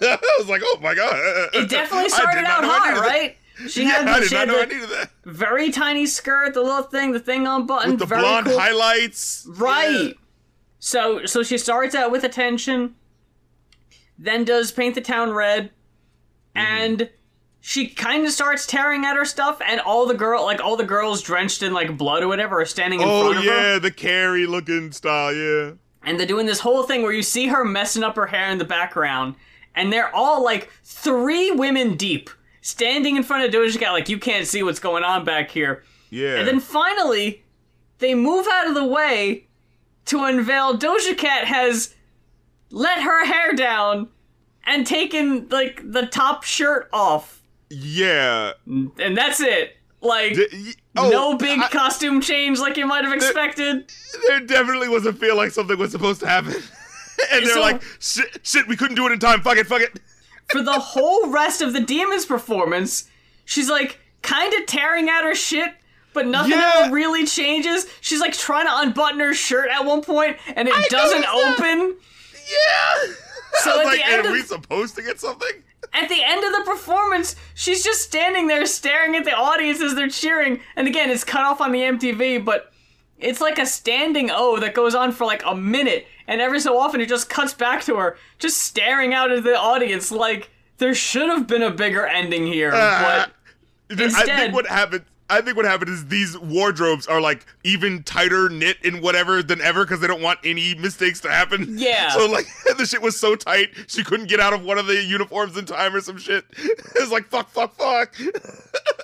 I 0.02 0.18
was 0.40 0.48
like, 0.48 0.62
oh 0.64 0.80
my 0.82 0.96
god. 0.96 1.16
it 1.54 1.70
definitely 1.70 2.10
started 2.10 2.46
out 2.46 2.64
hot, 2.64 3.00
right? 3.00 3.38
She 3.68 3.84
Yeah, 3.84 3.90
had 3.90 4.08
I 4.08 4.14
the, 4.16 4.20
did 4.22 4.30
she 4.30 4.36
not 4.36 4.48
know 4.48 4.62
I 4.62 4.66
needed 4.66 4.90
that. 4.90 5.12
very 5.26 5.72
tiny 5.72 6.06
skirt, 6.06 6.54
the 6.54 6.62
little 6.62 6.84
thing, 6.84 7.12
the 7.12 7.20
thing 7.20 7.46
on 7.48 7.62
unbuttoned, 7.62 8.00
The 8.00 8.06
very 8.06 8.22
blonde 8.22 8.48
cool. 8.48 8.60
highlights. 8.60 9.46
Right. 9.50 9.90
Yeah. 10.08 10.12
So 10.80 11.26
so 11.26 11.44
she 11.44 11.58
starts 11.58 11.94
out 11.94 12.10
with 12.12 12.24
attention, 12.24 12.96
then 14.18 14.46
does 14.46 14.72
paint 14.72 14.96
the 14.96 15.02
town 15.02 15.32
red, 15.32 15.72
Mm-hmm. 16.56 16.68
and 16.68 17.10
she 17.62 17.88
kind 17.90 18.26
of 18.26 18.32
starts 18.32 18.66
tearing 18.66 19.06
at 19.06 19.16
her 19.18 19.26
stuff, 19.26 19.62
and 19.68 19.80
all 19.82 20.08
the 20.08 20.14
girl 20.16 20.44
like 20.46 20.60
all 20.62 20.76
the 20.78 20.86
girls 20.86 21.22
drenched 21.22 21.62
in 21.62 21.74
like 21.74 21.98
blood 21.98 22.24
or 22.24 22.28
whatever 22.28 22.62
are 22.62 22.66
standing 22.66 23.02
in 23.02 23.08
Oh 23.08 23.22
front 23.26 23.38
of 23.40 23.44
her, 23.44 23.52
Oh 23.52 23.74
yeah, 23.74 23.80
the 23.80 23.92
Carrie 23.92 24.46
looking 24.48 24.92
style. 24.94 25.34
Yeah. 25.34 25.72
And 26.04 26.20
they're 26.20 26.28
doing 26.28 26.46
this 26.46 26.60
whole 26.62 26.84
thing 26.84 27.02
where 27.04 27.12
you 27.12 27.24
see 27.24 27.48
her 27.48 27.64
messing 27.66 28.04
up 28.04 28.16
her 28.16 28.28
hair 28.28 28.50
in 28.52 28.58
the 28.58 28.66
background, 28.66 29.36
and 29.76 29.92
they're 29.92 30.14
all 30.16 30.44
like 30.44 30.72
three 30.84 31.52
women 31.52 31.96
deep. 31.96 32.30
Standing 32.62 33.16
in 33.16 33.24
front 33.24 33.46
of 33.46 33.52
Doja 33.54 33.80
Cat, 33.80 33.94
like 33.94 34.10
you 34.10 34.20
can't 34.20 34.46
see 34.46 34.64
what's 34.64 34.80
going 34.80 35.04
on 35.04 35.24
back 35.24 35.50
here. 35.50 35.84
Yeah. 36.10 36.36
And 36.36 36.48
then 36.48 36.60
finally, 36.60 37.44
they 38.00 38.14
move 38.16 38.48
out 38.52 38.68
of 38.68 38.74
the 38.76 38.86
way 38.86 39.48
to 40.06 40.24
unveil 40.26 40.78
Doja 40.78 41.18
Cat 41.18 41.46
has 41.46 41.96
let 42.70 43.02
her 43.02 43.26
hair 43.26 43.54
down 43.54 44.10
and 44.66 44.86
taken 44.86 45.48
like 45.50 45.82
the 45.90 46.06
top 46.06 46.44
shirt 46.44 46.90
off. 46.92 47.42
yeah. 47.70 48.54
And 48.68 49.16
that's 49.18 49.40
it. 49.40 49.78
Like 50.02 50.34
D- 50.34 50.74
oh, 50.98 51.10
no 51.10 51.38
big 51.38 51.60
I- 51.60 51.68
costume 51.70 52.22
change 52.22 52.60
like 52.60 52.78
you 52.78 52.86
might 52.88 53.04
have 53.04 53.14
expected. 53.14 53.92
there 54.28 54.40
definitely 54.42 54.90
was 54.90 55.06
a 55.06 55.14
feel 55.14 55.36
like 55.36 55.52
something 55.52 55.78
was 55.78 55.92
supposed 55.92 56.20
to 56.22 56.28
happen. 56.28 56.54
and 57.32 57.46
they're 57.46 57.54
So- 57.54 57.62
like, 57.62 57.82
shit, 58.00 58.40
shit, 58.44 58.68
we 58.68 58.76
couldn't 58.76 58.96
do 58.96 59.06
it 59.08 59.12
in 59.12 59.20
time. 59.20 59.42
Fuck 59.42 59.58
it, 59.58 59.68
fuck 59.68 59.82
it. 59.82 60.00
For 60.52 60.62
the 60.62 60.80
whole 60.80 61.30
rest 61.30 61.62
of 61.62 61.74
the 61.74 61.80
Demons 61.80 62.26
performance, 62.26 63.08
she's 63.46 63.70
like 63.70 64.00
kind 64.24 64.54
of 64.56 64.66
tearing 64.66 65.10
at 65.10 65.24
her 65.24 65.36
shit. 65.36 65.74
But 66.12 66.26
nothing 66.26 66.54
Yeah. 66.54 66.74
ever 66.86 66.94
really 66.94 67.24
changes. 67.28 67.86
She's 68.02 68.20
like 68.20 68.34
trying 68.34 68.66
to 68.66 68.76
unbutton 68.80 69.20
her 69.20 69.36
shirt 69.36 69.70
at 69.70 69.86
one 69.86 70.02
point, 70.02 70.38
and 70.56 70.68
it 70.68 70.74
doesn't 70.90 71.22
noticed 71.22 71.58
that. 71.60 71.78
open. 71.78 71.98
Yeah. 72.50 73.14
So 73.64 73.72
I 73.72 73.80
at 73.80 73.86
like, 73.86 73.98
the 74.00 74.06
end 74.08 74.26
are 74.26 74.30
of- 74.30 74.34
we 74.34 74.42
supposed 74.44 74.96
to 74.96 75.02
get 75.02 75.20
something? 75.20 75.50
At 75.94 76.08
the 76.10 76.24
end 76.24 76.44
of 76.44 76.52
the 76.54 76.64
performance, 76.72 77.36
she's 77.56 77.84
just 77.84 78.02
standing 78.02 78.48
there 78.48 78.66
staring 78.66 79.16
at 79.16 79.26
the 79.26 79.34
audience 79.36 79.82
as 79.82 79.96
they're 79.96 80.08
cheering. 80.10 80.60
And 80.76 80.88
again, 80.88 81.10
it's 81.10 81.24
cut 81.24 81.42
off 81.42 81.62
on 81.62 81.72
the 81.72 81.80
MTV, 81.80 82.44
but 82.46 82.72
it's 83.18 83.42
like 83.42 83.58
a 83.60 83.66
standing 83.66 84.30
O 84.32 84.60
that 84.60 84.74
goes 84.74 84.94
on 84.96 85.12
for 85.12 85.26
like 85.26 85.42
a 85.46 85.56
minute. 85.56 86.06
And 86.28 86.42
every 86.42 86.60
so 86.60 86.78
often, 86.78 87.02
it 87.02 87.10
just 87.10 87.30
cuts 87.30 87.54
back 87.54 87.84
to 87.86 87.96
her, 87.96 88.18
just 88.38 88.58
staring 88.62 89.14
out 89.14 89.32
at 89.32 89.44
the 89.44 89.58
audience 89.58 90.12
like 90.12 90.52
there 90.78 90.94
should 90.94 91.28
have 91.30 91.48
been 91.48 91.64
a 91.64 91.72
bigger 91.72 92.06
ending 92.06 92.46
here. 92.46 92.72
Uh, 92.74 93.26
but 93.90 94.00
I 94.00 94.04
Instead- 94.04 94.40
think 94.40 94.54
what 94.54 94.68
happened. 94.68 95.06
I 95.30 95.42
think 95.42 95.56
what 95.56 95.66
happened 95.66 95.92
is 95.92 96.08
these 96.08 96.38
wardrobes 96.38 97.06
are 97.08 97.22
like 97.22 97.46
even 97.64 98.04
tighter 98.04 98.50
knit 98.50 98.78
and 98.84 99.02
whatever 99.02 99.44
than 99.44 99.62
ever 99.62 99.86
because 99.86 100.00
they 100.00 100.08
don't 100.08 100.22
want 100.22 100.40
any 100.44 100.74
mistakes 100.76 101.20
to 101.22 101.30
happen. 101.30 101.66
Yeah. 101.78 102.10
So 102.20 102.26
like 102.26 102.48
the 102.78 102.86
shit 102.86 103.02
was 103.02 103.20
so 103.20 103.36
tight 103.36 103.70
she 103.88 104.04
couldn't 104.04 104.28
get 104.28 104.40
out 104.40 104.52
of 104.54 104.64
one 104.64 104.78
of 104.78 104.88
the 104.88 105.04
uniforms 105.04 105.56
in 105.58 105.66
time 105.66 105.96
or 105.96 106.02
some 106.02 106.18
shit. 106.18 106.46
It's 106.96 107.12
like 107.12 107.28
fuck, 107.28 107.50
fuck, 107.50 107.74
fuck. 107.76 108.16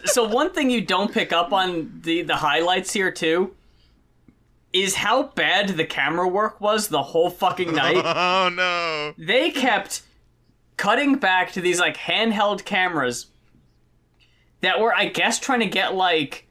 so 0.05 0.27
one 0.27 0.51
thing 0.51 0.69
you 0.69 0.81
don't 0.81 1.13
pick 1.13 1.31
up 1.31 1.53
on 1.53 2.01
the 2.03 2.23
the 2.23 2.35
highlights 2.37 2.91
here 2.93 3.11
too 3.11 3.53
is 4.73 4.95
how 4.95 5.23
bad 5.23 5.69
the 5.69 5.85
camera 5.85 6.27
work 6.27 6.59
was 6.59 6.89
the 6.89 7.01
whole 7.01 7.29
fucking 7.29 7.73
night. 7.73 8.01
oh 8.03 8.49
no. 8.49 9.13
they 9.23 9.51
kept 9.51 10.01
cutting 10.77 11.15
back 11.15 11.51
to 11.53 11.61
these 11.61 11.79
like 11.79 11.95
handheld 11.95 12.65
cameras 12.65 13.27
that 14.61 14.79
were 14.79 14.93
I 14.93 15.05
guess 15.05 15.39
trying 15.39 15.59
to 15.61 15.65
get 15.67 15.95
like 15.95 16.47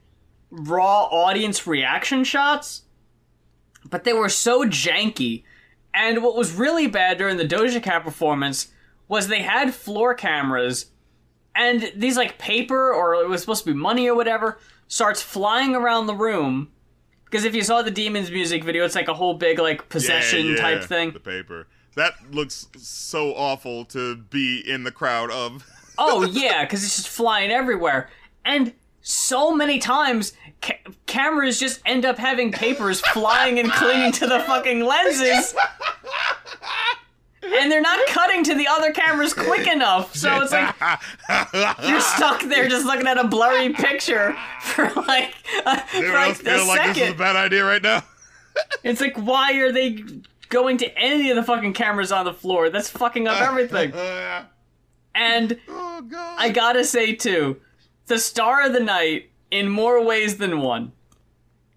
raw 0.50 1.04
audience 1.04 1.66
reaction 1.66 2.24
shots 2.24 2.82
but 3.90 4.04
they 4.04 4.12
were 4.12 4.28
so 4.28 4.64
janky 4.64 5.42
and 5.92 6.22
what 6.22 6.36
was 6.36 6.54
really 6.54 6.86
bad 6.86 7.18
during 7.18 7.36
the 7.36 7.46
Doja 7.46 7.82
Cat 7.82 8.04
performance 8.04 8.68
was 9.08 9.28
they 9.28 9.42
had 9.42 9.74
floor 9.74 10.14
cameras 10.14 10.86
and 11.54 11.92
these 11.96 12.16
like 12.16 12.38
paper 12.38 12.92
or 12.92 13.14
it 13.14 13.28
was 13.28 13.40
supposed 13.40 13.64
to 13.64 13.72
be 13.72 13.78
money 13.78 14.08
or 14.08 14.14
whatever 14.14 14.58
starts 14.88 15.22
flying 15.22 15.74
around 15.74 16.06
the 16.06 16.14
room 16.14 16.70
because 17.24 17.44
if 17.44 17.54
you 17.54 17.62
saw 17.62 17.82
the 17.82 17.90
demons 17.90 18.30
music 18.30 18.62
video 18.64 18.84
it's 18.84 18.94
like 18.94 19.08
a 19.08 19.14
whole 19.14 19.34
big 19.34 19.58
like 19.58 19.88
possession 19.88 20.46
Yeah, 20.46 20.52
yeah, 20.52 20.60
type 20.60 20.84
thing 20.84 21.12
The 21.12 21.20
paper. 21.20 21.66
That 21.96 22.14
looks 22.32 22.66
so 22.76 23.34
awful 23.34 23.84
to 23.86 24.16
be 24.16 24.60
in 24.66 24.82
the 24.82 24.90
crowd 24.90 25.30
of. 25.30 25.64
Oh 25.98 26.24
yeah, 26.24 26.64
because 26.64 26.84
it's 26.84 26.96
just 26.96 27.08
flying 27.08 27.50
everywhere, 27.50 28.08
and 28.44 28.72
so 29.00 29.54
many 29.54 29.78
times 29.78 30.32
ca- 30.62 30.80
cameras 31.06 31.60
just 31.60 31.80
end 31.84 32.04
up 32.04 32.18
having 32.18 32.50
papers 32.52 33.00
flying 33.00 33.58
and 33.58 33.70
clinging 33.70 34.12
to 34.12 34.26
the 34.26 34.40
fucking 34.40 34.84
lenses, 34.84 35.54
and 37.42 37.70
they're 37.70 37.80
not 37.80 38.06
cutting 38.08 38.42
to 38.44 38.54
the 38.54 38.66
other 38.66 38.92
cameras 38.92 39.34
quick 39.34 39.66
enough. 39.66 40.14
So 40.14 40.40
it's 40.40 40.52
like 40.52 40.74
you're 41.88 42.00
stuck 42.00 42.42
there 42.42 42.68
just 42.68 42.86
looking 42.86 43.06
at 43.06 43.18
a 43.18 43.28
blurry 43.28 43.72
picture 43.72 44.36
for 44.60 44.90
like 45.06 45.34
uh, 45.64 45.76
for 45.76 46.12
like 46.12 46.32
a 46.32 46.34
feel 46.34 46.66
like 46.66 46.94
this 46.94 46.96
is 47.08 47.10
a 47.10 47.14
bad 47.14 47.36
idea 47.36 47.64
right 47.64 47.82
now? 47.82 48.02
It's 48.82 49.00
like 49.00 49.16
why 49.16 49.54
are 49.54 49.72
they 49.72 50.02
going 50.48 50.76
to 50.78 50.98
any 50.98 51.30
of 51.30 51.36
the 51.36 51.42
fucking 51.42 51.72
cameras 51.72 52.12
on 52.12 52.24
the 52.24 52.32
floor. 52.32 52.70
That's 52.70 52.88
fucking 52.88 53.26
up 53.26 53.40
everything. 53.40 53.92
And 55.14 55.58
oh 55.68 56.02
god. 56.02 56.36
I 56.38 56.48
gotta 56.50 56.84
say 56.84 57.14
too, 57.14 57.60
the 58.06 58.18
star 58.18 58.66
of 58.66 58.72
the 58.72 58.80
night 58.80 59.30
in 59.50 59.68
more 59.68 60.02
ways 60.04 60.38
than 60.38 60.60
one. 60.60 60.92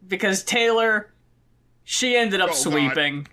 Because 0.08 0.44
Taylor, 0.44 1.12
she 1.84 2.16
ended 2.16 2.40
up 2.42 2.50
Oh, 2.50 2.54
God. 2.54 2.58
sweeping 2.58 3.28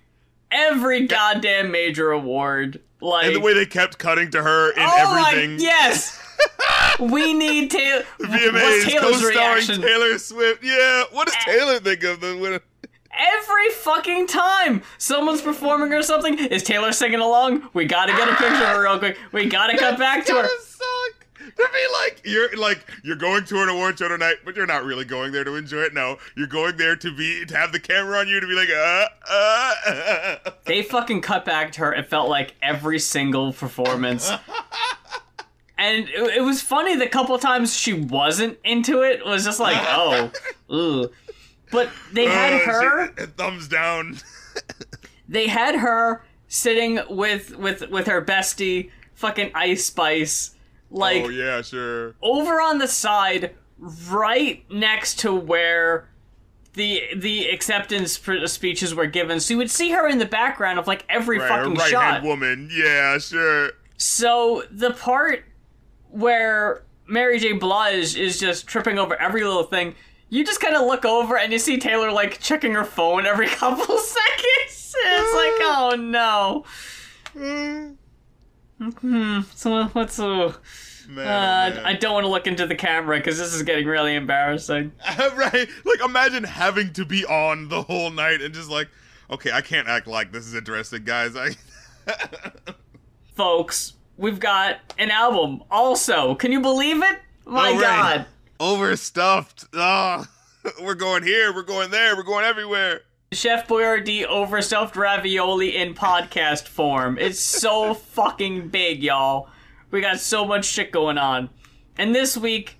every 0.50 1.06
goddamn 1.06 1.70
major 1.70 2.10
award. 2.10 2.80
Like 3.00 3.26
and 3.26 3.36
the 3.36 3.40
way 3.40 3.54
they 3.54 3.66
kept 3.66 3.98
cutting 3.98 4.30
to 4.32 4.42
her 4.42 4.70
in 4.72 4.78
Oh 4.80 5.24
everything. 5.30 5.56
my 5.56 5.62
yes. 5.62 6.20
we 7.00 7.32
need 7.34 7.70
Taylor. 7.70 8.04
VMAs 8.20 8.52
What's 8.52 8.84
Taylor's 8.84 9.12
co-starring 9.20 9.34
reaction? 9.36 9.82
Taylor 9.82 10.18
Swift. 10.18 10.64
Yeah, 10.64 11.04
what 11.12 11.26
does 11.26 11.36
Taylor 11.44 11.78
think 11.80 12.02
of 12.04 12.20
the 12.20 12.36
winner? 12.36 12.60
Every 13.16 13.70
fucking 13.70 14.26
time 14.26 14.82
someone's 14.98 15.42
performing 15.42 15.92
or 15.92 16.02
something, 16.02 16.38
is 16.38 16.62
Taylor 16.62 16.92
singing 16.92 17.20
along? 17.20 17.68
We 17.72 17.84
gotta 17.84 18.12
get 18.12 18.28
a 18.28 18.32
picture 18.34 18.64
of 18.64 18.76
her 18.76 18.82
real 18.82 18.98
quick. 18.98 19.18
We 19.32 19.46
gotta 19.46 19.76
cut 19.78 19.98
back 19.98 20.24
to 20.26 20.34
her. 20.34 20.48
Suck. 20.62 21.26
To 21.38 21.68
be 21.72 21.92
like 21.92 22.22
you're 22.24 22.56
like 22.56 22.84
you're 23.04 23.16
going 23.16 23.44
to 23.44 23.62
an 23.62 23.68
award 23.68 23.98
show 23.98 24.08
tonight, 24.08 24.36
but 24.44 24.56
you're 24.56 24.66
not 24.66 24.84
really 24.84 25.04
going 25.04 25.30
there 25.30 25.44
to 25.44 25.54
enjoy 25.54 25.82
it. 25.82 25.94
No, 25.94 26.16
you're 26.36 26.46
going 26.48 26.76
there 26.76 26.96
to 26.96 27.14
be 27.14 27.44
to 27.44 27.56
have 27.56 27.70
the 27.70 27.78
camera 27.78 28.18
on 28.18 28.28
you 28.28 28.40
to 28.40 28.46
be 28.46 28.54
like 28.54 28.70
uh 28.70 29.06
uh. 29.30 29.74
uh. 29.86 30.50
They 30.64 30.82
fucking 30.82 31.20
cut 31.20 31.44
back 31.44 31.70
to 31.72 31.80
her. 31.82 31.94
It 31.94 32.08
felt 32.08 32.28
like 32.28 32.54
every 32.62 32.98
single 32.98 33.52
performance. 33.52 34.32
And 35.76 36.08
it, 36.08 36.36
it 36.36 36.40
was 36.42 36.62
funny 36.62 36.96
the 36.96 37.08
couple 37.08 37.38
times 37.38 37.76
she 37.76 37.92
wasn't 37.92 38.58
into 38.64 39.02
it. 39.02 39.20
It 39.20 39.26
was 39.26 39.44
just 39.44 39.60
like, 39.60 39.76
oh, 39.80 40.30
ooh. 40.72 41.10
But 41.74 41.90
they 42.12 42.24
had 42.26 42.54
Uh, 42.54 42.58
her. 42.60 43.12
she- 43.18 43.26
thumbs 43.26 43.68
down. 43.68 44.18
They 45.28 45.46
had 45.48 45.76
her 45.76 46.22
sitting 46.48 47.00
with 47.08 47.56
with 47.56 47.88
with 47.90 48.06
her 48.06 48.22
bestie, 48.22 48.90
fucking 49.14 49.50
Ice 49.54 49.86
Spice, 49.86 50.50
like 50.90 51.24
oh 51.24 51.28
yeah, 51.30 51.62
sure. 51.62 52.14
over 52.22 52.60
on 52.60 52.78
the 52.78 52.86
side, 52.86 53.54
right 54.08 54.64
next 54.70 55.18
to 55.20 55.34
where 55.34 56.08
the 56.74 57.02
the 57.16 57.46
acceptance 57.48 58.20
speeches 58.52 58.94
were 58.94 59.06
given. 59.06 59.40
So 59.40 59.54
you 59.54 59.58
would 59.58 59.70
see 59.70 59.92
her 59.92 60.06
in 60.06 60.18
the 60.18 60.26
background 60.26 60.78
of 60.78 60.86
like 60.86 61.04
every 61.08 61.38
Right, 61.38 61.48
fucking 61.48 61.74
right 61.74 61.90
shot. 61.90 62.22
woman. 62.22 62.68
Yeah, 62.70 63.16
sure. 63.18 63.70
So 63.96 64.64
the 64.70 64.90
part 64.90 65.44
where 66.10 66.82
Mary 67.06 67.38
J. 67.38 67.52
Blige 67.52 68.14
is 68.14 68.38
just 68.38 68.66
tripping 68.66 68.98
over 68.98 69.20
every 69.20 69.42
little 69.42 69.64
thing, 69.64 69.94
you 70.34 70.44
just 70.44 70.60
kind 70.60 70.74
of 70.74 70.82
look 70.86 71.04
over 71.04 71.38
and 71.38 71.52
you 71.52 71.58
see 71.58 71.78
Taylor 71.78 72.10
like 72.10 72.40
checking 72.40 72.72
her 72.74 72.84
phone 72.84 73.24
every 73.24 73.46
couple 73.60 73.98
seconds. 73.98 74.96
It's 74.96 75.34
like, 75.34 75.60
oh 75.60 75.96
no. 75.98 76.64
Hmm. 79.00 79.40
So 79.54 79.84
what's 79.86 80.18
uh, 80.18 80.52
Man, 81.08 81.26
uh, 81.26 81.70
oh, 81.70 81.74
man. 81.76 81.86
I 81.86 81.92
don't 81.94 82.14
want 82.14 82.24
to 82.24 82.28
look 82.30 82.46
into 82.46 82.66
the 82.66 82.74
camera 82.74 83.18
because 83.18 83.38
this 83.38 83.54
is 83.54 83.62
getting 83.62 83.86
really 83.86 84.14
embarrassing. 84.14 84.92
right? 85.36 85.68
Like, 85.84 86.00
imagine 86.04 86.44
having 86.44 86.92
to 86.94 87.04
be 87.04 87.24
on 87.26 87.68
the 87.68 87.82
whole 87.82 88.10
night 88.10 88.40
and 88.40 88.54
just 88.54 88.70
like, 88.70 88.88
okay, 89.30 89.52
I 89.52 89.60
can't 89.60 89.88
act 89.88 90.06
like 90.06 90.32
this 90.32 90.46
is 90.46 90.54
interesting, 90.54 91.04
guys. 91.04 91.34
I. 91.36 91.50
Folks, 93.34 93.94
we've 94.16 94.40
got 94.40 94.78
an 94.98 95.10
album 95.10 95.62
also. 95.70 96.34
Can 96.34 96.52
you 96.52 96.60
believe 96.60 97.02
it? 97.02 97.20
My 97.46 97.70
Oh, 97.70 97.72
right. 97.74 97.80
god. 97.80 98.26
Overstuffed. 98.60 99.66
Oh, 99.72 100.26
we're 100.82 100.94
going 100.94 101.22
here, 101.22 101.54
we're 101.54 101.62
going 101.62 101.90
there, 101.90 102.16
we're 102.16 102.22
going 102.22 102.44
everywhere. 102.44 103.02
Chef 103.32 103.66
Boyardee 103.66 104.24
overstuffed 104.24 104.96
ravioli 104.96 105.76
in 105.76 105.94
podcast 105.94 106.68
form. 106.68 107.18
It's 107.18 107.40
so 107.40 107.94
fucking 108.14 108.68
big, 108.68 109.02
y'all. 109.02 109.48
We 109.90 110.00
got 110.00 110.20
so 110.20 110.44
much 110.44 110.64
shit 110.64 110.92
going 110.92 111.18
on. 111.18 111.50
And 111.96 112.14
this 112.14 112.36
week, 112.36 112.76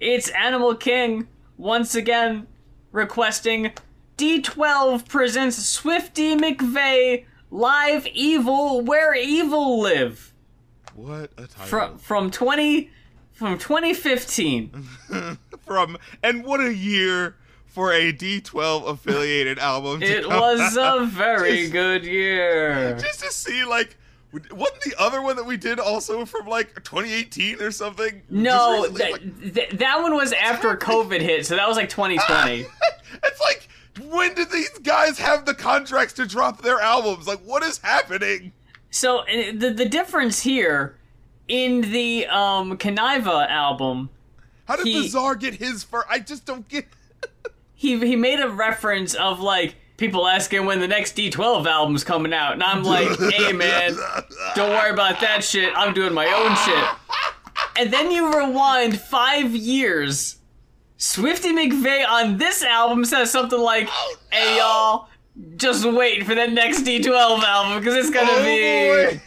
it's 0.00 0.28
Animal 0.30 0.74
King 0.74 1.28
once 1.56 1.94
again 1.94 2.46
requesting 2.92 3.72
D12 4.16 5.08
presents 5.08 5.56
Swifty 5.56 6.36
McVay 6.36 7.24
Live 7.50 8.06
Evil 8.08 8.80
Where 8.82 9.14
Evil 9.14 9.80
Live 9.80 10.32
What 10.94 11.32
a 11.36 11.46
title. 11.46 11.66
from 11.66 11.98
from 11.98 12.30
20 12.30 12.90
from 13.34 13.58
2015. 13.58 14.84
From 15.66 15.96
and 16.22 16.44
what 16.44 16.60
a 16.60 16.74
year 16.74 17.36
for 17.66 17.90
a 17.92 18.12
D12 18.12 18.86
affiliated 18.86 19.58
album. 19.70 20.00
to 20.00 20.06
It 20.06 20.28
was 20.28 20.76
out. 20.76 21.02
a 21.02 21.06
very 21.06 21.60
Just- 21.62 21.72
good 21.72 22.04
year. 22.04 22.94
Just 23.00 23.20
to 23.20 23.30
see, 23.32 23.64
like, 23.64 23.96
wasn't 24.52 24.82
the 24.82 24.94
other 24.98 25.22
one 25.22 25.36
that 25.36 25.46
we 25.46 25.56
did 25.56 25.80
also 25.80 26.26
from 26.26 26.46
like 26.48 26.74
2018 26.84 27.62
or 27.62 27.70
something? 27.70 28.20
No, 28.28 28.86
that, 28.88 29.10
like- 29.12 29.54
th- 29.54 29.70
that 29.70 30.02
one 30.02 30.14
was 30.14 30.32
after 30.34 30.76
COVID 30.76 31.20
hit, 31.22 31.46
so 31.46 31.56
that 31.56 31.66
was 31.66 31.78
like 31.78 31.88
2020. 31.88 32.66
it's 33.24 33.40
like, 33.40 33.66
when 34.10 34.34
did 34.34 34.50
these 34.50 34.68
guys 34.80 35.18
have 35.18 35.46
the 35.46 35.54
contracts 35.54 36.12
to 36.14 36.26
drop 36.26 36.60
their 36.62 36.78
albums? 36.80 37.26
Like, 37.26 37.40
what 37.40 37.62
is 37.62 37.78
happening? 37.78 38.52
so 38.90 39.22
and 39.22 39.60
the 39.60 39.70
the 39.70 39.86
difference 39.88 40.40
here 40.42 40.96
in 41.48 41.80
the 41.92 42.26
um 42.26 42.76
Kuniva 42.78 43.48
album, 43.48 44.10
How 44.66 44.76
did 44.76 44.86
He- 44.86 45.02
Bizarre 45.02 45.34
get 45.34 45.54
his 45.54 45.84
first? 45.84 46.06
I 46.10 46.18
just 46.18 46.44
don't 46.46 46.66
get. 46.68 46.86
he 47.74 47.98
he 48.06 48.16
made 48.16 48.40
a 48.40 48.48
reference 48.48 49.14
of 49.14 49.40
like 49.40 49.76
people 49.96 50.26
asking 50.26 50.64
when 50.66 50.80
the 50.80 50.88
next 50.88 51.16
D12 51.16 51.66
album's 51.66 52.02
coming 52.04 52.32
out, 52.32 52.52
and 52.54 52.62
I'm 52.62 52.82
like, 52.82 53.18
hey 53.32 53.52
man, 53.52 53.96
don't 54.54 54.70
worry 54.70 54.90
about 54.90 55.20
that 55.20 55.44
shit. 55.44 55.72
I'm 55.76 55.94
doing 55.94 56.12
my 56.14 56.26
own 56.26 56.56
shit. 56.64 56.84
And 57.76 57.92
then 57.92 58.10
you 58.10 58.36
rewind 58.36 59.00
five 59.00 59.54
years. 59.54 60.36
Swifty 60.96 61.52
McVay 61.52 62.08
on 62.08 62.38
this 62.38 62.62
album 62.62 63.04
says 63.04 63.30
something 63.30 63.58
like, 63.58 63.88
"Hey 64.30 64.58
y'all, 64.58 65.08
just 65.56 65.84
wait 65.84 66.24
for 66.24 66.34
the 66.34 66.46
next 66.46 66.82
D12 66.82 67.42
album 67.42 67.78
because 67.80 67.94
it's 67.96 68.10
gonna 68.10 68.28
Oh, 68.30 68.42
be." 68.44 69.16
boy. 69.16 69.22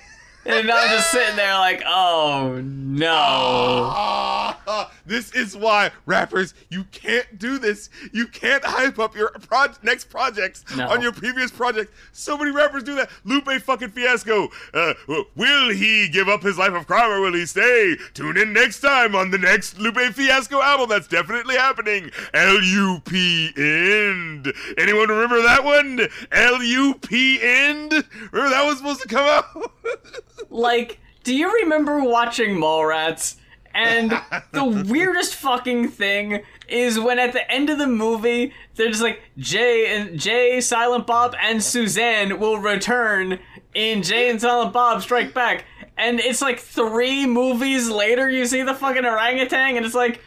And 0.47 0.71
I'm 0.71 0.89
just 0.89 1.11
sitting 1.11 1.35
there 1.35 1.55
like, 1.55 1.83
"Oh 1.85 2.61
no." 2.63 3.11
Ah, 3.13 4.91
this 5.05 5.33
is 5.33 5.55
why 5.57 5.91
rappers, 6.05 6.53
you 6.69 6.85
can't 6.85 7.37
do 7.37 7.57
this. 7.57 7.89
You 8.13 8.27
can't 8.27 8.63
hype 8.63 8.97
up 8.97 9.15
your 9.15 9.29
pro- 9.31 9.67
next 9.83 10.05
projects 10.09 10.63
No. 10.75 10.87
on 10.89 11.01
your 11.01 11.11
previous 11.11 11.51
project. 11.51 11.93
So 12.13 12.37
many 12.37 12.51
rappers 12.51 12.83
do 12.83 12.95
that. 12.95 13.09
Lupe 13.25 13.49
fucking 13.61 13.89
Fiasco. 13.89 14.47
Uh, 14.73 14.93
will 15.35 15.69
he 15.69 16.07
give 16.09 16.29
up 16.29 16.43
his 16.43 16.57
life 16.57 16.73
of 16.73 16.87
crime 16.87 17.11
or 17.11 17.19
will 17.21 17.33
he 17.33 17.45
stay? 17.45 17.97
Tune 18.13 18.37
in 18.37 18.53
next 18.53 18.79
time 18.79 19.15
on 19.15 19.31
the 19.31 19.37
next 19.37 19.77
Lupe 19.79 19.97
Fiasco 20.13 20.61
album. 20.61 20.87
That's 20.89 21.07
definitely 21.07 21.55
happening. 21.55 22.09
L 22.33 22.61
U 22.61 23.01
P 23.05 23.51
end. 23.57 24.51
Anyone 24.77 25.09
remember 25.09 25.41
that 25.43 25.63
one? 25.63 26.07
L 26.31 26.63
U 26.63 26.93
P 26.95 27.41
end. 27.41 27.91
Remember 28.31 28.49
that 28.49 28.65
was 28.65 28.77
supposed 28.77 29.01
to 29.01 29.07
come 29.09 29.25
out. 29.25 29.71
Like, 30.49 30.99
do 31.23 31.35
you 31.35 31.51
remember 31.61 32.03
watching 32.03 32.55
Mallrats? 32.55 33.35
And 33.73 34.11
the 34.53 34.85
weirdest 34.88 35.35
fucking 35.35 35.89
thing 35.89 36.41
is 36.68 36.99
when 36.99 37.19
at 37.19 37.34
the 37.34 37.49
end 37.51 37.69
of 37.69 37.77
the 37.77 37.88
movie, 37.88 38.53
they're 38.76 38.89
just 38.89 39.03
like 39.03 39.22
Jay 39.38 39.95
and 39.95 40.19
Jay, 40.19 40.59
Silent 40.61 41.05
Bob, 41.05 41.35
and 41.41 41.64
Suzanne 41.64 42.39
will 42.39 42.57
return 42.57 43.39
in 43.73 44.01
Jay 44.03 44.30
and 44.30 44.41
Silent 44.41 44.73
Bob 44.73 45.01
Strike 45.01 45.34
Back. 45.34 45.65
And 45.95 46.19
it's 46.19 46.41
like 46.41 46.59
three 46.59 47.26
movies 47.26 47.89
later, 47.89 48.30
you 48.30 48.45
see 48.45 48.64
the 48.64 48.73
fucking 48.73 49.05
orangutan, 49.05 49.77
and 49.77 49.85
it's 49.85 49.95
like, 49.95 50.22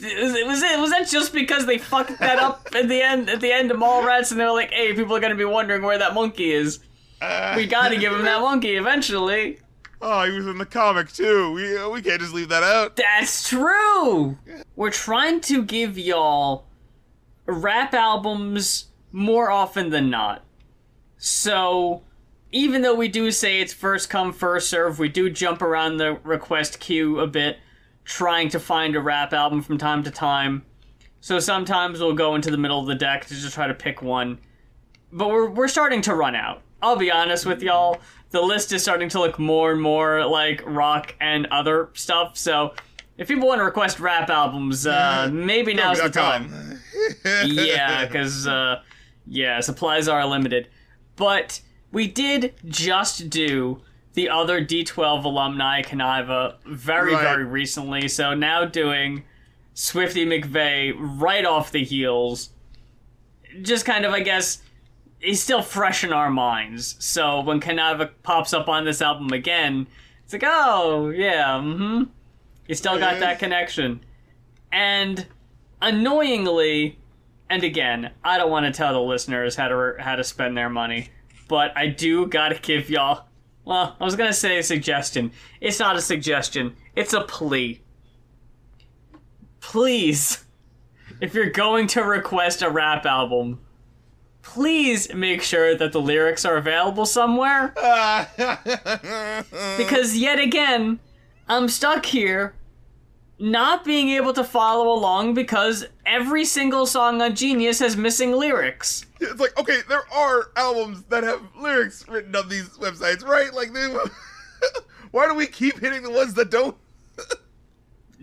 was 0.00 0.34
it 0.34 0.46
was 0.46 0.62
it 0.62 0.78
was 0.78 0.90
that 0.90 1.08
just 1.08 1.32
because 1.32 1.66
they 1.66 1.78
fucked 1.78 2.18
that 2.18 2.38
up 2.38 2.68
at 2.74 2.88
the 2.88 3.00
end 3.00 3.30
at 3.30 3.40
the 3.40 3.52
end 3.52 3.70
of 3.70 3.78
Mallrats, 3.78 4.30
and 4.30 4.40
they 4.40 4.44
were 4.44 4.52
like, 4.52 4.72
hey, 4.72 4.92
people 4.94 5.14
are 5.16 5.20
gonna 5.20 5.34
be 5.34 5.44
wondering 5.44 5.82
where 5.82 5.98
that 5.98 6.14
monkey 6.14 6.52
is. 6.52 6.80
We 7.56 7.66
gotta 7.66 7.96
give 7.96 8.12
him 8.12 8.22
that 8.24 8.40
monkey 8.42 8.76
eventually. 8.76 9.58
Oh, 10.00 10.24
he 10.24 10.32
was 10.32 10.46
in 10.46 10.58
the 10.58 10.66
comic 10.66 11.12
too. 11.12 11.52
We 11.52 11.76
uh, 11.76 11.88
we 11.88 12.02
can't 12.02 12.20
just 12.20 12.34
leave 12.34 12.48
that 12.50 12.62
out. 12.62 12.96
That's 12.96 13.48
true. 13.48 14.36
We're 14.76 14.90
trying 14.90 15.40
to 15.42 15.62
give 15.62 15.96
y'all 15.98 16.66
rap 17.46 17.94
albums 17.94 18.86
more 19.12 19.50
often 19.50 19.90
than 19.90 20.10
not. 20.10 20.44
So, 21.16 22.02
even 22.52 22.82
though 22.82 22.94
we 22.94 23.08
do 23.08 23.30
say 23.30 23.60
it's 23.60 23.72
first 23.72 24.10
come, 24.10 24.32
first 24.32 24.68
serve, 24.68 24.98
we 24.98 25.08
do 25.08 25.30
jump 25.30 25.62
around 25.62 25.96
the 25.96 26.18
request 26.24 26.80
queue 26.80 27.20
a 27.20 27.26
bit, 27.26 27.58
trying 28.04 28.48
to 28.50 28.60
find 28.60 28.94
a 28.94 29.00
rap 29.00 29.32
album 29.32 29.62
from 29.62 29.78
time 29.78 30.02
to 30.02 30.10
time. 30.10 30.64
So 31.20 31.38
sometimes 31.38 32.00
we'll 32.00 32.12
go 32.12 32.34
into 32.34 32.50
the 32.50 32.58
middle 32.58 32.78
of 32.78 32.86
the 32.86 32.94
deck 32.94 33.24
to 33.24 33.34
just 33.34 33.54
try 33.54 33.66
to 33.66 33.72
pick 33.72 34.02
one. 34.02 34.38
But 35.10 35.28
we're, 35.28 35.48
we're 35.48 35.68
starting 35.68 36.02
to 36.02 36.14
run 36.14 36.34
out. 36.34 36.60
I'll 36.84 36.96
be 36.96 37.10
honest 37.10 37.46
with 37.46 37.62
y'all. 37.62 38.00
The 38.30 38.42
list 38.42 38.72
is 38.72 38.82
starting 38.82 39.08
to 39.10 39.18
look 39.20 39.38
more 39.38 39.72
and 39.72 39.80
more 39.80 40.26
like 40.26 40.62
rock 40.66 41.14
and 41.20 41.46
other 41.46 41.88
stuff. 41.94 42.36
So 42.36 42.74
if 43.16 43.26
people 43.28 43.48
want 43.48 43.60
to 43.60 43.64
request 43.64 44.00
rap 44.00 44.28
albums, 44.28 44.86
uh, 44.86 45.30
maybe 45.32 45.72
now's 45.72 46.00
the 46.00 46.10
time 46.10 46.80
yeah, 47.46 48.04
because 48.04 48.46
uh, 48.46 48.82
yeah, 49.26 49.60
supplies 49.60 50.08
are 50.08 50.26
limited. 50.26 50.68
But 51.16 51.60
we 51.90 52.06
did 52.06 52.52
just 52.66 53.30
do 53.30 53.80
the 54.14 54.28
other 54.28 54.64
D12 54.64 55.24
alumni 55.24 55.80
Kuniva 55.82 56.56
very, 56.66 57.14
Right. 57.14 57.22
very 57.22 57.44
recently. 57.44 58.08
So 58.08 58.34
now 58.34 58.64
doing 58.64 59.24
Swifty 59.74 60.26
McVay 60.26 60.92
right 60.98 61.44
off 61.46 61.70
the 61.72 61.82
heels. 61.84 62.50
Just 63.62 63.86
kind 63.86 64.04
of, 64.04 64.12
I 64.12 64.20
guess, 64.20 64.60
he's 65.24 65.42
still 65.42 65.62
fresh 65.62 66.04
in 66.04 66.12
our 66.12 66.30
minds. 66.30 66.96
So 66.98 67.40
when 67.40 67.60
Kuniva 67.60 68.10
pops 68.22 68.52
up 68.52 68.68
on 68.68 68.84
this 68.84 69.02
album 69.02 69.32
again, 69.32 69.86
it's 70.22 70.32
like, 70.32 70.44
oh, 70.44 71.08
yeah, 71.10 71.58
mm 71.58 71.76
hmm. 71.76 72.02
You 72.66 72.74
still 72.74 72.98
got 72.98 73.20
that 73.20 73.38
connection. 73.38 74.00
And 74.72 75.26
annoyingly, 75.82 76.98
and 77.50 77.62
again, 77.62 78.10
I 78.24 78.38
don't 78.38 78.50
want 78.50 78.64
to 78.64 78.72
tell 78.72 78.94
the 78.94 79.00
listeners 79.00 79.54
how 79.54 79.68
to 79.68 79.94
how 79.98 80.16
to 80.16 80.24
spend 80.24 80.56
their 80.56 80.70
money, 80.70 81.10
but 81.46 81.76
I 81.76 81.88
do 81.88 82.26
gotta 82.26 82.58
give 82.58 82.88
y'all. 82.88 83.26
Well, 83.66 83.96
I 84.00 84.04
was 84.04 84.16
gonna 84.16 84.32
say 84.32 84.58
a 84.58 84.62
suggestion. 84.62 85.32
It's 85.60 85.78
not 85.78 85.96
a 85.96 86.00
suggestion. 86.00 86.74
It's 86.96 87.12
a 87.12 87.20
plea. 87.20 87.82
Please, 89.60 90.44
if 91.20 91.34
you're 91.34 91.50
going 91.50 91.86
to 91.88 92.02
request 92.02 92.62
a 92.62 92.70
rap 92.70 93.04
album, 93.04 93.60
please 94.44 95.12
make 95.12 95.42
sure 95.42 95.74
that 95.74 95.92
the 95.92 96.00
lyrics 96.00 96.44
are 96.44 96.56
available 96.56 97.06
somewhere. 97.06 97.74
Because 99.76 100.16
yet 100.16 100.38
again, 100.38 101.00
I'm 101.48 101.68
stuck 101.68 102.06
here 102.06 102.54
not 103.38 103.84
being 103.84 104.10
able 104.10 104.32
to 104.32 104.44
follow 104.44 104.92
along 104.92 105.34
because 105.34 105.86
every 106.06 106.44
single 106.44 106.86
song 106.86 107.20
on 107.20 107.34
Genius 107.34 107.80
has 107.80 107.96
missing 107.96 108.32
lyrics. 108.32 109.06
It's 109.20 109.40
like, 109.40 109.58
okay, 109.58 109.80
there 109.88 110.04
are 110.12 110.50
albums 110.56 111.02
that 111.08 111.24
have 111.24 111.42
lyrics 111.58 112.06
written 112.08 112.36
on 112.36 112.48
these 112.48 112.68
websites, 112.70 113.24
right? 113.24 113.52
Like, 113.52 113.72
they, 113.72 113.86
why 115.10 115.26
do 115.26 115.34
we 115.34 115.46
keep 115.46 115.80
hitting 115.80 116.02
the 116.02 116.10
ones 116.10 116.34
that 116.34 116.50
don't? 116.50 116.76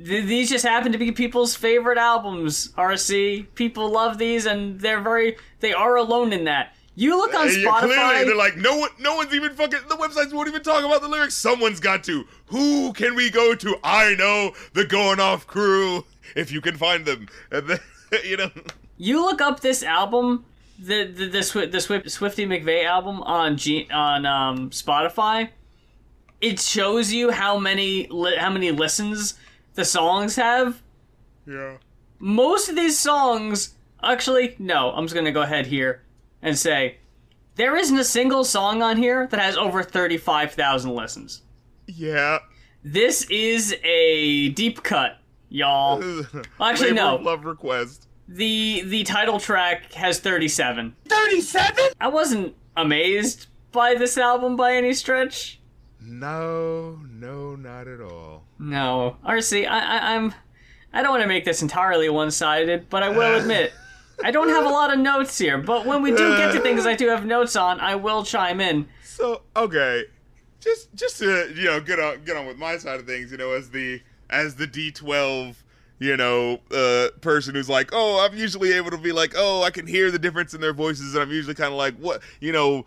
Th- 0.05 0.25
These 0.25 0.49
just 0.49 0.65
happen 0.65 0.91
to 0.91 0.97
be 0.97 1.11
people's 1.11 1.55
favorite 1.55 1.97
albums, 1.97 2.69
RC. 2.77 3.47
People 3.55 3.89
love 3.89 4.17
these 4.17 4.45
and 4.45 4.79
they're 4.79 5.01
very 5.01 5.37
they 5.59 5.73
are 5.73 5.95
alone 5.95 6.33
in 6.33 6.45
that. 6.45 6.75
You 6.95 7.15
look 7.17 7.33
on 7.33 7.47
Spotify 7.47 7.53
And 7.53 7.61
yeah, 7.63 7.79
clearly, 7.79 8.25
they're 8.25 8.35
like, 8.35 8.57
no 8.57 8.77
one, 8.77 8.89
no 8.99 9.15
one's 9.15 9.33
even 9.33 9.53
fucking. 9.53 9.79
The 9.87 9.95
websites 9.95 10.33
won't 10.33 10.49
even 10.49 10.61
talk 10.61 10.83
about 10.83 11.01
the 11.01 11.07
lyrics. 11.07 11.35
Someone's 11.35 11.79
got 11.79 12.03
to. 12.03 12.25
Who 12.47 12.91
can 12.93 13.15
we 13.15 13.29
go 13.29 13.55
to? 13.55 13.77
I 13.83 14.13
know 14.15 14.51
the 14.73 14.85
Going 14.85 15.19
Off 15.19 15.47
crew. 15.47 16.03
If 16.35 16.51
you 16.51 16.59
can 16.61 16.75
find 16.75 17.05
them, 17.05 17.27
and 17.49 17.67
then, 17.67 17.79
you 18.25 18.37
know. 18.37 18.51
you 18.97 19.21
look 19.23 19.39
up 19.41 19.61
this 19.61 19.83
album, 19.83 20.43
the 20.79 21.05
the 21.05 21.27
the, 21.27 21.39
Swi- 21.39 21.71
the 21.71 21.77
Swi- 21.77 22.09
Swifty 22.09 22.45
McVay 22.45 22.83
album 22.85 23.21
on 23.23 23.55
G- 23.57 23.87
on 23.91 24.25
um, 24.25 24.69
Spotify. 24.69 25.49
It 26.41 26.59
shows 26.59 27.11
you 27.13 27.31
how 27.31 27.57
many 27.57 28.07
li- 28.09 28.35
how 28.37 28.49
many 28.49 28.71
listens 28.71 29.35
the 29.73 29.85
songs 29.85 30.35
have. 30.35 30.81
Yeah. 31.45 31.77
Most 32.19 32.69
of 32.69 32.75
these 32.75 32.99
songs, 32.99 33.75
actually, 34.03 34.55
no. 34.59 34.91
I'm 34.91 35.05
just 35.05 35.15
gonna 35.15 35.31
go 35.31 35.41
ahead 35.41 35.67
here 35.67 36.03
and 36.41 36.57
say 36.57 36.97
there 37.55 37.75
isn't 37.75 37.97
a 37.97 38.03
single 38.03 38.43
song 38.43 38.81
on 38.81 38.97
here 38.97 39.27
that 39.27 39.39
has 39.39 39.57
over 39.57 39.83
thirty 39.83 40.17
five 40.17 40.53
thousand 40.53 40.95
listens. 40.95 41.41
Yeah. 41.87 42.39
This 42.83 43.25
is 43.29 43.75
a 43.83 44.49
deep 44.49 44.83
cut, 44.83 45.17
y'all. 45.49 46.01
Actually, 46.59 46.91
Labor 46.91 46.95
no. 46.95 47.15
Love 47.17 47.45
request. 47.45 48.07
The 48.27 48.83
the 48.85 49.03
title 49.03 49.39
track 49.39 49.91
has 49.93 50.19
37. 50.19 50.95
37? 51.09 51.85
I 51.99 52.07
wasn't 52.07 52.55
amazed 52.77 53.47
by 53.71 53.95
this 53.95 54.17
album 54.17 54.55
by 54.55 54.73
any 54.73 54.93
stretch. 54.93 55.59
No, 55.99 56.99
no, 57.09 57.55
not 57.55 57.87
at 57.87 58.01
all. 58.01 58.30
No. 58.61 59.17
RC, 59.27 59.67
I, 59.67 59.79
I 59.79 60.15
I'm 60.15 60.33
I 60.93 61.01
don't 61.01 61.11
want 61.11 61.23
to 61.23 61.27
make 61.27 61.45
this 61.45 61.61
entirely 61.61 62.09
one-sided, 62.09 62.89
but 62.89 63.01
I 63.01 63.09
will 63.09 63.39
admit 63.39 63.73
I 64.23 64.29
don't 64.29 64.49
have 64.49 64.65
a 64.65 64.69
lot 64.69 64.93
of 64.93 64.99
notes 64.99 65.37
here, 65.37 65.57
but 65.57 65.85
when 65.85 66.01
we 66.01 66.11
do 66.11 66.37
get 66.37 66.53
to 66.53 66.59
things 66.59 66.85
I 66.85 66.95
do 66.95 67.07
have 67.09 67.25
notes 67.25 67.55
on, 67.55 67.79
I 67.79 67.95
will 67.95 68.23
chime 68.23 68.61
in. 68.61 68.87
So 69.03 69.41
okay, 69.55 70.03
just 70.59 70.93
just 70.93 71.17
to 71.19 71.51
you 71.55 71.65
know 71.65 71.79
get 71.81 71.99
on 71.99 72.23
get 72.23 72.37
on 72.37 72.45
with 72.45 72.57
my 72.57 72.77
side 72.77 72.99
of 72.99 73.07
things, 73.07 73.31
you 73.31 73.37
know, 73.37 73.51
as 73.51 73.71
the 73.71 74.01
as 74.29 74.55
the 74.55 74.67
D 74.67 74.91
twelve, 74.91 75.63
you 75.97 76.15
know, 76.17 76.59
uh, 76.71 77.09
person 77.21 77.55
who's 77.55 77.69
like, 77.69 77.89
oh, 77.93 78.25
I'm 78.25 78.37
usually 78.37 78.73
able 78.73 78.91
to 78.91 78.97
be 78.97 79.11
like, 79.11 79.33
oh, 79.35 79.63
I 79.63 79.71
can 79.71 79.87
hear 79.87 80.11
the 80.11 80.19
difference 80.19 80.53
in 80.53 80.61
their 80.61 80.73
voices, 80.73 81.13
and 81.15 81.23
I'm 81.23 81.31
usually 81.31 81.55
kind 81.55 81.71
of 81.71 81.77
like, 81.77 81.95
what, 81.97 82.21
you 82.39 82.51
know, 82.51 82.85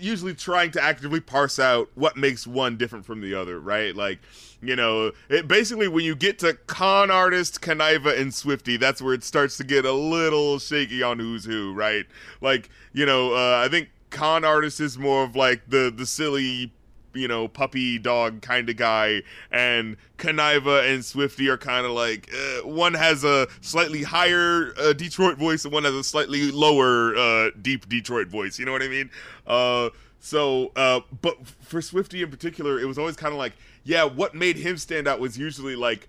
usually 0.00 0.34
trying 0.34 0.70
to 0.72 0.82
actively 0.82 1.20
parse 1.20 1.58
out 1.58 1.90
what 1.94 2.16
makes 2.16 2.46
one 2.46 2.76
different 2.76 3.04
from 3.04 3.20
the 3.20 3.34
other, 3.34 3.60
right? 3.60 3.94
Like, 3.94 4.18
you 4.62 4.76
know, 4.76 5.12
it 5.28 5.48
basically 5.48 5.88
when 5.88 6.04
you 6.04 6.14
get 6.14 6.38
to 6.40 6.54
Kon 6.54 7.10
Artis, 7.10 7.52
Kuniva, 7.52 8.18
and 8.18 8.34
Swifty, 8.34 8.76
that's 8.76 9.00
where 9.00 9.14
it 9.14 9.24
starts 9.24 9.56
to 9.58 9.64
get 9.64 9.84
a 9.84 9.92
little 9.92 10.58
shaky 10.58 11.02
on 11.02 11.18
who's 11.18 11.44
who, 11.44 11.72
right? 11.72 12.06
Like, 12.40 12.68
you 12.92 13.06
know, 13.06 13.34
uh, 13.34 13.62
I 13.64 13.68
think 13.68 13.90
Kon 14.10 14.44
Artis 14.44 14.80
is 14.80 14.98
more 14.98 15.24
of 15.24 15.36
like 15.36 15.62
the 15.68 15.92
the 15.94 16.06
silly 16.06 16.72
you 17.14 17.28
know, 17.28 17.48
puppy 17.48 17.98
dog 17.98 18.42
kind 18.42 18.68
of 18.68 18.76
guy, 18.76 19.22
and 19.50 19.96
Kuniva 20.18 20.92
and 20.92 21.04
Swifty 21.04 21.48
are 21.48 21.58
kind 21.58 21.86
of 21.86 21.92
like 21.92 22.30
uh, 22.32 22.66
one 22.66 22.94
has 22.94 23.24
a 23.24 23.48
slightly 23.60 24.02
higher 24.02 24.72
uh, 24.78 24.92
Detroit 24.92 25.38
voice, 25.38 25.64
and 25.64 25.72
one 25.72 25.84
has 25.84 25.94
a 25.94 26.04
slightly 26.04 26.50
lower 26.50 27.16
uh, 27.16 27.50
deep 27.60 27.88
Detroit 27.88 28.28
voice. 28.28 28.58
You 28.58 28.66
know 28.66 28.72
what 28.72 28.82
I 28.82 28.88
mean? 28.88 29.10
Uh, 29.46 29.90
so, 30.20 30.72
uh, 30.76 31.00
but 31.20 31.46
for 31.46 31.80
Swifty 31.80 32.22
in 32.22 32.30
particular, 32.30 32.78
it 32.78 32.86
was 32.86 32.98
always 32.98 33.16
kind 33.16 33.32
of 33.32 33.38
like, 33.38 33.54
yeah, 33.84 34.04
what 34.04 34.34
made 34.34 34.56
him 34.56 34.76
stand 34.76 35.08
out 35.08 35.18
was 35.20 35.38
usually 35.38 35.76
like 35.76 36.08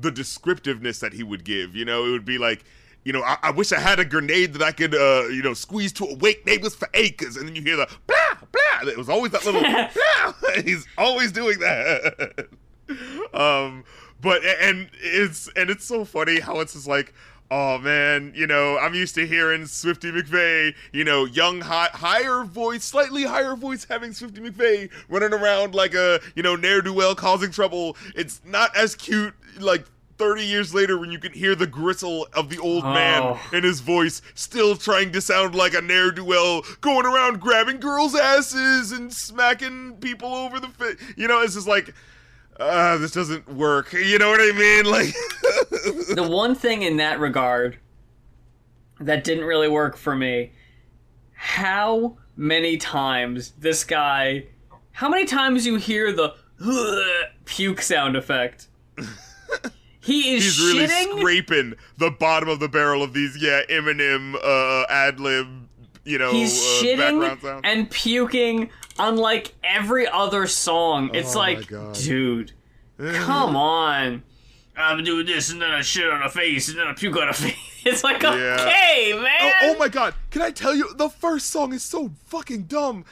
the 0.00 0.10
descriptiveness 0.10 1.00
that 1.00 1.12
he 1.12 1.22
would 1.22 1.44
give. 1.44 1.74
You 1.74 1.84
know, 1.84 2.06
it 2.06 2.10
would 2.10 2.24
be 2.24 2.38
like. 2.38 2.64
You 3.08 3.14
know, 3.14 3.22
I, 3.22 3.38
I 3.44 3.50
wish 3.52 3.72
I 3.72 3.80
had 3.80 3.98
a 3.98 4.04
grenade 4.04 4.52
that 4.52 4.60
I 4.60 4.70
could, 4.70 4.94
uh, 4.94 5.28
you 5.28 5.42
know, 5.42 5.54
squeeze 5.54 5.94
to 5.94 6.04
awake 6.04 6.44
neighbors 6.44 6.74
for 6.74 6.90
acres, 6.92 7.38
and 7.38 7.48
then 7.48 7.56
you 7.56 7.62
hear 7.62 7.78
the 7.78 7.88
blah 8.06 8.34
blah. 8.52 8.90
It 8.90 8.98
was 8.98 9.08
always 9.08 9.32
that 9.32 9.46
little 9.46 9.62
blah. 9.62 10.52
He's 10.62 10.86
always 10.98 11.32
doing 11.32 11.58
that. 11.60 12.48
um, 13.32 13.84
but 14.20 14.44
and 14.44 14.90
it's 15.00 15.48
and 15.56 15.70
it's 15.70 15.86
so 15.86 16.04
funny 16.04 16.38
how 16.38 16.60
it's 16.60 16.74
just 16.74 16.86
like, 16.86 17.14
oh 17.50 17.78
man, 17.78 18.30
you 18.36 18.46
know, 18.46 18.76
I'm 18.76 18.94
used 18.94 19.14
to 19.14 19.26
hearing 19.26 19.64
Swifty 19.64 20.12
McVay, 20.12 20.74
you 20.92 21.04
know, 21.04 21.24
young, 21.24 21.62
high, 21.62 21.88
higher 21.94 22.44
voice, 22.44 22.84
slightly 22.84 23.24
higher 23.24 23.56
voice, 23.56 23.86
having 23.88 24.12
Swifty 24.12 24.42
McVay 24.42 24.90
running 25.08 25.32
around 25.32 25.74
like 25.74 25.94
a 25.94 26.20
you 26.34 26.42
know 26.42 26.56
ne'er 26.56 26.82
do 26.82 26.92
well 26.92 27.14
causing 27.14 27.50
trouble. 27.52 27.96
It's 28.14 28.42
not 28.44 28.76
as 28.76 28.94
cute 28.94 29.32
like. 29.58 29.86
30 30.18 30.44
years 30.44 30.74
later, 30.74 30.98
when 30.98 31.10
you 31.12 31.18
can 31.18 31.32
hear 31.32 31.54
the 31.54 31.66
gristle 31.66 32.26
of 32.34 32.50
the 32.50 32.58
old 32.58 32.84
man 32.84 33.22
Oh. 33.22 33.40
in 33.52 33.62
his 33.64 33.80
voice, 33.80 34.20
still 34.34 34.76
trying 34.76 35.12
to 35.12 35.20
sound 35.20 35.54
like 35.54 35.74
a 35.74 35.80
ne'er 35.80 36.10
do 36.10 36.24
well, 36.24 36.62
going 36.80 37.06
around 37.06 37.40
grabbing 37.40 37.78
girls' 37.80 38.14
asses 38.16 38.92
and 38.92 39.12
smacking 39.12 39.94
people 40.00 40.34
over 40.34 40.58
the 40.60 40.68
face. 40.68 40.96
You 41.16 41.28
know, 41.28 41.40
it's 41.42 41.54
just 41.54 41.68
like, 41.68 41.94
uh, 42.58 42.98
this 42.98 43.12
doesn't 43.12 43.48
work. 43.48 43.92
You 43.92 44.18
know 44.18 44.30
what 44.30 44.40
I 44.40 44.52
mean? 44.52 44.84
Like, 44.90 45.14
the 46.16 46.26
one 46.28 46.54
thing 46.54 46.82
in 46.82 46.96
that 46.96 47.20
regard 47.20 47.78
that 49.00 49.22
didn't 49.22 49.44
really 49.44 49.68
work 49.68 49.96
for 49.96 50.16
me 50.16 50.52
how 51.32 52.16
many 52.36 52.76
times 52.76 53.52
this 53.58 53.84
guy 53.84 54.44
how 54.90 55.08
many 55.08 55.24
times 55.24 55.64
you 55.64 55.76
hear 55.76 56.12
the 56.12 56.34
puke 57.44 57.80
sound 57.80 58.16
effect 58.16 58.66
he 60.08 60.34
is 60.34 60.44
he's 60.44 60.58
really 60.74 60.86
shitting 60.86 61.18
scraping 61.18 61.74
the 61.98 62.10
bottom 62.10 62.48
of 62.48 62.58
the 62.60 62.68
barrel 62.68 63.02
of 63.02 63.12
these, 63.12 63.36
yeah, 63.40 63.60
Eminem 63.70 64.34
uh, 64.42 64.86
ad 64.90 65.20
lib, 65.20 65.46
you 66.04 66.18
know, 66.18 66.32
he's 66.32 66.58
uh, 66.58 66.82
shitting 66.82 67.20
background 67.20 67.40
sound. 67.42 67.66
and 67.66 67.90
puking 67.90 68.70
unlike 68.98 69.54
every 69.62 70.08
other 70.08 70.46
song 70.48 71.10
it's 71.14 71.36
Oh 71.36 71.38
like 71.38 71.68
dude 71.94 72.50
come 72.98 73.54
on 73.54 74.24
i'm 74.76 75.04
doing 75.04 75.24
this 75.24 75.50
and 75.52 75.62
then 75.62 75.70
i 75.70 75.82
shit 75.82 76.10
on 76.10 76.20
a 76.24 76.28
face 76.28 76.68
and 76.68 76.76
then 76.78 76.88
i 76.88 76.94
puke 76.94 77.16
on 77.16 77.28
a 77.28 77.32
face 77.44 77.54
it's 77.84 78.02
like 78.02 78.20
Yeah. 78.22 78.56
okay 78.60 79.12
man 79.14 79.38
Oh, 79.40 79.52
oh 79.62 79.78
my 79.78 79.86
god! 79.88 80.14
Can 80.30 80.42
I 80.42 80.50
tell 80.50 80.74
you 80.74 80.92
the 80.94 81.08
first 81.08 81.50
song 81.50 81.72
is 81.72 81.82
so 81.84 82.10
fucking 82.26 82.62
dumb. 82.64 83.04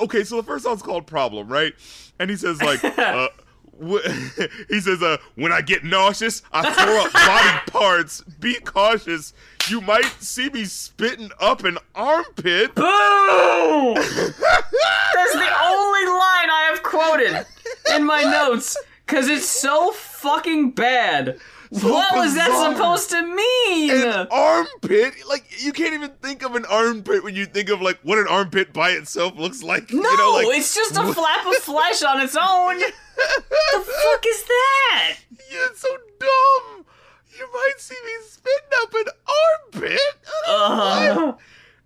Okay, 0.00 0.22
so 0.24 0.36
the 0.36 0.42
first 0.44 0.62
song's 0.64 0.80
called 0.80 1.06
"Problem," 1.08 1.48
right? 1.48 1.74
And 2.20 2.30
he 2.30 2.36
says 2.36 2.62
like, 2.62 2.82
uh, 2.98 3.28
wh- 3.28 3.41
he 4.68 4.80
says, 4.80 5.02
uh, 5.02 5.16
"When 5.34 5.52
I 5.52 5.60
get 5.60 5.84
nauseous, 5.84 6.42
I 6.52 6.70
throw 6.72 7.04
up 7.04 7.12
body 7.12 7.70
parts. 7.70 8.22
Be 8.40 8.54
cautious. 8.54 9.32
You 9.68 9.80
might 9.80 10.06
see 10.20 10.48
me 10.50 10.64
spitting 10.64 11.30
up 11.40 11.64
an 11.64 11.78
armpit." 11.94 12.74
Boom! 12.74 13.94
That's 13.94 15.34
the 15.34 15.52
only 15.62 16.06
line 16.06 16.50
I 16.50 16.68
have 16.70 16.82
quoted 16.82 17.46
in 17.94 18.04
my 18.04 18.22
notes 18.22 18.76
because 19.06 19.28
it's 19.28 19.48
so 19.48 19.92
fucking 19.92 20.72
bad. 20.72 21.38
So 21.72 21.90
what 21.90 22.14
was 22.14 22.34
that 22.34 22.74
supposed 22.74 23.10
to 23.10 23.22
mean? 23.22 23.90
An 23.90 24.26
armpit? 24.30 25.14
Like 25.26 25.44
you 25.64 25.72
can't 25.72 25.94
even 25.94 26.10
think 26.20 26.42
of 26.42 26.54
an 26.54 26.66
armpit 26.66 27.24
when 27.24 27.34
you 27.34 27.46
think 27.46 27.70
of 27.70 27.80
like 27.80 27.98
what 28.02 28.18
an 28.18 28.26
armpit 28.28 28.72
by 28.72 28.90
itself 28.90 29.38
looks 29.38 29.62
like. 29.62 29.90
no, 29.90 30.02
you 30.02 30.16
know, 30.18 30.32
like, 30.32 30.58
it's 30.58 30.74
just 30.74 30.92
a 30.96 31.12
flap 31.12 31.46
of 31.46 31.54
flesh 31.54 32.02
on 32.02 32.20
its 32.20 32.36
own. 32.36 32.78
the 32.78 32.92
fuck 33.72 34.26
is 34.26 34.44
that? 34.44 35.16
Yeah, 35.50 35.66
it's 35.70 35.80
so 35.80 35.96
dumb. 36.18 36.84
You 37.38 37.48
might 37.52 37.78
see 37.78 37.96
me 38.04 38.12
spitting 38.26 38.68
up 38.82 38.94
an 38.94 39.04
armpit. 39.72 40.00
Uh, 40.46 41.32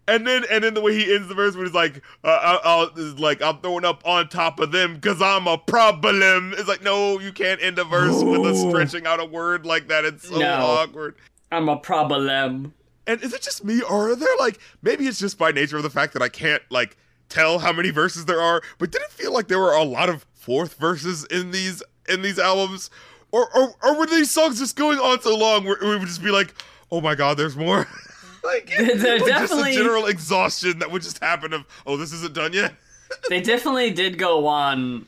And 0.08 0.24
then, 0.26 0.44
and 0.50 0.62
then 0.62 0.74
the 0.74 0.80
way 0.80 0.94
he 0.94 1.12
ends 1.14 1.26
the 1.26 1.34
verse, 1.34 1.56
when 1.56 1.66
he's 1.66 1.74
like, 1.74 2.00
uh, 2.22 2.28
I, 2.28 2.60
I'll, 2.64 2.88
is 2.96 3.18
like, 3.18 3.42
I'm 3.42 3.58
throwing 3.58 3.84
up 3.84 4.06
on 4.06 4.28
top 4.28 4.60
of 4.60 4.70
them 4.70 4.94
because 4.94 5.20
I'm 5.20 5.48
a 5.48 5.58
problem. 5.58 6.54
It's 6.56 6.68
like, 6.68 6.82
no, 6.82 7.18
you 7.18 7.32
can't 7.32 7.60
end 7.60 7.78
a 7.80 7.84
verse 7.84 8.22
with 8.22 8.44
a 8.44 8.54
stretching 8.54 9.04
out 9.06 9.18
a 9.18 9.24
word 9.24 9.66
like 9.66 9.88
that. 9.88 10.04
It's 10.04 10.28
so 10.28 10.38
No. 10.38 10.46
awkward. 10.46 11.16
I'm 11.50 11.68
a 11.68 11.76
problem. 11.76 12.72
And 13.08 13.22
is 13.22 13.32
it 13.32 13.42
just 13.42 13.64
me, 13.64 13.82
or 13.82 14.10
are 14.10 14.16
there 14.16 14.28
like, 14.38 14.58
maybe 14.82 15.06
it's 15.06 15.18
just 15.18 15.38
by 15.38 15.50
nature 15.50 15.76
of 15.76 15.82
the 15.82 15.90
fact 15.90 16.12
that 16.12 16.22
I 16.22 16.28
can't 16.28 16.62
like 16.70 16.96
tell 17.28 17.58
how 17.58 17.72
many 17.72 17.90
verses 17.90 18.26
there 18.26 18.40
are, 18.40 18.62
but 18.78 18.90
did 18.92 19.02
it 19.02 19.10
feel 19.10 19.32
like 19.32 19.48
there 19.48 19.58
were 19.60 19.72
a 19.72 19.82
lot 19.82 20.08
of 20.08 20.24
fourth 20.34 20.74
verses 20.74 21.24
in 21.24 21.50
these 21.50 21.82
in 22.08 22.22
these 22.22 22.38
albums, 22.38 22.90
or 23.32 23.48
or, 23.56 23.74
or 23.82 23.98
were 23.98 24.06
these 24.06 24.30
songs 24.30 24.58
just 24.60 24.76
going 24.76 24.98
on 24.98 25.20
so 25.20 25.36
long 25.36 25.64
where 25.64 25.76
we 25.80 25.96
would 25.96 26.06
just 26.06 26.22
be 26.22 26.30
like, 26.30 26.54
oh 26.90 27.00
my 27.00 27.14
god, 27.16 27.36
there's 27.36 27.56
more. 27.56 27.86
like, 28.46 28.68
They're 28.76 28.86
like 29.18 29.26
definitely- 29.26 29.64
just 29.72 29.78
a 29.78 29.82
general 29.82 30.06
exhaustion 30.06 30.78
that 30.78 30.90
would 30.90 31.02
just 31.02 31.22
happen 31.22 31.52
of, 31.52 31.64
oh, 31.86 31.96
this 31.96 32.12
isn't 32.12 32.34
done 32.34 32.52
yet. 32.52 32.74
They 33.28 33.40
definitely 33.40 33.92
did 33.92 34.18
go 34.18 34.46
on 34.48 35.06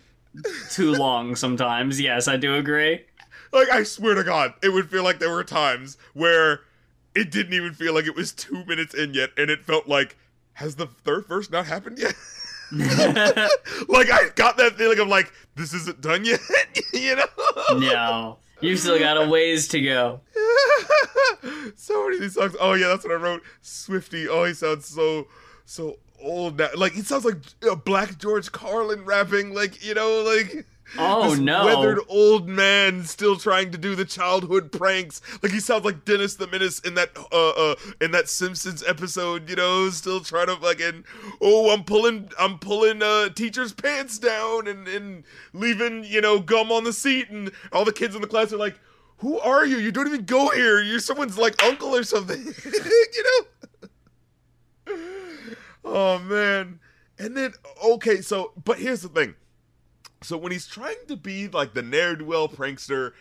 too 0.70 0.92
long 0.92 1.34
sometimes. 1.34 2.00
Yes, 2.00 2.28
I 2.28 2.36
do 2.36 2.54
agree. 2.54 3.04
Like, 3.52 3.68
I 3.70 3.82
swear 3.82 4.14
to 4.14 4.22
God, 4.22 4.54
it 4.62 4.68
would 4.68 4.88
feel 4.88 5.02
like 5.02 5.18
there 5.18 5.30
were 5.32 5.42
times 5.42 5.98
where 6.14 6.60
it 7.16 7.32
didn't 7.32 7.54
even 7.54 7.72
feel 7.74 7.94
like 7.94 8.06
it 8.06 8.14
was 8.14 8.30
two 8.32 8.64
minutes 8.66 8.94
in 8.94 9.14
yet, 9.14 9.30
and 9.36 9.50
it 9.50 9.64
felt 9.64 9.88
like, 9.88 10.16
has 10.52 10.76
the 10.76 10.86
third 10.86 11.26
verse 11.26 11.50
not 11.50 11.66
happened 11.66 11.98
yet? 11.98 12.14
like, 13.88 14.10
I 14.10 14.28
got 14.36 14.56
that 14.58 14.74
feeling 14.76 15.00
of 15.00 15.08
like, 15.08 15.32
this 15.56 15.74
isn't 15.74 16.00
done 16.00 16.24
yet, 16.24 16.40
you 16.92 17.16
know? 17.16 17.78
No. 17.80 18.38
You've 18.60 18.80
still 18.80 18.98
got 18.98 19.22
a 19.22 19.28
ways 19.28 19.68
to 19.68 19.80
go. 19.80 20.20
so 21.76 22.04
many 22.04 22.16
of 22.16 22.22
these 22.22 22.34
songs. 22.34 22.56
Oh 22.60 22.74
yeah, 22.74 22.88
that's 22.88 23.04
what 23.04 23.12
I 23.12 23.16
wrote. 23.16 23.42
Swifty. 23.62 24.28
Oh, 24.28 24.44
he 24.44 24.54
sounds 24.54 24.86
so 24.86 25.28
so 25.64 25.98
old 26.20 26.58
now. 26.58 26.68
Like 26.74 26.92
he 26.92 27.02
sounds 27.02 27.24
like 27.24 27.36
a 27.70 27.76
Black 27.76 28.18
George 28.18 28.50
Carlin 28.50 29.04
rapping. 29.04 29.54
Like 29.54 29.84
you 29.84 29.94
know, 29.94 30.22
like 30.22 30.66
Oh, 30.96 31.30
this 31.30 31.38
no. 31.38 31.66
weathered 31.66 31.98
old 32.08 32.48
man 32.48 33.04
still 33.04 33.36
trying 33.36 33.70
to 33.72 33.78
do 33.78 33.94
the 33.94 34.04
childhood 34.04 34.72
pranks. 34.72 35.20
Like 35.42 35.52
he 35.52 35.60
sounds 35.60 35.84
like 35.84 36.04
Dennis 36.04 36.36
the 36.36 36.46
Menace 36.46 36.78
in 36.80 36.94
that 36.94 37.10
uh 37.30 37.50
uh 37.50 37.74
in 38.00 38.12
that 38.12 38.28
Simpsons 38.28 38.82
episode. 38.86 39.50
You 39.50 39.56
know, 39.56 39.90
still 39.90 40.20
trying 40.20 40.46
to 40.46 40.56
fucking 40.56 41.04
oh 41.40 41.70
I'm 41.70 41.84
pulling 41.84 42.30
I'm 42.38 42.58
pulling 42.58 43.02
uh 43.02 43.28
teacher's 43.30 43.72
pants 43.72 44.18
down 44.18 44.66
and 44.66 44.88
and 44.88 45.24
leaving 45.52 46.04
you 46.04 46.20
know 46.20 46.40
gum 46.40 46.72
on 46.72 46.84
the 46.84 46.92
seat 46.92 47.28
and 47.28 47.50
all 47.72 47.84
the 47.84 47.92
kids 47.92 48.14
in 48.14 48.20
the 48.20 48.28
class 48.28 48.52
are 48.52 48.58
like. 48.58 48.78
Who 49.20 49.36
are 49.40 49.66
you? 49.66 49.78
You 49.78 49.90
don't 49.90 50.06
even 50.06 50.26
go 50.26 50.50
here. 50.50 50.80
You're 50.80 51.00
someone's 51.00 51.36
like 51.36 51.60
uncle 51.64 51.92
or 51.92 52.04
something. 52.04 52.38
you 52.64 53.24
know? 54.86 54.96
Oh 55.84 56.18
man. 56.20 56.78
And 57.18 57.36
then 57.36 57.52
okay, 57.84 58.20
so 58.20 58.52
but 58.64 58.78
here's 58.78 59.02
the 59.02 59.08
thing. 59.08 59.34
So 60.22 60.36
when 60.36 60.52
he's 60.52 60.66
trying 60.66 60.96
to 61.08 61.16
be 61.16 61.48
like 61.48 61.74
the 61.74 61.82
ne'er 61.82 62.16
do 62.16 62.24
well 62.24 62.48
prankster, 62.48 63.12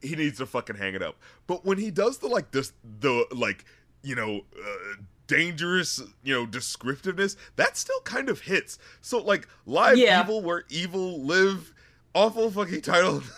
he 0.00 0.14
needs 0.16 0.38
to 0.38 0.46
fucking 0.46 0.76
hang 0.76 0.94
it 0.94 1.02
up. 1.02 1.16
But 1.46 1.64
when 1.64 1.78
he 1.78 1.90
does 1.90 2.18
the 2.18 2.28
like 2.28 2.50
this 2.52 2.72
the 3.00 3.26
like 3.32 3.64
you 4.02 4.14
know 4.14 4.42
uh, 4.56 4.96
dangerous 5.26 6.00
you 6.22 6.34
know 6.34 6.46
descriptiveness, 6.46 7.36
that 7.56 7.76
still 7.76 8.00
kind 8.00 8.28
of 8.28 8.40
hits. 8.42 8.78
So 9.00 9.18
like 9.18 9.48
live 9.66 9.96
Yeah. 9.98 10.22
evil 10.22 10.42
where 10.42 10.64
evil 10.68 11.20
live, 11.22 11.72
awful 12.14 12.50
fucking 12.50 12.82
title. 12.82 13.22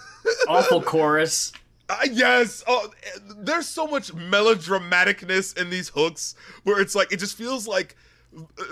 Awful 0.49 0.83
chorus. 0.83 1.53
Uh, 1.89 1.99
yes. 2.11 2.65
Oh, 2.67 2.91
there's 3.39 3.69
so 3.69 3.87
much 3.87 4.13
melodramaticness 4.13 5.57
in 5.57 5.71
these 5.71 5.89
hooks 5.91 6.35
where 6.65 6.81
it's 6.81 6.97
like 6.97 7.13
it 7.13 7.19
just 7.19 7.37
feels 7.37 7.69
like 7.69 7.95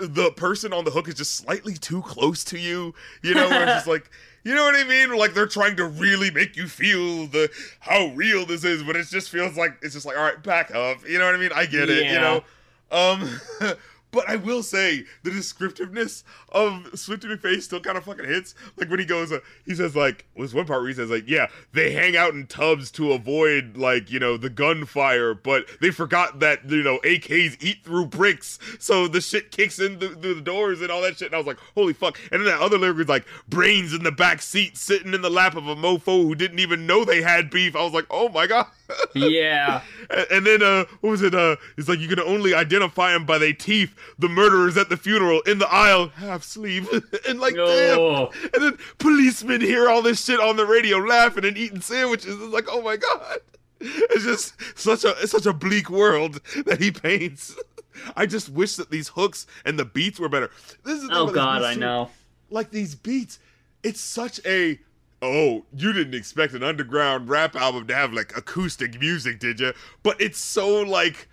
the 0.01 0.31
person 0.35 0.73
on 0.73 0.83
the 0.83 0.91
hook 0.91 1.07
is 1.07 1.15
just 1.15 1.35
slightly 1.35 1.75
too 1.75 2.01
close 2.01 2.43
to 2.45 2.59
you. 2.59 2.93
You 3.23 3.35
know, 3.35 3.47
where 3.49 3.63
it's 3.63 3.71
just 3.71 3.87
like, 3.95 4.09
you 4.45 4.53
know 4.53 4.63
what 4.63 4.75
I 4.75 4.83
mean? 4.83 5.17
Like 5.17 5.33
they're 5.33 5.47
trying 5.47 5.75
to 5.77 5.85
really 5.85 6.29
make 6.29 6.55
you 6.55 6.67
feel 6.67 7.25
the 7.27 7.49
how 7.79 8.07
real 8.15 8.45
this 8.45 8.63
is, 8.63 8.83
but 8.83 8.95
it 8.95 9.07
just 9.07 9.31
feels 9.31 9.57
like 9.57 9.77
it's 9.81 9.95
just 9.95 10.05
like, 10.05 10.15
all 10.15 10.23
right, 10.23 10.41
back 10.41 10.73
up. 10.73 10.97
You 11.07 11.17
know 11.17 11.25
what 11.25 11.33
I 11.33 11.37
mean? 11.39 11.49
I 11.53 11.65
get 11.65 11.89
it. 11.89 12.05
You 12.05 12.19
know. 12.19 12.43
Um, 12.91 13.41
but 14.15 14.27
I 14.27 14.37
will 14.37 14.63
say 14.63 15.03
the 15.23 15.29
descriptiveness 15.31 16.23
of 16.49 16.97
Swifty 16.97 17.27
McFace 17.27 17.63
still 17.63 17.79
kind 17.81 17.97
of 17.97 18.05
fucking 18.05 18.25
hits. 18.25 18.55
Like 18.77 18.89
when 18.89 18.99
he 18.99 19.05
goes, 19.05 19.31
uh, 19.31 19.39
he 19.65 19.75
says 19.75 19.95
like, 19.95 20.25
was 20.35 20.53
one 20.53 20.65
part 20.65 20.79
where 20.81 20.87
he 20.89 20.95
says 20.95 21.09
like, 21.11 21.25
yeah, 21.27 21.47
they 21.73 21.91
hang 21.91 22.15
out 22.17 22.33
in 22.33 22.47
tubs 22.47 22.89
to 22.91 23.11
avoid 23.11 23.77
like 23.77 24.09
you 24.09 24.19
know 24.19 24.37
the 24.37 24.49
gunfire, 24.49 25.33
but 25.33 25.65
they 25.81 25.91
forgot 25.91 26.39
that 26.39 26.69
you 26.69 26.81
know 26.83 26.99
AKs 27.03 27.57
eat 27.61 27.83
through 27.83 28.07
bricks, 28.07 28.57
so 28.79 29.07
the 29.07 29.21
shit 29.21 29.51
kicks 29.51 29.79
in 29.79 29.99
through, 29.99 30.15
through 30.15 30.35
the 30.35 30.41
doors 30.41 30.81
and 30.81 30.89
all 30.89 31.01
that 31.01 31.17
shit. 31.17 31.27
And 31.27 31.35
I 31.35 31.37
was 31.37 31.47
like, 31.47 31.59
holy 31.75 31.93
fuck! 31.93 32.17
And 32.31 32.41
then 32.41 32.45
that 32.47 32.61
other 32.61 32.77
lyric 32.77 32.97
was 32.97 33.09
like, 33.09 33.25
brains 33.49 33.93
in 33.93 34.03
the 34.03 34.11
back 34.11 34.41
seat, 34.41 34.77
sitting 34.77 35.13
in 35.13 35.21
the 35.21 35.29
lap 35.29 35.55
of 35.55 35.67
a 35.67 35.75
mofo 35.75 36.23
who 36.23 36.35
didn't 36.35 36.59
even 36.59 36.87
know 36.87 37.03
they 37.03 37.21
had 37.21 37.49
beef. 37.49 37.75
I 37.75 37.83
was 37.83 37.93
like, 37.93 38.05
oh 38.09 38.29
my 38.29 38.47
god. 38.47 38.67
Yeah. 39.15 39.81
And- 40.09 40.27
And 40.31 40.45
then 40.45 40.61
uh 40.63 40.85
what 41.01 41.09
was 41.11 41.21
it? 41.23 41.33
Uh 41.33 41.55
it's 41.77 41.89
like 41.89 41.99
you 41.99 42.07
can 42.07 42.19
only 42.19 42.53
identify 42.53 43.11
them 43.13 43.25
by 43.25 43.37
their 43.37 43.53
teeth. 43.53 43.95
The 44.19 44.29
murderers 44.29 44.77
at 44.77 44.89
the 44.89 44.97
funeral 44.97 45.41
in 45.41 45.59
the 45.59 45.67
aisle, 45.67 46.09
half 46.09 46.43
sleeve. 46.43 46.87
and 47.27 47.39
like 47.39 47.55
Oh. 47.57 48.29
damn. 48.31 48.51
And 48.53 48.63
then 48.63 48.77
policemen 48.97 49.61
hear 49.61 49.89
all 49.89 50.01
this 50.01 50.23
shit 50.23 50.39
on 50.39 50.55
the 50.55 50.65
radio 50.65 50.97
laughing 50.97 51.45
and 51.45 51.57
eating 51.57 51.81
sandwiches. 51.81 52.35
It's 52.39 52.53
like, 52.53 52.65
oh 52.69 52.81
my 52.81 52.97
god. 52.97 53.37
It's 53.81 54.23
just 54.23 54.53
such 54.79 55.03
a 55.03 55.09
it's 55.21 55.31
such 55.31 55.45
a 55.45 55.53
bleak 55.53 55.89
world 55.89 56.41
that 56.65 56.81
he 56.81 56.91
paints. 56.91 57.55
I 58.15 58.25
just 58.25 58.49
wish 58.49 58.75
that 58.77 58.89
these 58.89 59.09
hooks 59.09 59.47
and 59.65 59.77
the 59.79 59.85
beats 59.85 60.19
were 60.19 60.29
better. 60.29 60.49
This 60.83 61.01
is 61.03 61.09
Oh 61.11 61.31
god, 61.31 61.61
I 61.61 61.75
know. 61.75 62.09
like 62.49 62.71
these 62.71 62.95
beats 62.95 63.39
it's 63.83 63.99
such 64.01 64.39
a 64.45 64.79
oh 65.21 65.63
you 65.75 65.93
didn't 65.93 66.15
expect 66.15 66.53
an 66.53 66.63
underground 66.63 67.29
rap 67.29 67.55
album 67.55 67.85
to 67.87 67.93
have 67.95 68.11
like 68.13 68.35
acoustic 68.37 68.99
music 68.99 69.39
did 69.39 69.59
you 69.59 69.73
but 70.03 70.19
it's 70.19 70.39
so 70.39 70.81
like 70.81 71.27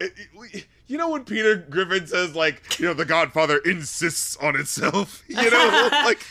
it- 0.00 0.12
it- 0.52 0.66
you 0.92 0.98
know 0.98 1.08
when 1.08 1.24
peter 1.24 1.56
griffin 1.56 2.06
says 2.06 2.36
like 2.36 2.78
you 2.78 2.84
know 2.84 2.92
the 2.92 3.06
godfather 3.06 3.56
insists 3.64 4.36
on 4.36 4.54
itself? 4.56 5.22
You 5.32 5.50
know 5.50 5.88
like 6.04 6.24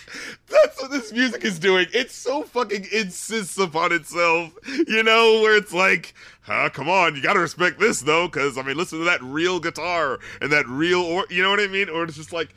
that's 0.48 0.80
what 0.80 0.92
this 0.92 1.12
music 1.12 1.44
is 1.44 1.58
doing. 1.58 1.88
It's 1.92 2.14
so 2.14 2.44
fucking 2.44 2.86
insists 2.92 3.58
upon 3.58 3.92
itself. 3.92 4.54
You 4.88 5.02
know 5.02 5.42
where 5.42 5.58
it's 5.58 5.74
like 5.74 6.14
huh, 6.42 6.70
come 6.70 6.88
on 6.88 7.16
you 7.16 7.24
gotta 7.24 7.40
respect 7.40 7.80
this 7.80 8.02
though 8.02 8.28
because 8.28 8.58
i 8.58 8.62
mean 8.62 8.78
listen 8.78 9.00
to 9.00 9.06
that 9.06 9.22
real 9.24 9.60
guitar 9.60 10.20
and 10.40 10.52
that 10.52 10.68
real 10.68 11.02
or 11.02 11.26
you 11.32 11.42
know 11.42 11.50
what 11.50 11.60
i 11.60 11.68
mean? 11.68 11.90
Or 11.90 12.04
it's 12.04 12.16
just 12.16 12.32
like 12.32 12.54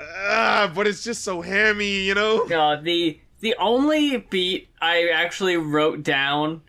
ah 0.00 0.72
but 0.74 0.86
it's 0.86 1.04
just 1.04 1.22
so 1.22 1.42
hammy 1.42 2.00
you 2.00 2.14
know? 2.14 2.46
No, 2.48 2.80
the 2.80 3.20
the 3.40 3.54
only 3.58 4.16
beat 4.16 4.70
I 4.80 5.08
actually 5.08 5.58
wrote 5.58 6.02
down 6.02 6.62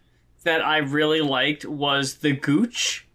that 0.43 0.61
I 0.61 0.79
really 0.79 1.21
liked 1.21 1.63
was 1.63 2.15
the 2.15 2.33
Gooch 2.33 3.07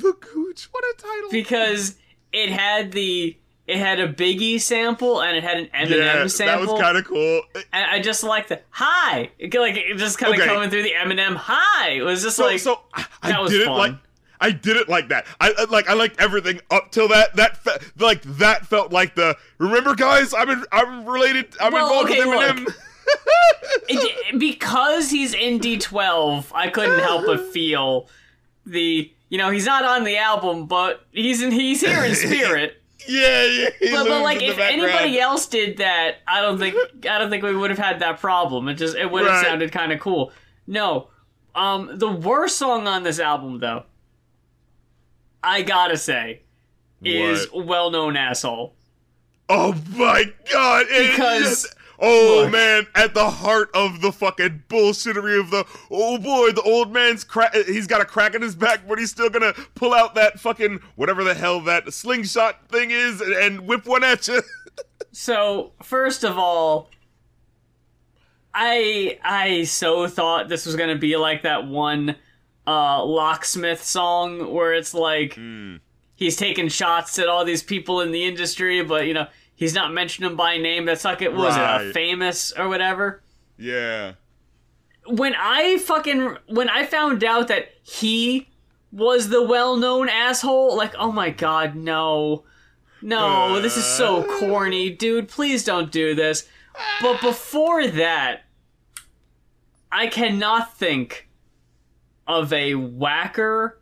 the 0.00 0.14
gooch 0.20 0.68
what 0.70 0.84
a 0.84 0.94
title 1.02 1.30
because 1.30 1.96
it 2.32 2.50
had 2.50 2.92
the 2.92 3.36
it 3.66 3.78
had 3.78 3.98
a 4.00 4.12
Biggie 4.12 4.60
sample 4.60 5.22
and 5.22 5.36
it 5.36 5.42
had 5.42 5.56
an 5.58 5.66
Eminem 5.74 5.90
yeah 5.90 6.16
that 6.22 6.30
sample. 6.30 6.72
was 6.74 6.80
kind 6.82 6.96
of 6.98 7.04
cool 7.04 7.42
and 7.54 7.84
I 7.90 8.00
just 8.00 8.22
liked 8.22 8.48
the 8.50 8.60
hi, 8.70 9.30
It- 9.38 9.54
like 9.54 9.76
it 9.76 9.96
just 9.96 10.18
kind 10.18 10.34
of 10.34 10.40
Okay. 10.40 10.48
coming 10.48 10.68
through 10.70 10.82
the 10.82 10.92
Eminem 10.92 11.36
hi. 11.36 11.90
It 11.90 12.02
was 12.02 12.22
just 12.22 12.36
so, 12.36 12.46
like 12.46 12.60
so 12.60 12.80
I, 12.92 13.04
I 13.22 13.40
was 13.40 13.50
didn't 13.50 13.68
fun. 13.68 13.78
like 13.78 13.94
I 14.40 14.50
didn't 14.50 14.88
like 14.90 15.08
that. 15.08 15.26
I 15.40 15.64
like 15.70 15.88
I 15.88 15.94
liked 15.94 16.20
everything 16.20 16.60
up 16.70 16.90
till 16.90 17.08
that. 17.08 17.34
That 17.36 17.56
fe- 17.56 17.78
like 17.98 18.20
that 18.22 18.66
felt 18.66 18.92
like 18.92 19.14
the 19.14 19.36
remember 19.58 19.94
guys. 19.94 20.34
I'm 20.34 20.50
in, 20.50 20.64
I'm 20.70 21.06
related. 21.06 21.54
I'm 21.60 21.72
Well, 21.72 21.86
involved 21.86 22.10
okay, 22.10 22.18
with 22.18 22.28
look. 22.28 22.56
Eminem. 22.56 22.74
it, 23.88 24.38
because 24.38 25.10
he's 25.10 25.32
in 25.34 25.60
D12, 25.60 26.46
I 26.54 26.68
couldn't 26.68 27.00
help 27.00 27.24
but 27.26 27.52
feel 27.52 28.08
the 28.66 29.10
you 29.34 29.38
know 29.38 29.50
he's 29.50 29.66
not 29.66 29.84
on 29.84 30.04
the 30.04 30.16
album, 30.16 30.66
but 30.66 31.04
he's 31.10 31.42
in 31.42 31.50
he's 31.50 31.80
here 31.80 32.04
in 32.04 32.14
spirit. 32.26 32.80
yeah, 33.08 33.42
yeah. 33.44 33.68
But, 33.90 34.06
but 34.06 34.22
like 34.22 34.40
if 34.40 34.56
background. 34.56 34.82
anybody 34.92 35.18
else 35.18 35.46
did 35.48 35.78
that, 35.78 36.18
I 36.28 36.40
don't 36.40 36.58
think 36.60 36.76
I 37.10 37.18
don't 37.18 37.30
think 37.30 37.42
we 37.42 37.56
would 37.56 37.70
have 37.70 37.78
had 37.80 37.98
that 37.98 38.20
problem. 38.20 38.68
It 38.68 38.74
just 38.74 38.94
it 38.96 39.10
would 39.10 39.24
have 39.24 39.32
Right. 39.32 39.44
sounded 39.44 39.72
kind 39.72 39.90
of 39.90 39.98
cool. 39.98 40.30
No, 40.68 41.08
um, 41.56 41.90
the 41.98 42.08
worst 42.08 42.58
song 42.58 42.86
on 42.86 43.02
this 43.02 43.18
album 43.18 43.58
though, 43.58 43.82
I 45.42 45.62
gotta 45.62 45.96
say, 45.96 46.42
is 47.02 47.50
What? 47.50 47.66
"Well 47.66 47.90
Known 47.90 48.16
Asshole." 48.16 48.72
Oh 49.48 49.74
my 49.96 50.32
god! 50.52 50.86
it 50.88 51.10
Because 51.10 51.64
is- 51.64 51.74
Oh 51.98 52.40
Look. 52.42 52.52
man, 52.52 52.86
at 52.94 53.14
the 53.14 53.30
heart 53.30 53.70
of 53.74 54.00
the 54.00 54.10
fucking 54.12 54.64
bullshittery 54.68 55.38
of 55.38 55.50
the 55.50 55.64
oh 55.90 56.18
boy, 56.18 56.50
the 56.52 56.62
old 56.62 56.92
man's 56.92 57.24
crack. 57.24 57.54
He's 57.54 57.86
got 57.86 58.00
a 58.00 58.04
crack 58.04 58.34
in 58.34 58.42
his 58.42 58.56
back, 58.56 58.86
but 58.88 58.98
he's 58.98 59.10
still 59.10 59.30
gonna 59.30 59.52
pull 59.74 59.94
out 59.94 60.14
that 60.16 60.40
fucking 60.40 60.80
whatever 60.96 61.22
the 61.24 61.34
hell 61.34 61.60
that 61.62 61.92
slingshot 61.92 62.68
thing 62.68 62.90
is 62.90 63.20
and, 63.20 63.32
and 63.32 63.60
whip 63.68 63.86
one 63.86 64.04
at 64.04 64.26
you. 64.28 64.42
So, 65.16 65.70
first 65.80 66.24
of 66.24 66.36
all, 66.38 66.90
I 68.52 69.18
I 69.22 69.62
so 69.64 70.08
thought 70.08 70.48
this 70.48 70.66
was 70.66 70.74
gonna 70.76 70.96
be 70.98 71.16
like 71.16 71.42
that 71.42 71.66
one 71.66 72.16
uh 72.66 73.04
locksmith 73.04 73.82
song 73.82 74.52
where 74.52 74.72
it's 74.72 74.92
like 74.92 75.38
he's 76.16 76.36
taking 76.36 76.68
shots 76.68 77.18
at 77.18 77.28
all 77.28 77.44
these 77.44 77.62
people 77.62 78.00
in 78.00 78.10
the 78.10 78.24
industry, 78.24 78.82
but 78.82 79.06
you 79.06 79.14
know, 79.14 79.26
he's 79.56 79.74
not 79.74 79.92
mentioning 79.92 80.30
him 80.30 80.36
by 80.36 80.56
name. 80.58 80.84
That's 80.84 81.04
like 81.04 81.22
it 81.22 81.32
was 81.32 81.56
it, 81.56 81.60
uh, 81.62 81.78
Right. 81.84 81.92
famous 81.94 82.52
or 82.52 82.68
whatever. 82.68 83.22
yeah. 83.58 84.12
When 85.06 85.34
I 85.38 85.76
fucking 85.78 86.38
when 86.48 86.70
I 86.70 86.86
found 86.86 87.22
out 87.24 87.48
that 87.48 87.68
he 87.82 88.48
was 88.90 89.28
the 89.28 89.42
well-known 89.42 90.08
asshole, 90.08 90.74
like, 90.76 90.94
oh 90.98 91.12
my 91.12 91.28
god, 91.28 91.74
no. 91.74 92.44
No, 93.02 93.60
this 93.60 93.76
is 93.76 93.84
so 93.84 94.22
corny, 94.38 94.88
dude. 94.88 95.28
Please 95.28 95.62
don't 95.62 95.92
do 95.92 96.14
this. 96.14 96.48
But 97.02 97.20
before 97.20 97.86
that, 97.86 98.44
I 99.92 100.06
cannot 100.06 100.74
think 100.74 101.28
of 102.26 102.50
a 102.52 102.74
whacker, 102.74 103.78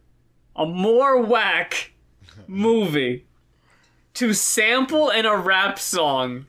a 0.57 0.67
more 0.67 1.21
whack 1.23 1.93
movie 2.49 3.27
to 4.15 4.35
sample 4.35 5.11
in 5.11 5.27
a 5.27 5.37
rap 5.37 5.79
song 5.79 6.47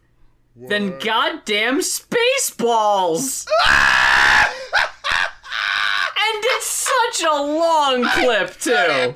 than 0.55 0.97
goddamn 0.99 1.79
Spaceballs. 1.79 3.45
and 3.67 4.53
it's 6.43 6.65
such 6.65 7.23
a 7.23 7.41
long 7.41 8.03
clip, 8.05 8.57
too. 8.59 9.15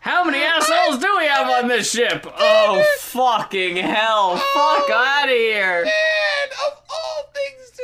How 0.00 0.24
many 0.24 0.42
assholes 0.42 0.98
do 0.98 1.16
we 1.16 1.26
have 1.26 1.48
on 1.48 1.68
this 1.68 1.90
ship? 1.90 2.26
Oh, 2.26 2.84
fucking 2.98 3.76
hell. 3.76 4.36
Fuck 4.36 4.90
out 4.90 5.24
of 5.24 5.30
here. 5.30 5.84
Man, 5.84 6.48
of 6.66 6.82
all 6.90 7.30
things 7.32 7.70
to 7.70 7.82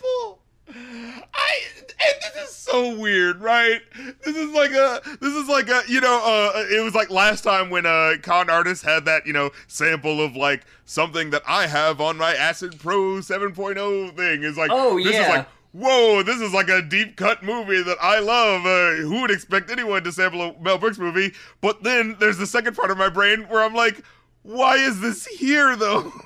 sample, 0.00 0.40
I 1.34 1.60
and 2.12 2.34
this 2.34 2.50
is 2.50 2.56
so 2.56 2.98
weird, 2.98 3.40
right? 3.40 3.80
This 4.24 4.36
is 4.36 4.50
like 4.52 4.72
a 4.72 5.00
this 5.20 5.34
is 5.34 5.48
like 5.48 5.68
a 5.68 5.82
you 5.88 6.00
know 6.00 6.20
uh 6.24 6.64
it 6.70 6.82
was 6.82 6.94
like 6.94 7.10
last 7.10 7.42
time 7.42 7.70
when 7.70 7.86
a 7.86 8.16
Kon 8.22 8.50
Artis 8.50 8.82
had 8.82 9.04
that 9.04 9.26
you 9.26 9.32
know 9.32 9.50
sample 9.68 10.20
of 10.20 10.36
like 10.36 10.62
something 10.84 11.30
that 11.30 11.42
I 11.46 11.66
have 11.66 12.00
on 12.00 12.16
my 12.16 12.34
Acid 12.34 12.78
Pro 12.80 13.16
7.0 13.20 14.16
thing 14.16 14.42
is 14.42 14.56
like 14.56 14.70
Oh, 14.72 14.96
this 15.02 15.14
is 15.14 15.28
like 15.28 15.46
Whoa, 15.72 16.22
this 16.22 16.40
is 16.40 16.54
like 16.54 16.68
a 16.68 16.80
deep 16.82 17.16
cut 17.16 17.42
movie 17.42 17.82
that 17.82 17.96
I 18.00 18.20
love. 18.20 18.64
Uh, 18.64 19.02
who 19.02 19.22
would 19.22 19.32
expect 19.32 19.72
anyone 19.72 20.04
to 20.04 20.12
sample 20.12 20.40
a 20.40 20.62
Mel 20.62 20.78
Brooks 20.78 20.98
movie? 20.98 21.32
But 21.60 21.82
then 21.82 22.14
there's 22.20 22.38
the 22.38 22.46
second 22.46 22.76
part 22.76 22.92
of 22.92 22.96
my 22.96 23.08
brain 23.08 23.48
where 23.48 23.60
I'm 23.60 23.74
like, 23.74 24.00
why 24.42 24.76
is 24.76 25.00
this 25.00 25.26
here 25.26 25.74
though? 25.74 26.12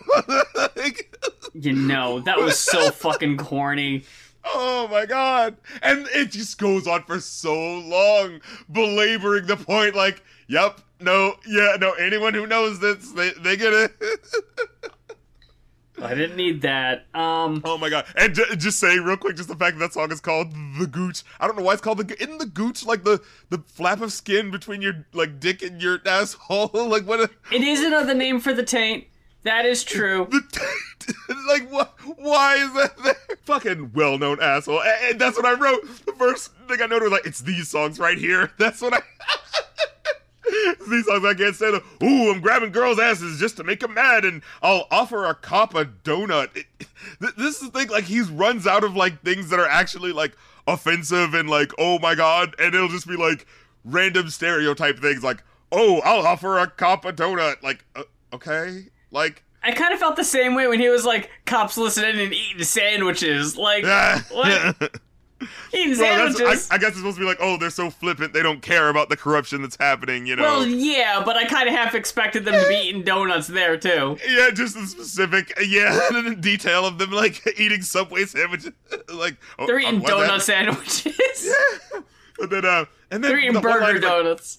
Like, 0.77 1.17
You 1.55 1.73
know, 1.73 2.21
that 2.21 2.37
was 2.39 2.59
so 2.59 2.91
fucking 2.91 3.39
corny. 3.39 4.05
Oh 4.45 4.89
my 4.91 5.07
god. 5.07 5.57
And 5.83 6.07
it 6.15 6.31
just 6.31 6.59
goes 6.59 6.87
on 6.87 7.03
for 7.05 7.21
so 7.21 7.79
long, 7.79 8.41
belaboring 8.71 9.47
the 9.47 9.57
point 9.57 9.95
like, 9.95 10.23
yep, 10.47 10.81
no, 11.01 11.35
yeah, 11.47 11.77
no, 11.81 11.93
anyone 11.93 12.35
who 12.35 12.47
knows 12.47 12.81
this, 12.81 13.13
they, 13.13 13.31
they 13.31 13.57
get 13.57 13.73
it. 13.73 13.93
I 16.01 16.15
didn't 16.15 16.37
need 16.37 16.63
that. 16.63 17.07
Um, 17.15 17.61
oh 17.65 17.77
my 17.77 17.89
god. 17.89 18.07
And 18.15 18.35
j- 18.35 18.57
just 18.57 18.79
say 18.79 18.99
real 18.99 19.17
quick, 19.17 19.37
just 19.37 19.49
the 19.49 19.57
fact 19.57 19.79
that 19.79 19.87
that 19.87 19.93
song 19.95 20.13
is 20.13 20.21
called 20.21 20.53
The 20.79 20.87
Gooch. 20.87 21.23
I 21.41 21.47
don't 21.47 21.57
know 21.57 21.63
why 21.65 21.73
it's 21.73 21.83
called 21.83 21.99
the 21.99 22.23
Isn't 22.23 22.39
the 22.39 22.47
Gooch 22.47 22.87
like 22.87 23.05
the, 23.05 23.21
the 23.51 23.59
flap 23.67 24.01
of 24.01 24.13
skin 24.13 24.51
between 24.51 24.81
your 24.81 25.07
like 25.13 25.41
dick 25.41 25.63
and 25.63 25.83
your 25.83 25.99
asshole? 26.07 26.71
like 26.73 27.05
what 27.05 27.21
a, 27.21 27.31
it 27.53 27.63
is 27.63 27.81
another 27.83 28.15
name 28.15 28.41
for 28.41 28.53
the 28.53 28.63
taint. 28.63 29.07
That 29.43 29.65
is 29.65 29.83
true. 29.85 30.27
the 30.31 30.43
taint. 30.53 30.71
like 31.49 31.71
what? 31.71 31.95
Why 32.17 32.57
is 32.57 32.73
that 32.75 32.97
there? 33.03 33.37
Fucking 33.45 33.93
well-known 33.95 34.41
asshole. 34.43 34.83
And, 34.83 35.11
and 35.11 35.21
that's 35.21 35.37
what 35.37 35.47
I 35.47 35.55
wrote. 35.55 35.83
The 36.07 36.13
first 36.13 36.53
thing 36.69 36.83
I 36.83 36.87
noted 36.87 37.05
was 37.05 37.13
like, 37.13 37.27
it's 37.27 37.41
these 37.41 37.69
songs 37.69 37.99
right 37.99 38.19
here. 38.19 38.51
That's 38.59 38.81
what 38.81 38.95
I. 38.95 39.01
These 40.89 41.05
songs 41.07 41.25
I 41.25 41.35
can't 41.35 41.55
stand. 41.55 41.83
Ooh, 42.03 42.31
I'm 42.33 42.41
grabbing 42.41 42.73
girls' 42.73 42.99
asses 42.99 43.39
just 43.39 43.59
to 43.59 43.65
make 43.65 43.81
them 43.81 43.93
mad, 43.95 44.25
and 44.25 44.43
I'll 44.63 44.87
offer 44.91 45.27
a 45.27 45.35
cop 45.35 45.75
a 45.75 45.85
donut. 45.85 46.57
It- 46.57 46.67
this 47.37 47.61
is 47.61 47.71
the 47.71 47.79
thing. 47.79 47.89
Like 47.89 48.05
he 48.05 48.21
runs 48.23 48.67
out 48.67 48.83
of 48.85 48.97
like 48.97 49.23
things 49.23 49.51
that 49.51 49.61
are 49.61 49.69
actually 49.69 50.13
like 50.13 50.35
offensive 50.67 51.35
and 51.35 51.49
like, 51.51 51.73
oh 51.79 51.99
my 51.99 52.15
god, 52.15 52.55
and 52.59 52.75
it'll 52.75 52.89
just 52.89 53.07
be 53.07 53.17
like 53.17 53.47
random 53.85 54.31
stereotype 54.31 54.99
things 54.99 55.23
like, 55.23 55.43
oh, 55.71 56.01
I'll 56.05 56.27
offer 56.27 56.59
a 56.59 56.67
cop 56.67 57.05
a 57.05 57.13
donut. 57.13 57.63
Like, 57.63 57.85
uh, 57.95 58.05
okay, 58.33 58.87
like. 59.11 59.45
I 59.63 59.73
kind 59.73 59.93
of 59.93 59.99
felt 59.99 60.17
the 60.17 60.25
same 60.25 60.55
way 60.55 60.67
when 60.69 60.81
he 60.81 60.89
was 60.89 61.05
like, 61.05 61.31
cops 61.47 61.77
listening 61.77 62.19
and 62.21 62.33
eating 62.33 62.63
sandwiches. 62.63 63.57
Like, 63.57 63.85
Ah. 63.87 64.25
what? 64.31 65.01
Eating 65.73 65.97
Well, 65.99 66.31
sandwiches? 66.31 66.69
I, 66.71 66.75
I 66.75 66.79
guess 66.79 66.89
it's 66.89 66.97
supposed 66.99 67.17
to 67.17 67.21
be 67.21 67.27
like, 67.27 67.39
oh, 67.41 67.57
they're 67.59 67.71
so 67.71 67.91
flippant, 67.91 68.33
they 68.33 68.43
don't 68.43 68.61
care 68.61 68.89
about 68.89 69.09
the 69.09 69.17
corruption 69.17 69.63
that's 69.63 69.77
happening, 69.77 70.27
you 70.27 70.35
know? 70.35 70.43
well, 70.43 70.67
yeah, 70.67 71.23
but 71.25 71.37
I 71.37 71.45
kind 71.45 71.69
of 71.69 71.75
half 71.77 71.95
expected 71.95 72.45
them 72.45 72.55
to 72.55 72.69
be 72.69 72.75
eating 72.75 73.03
donuts 73.05 73.47
there, 73.47 73.77
too. 73.77 74.17
yeah, 74.29 74.51
just 74.53 74.75
the 74.75 74.85
specific, 74.87 75.53
yeah, 75.65 76.09
and 76.13 76.27
the 76.33 76.35
detail 76.35 76.85
of 76.87 76.99
them 76.99 77.13
like 77.13 77.41
eating 77.59 77.83
Subway 77.83 78.25
sandwiches, 78.25 78.73
like 79.15 79.37
oh, 79.61 79.67
They're 79.69 79.79
eating 79.79 80.01
that? 80.01 80.09
donut 80.09 80.41
sandwiches. 80.41 81.55
And 82.41 82.51
then, 82.51 82.65
uh, 82.65 82.85
and 83.13 83.23
then 83.23 83.31
They're 83.31 83.39
eating 83.39 83.53
the 83.53 83.61
burger 83.61 83.87
is 83.89 83.93
like, 83.95 84.01
donuts. 84.03 84.59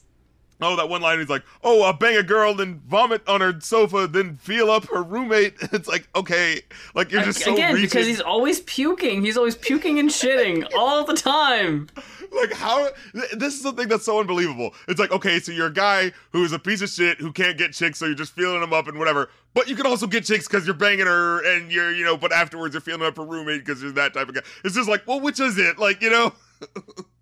Oh, 0.61 0.76
that 0.76 0.90
one 0.90 1.02
line. 1.02 1.19
He's 1.19 1.30
like, 1.30 1.44
oh, 1.64 1.84
I'll 1.84 1.94
bang 1.94 2.18
a 2.18 2.23
girl, 2.23 2.53
then 2.53 2.81
vomit 2.88 3.27
on 3.27 3.41
her 3.41 3.60
sofa, 3.61 4.07
then 4.07 4.36
feel 4.36 4.69
up 4.69 4.86
her 4.90 5.02
roommate. 5.03 5.56
It's 5.72 5.88
like, 5.88 6.07
okay, 6.15 6.61
like 6.95 7.11
you're 7.11 7.23
just 7.23 7.41
so 7.44 7.53
Again, 7.53 7.73
reaching. 7.76 7.90
because 7.90 8.07
he's 8.07 8.22
always 8.22 8.61
puking. 8.61 9.23
He's 9.23 9.38
always 9.38 9.56
puking 9.56 9.99
and 9.99 10.10
shitting 10.10 10.68
all 10.77 11.03
the 11.06 11.14
time. 11.14 11.90
like 12.31 12.53
how 12.53 12.88
this 13.34 13.56
is 13.56 13.64
the 13.64 13.72
thing 13.72 13.88
that's 13.88 14.06
so 14.06 14.19
unbelievable 14.19 14.72
it's 14.88 14.99
like 14.99 15.11
okay 15.11 15.40
so 15.40 15.52
you're 15.52 15.65
a 15.65 15.73
guy 15.73 16.11
who's 16.31 16.52
a 16.52 16.60
piece 16.60 16.80
of 16.84 16.88
shit 16.90 17.18
who 17.19 17.31
can't 17.31 17.57
get 17.57 17.73
chicks 17.73 17.98
so 17.98 18.06
you're 18.06 18.14
just 18.14 18.34
feeling 18.36 18.61
them 18.61 18.72
up 18.72 18.88
and 18.88 18.99
whatever 18.99 19.31
but 19.56 19.68
you 19.68 19.76
can 19.76 19.88
also 19.88 20.06
get 20.06 20.23
chicks 20.26 20.48
because 20.48 20.64
you're 20.64 20.76
banging 20.76 21.07
her 21.07 21.44
and 21.56 21.72
you're 21.72 21.91
you 21.91 22.06
know 22.06 22.15
but 22.15 22.31
afterwards 22.31 22.76
you're 22.76 22.81
feeling 22.81 23.02
up 23.02 23.18
her 23.18 23.26
roommate 23.26 23.65
because 23.65 23.81
you're 23.81 23.91
that 23.91 24.14
type 24.14 24.30
of 24.30 24.36
guy 24.36 24.41
it's 24.64 24.76
just 24.76 24.88
like 24.88 25.02
well 25.07 25.19
which 25.19 25.40
is 25.40 25.57
it 25.57 25.80
like 25.80 26.03
you 26.03 26.10
know 26.11 26.31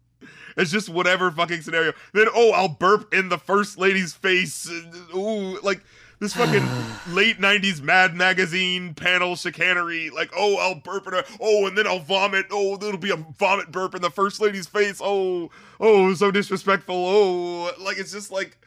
It's 0.57 0.71
just 0.71 0.89
whatever 0.89 1.31
fucking 1.31 1.61
scenario. 1.61 1.93
Then 2.13 2.27
oh, 2.33 2.51
I'll 2.51 2.67
burp 2.67 3.13
in 3.13 3.29
the 3.29 3.37
first 3.37 3.77
lady's 3.77 4.13
face. 4.13 4.69
Ooh, 5.15 5.59
like 5.61 5.83
this 6.19 6.33
fucking 6.33 6.65
late 7.13 7.39
'90s 7.39 7.81
Mad 7.81 8.15
Magazine 8.15 8.95
panel 8.95 9.35
chicanery. 9.35 10.09
Like 10.09 10.31
oh, 10.35 10.57
I'll 10.57 10.75
burp 10.75 11.05
in 11.07 11.13
her. 11.13 11.23
Oh, 11.39 11.67
and 11.67 11.77
then 11.77 11.85
I'll 11.85 11.99
vomit. 11.99 12.47
Oh, 12.51 12.75
there'll 12.75 12.97
be 12.97 13.11
a 13.11 13.17
vomit 13.37 13.71
burp 13.71 13.93
in 13.93 14.01
the 14.01 14.09
first 14.09 14.41
lady's 14.41 14.67
face. 14.67 14.99
Oh, 15.01 15.51
oh, 15.79 16.13
so 16.15 16.31
disrespectful. 16.31 16.95
Oh, 16.95 17.71
like 17.79 17.97
it's 17.97 18.11
just 18.11 18.31
like. 18.31 18.57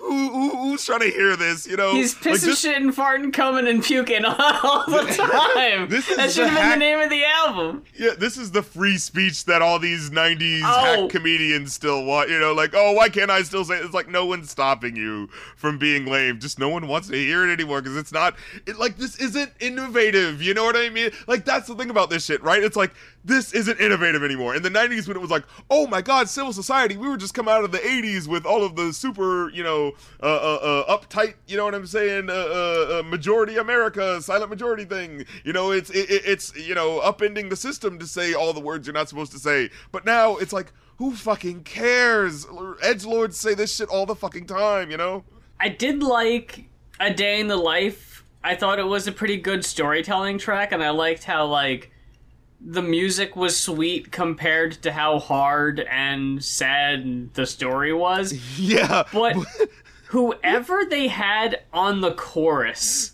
Who, 0.00 0.28
who, 0.30 0.50
who's 0.56 0.84
trying 0.84 1.00
to 1.00 1.10
hear 1.10 1.36
this? 1.36 1.66
You 1.66 1.76
know, 1.76 1.92
He's 1.94 2.14
Like, 2.14 2.34
pissing, 2.34 2.40
this- 2.46 2.64
shitting, 2.64 2.92
farting, 2.94 3.32
coming, 3.32 3.68
and 3.68 3.82
puking 3.84 4.24
all 4.26 4.84
the 4.86 5.02
time. 5.54 5.88
This 5.88 6.08
is 6.08 6.16
that 6.16 6.30
should 6.30 6.44
the 6.46 6.48
have 6.48 6.58
been 6.58 6.64
hack- 6.64 6.74
the 6.74 6.78
name 6.78 7.00
of 7.00 7.10
the 7.10 7.24
album. 7.24 7.84
Yeah, 7.94 8.10
this 8.18 8.36
is 8.38 8.50
the 8.50 8.62
free 8.62 8.96
speech 8.98 9.44
that 9.44 9.60
all 9.62 9.78
these 9.78 10.10
'90s 10.10 10.62
Oh. 10.64 11.02
hack 11.02 11.10
comedians 11.10 11.74
still 11.74 12.04
want. 12.04 12.30
You 12.30 12.38
know, 12.40 12.52
like, 12.54 12.70
oh, 12.74 12.92
why 12.92 13.08
can't 13.08 13.30
I 13.30 13.42
still 13.42 13.64
say? 13.64 13.76
It's 13.76 13.94
like 13.94 14.08
no 14.08 14.24
one's 14.26 14.50
stopping 14.50 14.96
you 14.96 15.28
from 15.56 15.78
being 15.78 16.06
lame. 16.06 16.40
Just 16.40 16.58
no 16.58 16.70
one 16.70 16.88
wants 16.88 17.08
to 17.08 17.16
hear 17.16 17.48
it 17.48 17.52
anymore 17.52 17.82
because 17.82 17.96
it's 17.96 18.12
not. 18.12 18.34
It 18.66 18.78
like 18.78 18.96
this 18.96 19.16
isn't 19.20 19.52
innovative. 19.60 20.40
You 20.42 20.54
know 20.54 20.64
what 20.64 20.76
I 20.76 20.88
mean? 20.88 21.10
Like 21.26 21.44
that's 21.44 21.68
the 21.68 21.74
thing 21.74 21.90
about 21.90 22.10
this 22.10 22.24
shit, 22.24 22.42
right? 22.42 22.62
It's 22.62 22.76
like 22.76 22.92
this 23.24 23.52
isn't 23.52 23.78
innovative 23.80 24.22
anymore. 24.24 24.54
In 24.56 24.62
the 24.62 24.70
'90s, 24.70 25.06
when 25.06 25.16
it 25.16 25.20
was 25.20 25.30
like, 25.30 25.44
oh 25.70 25.86
my 25.86 26.00
god, 26.00 26.28
civil 26.28 26.52
society, 26.52 26.96
we 26.96 27.08
were 27.08 27.16
just 27.16 27.34
come 27.34 27.48
out 27.48 27.64
of 27.64 27.72
the 27.72 27.78
'80s 27.78 28.26
with 28.26 28.46
all 28.46 28.64
of 28.64 28.76
the 28.76 28.92
super, 28.92 29.50
you 29.50 29.62
know, 29.62 29.92
uh, 30.22 30.26
uh, 30.26 30.84
uh, 30.88 30.96
uptight. 30.98 31.34
You 31.46 31.56
know 31.56 31.64
what 31.64 31.74
I'm 31.74 31.86
saying? 31.86 32.30
Uh, 32.30 32.32
uh, 32.32 33.00
uh, 33.00 33.02
majority 33.04 33.56
America, 33.56 34.20
silent 34.22 34.50
majority 34.50 34.84
thing. 34.84 35.24
You 35.44 35.52
know, 35.52 35.70
it's 35.70 35.90
it, 35.90 36.08
it- 36.10 36.22
it's 36.24 36.54
you 36.56 36.74
know 36.74 37.00
upending 37.00 37.50
the 37.50 37.56
system 37.56 37.98
to 37.98 38.06
say 38.06 38.32
all 38.34 38.52
the 38.52 38.60
words 38.60 38.86
you're 38.86 38.94
not 38.94 39.08
supposed 39.08 39.32
to 39.32 39.38
say. 39.38 39.70
But 39.92 40.04
now 40.06 40.36
it's 40.36 40.52
like, 40.52 40.72
who 40.96 41.14
fucking 41.14 41.64
cares? 41.64 42.46
Edge 42.82 43.04
lords 43.04 43.36
say 43.36 43.54
this 43.54 43.74
shit 43.76 43.88
all 43.88 44.06
the 44.06 44.14
fucking 44.14 44.46
time. 44.46 44.90
You 44.90 44.96
know? 44.96 45.24
I 45.58 45.68
did 45.68 46.02
like 46.02 46.64
A 47.00 47.12
Day 47.12 47.40
in 47.40 47.48
the 47.48 47.56
Life. 47.56 48.24
I 48.42 48.54
thought 48.54 48.78
it 48.78 48.86
was 48.86 49.06
a 49.06 49.12
pretty 49.12 49.36
good 49.36 49.64
storytelling 49.66 50.38
track, 50.38 50.72
and 50.72 50.82
I 50.82 50.88
liked 50.90 51.24
how, 51.24 51.44
like, 51.44 51.90
the 52.60 52.82
music 52.82 53.36
was 53.36 53.58
sweet 53.58 54.12
compared 54.12 54.72
to 54.82 54.92
how 54.92 55.18
hard 55.18 55.80
and 55.80 56.44
sad 56.44 57.32
the 57.34 57.46
story 57.46 57.92
was. 57.92 58.34
Yeah. 58.58 59.04
But 59.12 59.36
whoever 60.08 60.84
they 60.84 61.08
had 61.08 61.62
on 61.72 62.00
the 62.00 62.12
chorus 62.12 63.12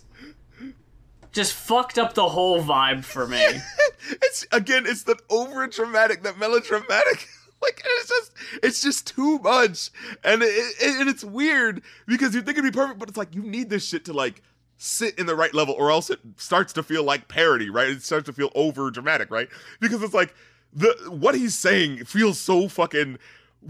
just 1.31 1.53
fucked 1.53 1.97
up 1.97 2.15
the 2.15 2.29
whole 2.29 2.61
vibe 2.63 3.03
for 3.05 3.27
me. 3.27 3.41
it's 4.09 4.45
again, 4.51 4.85
it's 4.85 5.03
that 5.03 5.21
over 5.29 5.67
dramatic, 5.67 6.23
that 6.23 6.37
melodramatic. 6.37 7.27
Like 7.59 7.81
it's 7.83 8.09
just, 8.09 8.31
it's 8.61 8.81
just 8.83 9.07
too 9.07 9.39
much, 9.39 9.89
and 10.23 10.43
it, 10.43 10.45
it, 10.45 10.99
and 10.99 11.09
it's 11.09 11.23
weird 11.23 11.81
because 12.05 12.35
you 12.35 12.41
think 12.43 12.55
it'd 12.55 12.71
be 12.71 12.75
perfect, 12.75 12.99
but 12.99 13.09
it's 13.09 13.17
like 13.17 13.33
you 13.33 13.41
need 13.41 13.71
this 13.71 13.83
shit 13.83 14.05
to 14.05 14.13
like 14.13 14.43
sit 14.77 15.17
in 15.17 15.25
the 15.25 15.35
right 15.35 15.53
level, 15.53 15.75
or 15.77 15.91
else 15.91 16.09
it 16.09 16.19
starts 16.37 16.73
to 16.73 16.83
feel 16.83 17.03
like 17.03 17.27
parody, 17.27 17.69
right? 17.69 17.89
It 17.89 18.03
starts 18.03 18.25
to 18.27 18.33
feel 18.33 18.51
over 18.55 18.91
dramatic, 18.91 19.31
right? 19.31 19.49
Because 19.79 20.01
it's 20.03 20.13
like 20.13 20.33
the 20.73 20.95
what 21.09 21.35
he's 21.35 21.57
saying 21.57 22.05
feels 22.05 22.39
so 22.39 22.67
fucking 22.67 23.17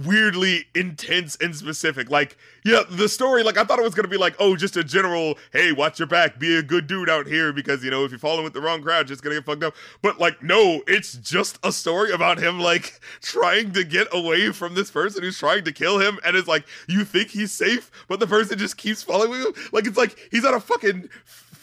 weirdly 0.05 0.65
intense 0.75 1.35
and 1.41 1.55
specific. 1.55 2.09
Like, 2.09 2.37
yeah, 2.63 2.83
the 2.89 3.09
story, 3.09 3.43
like, 3.43 3.57
I 3.57 3.63
thought 3.63 3.79
it 3.79 3.83
was 3.83 3.95
gonna 3.95 4.07
be 4.07 4.17
like, 4.17 4.35
oh, 4.39 4.55
just 4.55 4.77
a 4.77 4.83
general, 4.83 5.37
hey, 5.51 5.71
watch 5.71 5.99
your 5.99 6.07
back, 6.07 6.37
be 6.37 6.57
a 6.57 6.63
good 6.63 6.87
dude 6.87 7.09
out 7.09 7.27
here, 7.27 7.51
because, 7.51 7.83
you 7.83 7.91
know, 7.91 8.03
if 8.03 8.11
you're 8.11 8.19
following 8.19 8.43
with 8.43 8.53
the 8.53 8.61
wrong 8.61 8.81
crowd, 8.81 9.07
just 9.07 9.23
gonna 9.23 9.35
get 9.35 9.45
fucked 9.45 9.63
up. 9.63 9.75
But, 10.01 10.19
like, 10.19 10.43
no, 10.43 10.83
it's 10.87 11.13
just 11.13 11.59
a 11.63 11.71
story 11.71 12.11
about 12.11 12.37
him, 12.37 12.59
like, 12.59 12.99
trying 13.21 13.71
to 13.73 13.83
get 13.83 14.07
away 14.11 14.51
from 14.51 14.75
this 14.75 14.91
person 14.91 15.23
who's 15.23 15.39
trying 15.39 15.63
to 15.63 15.71
kill 15.71 15.99
him, 15.99 16.19
and 16.25 16.35
it's 16.35 16.47
like, 16.47 16.65
you 16.87 17.03
think 17.03 17.29
he's 17.29 17.51
safe, 17.51 17.89
but 18.07 18.19
the 18.19 18.27
person 18.27 18.57
just 18.57 18.77
keeps 18.77 19.03
following 19.03 19.41
him. 19.41 19.53
Like, 19.71 19.87
it's 19.87 19.97
like 19.97 20.17
he's 20.31 20.45
on 20.45 20.53
a 20.53 20.59
fucking 20.59 21.09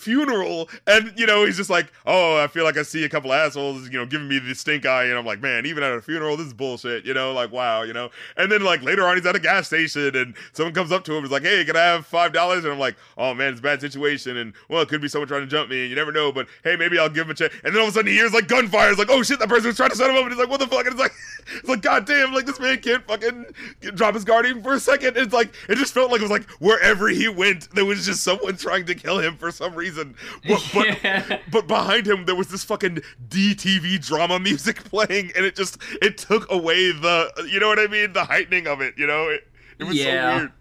funeral. 0.04 0.68
And 0.86 1.12
you 1.16 1.26
know 1.26 1.46
he's 1.46 1.56
just 1.56 1.70
like 1.70 1.90
oh 2.04 2.36
i 2.36 2.46
feel 2.46 2.64
like 2.64 2.76
i 2.76 2.82
see 2.82 3.04
a 3.04 3.08
couple 3.08 3.32
assholes 3.32 3.88
you 3.88 3.98
know 3.98 4.04
giving 4.04 4.28
me 4.28 4.38
the 4.38 4.54
stink 4.54 4.84
eye. 4.84 5.04
And 5.04 5.16
i'm 5.16 5.24
like 5.24 5.40
man 5.40 5.64
even 5.66 5.82
at 5.82 5.92
a 5.92 6.02
funeral 6.02 6.36
this 6.36 6.48
is 6.48 6.52
bullshit 6.52 7.04
you 7.04 7.14
know 7.14 7.32
like 7.32 7.50
wow 7.50 7.82
you 7.82 7.92
know. 7.92 8.10
And 8.36 8.52
then 8.52 8.62
like 8.62 8.82
later 8.82 9.06
on 9.06 9.16
he's 9.16 9.26
at 9.26 9.34
a 9.34 9.40
gas 9.40 9.66
station 9.66 10.14
and 10.14 10.34
someone 10.52 10.74
comes 10.74 10.92
up 10.92 11.04
to 11.04 11.14
him 11.14 11.24
is 11.24 11.30
like 11.30 11.42
hey 11.42 11.64
can 11.64 11.76
i 11.76 11.82
have 11.82 12.06
five 12.06 12.32
dollars? 12.32 12.64
And 12.64 12.72
i'm 12.72 12.78
like 12.78 12.96
oh 13.16 13.32
man 13.32 13.50
it's 13.50 13.60
a 13.60 13.62
bad 13.62 13.80
situation. 13.80 14.36
And 14.36 14.52
well 14.68 14.82
it 14.82 14.88
could 14.88 15.00
be 15.00 15.08
someone 15.08 15.28
trying 15.28 15.42
to 15.42 15.46
jump 15.46 15.70
me. 15.70 15.82
And 15.82 15.90
you 15.90 15.96
never 15.96 16.12
know. 16.12 16.30
But 16.30 16.48
hey 16.62 16.76
maybe 16.76 16.98
i'll 16.98 17.08
give 17.08 17.26
him 17.26 17.30
a 17.30 17.34
check 17.34 17.52
and 17.64 17.74
then 17.74 17.80
all 17.80 17.88
of 17.88 17.94
a 17.94 17.94
sudden 17.94 18.10
he 18.10 18.14
hears 18.14 18.34
like 18.34 18.48
gunfire. 18.48 18.90
It's 18.90 18.98
like 18.98 19.10
oh 19.10 19.22
shit 19.22 19.38
that 19.38 19.48
person 19.48 19.68
was 19.68 19.76
trying 19.76 19.90
to 19.90 19.96
set 19.96 20.10
him 20.10 20.16
up. 20.16 20.22
And 20.22 20.32
he's 20.32 20.38
like 20.38 20.50
what 20.50 20.60
the 20.60 20.66
fuck? 20.66 20.86
And 20.86 20.88
it's 20.88 21.00
like 21.00 21.12
it's 21.56 21.68
like 21.68 21.82
god 21.82 22.04
damn 22.06 22.32
like 22.32 22.46
this 22.46 22.60
man 22.60 22.78
can't 22.78 23.06
fucking 23.06 23.46
drop 23.94 24.14
his 24.14 24.24
guard 24.24 24.44
even 24.46 24.62
for 24.62 24.74
a 24.74 24.80
second. 24.80 25.16
It's 25.16 25.32
like 25.32 25.54
it 25.68 25.76
just 25.76 25.94
felt 25.94 26.10
like 26.10 26.20
it 26.20 26.24
was 26.24 26.30
like 26.30 26.48
wherever 26.60 27.08
he 27.08 27.28
went 27.28 27.70
there 27.74 27.84
was 27.84 28.04
just 28.04 28.22
someone 28.22 28.56
trying 28.56 28.84
to 28.86 28.94
kill 28.94 29.18
him 29.18 29.36
for 29.36 29.50
some 29.50 29.74
reason 29.74 29.93
but 29.96 30.70
but, 30.74 30.86
Yeah. 31.04 31.38
but 31.50 31.66
behind 31.66 32.06
him 32.06 32.24
there 32.26 32.34
was 32.34 32.48
this 32.48 32.64
fucking 32.64 32.98
DTV 33.28 34.04
drama 34.04 34.38
music 34.38 34.82
playing 34.84 35.32
and 35.36 35.44
it 35.44 35.56
just 35.56 35.78
it 36.02 36.18
took 36.18 36.50
away 36.50 36.92
the 36.92 37.30
you 37.50 37.60
know 37.60 37.68
what 37.68 37.78
I 37.78 37.86
mean? 37.86 38.12
The 38.12 38.24
heightening 38.24 38.66
of 38.66 38.80
it 38.80 38.94
you 38.96 39.06
know? 39.06 39.28
It, 39.28 39.46
it 39.78 39.84
was 39.84 39.96
Yeah. 39.96 40.04
so 40.32 40.36
weird. 40.38 40.48
It- 40.48 40.54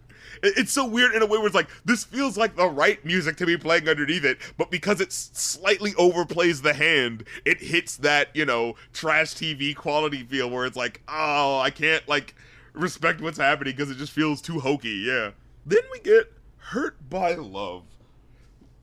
it's 0.58 0.72
so 0.72 0.86
weird 0.86 1.14
in 1.14 1.22
a 1.22 1.26
way 1.26 1.38
where 1.38 1.46
it's 1.46 1.54
like 1.54 1.70
this 1.86 2.04
feels 2.04 2.36
like 2.36 2.54
the 2.54 2.66
right 2.68 3.02
music 3.02 3.36
to 3.38 3.46
be 3.46 3.56
playing 3.56 3.88
underneath 3.88 4.24
it 4.26 4.36
but 4.58 4.70
because 4.70 5.00
it 5.00 5.10
slightly 5.10 5.92
overplays 5.92 6.60
the 6.60 6.74
hand 6.74 7.24
it 7.46 7.62
hits 7.62 7.96
that 7.98 8.28
you 8.34 8.44
know 8.44 8.74
trash 8.92 9.32
TV 9.34 9.74
quality 9.74 10.22
feel 10.22 10.50
where 10.50 10.66
it's 10.66 10.76
like 10.76 11.00
oh 11.08 11.60
I 11.60 11.70
can't 11.70 12.06
like 12.08 12.34
respect 12.74 13.22
what's 13.22 13.38
happening 13.38 13.74
because 13.74 13.90
it 13.90 13.96
just 13.96 14.12
feels 14.12 14.42
too 14.42 14.60
hokey 14.60 15.04
yeah. 15.06 15.30
Then 15.64 15.80
we 15.90 16.00
get 16.00 16.30
hurt 16.58 17.08
by 17.08 17.34
love 17.36 17.84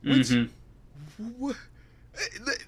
which 0.02 0.28
mm-hmm. 0.28 1.46
Wh- 1.46 1.54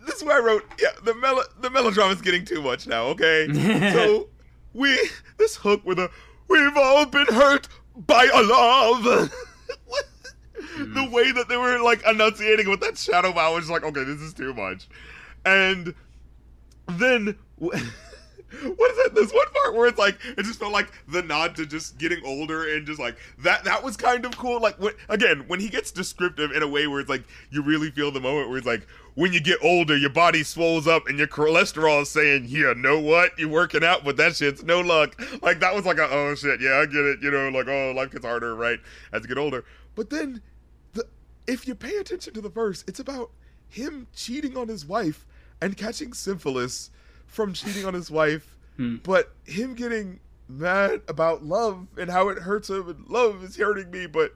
This 0.07 0.17
is 0.17 0.25
where 0.25 0.37
I 0.37 0.45
wrote. 0.45 0.65
Yeah, 0.81 0.89
the 1.05 1.15
melo 1.15 1.43
the 1.61 1.71
melodrama 1.71 2.13
is 2.13 2.23
getting 2.23 2.45
too 2.45 2.63
much 2.63 2.87
now. 2.87 3.05
Okay, 3.07 3.49
so 3.93 4.29
we 4.73 4.99
this 5.39 5.57
hook 5.57 5.83
with 5.85 5.99
a 5.99 6.11
we've 6.49 6.77
all 6.77 7.07
been 7.07 7.27
hurt 7.27 7.69
by 7.97 8.29
a 8.33 8.43
love. 8.43 9.31
The 10.77 10.81
mm-hmm. 10.81 11.13
way 11.13 11.31
that 11.31 11.49
they 11.49 11.57
were 11.57 11.79
like 11.81 12.05
enunciating 12.05 12.69
with 12.69 12.81
that 12.81 12.99
shadow 12.99 13.33
bow 13.33 13.55
was 13.55 13.71
like, 13.71 13.85
okay, 13.85 14.03
this 14.03 14.21
is 14.21 14.35
too 14.35 14.53
much. 14.55 14.89
And 15.45 15.95
then 16.89 17.37
what 18.77 18.91
is 18.91 18.97
that? 18.99 19.15
This 19.15 19.33
one 19.33 19.47
part 19.53 19.75
where 19.75 19.87
it's 19.87 19.99
like 19.99 20.19
it 20.37 20.45
just 20.45 20.59
felt 20.59 20.73
like 20.73 20.91
the 21.09 21.23
nod 21.23 21.57
to 21.57 21.67
just 21.67 21.99
getting 21.99 22.25
older 22.25 22.75
and 22.75 22.87
just 22.87 23.01
like 23.01 23.17
that. 23.39 23.65
That 23.65 23.83
was 23.83 23.97
kind 23.97 24.25
of 24.25 24.37
cool. 24.37 24.61
Like 24.61 24.79
when, 24.79 24.95
again, 25.09 25.45
when 25.47 25.61
he 25.61 25.69
gets 25.69 25.91
descriptive 25.91 26.53
in 26.53 26.63
a 26.63 26.69
way 26.69 26.87
where 26.87 27.01
it's 27.01 27.09
like 27.09 27.25
you 27.51 27.63
really 27.63 27.91
feel 27.91 28.11
the 28.11 28.21
moment 28.21 28.49
where 28.49 28.59
it's 28.59 28.67
like 28.67 28.87
when 29.15 29.33
you 29.33 29.41
get 29.41 29.59
older, 29.63 29.97
your 29.97 30.11
body 30.11 30.43
swells 30.43 30.87
up 30.87 31.07
and 31.09 31.19
your 31.19 31.29
cholesterol 31.29 32.03
is 32.03 32.11
saying, 32.11 32.47
"Yeah, 32.49 32.75
know 32.77 32.99
what? 32.99 33.39
You're 33.39 33.49
working 33.49 33.85
out, 33.85 34.05
but 34.05 34.17
that 34.17 34.37
shit's 34.37 34.63
no 34.63 34.81
luck." 34.81 35.21
Like 35.43 35.61
that 35.61 35.75
was 35.75 35.85
like 35.85 35.99
a 35.99 36.09
oh 36.11 36.35
shit, 36.35 36.61
yeah, 36.61 36.79
I 36.79 36.87
get 36.87 37.05
it. 37.05 37.23
You 37.23 37.31
know, 37.31 37.49
like 37.49 37.69
oh 37.69 37.93
life 37.95 38.11
gets 38.11 38.25
harder, 38.25 38.55
right, 38.55 38.81
as 39.13 39.23
you 39.23 39.29
get 39.29 39.39
older. 39.39 39.65
But 39.95 40.11
then 40.11 40.43
the 40.93 41.07
if 41.47 41.67
you 41.67 41.75
pay 41.75 41.97
attention 41.97 42.35
to 42.35 42.41
the 42.41 42.49
verse, 42.49 42.85
it's 42.89 43.01
about 43.01 43.31
him 43.69 44.07
cheating 44.15 44.57
on 44.57 44.69
his 44.69 44.85
wife 44.87 45.27
and 45.61 45.77
catching 45.77 46.13
syphilis 46.13 46.91
from 47.35 47.53
cheating 47.53 47.85
on 47.85 47.95
his 47.95 48.11
wife, 48.11 48.57
but 49.03 49.33
him 49.45 49.75
getting 49.75 50.21
mad 50.49 51.03
about 51.09 51.45
love 51.45 51.87
and 51.97 52.11
how 52.11 52.29
it 52.29 52.39
hurts 52.39 52.69
him 52.71 52.89
and 52.89 53.07
love 53.09 53.43
is 53.45 53.57
hurting 53.57 53.91
me, 53.91 54.07
but 54.07 54.35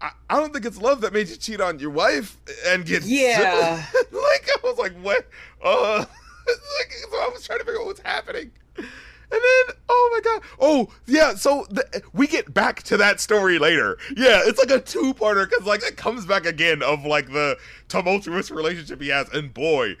I, 0.00 0.10
I 0.28 0.36
don't 0.40 0.52
think 0.52 0.64
it's 0.64 0.78
love 0.78 1.00
that 1.02 1.12
made 1.12 1.28
you 1.28 1.36
cheat 1.36 1.60
on 1.60 1.78
your 1.78 1.90
wife 1.90 2.36
and 2.66 2.84
get 2.84 3.04
Yeah. 3.04 3.84
like 4.12 4.48
I 4.50 4.56
was 4.62 4.78
like, 4.78 4.94
what? 5.00 5.26
Uh 5.62 5.98
like, 6.78 6.92
so 7.10 7.16
I 7.16 7.30
was 7.32 7.44
trying 7.46 7.60
to 7.60 7.64
figure 7.64 7.80
out 7.80 7.86
what's 7.86 8.00
happening. 8.00 8.50
And 8.76 9.40
then, 9.40 9.76
oh 9.88 10.10
my 10.12 10.20
god, 10.20 10.42
oh 10.60 10.88
yeah. 11.06 11.34
So 11.34 11.66
the, 11.70 12.02
we 12.12 12.26
get 12.26 12.52
back 12.52 12.82
to 12.84 12.98
that 12.98 13.18
story 13.18 13.58
later. 13.58 13.96
Yeah, 14.14 14.42
it's 14.44 14.58
like 14.58 14.70
a 14.70 14.78
two-parter 14.80 15.48
because 15.48 15.64
like 15.64 15.82
it 15.82 15.96
comes 15.96 16.26
back 16.26 16.44
again 16.44 16.82
of 16.82 17.06
like 17.06 17.28
the 17.32 17.56
tumultuous 17.88 18.50
relationship 18.50 19.00
he 19.00 19.08
has, 19.08 19.30
and 19.30 19.54
boy, 19.54 19.96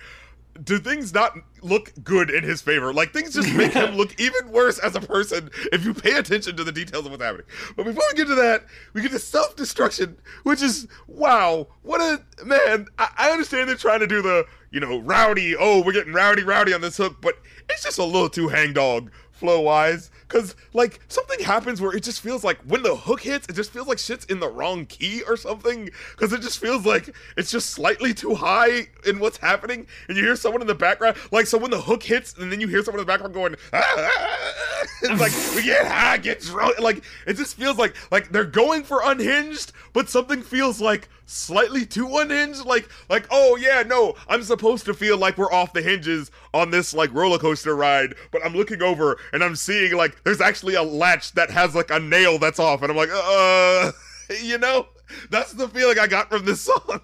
do 0.62 0.78
things 0.78 1.14
not 1.14 1.36
look 1.62 1.92
good 2.02 2.30
in 2.30 2.44
his 2.44 2.60
favor. 2.60 2.92
Like 2.92 3.12
things 3.12 3.34
just 3.34 3.52
make 3.54 3.72
him 3.72 3.94
look 3.96 4.18
even 4.20 4.50
worse 4.50 4.78
as 4.78 4.94
a 4.94 5.00
person 5.00 5.50
if 5.72 5.84
you 5.84 5.94
pay 5.94 6.12
attention 6.12 6.56
to 6.56 6.64
the 6.64 6.72
details 6.72 7.06
of 7.06 7.12
what's 7.12 7.22
happening. 7.22 7.46
But 7.76 7.84
before 7.84 8.02
we 8.10 8.16
get 8.16 8.26
to 8.28 8.34
that, 8.34 8.64
we 8.92 9.02
get 9.02 9.12
to 9.12 9.18
self-destruction, 9.18 10.16
which 10.42 10.62
is 10.62 10.86
wow, 11.06 11.68
what 11.82 12.00
a 12.00 12.44
man. 12.44 12.88
I, 12.98 13.08
I 13.16 13.30
understand 13.30 13.68
they're 13.68 13.76
trying 13.76 14.00
to 14.00 14.06
do 14.06 14.22
the 14.22 14.46
you 14.70 14.80
know 14.80 14.98
rowdy. 14.98 15.56
Oh, 15.56 15.82
we're 15.82 15.92
getting 15.92 16.12
rowdy, 16.12 16.42
rowdy 16.42 16.74
on 16.74 16.80
this 16.80 16.96
hook, 16.96 17.16
but 17.20 17.38
it's 17.68 17.82
just 17.82 17.98
a 17.98 18.04
little 18.04 18.28
too 18.28 18.48
hangdog 18.48 19.10
flow 19.30 19.60
wise. 19.60 20.10
Cause 20.32 20.56
like 20.72 20.98
something 21.08 21.44
happens 21.44 21.78
where 21.78 21.94
it 21.94 22.02
just 22.02 22.22
feels 22.22 22.42
like 22.42 22.58
when 22.62 22.82
the 22.82 22.96
hook 22.96 23.20
hits, 23.20 23.46
it 23.48 23.52
just 23.52 23.70
feels 23.70 23.86
like 23.86 23.98
shit's 23.98 24.24
in 24.24 24.40
the 24.40 24.48
wrong 24.48 24.86
key 24.86 25.22
or 25.28 25.36
something. 25.36 25.90
Cause 26.16 26.32
it 26.32 26.40
just 26.40 26.58
feels 26.58 26.86
like 26.86 27.14
it's 27.36 27.50
just 27.50 27.68
slightly 27.68 28.14
too 28.14 28.34
high 28.34 28.86
in 29.04 29.18
what's 29.18 29.36
happening. 29.36 29.86
And 30.08 30.16
you 30.16 30.24
hear 30.24 30.34
someone 30.36 30.62
in 30.62 30.66
the 30.66 30.74
background, 30.74 31.18
like 31.32 31.46
so 31.46 31.58
when 31.58 31.70
the 31.70 31.82
hook 31.82 32.02
hits, 32.02 32.32
and 32.38 32.50
then 32.50 32.62
you 32.62 32.66
hear 32.66 32.82
someone 32.82 33.00
in 33.00 33.06
the 33.06 33.12
background 33.12 33.34
going, 33.34 33.56
ah, 33.74 33.84
ah, 33.84 34.10
ah," 34.18 34.86
it's 35.02 35.20
like 35.20 35.32
we 35.54 35.62
get 35.64 35.86
high, 35.86 36.16
get 36.16 36.40
drunk. 36.40 36.78
Like 36.80 37.04
it 37.26 37.34
just 37.34 37.58
feels 37.58 37.76
like 37.76 37.94
like 38.10 38.30
they're 38.30 38.44
going 38.44 38.84
for 38.84 39.02
unhinged, 39.04 39.72
but 39.92 40.08
something 40.08 40.40
feels 40.40 40.80
like 40.80 41.10
slightly 41.26 41.86
too 41.86 42.08
unhinged. 42.18 42.64
Like 42.64 42.88
like 43.08 43.26
oh 43.30 43.56
yeah, 43.56 43.82
no, 43.82 44.14
I'm 44.28 44.42
supposed 44.42 44.84
to 44.86 44.94
feel 44.94 45.16
like 45.18 45.38
we're 45.38 45.52
off 45.52 45.72
the 45.72 45.82
hinges 45.82 46.30
on 46.54 46.70
this 46.70 46.94
like 46.94 47.12
roller 47.12 47.38
coaster 47.38 47.74
ride, 47.76 48.14
but 48.30 48.44
I'm 48.44 48.54
looking 48.54 48.82
over 48.82 49.18
and 49.32 49.42
I'm 49.42 49.56
seeing 49.56 49.94
like 49.96 50.22
there's 50.24 50.40
actually 50.40 50.74
a 50.74 50.82
latch 50.82 51.32
that 51.32 51.50
has 51.50 51.74
like 51.74 51.90
a 51.90 51.98
nail 52.00 52.38
that's 52.38 52.58
off, 52.58 52.82
and 52.82 52.90
I'm 52.90 52.96
like, 52.96 53.10
uh, 53.12 53.92
you 54.42 54.58
know, 54.58 54.86
that's 55.30 55.52
the 55.52 55.68
feeling 55.68 55.98
I 55.98 56.06
got 56.06 56.28
from 56.30 56.44
this 56.44 56.60
song. 56.62 57.00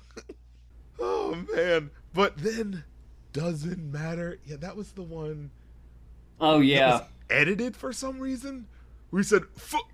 oh 1.00 1.34
man, 1.54 1.90
but 2.14 2.36
then 2.38 2.84
doesn't 3.32 3.92
matter. 3.92 4.38
Yeah, 4.44 4.56
that 4.56 4.76
was 4.76 4.92
the 4.92 5.02
one 5.02 5.50
Oh 6.40 6.60
yeah. 6.60 7.04
edited 7.30 7.76
for 7.76 7.92
some 7.92 8.18
reason. 8.18 8.66
We 9.10 9.22
said 9.22 9.42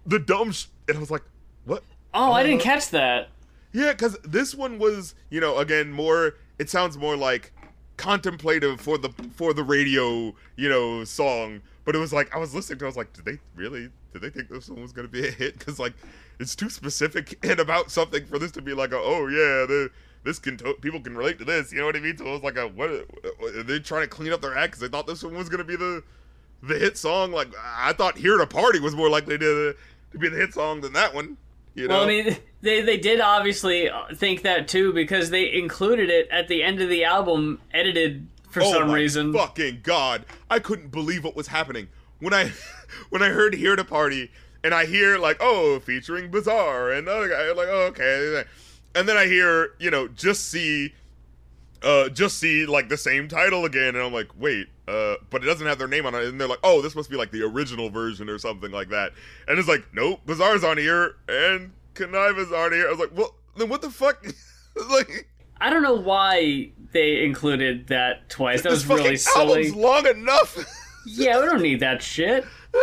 the 0.06 0.18
dumb, 0.18 0.52
sh-, 0.52 0.66
and 0.88 0.96
I 0.96 1.00
was 1.00 1.10
like, 1.10 1.22
what? 1.64 1.84
Oh, 2.12 2.32
I 2.32 2.42
didn't 2.42 2.60
Uh, 2.60 2.64
catch 2.64 2.90
that. 2.90 3.33
Yeah, 3.74 3.90
because 3.90 4.16
this 4.22 4.54
one 4.54 4.78
was, 4.78 5.16
you 5.30 5.40
know, 5.40 5.58
again 5.58 5.90
more. 5.90 6.36
It 6.60 6.70
sounds 6.70 6.96
more 6.96 7.16
like 7.16 7.52
contemplative 7.96 8.80
for 8.80 8.96
the 8.96 9.10
for 9.34 9.52
the 9.52 9.64
radio, 9.64 10.32
you 10.56 10.68
know, 10.68 11.02
song. 11.02 11.60
But 11.84 11.96
it 11.96 11.98
was 11.98 12.12
like 12.12 12.32
I 12.34 12.38
was 12.38 12.54
listening 12.54 12.78
to. 12.78 12.84
it, 12.84 12.86
I 12.86 12.90
was 12.90 12.96
like, 12.96 13.12
did 13.12 13.24
they 13.24 13.38
really? 13.56 13.90
Did 14.12 14.22
they 14.22 14.30
think 14.30 14.48
this 14.48 14.70
one 14.70 14.80
was 14.80 14.92
gonna 14.92 15.08
be 15.08 15.26
a 15.26 15.30
hit? 15.30 15.58
Because 15.58 15.80
like, 15.80 15.92
it's 16.38 16.54
too 16.54 16.70
specific 16.70 17.36
and 17.44 17.58
about 17.58 17.90
something 17.90 18.24
for 18.26 18.38
this 18.38 18.52
to 18.52 18.62
be 18.62 18.74
like, 18.74 18.92
a, 18.92 18.96
oh 18.96 19.26
yeah, 19.26 19.66
the 19.66 19.90
this 20.22 20.38
can 20.38 20.56
to- 20.58 20.74
people 20.74 21.00
can 21.00 21.16
relate 21.16 21.40
to 21.40 21.44
this. 21.44 21.72
You 21.72 21.80
know 21.80 21.86
what 21.86 21.96
I 21.96 22.00
mean? 22.00 22.16
So 22.16 22.26
it 22.26 22.30
was 22.30 22.42
like 22.44 22.56
a 22.56 22.68
what? 22.68 22.90
Uh, 22.90 23.58
are 23.58 23.62
they 23.64 23.80
trying 23.80 24.02
to 24.02 24.08
clean 24.08 24.32
up 24.32 24.40
their 24.40 24.56
act 24.56 24.74
because 24.74 24.82
they 24.82 24.88
thought 24.88 25.08
this 25.08 25.24
one 25.24 25.34
was 25.34 25.48
gonna 25.48 25.64
be 25.64 25.74
the 25.74 26.04
the 26.62 26.78
hit 26.78 26.96
song? 26.96 27.32
Like 27.32 27.48
I 27.60 27.92
thought, 27.92 28.18
"Here 28.18 28.36
to 28.36 28.46
Party" 28.46 28.78
was 28.78 28.94
more 28.94 29.10
likely 29.10 29.36
to 29.36 29.74
to 30.12 30.18
be 30.18 30.28
the 30.28 30.36
hit 30.36 30.54
song 30.54 30.80
than 30.80 30.92
that 30.92 31.12
one. 31.12 31.38
You 31.74 31.88
know? 31.88 31.94
Well, 31.94 32.04
I 32.04 32.06
mean, 32.06 32.36
they 32.60 32.82
they 32.82 32.96
did 32.96 33.20
obviously 33.20 33.88
uh, 33.88 34.14
think 34.14 34.42
that 34.42 34.68
too 34.68 34.92
because 34.92 35.30
they 35.30 35.52
included 35.52 36.10
it 36.10 36.28
at 36.30 36.48
the 36.48 36.62
end 36.62 36.80
of 36.80 36.88
the 36.88 37.04
album, 37.04 37.60
edited 37.72 38.28
for 38.50 38.62
oh 38.62 38.72
some 38.72 38.88
my 38.88 38.94
reason. 38.94 39.32
Fucking 39.32 39.80
god! 39.82 40.24
I 40.48 40.60
couldn't 40.60 40.90
believe 40.90 41.24
what 41.24 41.34
was 41.36 41.48
happening 41.48 41.88
when 42.20 42.32
I 42.32 42.52
when 43.10 43.22
I 43.22 43.30
heard 43.30 43.54
"Here 43.54 43.76
to 43.76 43.84
Party" 43.84 44.30
and 44.62 44.72
I 44.72 44.86
hear 44.86 45.18
like, 45.18 45.36
oh, 45.40 45.78
featuring 45.80 46.30
Bizarre 46.30 46.90
and 46.90 47.06
other 47.06 47.28
guy, 47.28 47.52
like, 47.52 47.68
oh, 47.68 47.86
okay, 47.90 48.44
and 48.94 49.08
then 49.08 49.16
I 49.16 49.26
hear, 49.26 49.74
you 49.78 49.90
know, 49.90 50.08
just 50.08 50.48
see 50.48 50.94
uh, 51.82 52.08
just 52.08 52.38
see 52.38 52.66
like 52.66 52.88
the 52.88 52.96
same 52.96 53.28
title 53.28 53.64
again, 53.64 53.94
and 53.94 53.98
I'm 53.98 54.12
like, 54.12 54.30
wait, 54.38 54.68
uh, 54.86 55.14
but 55.30 55.42
it 55.42 55.46
doesn't 55.46 55.66
have 55.66 55.78
their 55.78 55.88
name 55.88 56.06
on 56.06 56.14
it, 56.14 56.24
and 56.24 56.40
they're 56.40 56.48
like, 56.48 56.58
oh, 56.62 56.82
this 56.82 56.94
must 56.94 57.10
be 57.10 57.16
like 57.16 57.30
the 57.30 57.42
original 57.42 57.90
version 57.90 58.28
or 58.28 58.38
something 58.38 58.70
like 58.70 58.88
that, 58.90 59.12
and 59.48 59.58
it's 59.58 59.68
like, 59.68 59.84
nope, 59.92 60.20
Bizarre's 60.26 60.64
on 60.64 60.78
here 60.78 61.16
and 61.28 61.72
Kuniva's 61.94 62.52
on 62.52 62.72
here. 62.72 62.86
I 62.86 62.90
was 62.90 62.98
like, 62.98 63.16
well, 63.16 63.34
then 63.56 63.68
what 63.68 63.82
the 63.82 63.90
fuck? 63.90 64.24
like, 64.90 65.28
I 65.60 65.70
don't 65.70 65.82
know 65.82 65.94
why 65.94 66.72
they 66.92 67.24
included 67.24 67.88
that 67.88 68.28
twice. 68.28 68.62
That 68.62 68.70
was 68.70 68.86
really 68.86 69.16
silly. 69.16 69.66
album's 69.68 69.74
long 69.74 70.06
enough. 70.06 70.80
Yeah, 71.06 71.38
we 71.38 71.44
don't 71.44 71.60
need 71.60 71.80
that 71.80 72.00
shit. 72.02 72.46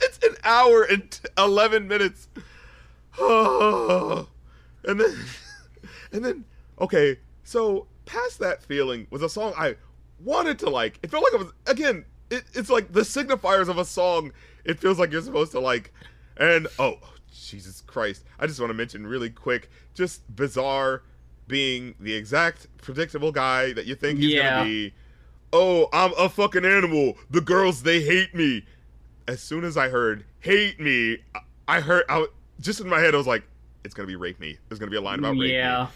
it's 0.00 0.24
an 0.24 0.36
hour 0.44 0.84
and 0.84 1.10
t- 1.10 1.28
11 1.36 1.88
minutes. 1.88 2.28
and 3.18 4.26
then, 4.84 5.16
and 6.12 6.24
then, 6.24 6.44
okay, 6.80 7.18
so 7.42 7.88
past 8.06 8.38
that 8.38 8.62
feeling 8.62 9.08
was 9.10 9.22
a 9.22 9.28
song 9.28 9.54
I 9.58 9.74
wanted 10.24 10.58
to 10.60 10.70
like. 10.70 10.98
It 11.02 11.10
felt 11.10 11.22
like 11.24 11.34
it 11.34 11.44
was, 11.44 11.52
again, 11.66 12.04
it, 12.30 12.44
it's 12.54 12.70
like 12.70 12.92
the 12.92 13.00
signifiers 13.02 13.68
of 13.68 13.78
a 13.78 13.84
song 13.84 14.32
it 14.64 14.80
feels 14.80 14.98
like 14.98 15.12
you're 15.12 15.20
supposed 15.22 15.52
to 15.52 15.60
like. 15.60 15.92
And, 16.36 16.66
oh, 16.78 16.98
Jesus 17.32 17.80
Christ. 17.82 18.24
I 18.38 18.46
just 18.46 18.58
want 18.58 18.70
to 18.70 18.74
mention 18.74 19.06
really 19.06 19.30
quick 19.30 19.70
just 19.94 20.34
Bizarre 20.34 21.02
being 21.46 21.94
the 22.00 22.14
exact 22.14 22.66
predictable 22.78 23.30
guy 23.30 23.72
that 23.74 23.86
you 23.86 23.94
think 23.94 24.18
he's 24.18 24.32
Yeah. 24.32 24.56
going 24.56 24.64
to 24.64 24.70
be. 24.90 24.94
Oh, 25.52 25.88
I'm 25.92 26.12
a 26.18 26.28
fucking 26.28 26.64
animal. 26.64 27.14
The 27.30 27.40
girls, 27.40 27.82
they 27.82 28.00
hate 28.00 28.34
me. 28.34 28.64
As 29.28 29.40
soon 29.40 29.64
as 29.64 29.76
I 29.76 29.88
heard 29.88 30.24
hate 30.40 30.80
me, 30.80 31.18
I- 31.68 31.80
heard, 31.80 32.04
I, 32.08 32.26
just 32.60 32.80
in 32.80 32.88
my 32.88 33.00
head, 33.00 33.14
I 33.14 33.18
was 33.18 33.26
like, 33.26 33.42
it's 33.84 33.94
going 33.94 34.06
to 34.06 34.10
be 34.10 34.16
rape 34.16 34.40
me. 34.40 34.58
There's 34.68 34.78
going 34.78 34.88
to 34.88 34.90
be 34.90 34.96
a 34.96 35.00
line 35.02 35.18
about 35.18 35.32
rape 35.32 35.40
me. 35.40 35.52
Yeah. 35.52 35.88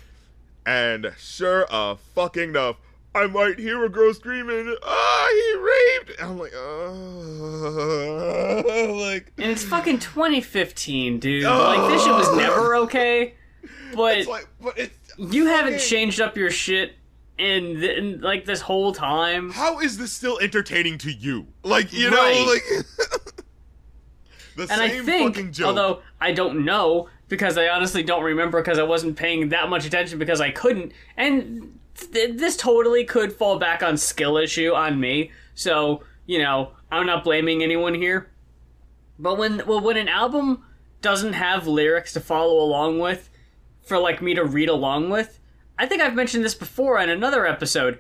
And 0.67 1.13
sure 1.19 1.67
a 1.71 1.97
fucking 2.15 2.51
enough, 2.51 2.77
I 3.15 3.27
might 3.27 3.59
hear 3.59 3.83
a 3.85 3.89
girl 3.89 4.13
screaming, 4.15 4.77
"Ah, 4.83 5.29
he 5.33 5.55
raped!" 5.57 6.21
And 6.21 6.31
I'm 6.31 6.39
like, 6.39 6.53
oh, 6.55 8.63
like 9.01 9.33
And 9.39 9.51
it's 9.51 9.65
fucking 9.65 9.99
2015, 9.99 11.19
dude. 11.19 11.45
Like, 11.45 11.91
this 11.91 12.05
shit 12.05 12.13
was 12.13 12.33
never 12.37 12.77
okay. 12.77 13.35
But 13.95 14.19
it's 14.19 14.29
like, 14.29 14.47
but 14.61 14.79
it's 14.79 14.95
you 15.19 15.47
haven't 15.47 15.81
changed 15.81 16.21
up 16.21 16.37
your 16.37 16.51
shit 16.51 16.95
in, 17.39 17.81
th- 17.81 17.99
in 17.99 18.21
like 18.21 18.45
this 18.45 18.61
whole 18.61 18.93
time. 18.93 19.51
How 19.51 19.81
is 19.81 19.99
this 19.99 20.13
still 20.13 20.39
entertaining 20.39 20.99
to 20.99 21.11
you? 21.11 21.47
Like, 21.65 21.93
you 21.93 22.11
know, 22.11 22.45
like 22.47 22.63
the 24.57 24.63
And 24.71 24.81
I 24.81 24.89
same 24.91 25.05
think, 25.05 25.35
fucking 25.35 25.53
joke. 25.53 25.67
although 25.69 26.03
I 26.21 26.33
don't 26.33 26.65
know 26.65 27.09
because 27.29 27.57
I 27.59 27.69
honestly 27.69 28.03
don't 28.03 28.23
remember 28.23 28.61
because 28.61 28.79
I 28.79 28.83
wasn't 28.85 29.17
paying 29.17 29.49
that 29.51 29.69
much 29.71 29.87
attention 29.87 30.19
because 30.19 30.41
I 30.41 30.51
couldn't, 30.51 30.93
and 31.17 31.78
th- 32.13 32.37
this 32.39 32.57
totally 32.57 33.05
could 33.05 33.33
fall 33.33 33.59
back 33.59 33.83
on 33.83 33.97
skill 33.97 34.37
issue 34.37 34.73
on 34.73 34.99
me. 35.01 35.31
So 35.55 36.03
you 36.27 36.39
know, 36.39 36.73
I'm 36.91 37.07
not 37.07 37.25
blaming 37.25 37.63
anyone 37.63 37.95
here. 37.95 38.31
But 39.19 39.39
when 39.39 39.63
well, 39.67 39.81
when 39.81 39.97
an 39.97 40.09
album 40.09 40.65
doesn't 41.01 41.33
have 41.35 41.67
lyrics 41.67 42.13
to 42.15 42.21
follow 42.21 42.59
along 42.61 42.99
with, 42.99 43.31
for 43.83 43.99
like 43.99 44.21
me 44.23 44.35
to 44.35 44.45
read 44.45 44.69
along 44.69 45.11
with, 45.11 45.41
I 45.79 45.87
think 45.87 46.03
I've 46.03 46.15
mentioned 46.15 46.45
this 46.45 46.55
before 46.55 46.99
in 47.01 47.09
another 47.09 47.47
episode. 47.47 47.99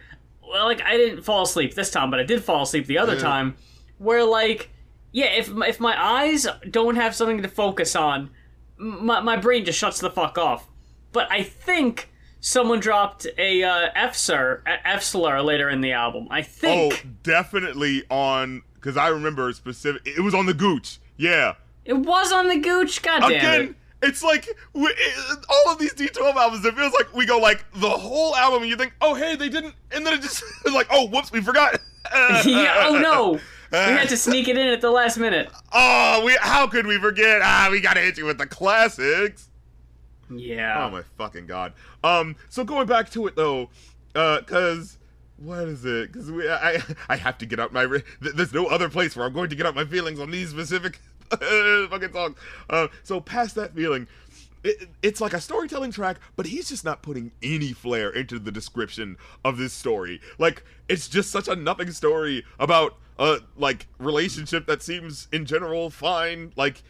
Well, 0.48 0.66
like 0.66 0.82
I 0.82 0.96
didn't 0.96 1.22
fall 1.22 1.42
asleep 1.42 1.74
this 1.74 1.90
time, 1.90 2.10
but 2.10 2.20
I 2.20 2.24
did 2.24 2.42
fall 2.44 2.62
asleep 2.62 2.86
the 2.86 2.98
other 2.98 3.14
Yeah. 3.14 3.20
time. 3.20 3.56
Where 3.98 4.24
like, 4.24 4.70
yeah, 5.12 5.26
if 5.26 5.48
if 5.66 5.80
my 5.80 6.00
eyes 6.00 6.46
don't 6.70 6.96
have 6.96 7.14
something 7.14 7.42
to 7.42 7.48
focus 7.48 7.96
on, 7.96 8.30
my 8.76 9.20
my 9.20 9.36
brain 9.36 9.64
just 9.64 9.78
shuts 9.78 9.98
the 10.00 10.10
fuck 10.10 10.38
off. 10.38 10.68
But 11.12 11.30
I 11.32 11.42
think 11.42 12.10
someone 12.40 12.80
dropped 12.80 13.26
a 13.36 13.62
uh, 13.62 13.88
F 13.94 14.16
slur 14.16 14.62
F 14.66 15.02
slur 15.02 15.40
later 15.40 15.68
in 15.68 15.80
the 15.80 15.92
album. 15.92 16.28
I 16.30 16.42
think. 16.42 16.92
oh, 16.94 17.08
definitely 17.22 18.04
on 18.10 18.62
because 18.74 18.96
I 18.96 19.08
remember 19.08 19.52
specific. 19.52 20.02
It 20.06 20.20
was 20.20 20.34
on 20.34 20.46
the 20.46 20.54
Gooch. 20.54 20.98
Yeah. 21.16 21.54
it 21.84 21.94
was 21.94 22.32
on 22.32 22.48
the 22.48 22.58
Gooch. 22.58 23.02
God 23.02 23.20
damn 23.20 23.30
Again, 23.32 23.60
it. 24.02 24.08
it's 24.08 24.22
like 24.22 24.48
we, 24.72 24.86
it, 24.86 25.38
all 25.48 25.72
of 25.72 25.78
these 25.78 25.94
D12 25.94 26.34
albums. 26.34 26.64
It 26.64 26.74
feels 26.74 26.92
like 26.92 27.12
we 27.14 27.26
go 27.26 27.38
like 27.38 27.64
the 27.74 27.90
whole 27.90 28.36
album, 28.36 28.62
and 28.62 28.70
you 28.70 28.76
think, 28.76 28.92
oh 29.00 29.14
hey, 29.14 29.36
they 29.36 29.48
didn't, 29.48 29.74
and 29.90 30.06
then 30.06 30.14
it 30.14 30.22
just 30.22 30.42
is 30.64 30.72
like, 30.72 30.86
oh 30.90 31.08
whoops, 31.08 31.32
we 31.32 31.40
forgot. 31.40 31.80
yeah. 32.44 32.84
Oh 32.86 32.98
no. 33.00 33.40
We 33.70 33.76
had 33.76 34.08
to 34.08 34.16
sneak 34.16 34.48
it 34.48 34.56
in 34.56 34.66
at 34.68 34.80
the 34.80 34.90
last 34.90 35.18
minute. 35.18 35.50
Oh, 35.74 36.22
we 36.24 36.34
how 36.40 36.66
could 36.68 36.86
we 36.86 36.96
forget? 36.98 37.42
Ah, 37.42 37.68
we 37.70 37.82
gotta 37.82 38.00
hit 38.00 38.16
you 38.16 38.24
with 38.24 38.38
the 38.38 38.46
classics. 38.46 39.47
Yeah. 40.30 40.86
Oh 40.86 40.90
my 40.90 41.02
fucking 41.16 41.46
god. 41.46 41.72
Um, 42.04 42.36
so 42.48 42.64
going 42.64 42.86
back 42.86 43.10
to 43.12 43.26
it 43.26 43.36
though, 43.36 43.70
uh, 44.14 44.40
cause 44.46 44.98
what 45.36 45.60
is 45.68 45.84
it? 45.84 46.12
Cause 46.12 46.30
we, 46.30 46.48
I, 46.48 46.82
I 47.08 47.16
have 47.16 47.38
to 47.38 47.46
get 47.46 47.60
out 47.60 47.72
my. 47.72 47.82
re- 47.82 48.02
There's 48.20 48.52
no 48.52 48.66
other 48.66 48.88
place 48.88 49.16
where 49.16 49.26
I'm 49.26 49.32
going 49.32 49.50
to 49.50 49.56
get 49.56 49.66
out 49.66 49.74
my 49.74 49.84
feelings 49.84 50.18
on 50.20 50.30
these 50.30 50.50
specific 50.50 51.00
fucking 51.30 52.12
songs. 52.12 52.36
Uh, 52.68 52.88
so 53.02 53.20
past 53.20 53.54
that 53.54 53.74
feeling. 53.74 54.06
It, 54.64 54.88
it's 55.02 55.20
like 55.20 55.34
a 55.34 55.40
storytelling 55.40 55.92
track, 55.92 56.18
but 56.34 56.46
he's 56.46 56.68
just 56.68 56.84
not 56.84 57.00
putting 57.02 57.30
any 57.44 57.72
flair 57.72 58.10
into 58.10 58.40
the 58.40 58.50
description 58.50 59.16
of 59.44 59.56
this 59.56 59.72
story. 59.72 60.20
Like 60.38 60.64
it's 60.88 61.08
just 61.08 61.30
such 61.30 61.46
a 61.46 61.54
nothing 61.54 61.92
story 61.92 62.44
about 62.58 62.96
a 63.20 63.38
like 63.56 63.86
relationship 63.98 64.66
that 64.66 64.82
seems 64.82 65.28
in 65.32 65.44
general 65.46 65.90
fine. 65.90 66.52
Like 66.56 66.82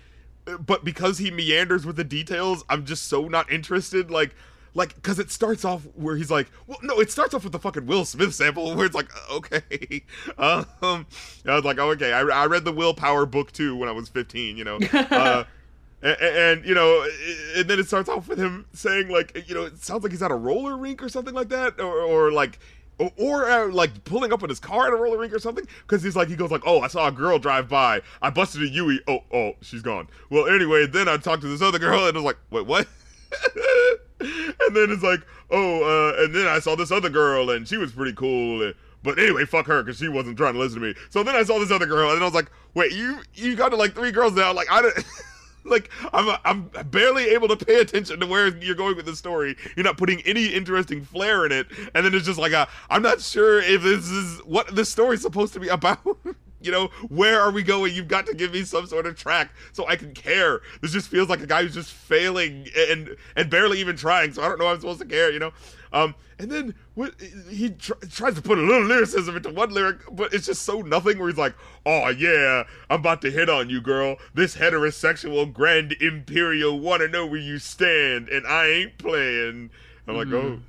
but 0.59 0.85
because 0.85 1.19
he 1.19 1.31
meanders 1.31 1.85
with 1.85 1.97
the 1.97 2.05
details, 2.05 2.65
I'm 2.69 2.85
just 2.85 3.09
so 3.09 3.29
not 3.29 3.51
interested. 3.51 4.11
Like, 4.11 4.35
like, 4.75 4.95
because 4.95 5.19
it 5.19 5.31
starts 5.31 5.65
off 5.65 5.83
where 5.95 6.17
he's 6.17 6.31
like, 6.31 6.49
well, 6.67 6.79
no, 6.83 7.01
it 7.01 7.11
starts 7.11 7.35
off 7.35 7.45
with 7.45 7.53
the 7.53 7.59
fucking 7.59 7.87
Will 7.87 8.05
Smith 8.05 8.35
sample 8.35 8.75
where 8.77 8.87
it's 8.87 8.95
like, 8.95 9.11
okay, 9.31 10.05
um, 10.39 11.07
I 11.47 11.55
was 11.55 11.65
like, 11.65 11.79
oh, 11.79 11.91
okay, 11.91 12.13
I, 12.13 12.21
I 12.21 12.47
read 12.47 12.65
the 12.65 12.73
Willpower 12.73 13.27
book 13.27 13.53
too 13.53 13.77
when 13.77 13.89
I 13.89 13.93
was 13.93 14.09
15, 14.09 14.57
you 14.57 14.65
know, 14.65 14.79
uh, 14.93 15.45
and, 16.03 16.17
and 16.21 16.65
you 16.65 16.75
know, 16.75 17.07
and 17.57 17.69
then 17.69 17.81
it 17.81 17.89
starts 17.89 18.09
off 18.09 18.29
with 18.29 18.39
him 18.39 18.67
saying 18.73 19.09
like, 19.09 19.49
you 19.49 19.55
know, 19.55 19.65
it 19.65 19.83
sounds 19.83 20.03
like 20.03 20.13
he's 20.13 20.23
at 20.23 20.31
a 20.31 20.37
roller 20.37 20.77
rink 20.77 21.03
or 21.03 21.09
something 21.09 21.35
like 21.35 21.49
that, 21.49 21.81
or, 21.81 22.01
or 22.01 22.33
like. 22.33 22.59
Or, 22.99 23.13
or 23.17 23.49
uh, 23.51 23.69
like 23.69 24.03
pulling 24.05 24.33
up 24.33 24.43
in 24.43 24.49
his 24.49 24.59
car 24.59 24.89
at 24.89 24.93
a 24.93 24.97
roller 24.97 25.19
rink 25.19 25.33
or 25.33 25.39
something, 25.39 25.67
because 25.87 26.03
he's 26.03 26.17
like 26.17 26.29
he 26.29 26.35
goes 26.37 26.51
like, 26.51 26.63
oh, 26.67 26.81
I 26.81 26.89
saw 26.89 27.07
a 27.09 27.13
girl 27.13 27.39
drive 27.39 27.69
by. 27.69 28.01
I 28.21 28.31
busted 28.31 28.63
a 28.63 28.69
Yui. 28.69 29.01
Oh, 29.07 29.21
oh, 29.33 29.53
she's 29.63 29.83
gone. 29.83 30.09
Well, 30.31 30.49
anyway, 30.49 30.87
then 30.87 31.09
I 31.09 31.17
talked 31.17 31.43
to 31.43 31.49
this 31.49 31.63
other 31.63 31.79
girl, 31.79 32.07
and 32.09 32.17
I 32.17 32.21
was 32.21 32.25
like, 32.25 32.39
wait, 32.51 32.67
what? 32.67 32.89
and 34.21 34.77
then 34.77 34.91
it's 34.91 35.03
like, 35.03 35.21
oh, 35.51 35.83
uh, 36.19 36.25
and 36.25 36.35
then 36.35 36.47
I 36.49 36.59
saw 36.59 36.75
this 36.75 36.91
other 36.91 37.09
girl, 37.11 37.51
and 37.51 37.67
she 37.69 37.77
was 37.77 37.93
pretty 37.93 38.15
cool. 38.15 38.63
and- 38.63 38.75
But 39.05 39.19
anyway, 39.19 39.45
fuck 39.45 39.67
her, 39.67 39.83
because 39.83 39.99
she 39.99 40.09
wasn't 40.09 40.37
trying 40.37 40.55
to 40.55 40.59
listen 40.59 40.81
to 40.81 40.87
me. 40.89 40.95
So 41.11 41.23
then 41.23 41.37
I 41.37 41.45
saw 41.45 41.59
this 41.61 41.71
other 41.71 41.87
girl, 41.87 42.11
and 42.11 42.21
I 42.21 42.25
was 42.25 42.35
like, 42.35 42.51
wait, 42.75 42.93
you 42.93 43.21
you 43.35 43.55
got 43.55 43.69
to 43.69 43.77
like 43.77 43.95
three 43.95 44.11
girls 44.11 44.35
now? 44.35 44.53
Like 44.53 44.71
I 44.71 44.83
don't. 44.83 44.95
Like 45.69 45.91
I'm, 46.13 46.39
I'm 46.45 46.71
barely 46.91 47.29
able 47.31 47.49
to 47.49 47.57
pay 47.57 47.81
attention 47.81 48.21
to 48.21 48.27
where 48.27 48.49
you're 48.59 48.75
going 48.75 48.97
with 48.97 49.07
the 49.07 49.17
story. 49.17 49.57
You're 49.77 49.85
not 49.85 49.97
putting 49.97 50.21
any 50.23 50.47
interesting 50.47 51.05
flair 51.05 51.47
in 51.47 51.53
it, 51.53 51.67
and 51.95 52.05
then 52.05 52.15
it's 52.15 52.27
just 52.27 52.39
like 52.39 52.53
a, 52.53 52.69
I'm 52.91 53.03
not 53.03 53.21
sure 53.21 53.61
if 53.61 53.83
this 53.83 54.09
is 54.09 54.41
what 54.41 54.75
this 54.75 54.89
story's 54.89 55.23
supposed 55.23 55.53
to 55.55 55.61
be 55.61 55.69
about. 55.69 56.01
you 56.61 56.73
know, 56.73 56.89
where 57.09 57.41
are 57.41 57.51
we 57.51 57.63
going? 57.63 57.95
You've 57.95 58.09
got 58.09 58.27
to 58.27 58.35
give 58.35 58.53
me 58.53 58.65
some 58.65 58.87
sort 58.87 59.07
of 59.07 59.17
track 59.17 59.51
so 59.73 59.87
I 59.87 59.97
can 59.97 60.13
care. 60.13 60.61
This 60.81 60.93
just 60.93 61.09
feels 61.09 61.29
like 61.29 61.41
a 61.41 61.47
guy 61.47 61.63
who's 61.63 61.75
just 61.75 61.93
failing 61.93 62.67
and 62.77 63.17
and 63.37 63.51
barely 63.51 63.79
even 63.81 63.97
trying. 63.97 64.33
So 64.33 64.43
I 64.43 64.49
don't 64.49 64.59
know 64.59 64.67
I'm 64.67 64.81
supposed 64.81 65.01
to 65.01 65.07
care. 65.07 65.31
You 65.31 65.39
know, 65.39 65.53
um, 65.93 66.15
and 66.39 66.51
then 66.51 66.75
what, 66.95 67.15
he 67.49 67.71
tr- 67.71 67.93
tries 68.11 68.35
to 68.35 68.43
put 68.43 68.59
a 68.59 68.63
little 68.63 68.87
lyricism 68.87 69.37
into 69.37 69.51
one 69.51 69.71
lyric, 69.71 69.99
but 70.11 70.33
it's 70.35 70.47
just 70.47 70.63
so 70.63 70.81
nothing. 70.83 71.19
Where 71.19 71.29
he's 71.29 71.39
like, 71.39 71.55
"Oh 71.87 72.09
yeah, 72.09 72.65
I'm 72.91 73.01
about 73.01 73.23
to 73.23 73.31
hit 73.31 73.49
on 73.49 73.71
you, 73.71 73.81
girl. 73.81 74.17
This 74.35 74.57
heterosexual 74.57 75.53
grand 75.53 75.93
imperial 76.01 76.79
want 76.79 77.03
to 77.03 77.09
know 77.09 77.27
where 77.27 77.41
you 77.41 77.59
stand, 77.59 78.29
and 78.29 78.47
I 78.47 78.67
ain't 78.67 78.99
playing." 78.99 79.71
I'm 80.07 80.17
like, 80.17 80.29
"Oh." 80.33 80.61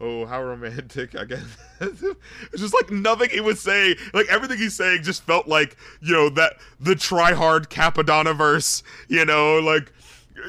Oh, 0.00 0.26
how 0.26 0.42
romantic, 0.42 1.16
I 1.16 1.24
guess. 1.24 1.44
it's 1.80 2.60
just 2.60 2.74
like 2.74 2.90
nothing 2.90 3.30
he 3.30 3.40
was 3.40 3.60
saying. 3.60 3.96
Like 4.14 4.28
everything 4.28 4.58
he's 4.58 4.76
saying 4.76 5.02
just 5.02 5.24
felt 5.24 5.48
like, 5.48 5.76
you 6.00 6.12
know, 6.12 6.28
that 6.30 6.54
the 6.78 6.94
try 6.94 7.32
hard 7.32 7.68
Cappadonna 7.68 8.36
verse, 8.36 8.84
you 9.08 9.24
know, 9.24 9.58
like 9.58 9.92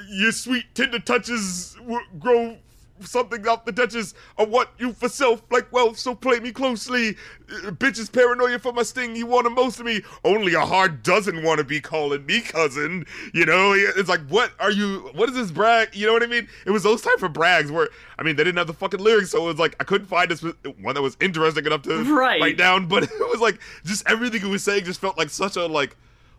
your 0.07 0.31
sweet 0.31 0.65
tender 0.75 0.99
touches 0.99 1.75
grow 2.19 2.57
something 3.01 3.47
off 3.47 3.65
the 3.65 3.71
Duchess. 3.71 4.13
I 4.37 4.43
want 4.43 4.69
you 4.77 4.93
for 4.93 5.09
self 5.09 5.41
like 5.51 5.71
wealth, 5.71 5.97
so 5.97 6.15
play 6.15 6.39
me 6.39 6.51
closely. 6.51 7.15
Uh, 7.51 7.71
bitches 7.71 8.11
paranoia 8.11 8.59
for 8.59 8.71
my 8.73 8.83
sting, 8.83 9.15
you 9.15 9.25
want 9.25 9.45
the 9.45 9.49
most 9.49 9.79
of 9.79 9.85
me. 9.85 10.01
Only 10.23 10.53
a 10.53 10.61
hard 10.61 11.01
dozen 11.03 11.43
want 11.43 11.57
to 11.59 11.63
be 11.63 11.79
calling 11.81 12.25
me 12.25 12.41
cousin. 12.41 13.05
You 13.33 13.45
know, 13.45 13.73
it's 13.75 14.09
like, 14.09 14.21
what 14.29 14.51
are 14.59 14.71
you, 14.71 15.09
what 15.13 15.29
is 15.29 15.35
this 15.35 15.51
brag? 15.51 15.95
You 15.95 16.07
know 16.07 16.13
what 16.13 16.23
I 16.23 16.27
mean? 16.27 16.47
It 16.65 16.71
was 16.71 16.83
those 16.83 17.01
type 17.01 17.21
of 17.23 17.33
brags 17.33 17.71
where, 17.71 17.89
I 18.17 18.23
mean, 18.23 18.35
they 18.35 18.43
didn't 18.43 18.57
have 18.57 18.67
the 18.67 18.73
fucking 18.73 18.99
lyrics, 18.99 19.31
so 19.31 19.43
it 19.43 19.47
was 19.47 19.59
like, 19.59 19.75
I 19.79 19.83
couldn't 19.83 20.07
find 20.07 20.29
this 20.29 20.41
one 20.81 20.95
that 20.95 21.01
was 21.01 21.17
interesting 21.19 21.65
enough 21.65 21.81
to 21.83 22.03
Right. 22.13 22.39
write 22.41 22.57
down, 22.57 22.87
but 22.87 23.03
it 23.11 23.29
was 23.29 23.39
like, 23.41 23.59
just 23.85 24.07
everything 24.07 24.41
he 24.41 24.47
was 24.47 24.63
saying 24.63 24.85
just 24.85 25.01
felt 25.01 25.17
like 25.17 25.29
such 25.29 25.55
a, 25.55 25.65
like, 25.65 25.95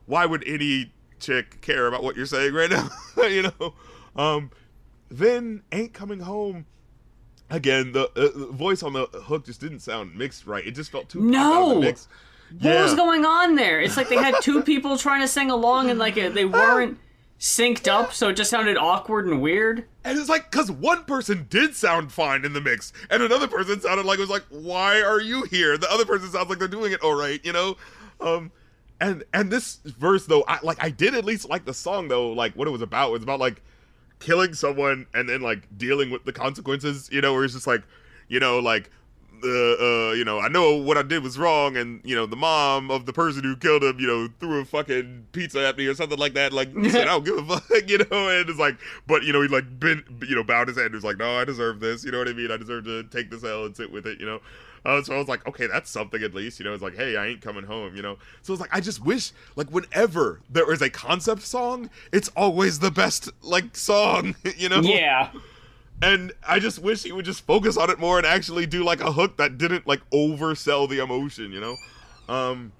why 0.07 0.27
would 0.27 0.47
any 0.47 0.93
chick 1.19 1.61
care 1.61 1.87
about 1.87 2.03
what 2.03 2.17
you're 2.17 2.27
saying 2.27 2.53
right 2.55 2.71
now? 2.71 2.89
you 3.25 3.43
know? 3.43 3.75
Um, 4.17 4.51
then 5.11 5.63
Ain't 5.73 5.93
Coming 5.93 6.21
Home 6.21 6.67
again, 7.51 7.93
the, 7.93 8.05
uh, 8.11 8.39
the 8.39 8.47
voice 8.53 8.83
on 8.83 8.93
the 8.93 9.07
hook 9.07 9.45
just 9.45 9.61
didn't 9.61 9.81
sound 9.81 10.15
mixed 10.15 10.47
right. 10.47 10.67
It 10.67 10.73
just 10.73 10.91
felt 10.91 11.09
too 11.09 11.21
No! 11.21 11.39
out 11.41 11.63
of 11.63 11.75
the 11.77 11.81
mix. 11.81 12.09
What 12.61 12.83
was 12.83 12.95
going 12.95 13.25
on 13.25 13.55
there? 13.55 13.81
It's 13.81 13.97
like 13.97 14.09
they 14.09 14.17
had 14.17 14.35
two 14.41 14.63
people 14.65 14.97
trying 14.99 15.21
to 15.21 15.29
sing 15.29 15.51
along 15.51 15.91
and 15.91 15.99
like 15.99 16.17
they 16.17 16.45
weren't 16.45 16.99
synced 17.39 17.89
up, 17.89 18.13
so 18.13 18.29
it 18.29 18.35
just 18.35 18.51
sounded 18.51 18.77
awkward 18.77 19.27
and 19.27 19.41
weird. 19.41 19.85
And 20.05 20.19
it's 20.19 20.29
like, 20.29 20.51
because 20.51 20.71
one 20.71 21.05
person 21.05 21.47
did 21.49 21.75
sound 21.75 22.13
fine 22.13 22.45
in 22.45 22.53
the 22.53 22.61
mix, 22.61 22.93
and 23.09 23.23
another 23.23 23.47
person 23.47 23.81
sounded 23.81 24.05
like 24.05 24.19
it 24.19 24.23
was 24.23 24.31
like, 24.31 24.45
"Why 24.51 25.01
are 25.01 25.21
you 25.21 25.45
here?" 25.45 25.79
The 25.79 25.91
other 25.93 26.05
person 26.05 26.29
sounds 26.29 26.49
like 26.51 26.59
they're 26.59 26.69
doing 26.69 26.93
it 26.93 27.01
all 27.03 27.15
right, 27.15 27.43
you 27.45 27.53
know. 27.53 27.77
Um, 28.21 28.51
and 29.01 29.23
and 29.33 29.51
this 29.51 29.79
verse 29.85 30.27
though, 30.27 30.45
I 30.49 30.59
like 30.63 30.83
I 30.83 30.91
did 30.91 31.15
at 31.15 31.25
least 31.25 31.49
like 31.49 31.65
the 31.65 31.75
song 31.75 32.09
though, 32.09 32.33
like 32.33 32.55
what 32.55 32.67
it 32.67 32.73
was 32.73 32.83
about. 32.83 33.11
It 33.11 33.13
was 33.13 33.23
about 33.23 33.41
like 33.41 33.63
killing 34.21 34.55
someone 34.55 35.07
and 35.15 35.29
then 35.29 35.41
like 35.41 35.67
dealing 35.77 36.11
with 36.11 36.25
the 36.25 36.33
consequences, 36.33 37.09
you 37.11 37.21
know, 37.21 37.33
where 37.33 37.45
it's 37.45 37.55
just 37.55 37.67
like, 37.67 37.83
you 38.29 38.39
know, 38.39 38.61
like 38.61 38.91
the 39.41 40.11
uh, 40.11 40.15
you 40.15 40.25
know, 40.25 40.39
I 40.39 40.49
know 40.49 40.77
what 40.77 40.97
I 40.97 41.03
did 41.03 41.23
was 41.23 41.39
wrong, 41.39 41.77
and 41.77 42.01
you 42.05 42.15
know, 42.15 42.27
the 42.27 42.37
mom 42.37 42.91
of 42.91 43.07
the 43.07 43.13
person 43.13 43.43
who 43.43 43.57
killed 43.57 43.83
him, 43.83 43.99
you 43.99 44.07
know, 44.07 44.29
threw 44.39 44.61
a 44.61 44.65
fucking 44.65 45.27
pizza 45.33 45.67
at 45.67 45.77
me 45.77 45.87
or 45.87 45.95
something 45.95 46.19
like 46.19 46.35
that. 46.35 46.53
Like, 46.53 46.69
said, 46.91 47.03
I 47.03 47.05
don't 47.05 47.25
give 47.25 47.39
a 47.39 47.59
fuck, 47.59 47.71
you 47.89 47.99
know, 47.99 48.29
and 48.29 48.49
it's 48.49 48.59
like, 48.59 48.77
but 49.07 49.23
you 49.23 49.33
know, 49.33 49.43
he 49.43 49.49
like 49.49 49.81
been, 49.81 50.05
you 50.27 50.37
know, 50.37 50.45
bowed 50.45 50.69
his 50.69 50.77
head 50.77 50.87
and 50.87 50.95
was 50.95 51.05
like, 51.05 51.19
no, 51.19 51.39
I 51.39 51.45
deserve 51.45 51.81
this, 51.81 52.05
you 52.05 52.13
know 52.13 52.19
what 52.19 52.29
I 52.29 52.33
mean? 52.33 52.51
I 52.51 52.57
deserve 52.57 52.85
to 52.85 53.05
take 53.05 53.31
this 53.31 53.45
L 53.45 53.65
and 53.65 53.77
sit 53.77 53.91
with 53.91 54.07
it, 54.07 54.21
you 54.21 54.27
know. 54.27 54.41
Uh, 54.85 55.03
so 55.03 55.15
I 55.15 55.19
was 55.19 55.29
like, 55.29 55.47
okay, 55.47 55.67
that's 55.67 55.91
something 55.91 56.23
at 56.23 56.35
least, 56.35 56.59
you 56.59 56.65
know. 56.65 56.73
It's 56.73 56.83
like, 56.83 56.97
hey, 56.97 57.17
I 57.17 57.27
ain't 57.27 57.41
coming 57.41 57.65
home, 57.65 57.95
you 57.95 58.03
know. 58.03 58.17
So 58.43 58.53
it's 58.53 58.61
like, 58.61 58.75
I 58.75 58.81
just 58.81 59.05
wish, 59.05 59.33
like, 59.57 59.71
whenever 59.71 60.41
there 60.49 60.73
is 60.73 60.81
a 60.81 60.89
concept 60.89 61.43
song, 61.43 61.91
it's 62.13 62.29
always 62.37 62.79
the 62.79 62.91
best, 62.91 63.31
like, 63.43 63.77
song, 63.77 64.35
you 64.57 64.69
know. 64.69 64.81
Yeah. 64.81 65.31
And 66.03 66.33
I 66.47 66.59
just 66.59 66.79
wish 66.79 67.03
he 67.03 67.13
would 67.13 67.25
just 67.25 67.45
focus 67.47 67.77
on 67.77 67.91
it 67.91 67.99
more 67.99 68.17
and 68.17 68.27
actually 68.27 68.67
do 68.67 68.85
like 68.85 69.01
a 69.01 69.13
hook 69.13 69.37
that 69.37 69.59
didn't 69.59 69.87
like 69.87 70.01
oversell 70.11 70.89
the 70.89 71.03
emotion, 71.03 71.53
you 71.53 71.61
know? 71.61 71.77
Um 72.29 72.73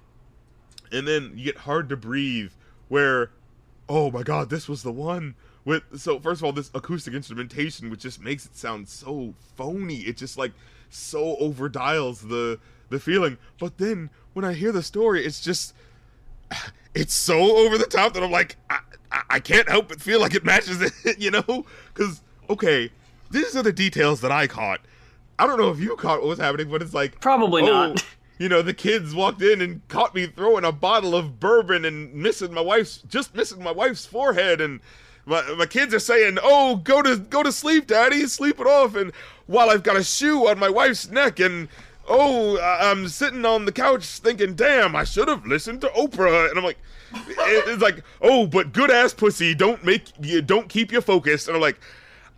and 0.91 1.07
then 1.07 1.33
you 1.35 1.45
get 1.45 1.57
hard 1.57 1.89
to 1.89 1.97
breathe 1.97 2.51
where 2.89 3.31
oh 3.87 4.09
my 4.09 4.23
god, 4.23 4.49
this 4.49 4.67
was 4.67 4.81
the 4.81 4.91
one 4.91 5.35
with 5.65 5.83
so 5.99 6.19
first 6.19 6.41
of 6.41 6.45
all 6.45 6.51
this 6.51 6.71
acoustic 6.73 7.13
instrumentation 7.13 7.91
which 7.91 7.99
just 7.99 8.19
makes 8.21 8.45
it 8.45 8.55
sound 8.55 8.89
so 8.89 9.35
phony. 9.55 9.99
It 9.99 10.17
just 10.17 10.37
like 10.37 10.53
so 10.91 11.35
overdials 11.37 12.27
the 12.29 12.59
the 12.89 12.99
feeling. 12.99 13.37
But 13.59 13.77
then 13.77 14.09
when 14.33 14.45
I 14.45 14.53
hear 14.53 14.71
the 14.71 14.83
story, 14.83 15.25
it's 15.25 15.41
just 15.41 15.73
it's 16.93 17.13
so 17.13 17.57
over 17.57 17.77
the 17.77 17.85
top 17.85 18.13
that 18.13 18.23
I'm 18.23 18.31
like, 18.31 18.57
I, 18.69 18.79
I, 19.11 19.21
I 19.31 19.39
can't 19.39 19.69
help 19.69 19.89
but 19.89 20.01
feel 20.01 20.19
like 20.19 20.35
it 20.35 20.45
matches 20.45 20.81
it, 20.81 20.93
you 21.19 21.31
know? 21.31 21.65
Because, 21.93 22.21
okay, 22.49 22.91
these 23.29 23.55
are 23.55 23.63
the 23.63 23.73
details 23.73 24.21
that 24.21 24.31
I 24.31 24.47
caught. 24.47 24.81
I 25.39 25.47
don't 25.47 25.57
know 25.57 25.69
if 25.69 25.79
you 25.79 25.95
caught 25.95 26.19
what 26.19 26.27
was 26.27 26.39
happening, 26.39 26.69
but 26.69 26.81
it's 26.81 26.93
like, 26.93 27.19
Probably 27.19 27.63
oh, 27.63 27.65
not. 27.65 28.05
You 28.37 28.49
know, 28.49 28.61
the 28.61 28.73
kids 28.73 29.13
walked 29.13 29.41
in 29.41 29.61
and 29.61 29.87
caught 29.87 30.15
me 30.15 30.25
throwing 30.25 30.65
a 30.65 30.71
bottle 30.71 31.15
of 31.15 31.39
bourbon 31.39 31.85
and 31.85 32.13
missing 32.13 32.53
my 32.53 32.61
wife's, 32.61 32.97
just 33.03 33.35
missing 33.35 33.63
my 33.63 33.71
wife's 33.71 34.05
forehead. 34.05 34.59
And 34.59 34.81
my, 35.25 35.43
my 35.53 35.67
kids 35.67 35.93
are 35.93 35.99
saying, 35.99 36.39
oh, 36.41 36.77
go 36.77 37.01
to, 37.03 37.17
go 37.17 37.43
to 37.43 37.51
sleep, 37.51 37.87
daddy, 37.87 38.25
sleep 38.27 38.59
it 38.59 38.65
off. 38.65 38.95
And 38.95 39.11
while 39.51 39.69
I've 39.69 39.83
got 39.83 39.97
a 39.97 40.03
shoe 40.03 40.47
on 40.47 40.57
my 40.57 40.69
wife's 40.69 41.09
neck 41.09 41.39
and, 41.39 41.67
oh, 42.07 42.59
I'm 42.59 43.07
sitting 43.07 43.45
on 43.45 43.65
the 43.65 43.71
couch 43.71 44.05
thinking, 44.05 44.55
damn, 44.55 44.95
I 44.95 45.03
should 45.03 45.27
have 45.27 45.45
listened 45.45 45.81
to 45.81 45.87
Oprah. 45.89 46.49
And 46.49 46.57
I'm 46.57 46.63
like, 46.63 46.79
it's 47.13 47.81
like, 47.81 48.03
oh, 48.21 48.47
but 48.47 48.73
good 48.73 48.89
ass 48.89 49.13
pussy, 49.13 49.53
don't 49.53 49.83
make 49.83 50.03
you, 50.21 50.41
don't 50.41 50.69
keep 50.69 50.91
you 50.91 51.01
focused. 51.01 51.47
And 51.47 51.55
I'm 51.55 51.61
like, 51.61 51.79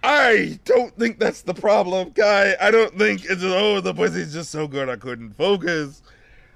I 0.03 0.60
don't 0.65 0.94
think 0.98 1.18
that's 1.18 1.44
the 1.44 1.53
problem, 1.53 2.10
guy. 2.10 2.56
I 2.60 2.72
don't 2.72 2.98
think 2.98 3.23
it's 3.23 3.41
oh 3.41 3.80
the 3.80 3.94
pussy's 3.94 4.34
just 4.34 4.49
so 4.52 4.68
good 4.68 4.90
I 4.90 4.98
couldn't 4.98 5.31
focus. 5.38 6.02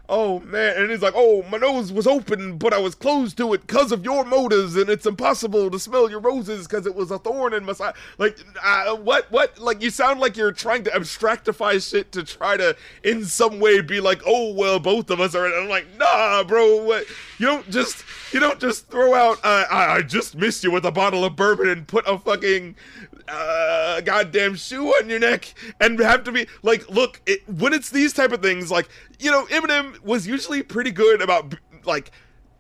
Oh 0.10 0.40
man, 0.40 0.78
and 0.78 0.90
he's 0.90 1.02
like, 1.02 1.16
oh 1.18 1.44
my 1.52 1.58
nose 1.58 1.92
was 1.92 2.08
open, 2.08 2.58
but 2.58 2.74
I 2.74 2.78
was 2.78 2.96
closed 2.96 3.36
to 3.38 3.54
it 3.54 3.68
because 3.68 3.92
of 3.92 4.06
your 4.06 4.24
motives, 4.24 4.78
and 4.78 4.90
it's 4.90 5.06
impossible 5.06 5.70
to 5.70 5.78
smell 5.80 6.10
your 6.10 6.22
roses 6.22 6.66
because 6.66 6.86
it 6.86 6.96
was 6.96 7.12
a 7.12 7.20
thorn 7.20 7.54
in 7.54 7.66
my 7.66 7.74
side. 7.74 7.94
Like, 8.18 8.38
uh, 8.64 8.96
what, 8.96 9.30
what? 9.32 9.60
Like, 9.60 9.82
you 9.82 9.90
sound 9.90 10.22
like 10.22 10.38
you're 10.38 10.54
trying 10.54 10.86
to 10.86 10.92
abstractify 10.92 11.86
shit 11.86 12.14
to 12.14 12.24
try 12.24 12.56
to, 12.56 12.78
in 13.04 13.26
some 13.26 13.60
way, 13.60 13.82
be 13.82 14.00
like, 14.00 14.22
oh 14.26 14.54
well, 14.54 14.80
both 14.80 15.10
of 15.10 15.20
us 15.20 15.36
are. 15.36 15.46
I'm 15.46 15.68
like, 15.68 15.88
nah, 15.98 16.42
bro, 16.46 16.84
what? 16.84 17.06
You 17.38 17.48
don't 17.48 17.70
just, 17.70 18.06
you 18.32 18.40
don't 18.40 18.62
just 18.62 18.88
throw 18.88 19.14
out. 19.14 19.40
Uh, 19.44 19.66
I, 19.70 19.96
I 19.98 20.02
just 20.04 20.36
missed 20.38 20.64
you 20.64 20.72
with 20.72 20.86
a 20.86 20.92
bottle 20.92 21.26
of 21.26 21.36
bourbon 21.36 21.68
and 21.68 21.86
put 21.86 22.08
a 22.08 22.18
fucking 22.18 22.78
uh, 23.28 24.02
goddamn 24.02 24.56
shoe 24.56 24.88
on 24.88 25.10
your 25.10 25.20
neck 25.20 25.54
and 25.80 26.00
have 26.00 26.24
to 26.26 26.32
be 26.32 26.48
like, 26.64 26.90
look, 26.90 27.22
it, 27.26 27.48
when 27.48 27.74
it's 27.74 27.90
these 27.90 28.14
type 28.14 28.32
of 28.32 28.42
things, 28.42 28.72
like 28.72 28.90
you 29.20 29.32
know, 29.32 29.46
Eminem 29.46 30.02
was 30.04 30.28
usually 30.28 30.64
pretty 30.64 30.92
good 30.92 31.22
about 31.22 31.56
like 31.86 32.12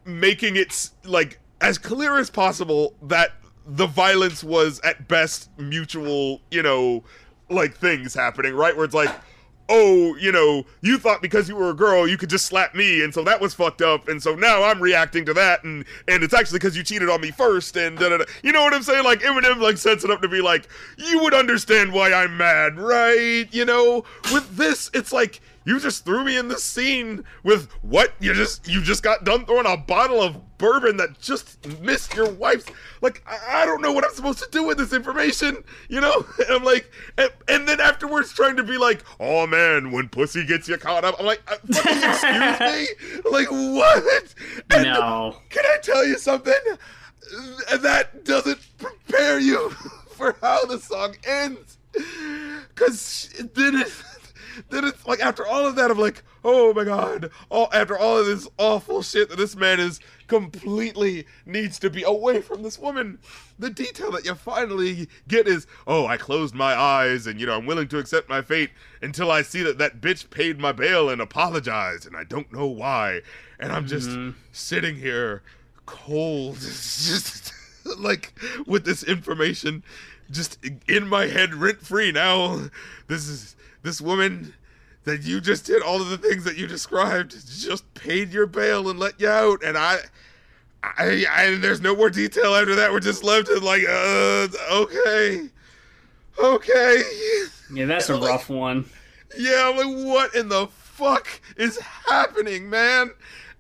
making 0.06 0.56
it 0.56 0.90
like 1.04 1.40
as 1.62 1.78
clear 1.78 2.18
as 2.18 2.30
possible 2.30 2.96
that 3.04 3.32
the 3.66 3.86
violence 3.88 4.44
was 4.44 4.80
at 4.82 5.08
best 5.08 5.50
mutual, 5.58 6.42
you 6.52 6.64
know, 6.64 7.04
like 7.50 7.76
things 7.76 8.14
happening, 8.14 8.54
right? 8.54 8.76
Where 8.76 8.86
it's 8.86 8.94
like, 8.94 9.14
oh, 9.70 10.16
you 10.16 10.32
know, 10.32 10.66
you 10.82 10.98
thought 10.98 11.22
because 11.22 11.50
you 11.50 11.56
were 11.56 11.70
a 11.70 11.74
girl 11.74 12.08
you 12.08 12.18
could 12.18 12.30
just 12.30 12.46
slap 12.46 12.76
me, 12.76 13.04
and 13.04 13.14
so 13.14 13.24
that 13.24 13.42
was 13.42 13.54
fucked 13.54 13.82
up, 13.82 14.08
and 14.08 14.22
so 14.22 14.36
now 14.36 14.64
I'm 14.64 14.82
reacting 14.82 15.26
to 15.26 15.34
that, 15.34 15.64
and 15.64 15.86
and 16.08 16.24
it's 16.24 16.34
actually 16.34 16.60
because 16.60 16.78
you 16.78 16.84
cheated 16.84 17.10
on 17.10 17.22
me 17.22 17.32
first, 17.32 17.76
and 17.78 17.98
da, 17.98 18.10
da, 18.10 18.18
da. 18.18 18.26
you 18.44 18.52
know 18.52 18.64
what 18.64 18.74
I'm 18.74 18.84
saying? 18.84 19.04
Like 19.04 19.22
Eminem 19.22 19.60
like 19.60 19.78
sets 19.78 20.04
it 20.04 20.12
up 20.12 20.22
to 20.22 20.28
be 20.28 20.42
like, 20.42 20.68
you 20.98 21.22
would 21.24 21.34
understand 21.34 21.94
why 21.94 22.14
I'm 22.14 22.38
mad, 22.38 22.78
right? 22.78 23.48
You 23.52 23.66
know, 23.66 24.04
with 24.32 24.56
this, 24.56 24.90
it's 24.94 25.12
like. 25.12 25.42
You 25.68 25.82
just 25.82 26.06
threw 26.06 26.24
me 26.24 26.38
in 26.38 26.48
the 26.48 26.58
scene 26.58 27.26
with 27.44 27.70
what? 27.82 28.14
You 28.22 28.34
just 28.34 28.70
you 28.70 28.82
just 28.82 29.04
got 29.04 29.26
done 29.26 29.46
throwing 29.46 29.66
a 29.66 29.76
bottle 29.76 30.22
of 30.22 30.58
bourbon 30.58 30.96
that 30.96 31.20
just 31.20 31.82
missed 31.82 32.16
your 32.16 32.32
wife's. 32.32 32.68
Like 33.02 33.22
I, 33.28 33.64
I 33.64 33.66
don't 33.66 33.82
know 33.82 33.92
what 33.92 34.06
I'm 34.06 34.14
supposed 34.14 34.40
to 34.40 34.48
do 34.50 34.64
with 34.64 34.78
this 34.78 34.94
information, 34.94 35.66
you 35.90 36.00
know? 36.00 36.26
And 36.40 36.56
I'm 36.56 36.64
like, 36.64 36.90
and, 37.18 37.30
and 37.50 37.68
then 37.68 37.82
afterwards 37.82 38.32
trying 38.32 38.56
to 38.56 38.64
be 38.64 38.78
like, 38.78 39.04
oh 39.20 39.46
man, 39.46 39.92
when 39.92 40.08
pussy 40.08 40.46
gets 40.46 40.70
you 40.70 40.78
caught 40.78 41.04
up, 41.04 41.16
I'm 41.20 41.26
like, 41.26 41.42
uh, 41.52 41.58
fucking 41.70 42.10
excuse 42.12 42.60
me, 42.62 43.22
like 43.30 43.52
what? 43.52 44.34
And 44.70 44.84
No. 44.86 45.36
Can 45.50 45.66
I 45.66 45.80
tell 45.82 46.06
you 46.06 46.18
something? 46.18 46.54
That 47.82 48.24
doesn't 48.24 48.62
prepare 48.78 49.38
you 49.38 49.70
for 50.12 50.38
how 50.42 50.64
the 50.64 50.80
song 50.80 51.16
ends, 51.26 51.78
cause 52.76 53.34
then 53.54 53.76
it 53.82 53.92
then 54.70 54.86
it's 54.86 55.06
like 55.06 55.20
after 55.20 55.46
all 55.46 55.66
of 55.66 55.76
that, 55.76 55.92
I'm 55.92 55.98
like, 55.98 56.24
oh 56.44 56.74
my 56.74 56.84
god, 56.84 57.32
all 57.50 57.70
after 57.74 57.98
all 57.98 58.18
of 58.18 58.26
this 58.26 58.48
awful 58.58 59.02
shit 59.02 59.30
that 59.30 59.38
this 59.38 59.56
man 59.56 59.80
is 59.80 60.00
completely 60.28 61.26
needs 61.46 61.80
to 61.80 61.90
be 61.90 62.04
away 62.04 62.42
from 62.42 62.64
this 62.64 62.80
woman. 62.80 63.20
The 63.60 63.70
detail 63.70 64.12
that 64.12 64.26
you 64.26 64.36
finally 64.36 65.08
get 65.28 65.48
is, 65.48 65.68
oh, 65.86 66.06
I 66.06 66.18
closed 66.18 66.56
my 66.56 66.74
eyes 66.76 67.28
and 67.28 67.40
you 67.40 67.46
know 67.46 67.58
I'm 67.58 67.66
willing 67.66 67.88
to 67.90 68.00
accept 68.00 68.30
my 68.30 68.42
fate 68.42 68.72
until 69.02 69.32
I 69.32 69.42
see 69.42 69.64
that 69.64 69.78
that 69.78 70.02
bitch 70.02 70.30
paid 70.30 70.60
my 70.60 70.72
bail 70.72 71.10
and 71.10 71.22
apologized, 71.22 72.06
and 72.06 72.16
I 72.16 72.24
don't 72.24 72.52
know 72.52 72.68
why, 72.68 73.22
and 73.60 73.72
I'm 73.72 73.88
just 73.88 74.10
mm-hmm. 74.10 74.38
sitting 74.52 74.96
here 74.96 75.44
cold, 75.86 76.56
just 76.60 77.54
like 77.98 78.34
with 78.66 78.86
this 78.86 79.04
information 79.04 79.84
just 80.30 80.60
in 80.88 81.08
my 81.08 81.28
head 81.28 81.54
rent 81.54 81.82
free 81.82 82.12
now. 82.12 82.70
This 83.08 83.28
is 83.28 83.56
this 83.88 84.02
woman 84.02 84.54
that 85.06 85.24
you 85.24 85.40
just 85.40 85.66
did 85.66 85.82
all 85.82 86.02
of 86.02 86.10
the 86.10 86.18
things 86.18 86.44
that 86.44 86.58
you 86.58 86.68
described 86.68 87.32
just 87.58 87.92
paid 87.94 88.34
your 88.34 88.46
bail 88.46 88.90
and 88.90 89.00
let 89.00 89.20
you 89.20 89.30
out 89.30 89.64
and 89.64 89.78
I 89.78 90.00
I, 90.84 91.26
I 91.30 91.56
there's 91.56 91.82
no 91.82 91.96
more 91.96 92.10
detail 92.10 92.54
after 92.54 92.76
that. 92.76 92.92
We're 92.92 93.00
just 93.00 93.24
left 93.24 93.50
in 93.50 93.64
like 93.64 93.84
uh 93.88 94.48
okay. 94.72 95.50
Okay. 96.38 97.02
Yeah, 97.74 97.86
that's 97.86 98.10
a 98.10 98.16
rough 98.16 98.50
one. 98.50 98.86
Yeah, 99.38 99.72
I'm 99.74 99.78
like, 99.78 100.06
what 100.06 100.36
in 100.36 100.50
the 100.50 100.68
fuck 100.68 101.28
is 101.56 101.80
happening, 101.80 102.70
man? 102.70 103.12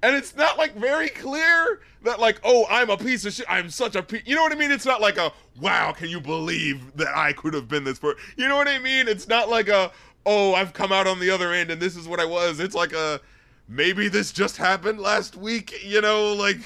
And 0.04 0.16
it's 0.16 0.36
not 0.36 0.58
like 0.58 0.76
very 0.76 1.10
clear 1.10 1.82
that 2.04 2.20
like, 2.20 2.40
oh, 2.44 2.66
I'm 2.70 2.90
a 2.90 2.98
piece 2.98 3.26
of 3.26 3.34
shit. 3.34 3.46
I'm 3.50 3.70
such 3.70 3.96
a 3.96 4.04
piece. 4.04 4.22
You 4.26 4.36
know 4.36 4.44
what 4.44 4.52
I 4.52 4.56
mean? 4.56 4.72
It's 4.72 4.86
not 4.86 5.02
like 5.02 5.18
a 5.18 5.32
wow, 5.60 5.92
can 5.92 6.10
you 6.10 6.22
believe 6.22 6.96
that 6.98 7.16
I 7.16 7.34
could 7.34 7.54
have 7.54 7.68
been 7.68 7.84
this 7.84 7.98
for? 7.98 8.16
You 8.38 8.48
know 8.48 8.56
what 8.56 8.68
I 8.68 8.80
mean? 8.80 9.08
It's 9.08 9.28
not 9.28 9.50
like 9.50 9.68
a 9.68 9.92
oh, 10.28 10.54
I've 10.54 10.74
come 10.74 10.92
out 10.92 11.08
on 11.08 11.20
the 11.20 11.32
other 11.32 11.52
end 11.54 11.72
and 11.72 11.82
this 11.82 11.96
is 11.96 12.08
what 12.08 12.20
I 12.20 12.26
was. 12.26 12.60
It's 12.60 12.76
like 12.76 12.94
a 12.94 13.20
maybe 13.68 14.10
this 14.10 14.32
just 14.32 14.58
happened 14.58 15.00
last 15.00 15.36
week. 15.36 15.84
You 15.84 16.02
know, 16.02 16.34
like 16.34 16.60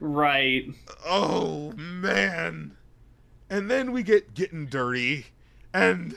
Right. 0.00 0.66
oh 1.06 1.72
man. 1.76 2.76
And 3.50 3.70
then 3.70 3.92
we 3.92 4.02
get 4.02 4.34
getting 4.34 4.66
dirty, 4.66 5.26
and 5.72 6.16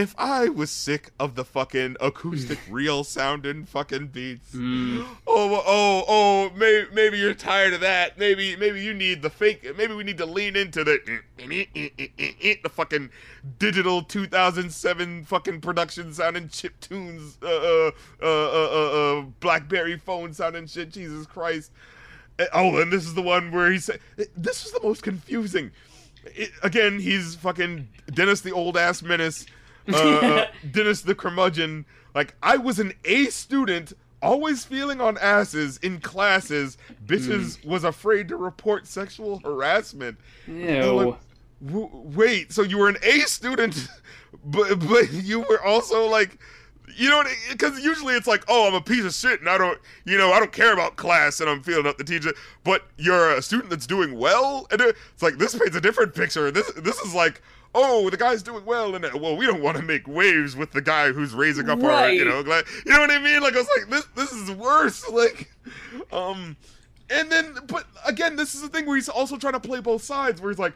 if 0.00 0.14
I 0.18 0.48
was 0.48 0.70
sick 0.70 1.10
of 1.18 1.34
the 1.34 1.44
fucking 1.44 1.96
acoustic 2.00 2.58
real 2.70 3.04
sounding 3.04 3.64
fucking 3.64 4.08
beats, 4.08 4.50
oh 4.54 5.06
oh 5.26 6.04
oh, 6.08 6.50
maybe 6.56 6.88
maybe 6.92 7.18
you're 7.18 7.34
tired 7.34 7.72
of 7.74 7.80
that. 7.80 8.18
Maybe 8.18 8.56
maybe 8.56 8.82
you 8.82 8.94
need 8.94 9.22
the 9.22 9.30
fake. 9.30 9.66
Maybe 9.76 9.94
we 9.94 10.04
need 10.04 10.18
to 10.18 10.26
lean 10.26 10.56
into 10.56 10.84
the 10.84 10.98
the 11.38 12.68
fucking 12.68 13.10
digital 13.58 14.02
2007 14.02 15.24
fucking 15.24 15.60
production 15.60 16.12
sounding 16.12 16.48
chip 16.48 16.78
tunes, 16.80 17.38
uh 17.42 17.46
uh 17.46 17.90
uh 18.22 18.26
uh, 18.26 18.68
uh, 18.72 19.18
uh 19.18 19.22
BlackBerry 19.40 19.96
phone 19.96 20.32
sounding 20.34 20.66
shit. 20.66 20.90
Jesus 20.90 21.26
Christ. 21.26 21.72
Uh, 22.38 22.46
Oh, 22.52 22.80
and 22.80 22.92
this 22.92 23.04
is 23.04 23.14
the 23.14 23.22
one 23.22 23.50
where 23.52 23.70
he 23.70 23.78
said 23.78 24.00
this 24.36 24.64
was 24.64 24.72
the 24.72 24.80
most 24.82 25.02
confusing. 25.02 25.70
It, 26.24 26.50
again, 26.62 26.98
he's 27.00 27.34
fucking 27.36 27.88
Dennis 28.12 28.40
the 28.42 28.52
old 28.52 28.76
ass 28.76 29.02
menace, 29.02 29.46
uh, 29.88 29.96
uh, 29.96 30.46
Dennis 30.70 31.02
the 31.02 31.14
curmudgeon. 31.14 31.86
Like 32.14 32.34
I 32.42 32.56
was 32.56 32.78
an 32.78 32.92
A 33.04 33.26
student, 33.26 33.92
always 34.22 34.64
feeling 34.64 35.00
on 35.00 35.18
asses 35.18 35.78
in 35.78 36.00
classes. 36.00 36.76
Bitches 37.06 37.64
was 37.64 37.84
afraid 37.84 38.28
to 38.28 38.36
report 38.36 38.86
sexual 38.86 39.40
harassment. 39.40 40.18
Ew. 40.46 40.92
like, 40.92 41.18
w- 41.64 41.90
wait, 41.92 42.52
so 42.52 42.62
you 42.62 42.78
were 42.78 42.88
an 42.88 42.96
A 43.02 43.20
student, 43.20 43.88
but 44.44 44.78
but 44.88 45.12
you 45.12 45.40
were 45.40 45.62
also 45.62 46.06
like. 46.06 46.38
You 46.96 47.08
know, 47.08 47.22
because 47.48 47.78
usually 47.78 48.14
it's 48.14 48.26
like, 48.26 48.42
oh, 48.48 48.66
I'm 48.66 48.74
a 48.74 48.80
piece 48.80 49.04
of 49.04 49.14
shit, 49.14 49.38
and 49.38 49.48
I 49.48 49.56
don't, 49.56 49.78
you 50.04 50.18
know, 50.18 50.32
I 50.32 50.40
don't 50.40 50.50
care 50.50 50.72
about 50.72 50.96
class, 50.96 51.40
and 51.40 51.48
I'm 51.48 51.62
feeling 51.62 51.86
up 51.86 51.98
the 51.98 52.04
teacher. 52.04 52.34
But 52.64 52.84
you're 52.96 53.30
a 53.36 53.40
student 53.40 53.70
that's 53.70 53.86
doing 53.86 54.18
well, 54.18 54.66
and 54.72 54.80
it's 54.80 55.22
like 55.22 55.38
this 55.38 55.56
paints 55.56 55.76
a 55.76 55.80
different 55.80 56.16
picture. 56.16 56.50
This 56.50 56.68
this 56.72 56.98
is 56.98 57.14
like, 57.14 57.42
oh, 57.74 58.10
the 58.10 58.16
guy's 58.16 58.42
doing 58.42 58.64
well, 58.64 58.94
and 58.94 59.04
uh, 59.04 59.10
well, 59.14 59.36
we 59.36 59.46
don't 59.46 59.62
want 59.62 59.76
to 59.76 59.82
make 59.82 60.06
waves 60.08 60.56
with 60.56 60.72
the 60.72 60.80
guy 60.80 61.12
who's 61.12 61.32
raising 61.34 61.68
up 61.68 61.82
our, 61.82 62.10
you 62.10 62.24
know, 62.24 62.40
like, 62.40 62.66
you 62.84 62.92
know 62.92 63.00
what 63.00 63.10
I 63.10 63.18
mean? 63.18 63.40
Like, 63.40 63.54
I 63.54 63.58
was 63.58 63.68
like, 63.78 63.88
this 63.90 64.04
this 64.16 64.32
is 64.32 64.50
worse. 64.52 65.04
Like, 65.10 65.50
um, 66.12 66.56
and 67.10 67.30
then, 67.30 67.54
but 67.66 67.84
again, 68.06 68.36
this 68.36 68.54
is 68.54 68.62
the 68.62 68.68
thing 68.68 68.86
where 68.86 68.96
he's 68.96 69.08
also 69.08 69.36
trying 69.36 69.52
to 69.52 69.60
play 69.60 69.80
both 69.80 70.02
sides, 70.02 70.40
where 70.40 70.50
he's 70.50 70.58
like, 70.58 70.72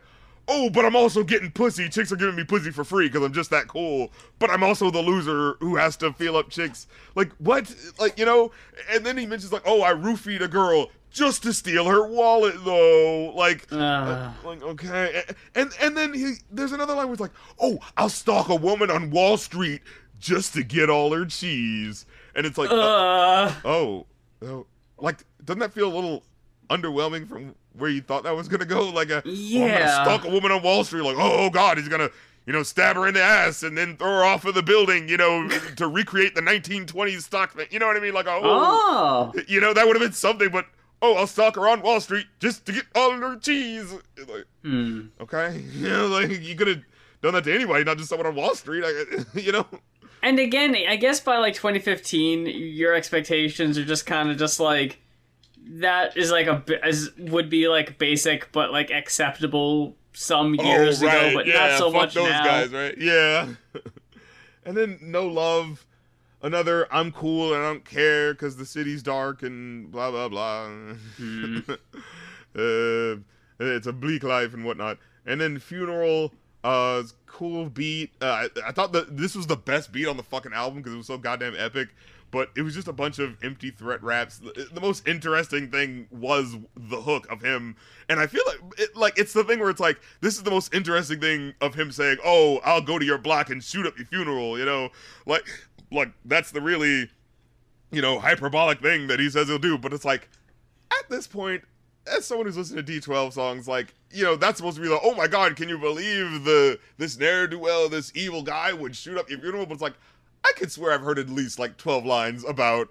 oh, 0.48 0.68
but 0.70 0.84
I'm 0.84 0.96
also 0.96 1.22
getting 1.24 1.50
pussy. 1.50 1.88
Chicks 1.88 2.12
are 2.12 2.16
giving 2.16 2.36
me 2.36 2.44
pussy 2.44 2.70
for 2.70 2.84
free 2.84 3.08
because 3.08 3.24
I'm 3.24 3.32
just 3.32 3.50
that 3.50 3.68
cool. 3.68 4.10
But 4.38 4.50
I'm 4.50 4.62
also 4.62 4.90
the 4.90 5.00
loser 5.00 5.54
who 5.60 5.76
has 5.76 5.96
to 5.98 6.12
feel 6.12 6.36
up 6.36 6.50
chicks. 6.50 6.86
Like, 7.14 7.32
what? 7.38 7.74
Like, 7.98 8.18
you 8.18 8.26
know? 8.26 8.50
And 8.90 9.06
then 9.06 9.16
he 9.16 9.26
mentions, 9.26 9.52
like, 9.52 9.62
oh, 9.64 9.82
I 9.82 9.92
roofied 9.92 10.42
a 10.42 10.48
girl 10.48 10.90
just 11.14 11.44
to 11.44 11.52
steal 11.54 11.86
her 11.86 12.06
wallet, 12.06 12.62
though. 12.64 13.32
Like, 13.34 13.66
Uh. 13.72 14.30
like 14.44 14.62
okay. 14.62 15.22
And 15.54 15.70
and 15.80 15.96
then 15.96 16.12
he 16.12 16.34
there's 16.50 16.72
another 16.72 16.94
line 16.94 17.06
where 17.06 17.12
it's 17.14 17.20
like, 17.20 17.30
oh, 17.60 17.78
I'll 17.96 18.08
stalk 18.10 18.48
a 18.50 18.54
woman 18.54 18.90
on 18.90 19.10
Wall 19.10 19.36
Street 19.38 19.80
just 20.20 20.52
to 20.54 20.62
get 20.62 20.90
all 20.90 21.12
her 21.14 21.24
cheese. 21.24 22.04
And 22.34 22.44
it's 22.44 22.58
like, 22.58 22.70
uh, 22.70 22.74
Uh, 22.74 23.54
oh, 23.64 24.06
oh, 24.44 24.66
like, 24.98 25.24
doesn't 25.44 25.60
that 25.60 25.72
feel 25.72 25.86
a 25.86 25.94
little 25.94 26.24
underwhelming 26.68 27.28
from 27.28 27.54
where 27.76 27.90
you 27.90 28.00
thought 28.02 28.24
that 28.24 28.34
was 28.34 28.48
gonna 28.48 28.64
go? 28.64 28.88
Like 28.88 29.10
a, 29.10 29.16
oh, 29.18 29.20
I'm 29.24 29.34
Yeah. 29.34 29.78
gonna 29.78 30.04
stalk 30.04 30.24
a 30.24 30.30
woman 30.30 30.50
on 30.50 30.62
Wall 30.62 30.82
Street. 30.84 31.02
Like, 31.04 31.16
oh, 31.16 31.44
oh 31.46 31.50
God, 31.50 31.78
he's 31.78 31.88
gonna, 31.88 32.10
you 32.46 32.52
know, 32.52 32.62
stab 32.64 32.96
her 32.96 33.06
in 33.06 33.14
the 33.14 33.22
ass 33.22 33.62
and 33.62 33.78
then 33.78 33.96
throw 33.96 34.08
her 34.08 34.24
off 34.24 34.44
of 34.46 34.54
the 34.54 34.62
building, 34.62 35.08
you 35.08 35.16
know, 35.16 35.48
to 35.76 35.86
recreate 35.86 36.34
the 36.34 36.40
1920s 36.42 37.22
stock 37.22 37.52
thing. 37.54 37.66
You 37.70 37.78
know 37.78 37.86
what 37.86 37.96
I 37.96 38.00
mean? 38.00 38.14
Like, 38.14 38.26
oh, 38.26 38.40
oh. 38.42 39.32
you 39.46 39.60
know, 39.60 39.72
that 39.72 39.86
would 39.86 39.94
have 39.94 40.02
been 40.02 40.12
something. 40.12 40.48
But 40.48 40.66
oh, 41.04 41.14
I'll 41.14 41.26
stalk 41.26 41.56
her 41.56 41.68
on 41.68 41.82
Wall 41.82 42.00
Street 42.00 42.26
just 42.40 42.64
to 42.66 42.72
get 42.72 42.84
all 42.94 43.12
her 43.12 43.36
cheese. 43.36 43.92
Like, 43.92 44.46
Hmm. 44.62 45.06
okay, 45.20 45.62
you 45.74 45.88
know, 45.88 46.06
like 46.06 46.40
you 46.42 46.54
could 46.56 46.68
have 46.68 46.82
done 47.22 47.34
that 47.34 47.44
to 47.44 47.54
anybody, 47.54 47.84
not 47.84 47.98
just 47.98 48.08
someone 48.08 48.26
on 48.26 48.34
Wall 48.34 48.54
Street. 48.54 48.82
I, 48.84 49.24
you 49.38 49.52
know. 49.52 49.66
And 50.22 50.38
again, 50.38 50.74
I 50.88 50.96
guess 50.96 51.20
by 51.20 51.36
like 51.36 51.54
2015, 51.54 52.46
your 52.46 52.94
expectations 52.94 53.76
are 53.76 53.84
just 53.84 54.06
kind 54.06 54.30
of 54.30 54.38
just 54.38 54.58
like 54.58 55.00
that 55.66 56.16
is 56.16 56.30
like 56.30 56.46
a 56.46 56.62
as 56.82 57.10
would 57.18 57.48
be 57.48 57.68
like 57.68 57.96
basic 57.98 58.52
but 58.52 58.70
like 58.70 58.90
acceptable 58.90 59.96
some 60.12 60.54
years 60.54 61.02
oh, 61.02 61.06
right. 61.06 61.26
ago, 61.26 61.34
but 61.34 61.46
yeah, 61.46 61.68
not 61.68 61.78
so 61.78 61.90
much 61.90 62.14
those 62.14 62.28
now. 62.30 62.44
guys, 62.44 62.70
right? 62.72 62.96
Yeah. 62.96 63.48
and 64.64 64.76
then 64.76 64.98
no 65.02 65.26
love. 65.26 65.84
Another, 66.44 66.86
I'm 66.92 67.10
cool 67.10 67.54
and 67.54 67.64
I 67.64 67.72
don't 67.72 67.86
care 67.86 68.34
because 68.34 68.58
the 68.58 68.66
city's 68.66 69.02
dark 69.02 69.42
and 69.42 69.90
blah 69.90 70.10
blah 70.10 70.28
blah. 70.28 70.68
Hmm. 71.16 71.58
uh, 72.54 73.16
it's 73.58 73.86
a 73.86 73.92
bleak 73.94 74.22
life 74.22 74.52
and 74.52 74.62
whatnot. 74.62 74.98
And 75.24 75.40
then 75.40 75.58
funeral, 75.58 76.34
uh, 76.62 77.02
cool 77.24 77.70
beat. 77.70 78.12
Uh, 78.20 78.26
I, 78.26 78.48
I 78.66 78.72
thought 78.72 78.92
that 78.92 79.16
this 79.16 79.34
was 79.34 79.46
the 79.46 79.56
best 79.56 79.90
beat 79.90 80.06
on 80.06 80.18
the 80.18 80.22
fucking 80.22 80.52
album 80.52 80.80
because 80.80 80.92
it 80.92 80.98
was 80.98 81.06
so 81.06 81.16
goddamn 81.16 81.54
epic. 81.56 81.88
But 82.30 82.50
it 82.56 82.62
was 82.62 82.74
just 82.74 82.88
a 82.88 82.92
bunch 82.92 83.18
of 83.20 83.42
empty 83.42 83.70
threat 83.70 84.02
raps. 84.02 84.38
The, 84.38 84.68
the 84.70 84.80
most 84.82 85.08
interesting 85.08 85.70
thing 85.70 86.08
was 86.10 86.56
the 86.76 87.00
hook 87.00 87.26
of 87.30 87.40
him, 87.40 87.76
and 88.10 88.20
I 88.20 88.26
feel 88.26 88.42
like 88.46 88.58
it, 88.76 88.96
like 88.96 89.18
it's 89.18 89.32
the 89.32 89.44
thing 89.44 89.60
where 89.60 89.70
it's 89.70 89.80
like 89.80 89.98
this 90.20 90.36
is 90.36 90.42
the 90.42 90.50
most 90.50 90.74
interesting 90.74 91.20
thing 91.20 91.54
of 91.60 91.74
him 91.76 91.92
saying, 91.92 92.18
"Oh, 92.24 92.58
I'll 92.64 92.82
go 92.82 92.98
to 92.98 93.04
your 93.04 93.18
block 93.18 93.50
and 93.50 93.62
shoot 93.62 93.86
up 93.86 93.96
your 93.96 94.06
funeral," 94.06 94.58
you 94.58 94.64
know, 94.64 94.88
like 95.26 95.46
like 95.94 96.12
that's 96.24 96.50
the 96.50 96.60
really 96.60 97.10
you 97.90 98.02
know 98.02 98.18
hyperbolic 98.18 98.80
thing 98.80 99.06
that 99.06 99.20
he 99.20 99.30
says 99.30 99.48
he'll 99.48 99.58
do. 99.58 99.78
But 99.78 99.92
it's 99.92 100.04
like 100.04 100.28
at 100.90 101.08
this 101.08 101.26
point, 101.26 101.62
as 102.06 102.24
someone 102.24 102.46
who's 102.46 102.56
listened 102.56 102.84
to 102.86 102.92
D12 102.92 103.32
songs, 103.32 103.66
like, 103.66 103.94
you 104.10 104.22
know, 104.24 104.36
that's 104.36 104.58
supposed 104.58 104.76
to 104.76 104.82
be 104.82 104.88
like, 104.88 105.00
oh 105.02 105.14
my 105.14 105.26
god, 105.26 105.56
can 105.56 105.68
you 105.68 105.78
believe 105.78 106.44
the 106.44 106.78
this 106.98 107.18
ne'er 107.18 107.46
do 107.46 107.58
well, 107.58 107.88
this 107.88 108.12
evil 108.14 108.42
guy 108.42 108.72
would 108.72 108.94
shoot 108.94 109.16
up 109.18 109.28
your 109.30 109.38
funeral? 109.38 109.66
But 109.66 109.74
it's 109.74 109.82
like, 109.82 109.94
I 110.44 110.52
could 110.56 110.70
swear 110.70 110.92
I've 110.92 111.00
heard 111.00 111.18
at 111.18 111.28
least 111.30 111.58
like 111.58 111.76
12 111.78 112.04
lines 112.04 112.44
about, 112.44 112.88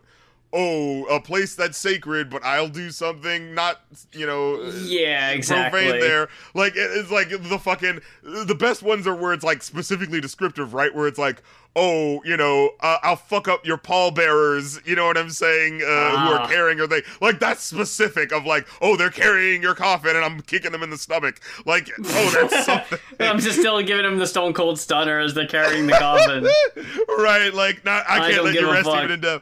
oh, 0.52 1.06
a 1.06 1.20
place 1.20 1.56
that's 1.56 1.78
sacred, 1.78 2.30
but 2.30 2.44
I'll 2.44 2.68
do 2.70 2.90
something 2.92 3.54
not, 3.54 3.82
you 4.12 4.26
know, 4.26 4.56
uh, 4.62 4.72
Yeah, 4.84 5.30
exactly. 5.30 5.82
profane 5.84 6.02
there. 6.02 6.30
Like 6.54 6.74
it's 6.76 7.12
like 7.12 7.30
the 7.30 7.60
fucking 7.60 8.00
the 8.24 8.56
best 8.56 8.82
ones 8.84 9.06
are 9.08 9.16
where 9.16 9.34
it's 9.34 9.44
like 9.44 9.62
specifically 9.64 10.22
descriptive, 10.22 10.74
right? 10.74 10.94
Where 10.94 11.08
it's 11.08 11.20
like, 11.20 11.42
oh, 11.76 12.22
you 12.24 12.38
know, 12.38 12.72
uh, 12.82 12.98
I'll 13.02 13.16
fuck 13.16 13.48
up 13.48 13.66
your 13.66 13.78
pallbearers. 13.78 14.80
You 14.86 14.96
know 14.96 15.06
what 15.08 15.18
I'm 15.18 15.30
saying? 15.32 15.82
Uh, 15.82 15.86
Who 15.86 15.92
Ah. 16.34 16.44
are 16.44 16.48
carrying 16.48 16.80
or 16.80 16.88
they 16.88 17.02
like 17.22 17.40
that's 17.40 17.64
specific 17.64 18.32
of 18.32 18.46
like, 18.46 18.68
oh, 18.82 18.96
they're 18.96 19.10
carrying 19.10 19.62
your 19.62 19.74
coffin 19.76 20.16
and 20.16 20.24
I'm 20.24 20.42
kicking 20.42 20.72
them 20.72 20.84
in 20.84 20.90
the 20.90 20.98
stomach. 20.98 21.40
Like, 21.66 21.90
oh, 22.04 22.48
that's 22.50 22.66
something. 22.68 23.00
I'm 23.20 23.40
just 23.40 23.60
still 23.60 23.82
giving 23.82 24.04
them 24.04 24.18
the 24.20 24.28
stone 24.28 24.54
cold 24.54 24.80
stunner 24.80 25.20
as 25.20 25.34
they're 25.34 25.48
carrying 25.48 25.88
the 25.88 25.94
coffin. 25.94 26.44
right? 27.18 27.54
Like, 27.54 27.84
not 27.86 28.06
I 28.08 28.18
I 28.28 28.32
can't 28.32 28.44
let 28.44 28.54
you 28.56 28.72
rest 28.72 28.88
even 28.88 29.12
in 29.12 29.22
death. 29.22 29.42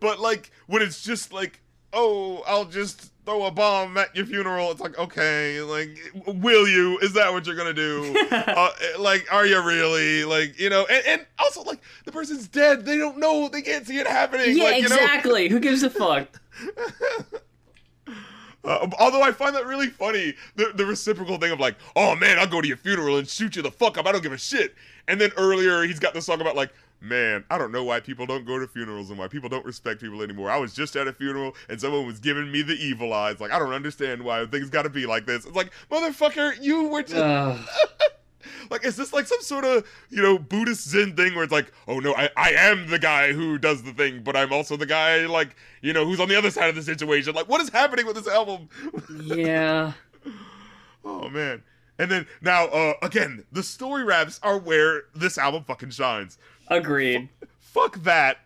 But 0.00 0.18
like 0.20 0.50
when 0.66 0.82
it's 0.82 1.02
just 1.02 1.32
like, 1.32 1.60
oh, 1.96 2.44
I'll 2.46 2.66
just 2.66 3.10
throw 3.24 3.46
a 3.46 3.50
bomb 3.50 3.96
at 3.96 4.14
your 4.14 4.26
funeral. 4.26 4.70
It's 4.70 4.80
like, 4.80 4.96
okay, 4.98 5.60
like, 5.62 5.98
will 6.26 6.68
you? 6.68 6.98
Is 6.98 7.14
that 7.14 7.32
what 7.32 7.46
you're 7.46 7.56
gonna 7.56 7.72
do? 7.72 8.14
uh, 8.30 8.70
like, 9.00 9.26
are 9.32 9.46
you 9.46 9.60
really? 9.62 10.24
Like, 10.24 10.60
you 10.60 10.70
know, 10.70 10.86
and, 10.88 11.04
and 11.06 11.26
also 11.38 11.62
like 11.62 11.80
the 12.04 12.12
person's 12.12 12.46
dead. 12.46 12.84
They 12.84 12.98
don't 12.98 13.18
know. 13.18 13.48
They 13.48 13.62
can't 13.62 13.86
see 13.86 13.98
it 13.98 14.06
happening. 14.06 14.56
yeah, 14.56 14.64
like, 14.64 14.82
you 14.82 14.88
know? 14.88 14.94
exactly. 14.94 15.48
Who 15.48 15.58
gives 15.58 15.82
a 15.82 15.90
fuck? 15.90 16.28
Uh, 18.66 18.90
although 18.98 19.22
I 19.22 19.30
find 19.30 19.54
that 19.54 19.64
really 19.64 19.86
funny, 19.86 20.34
the, 20.56 20.72
the 20.74 20.84
reciprocal 20.84 21.38
thing 21.38 21.52
of 21.52 21.60
like, 21.60 21.76
oh 21.94 22.16
man, 22.16 22.36
I'll 22.36 22.48
go 22.48 22.60
to 22.60 22.66
your 22.66 22.76
funeral 22.76 23.16
and 23.16 23.28
shoot 23.28 23.54
you 23.54 23.62
the 23.62 23.70
fuck 23.70 23.96
up. 23.96 24.06
I 24.06 24.12
don't 24.12 24.24
give 24.24 24.32
a 24.32 24.38
shit. 24.38 24.74
And 25.06 25.20
then 25.20 25.30
earlier, 25.36 25.84
he's 25.84 26.00
got 26.00 26.14
this 26.14 26.26
song 26.26 26.40
about 26.40 26.56
like, 26.56 26.72
man, 27.08 27.44
I 27.50 27.58
don't 27.58 27.72
know 27.72 27.84
why 27.84 28.00
people 28.00 28.26
don't 28.26 28.44
go 28.46 28.58
to 28.58 28.66
funerals 28.66 29.10
and 29.10 29.18
why 29.18 29.28
people 29.28 29.48
don't 29.48 29.64
respect 29.64 30.00
people 30.00 30.22
anymore. 30.22 30.50
I 30.50 30.58
was 30.58 30.74
just 30.74 30.96
at 30.96 31.08
a 31.08 31.12
funeral 31.12 31.54
and 31.68 31.80
someone 31.80 32.06
was 32.06 32.20
giving 32.20 32.50
me 32.50 32.62
the 32.62 32.74
evil 32.74 33.12
eyes. 33.12 33.40
Like, 33.40 33.50
I 33.50 33.58
don't 33.58 33.72
understand 33.72 34.22
why 34.22 34.44
things 34.46 34.70
got 34.70 34.82
to 34.82 34.90
be 34.90 35.06
like 35.06 35.26
this. 35.26 35.46
It's 35.46 35.56
like, 35.56 35.70
motherfucker, 35.90 36.60
you 36.60 36.88
were 36.88 37.02
just. 37.02 37.68
Like, 38.70 38.84
is 38.84 38.96
this 38.96 39.12
like 39.12 39.26
some 39.26 39.40
sort 39.42 39.64
of, 39.64 39.86
you 40.10 40.22
know, 40.22 40.38
Buddhist 40.38 40.88
Zen 40.88 41.14
thing 41.14 41.34
where 41.34 41.44
it's 41.44 41.52
like, 41.52 41.72
oh 41.88 41.98
no, 41.98 42.14
I, 42.14 42.30
I 42.36 42.50
am 42.50 42.88
the 42.88 42.98
guy 42.98 43.32
who 43.32 43.58
does 43.58 43.82
the 43.82 43.92
thing, 43.92 44.22
but 44.22 44.36
I'm 44.36 44.52
also 44.52 44.76
the 44.76 44.86
guy, 44.86 45.26
like, 45.26 45.56
you 45.82 45.92
know, 45.92 46.04
who's 46.04 46.20
on 46.20 46.28
the 46.28 46.36
other 46.36 46.50
side 46.50 46.68
of 46.68 46.74
the 46.74 46.82
situation? 46.82 47.34
Like, 47.34 47.48
what 47.48 47.60
is 47.60 47.68
happening 47.68 48.06
with 48.06 48.16
this 48.16 48.28
album? 48.28 48.68
yeah. 49.22 49.92
Oh 51.04 51.28
man. 51.28 51.62
And 51.98 52.10
then 52.10 52.26
now, 52.42 52.66
uh, 52.66 52.94
again, 53.02 53.44
the 53.52 53.62
story 53.62 54.04
raps 54.04 54.38
are 54.42 54.58
where 54.58 55.04
this 55.14 55.38
album 55.38 55.64
fucking 55.64 55.90
shines. 55.90 56.38
Agreed. 56.68 57.28
Fuck 57.60 58.02
that. 58.02 58.38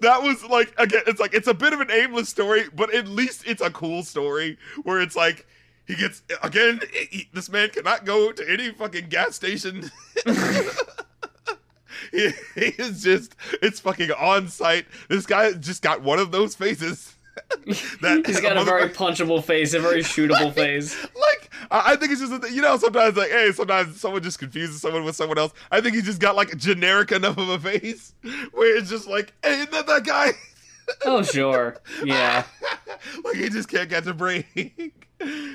That 0.00 0.22
was 0.22 0.44
like 0.44 0.74
again, 0.78 1.02
it's 1.06 1.20
like 1.20 1.34
it's 1.34 1.48
a 1.48 1.54
bit 1.54 1.72
of 1.72 1.80
an 1.80 1.90
aimless 1.90 2.28
story, 2.28 2.64
but 2.74 2.94
at 2.94 3.08
least 3.08 3.44
it's 3.46 3.62
a 3.62 3.70
cool 3.70 4.02
story 4.02 4.58
where 4.82 5.00
it's 5.00 5.16
like 5.16 5.46
he 5.86 5.94
gets 5.94 6.22
again. 6.42 6.80
He, 7.10 7.28
this 7.32 7.48
man 7.48 7.70
cannot 7.70 8.04
go 8.04 8.30
to 8.32 8.50
any 8.50 8.70
fucking 8.70 9.08
gas 9.08 9.36
station. 9.36 9.90
he, 12.12 12.30
he 12.54 12.66
is 12.78 13.02
just 13.02 13.34
it's 13.62 13.80
fucking 13.80 14.10
on 14.12 14.48
site. 14.48 14.86
This 15.08 15.26
guy 15.26 15.52
just 15.52 15.82
got 15.82 16.02
one 16.02 16.18
of 16.18 16.30
those 16.30 16.54
faces. 16.54 17.15
that 18.00 18.22
He's 18.26 18.40
got 18.42 18.56
a 18.56 18.64
very 18.64 18.88
punchable 18.88 19.42
face, 19.42 19.74
a 19.74 19.80
very 19.80 20.02
shootable 20.02 20.52
face. 20.52 20.96
like 21.02 21.50
I 21.70 21.96
think 21.96 22.12
it's 22.12 22.20
just 22.20 22.40
that, 22.40 22.50
you 22.52 22.62
know 22.62 22.76
sometimes 22.76 23.16
like 23.16 23.30
hey 23.30 23.50
sometimes 23.52 24.00
someone 24.00 24.22
just 24.22 24.38
confuses 24.38 24.80
someone 24.80 25.04
with 25.04 25.16
someone 25.16 25.38
else. 25.38 25.52
I 25.70 25.80
think 25.80 25.96
he 25.96 26.02
just 26.02 26.20
got 26.20 26.36
like 26.36 26.56
generic 26.56 27.12
enough 27.12 27.38
of 27.38 27.48
a 27.48 27.58
face 27.58 28.14
where 28.52 28.76
it's 28.76 28.88
just 28.88 29.08
like 29.08 29.32
hey 29.42 29.54
isn't 29.54 29.70
that 29.72 29.86
that 29.86 30.04
guy? 30.04 30.32
Oh 31.04 31.22
sure, 31.22 31.76
yeah. 32.04 32.44
like 33.24 33.36
he 33.36 33.48
just 33.48 33.68
can't 33.68 33.90
catch 33.90 34.06
a 34.06 34.14
break. 34.14 35.05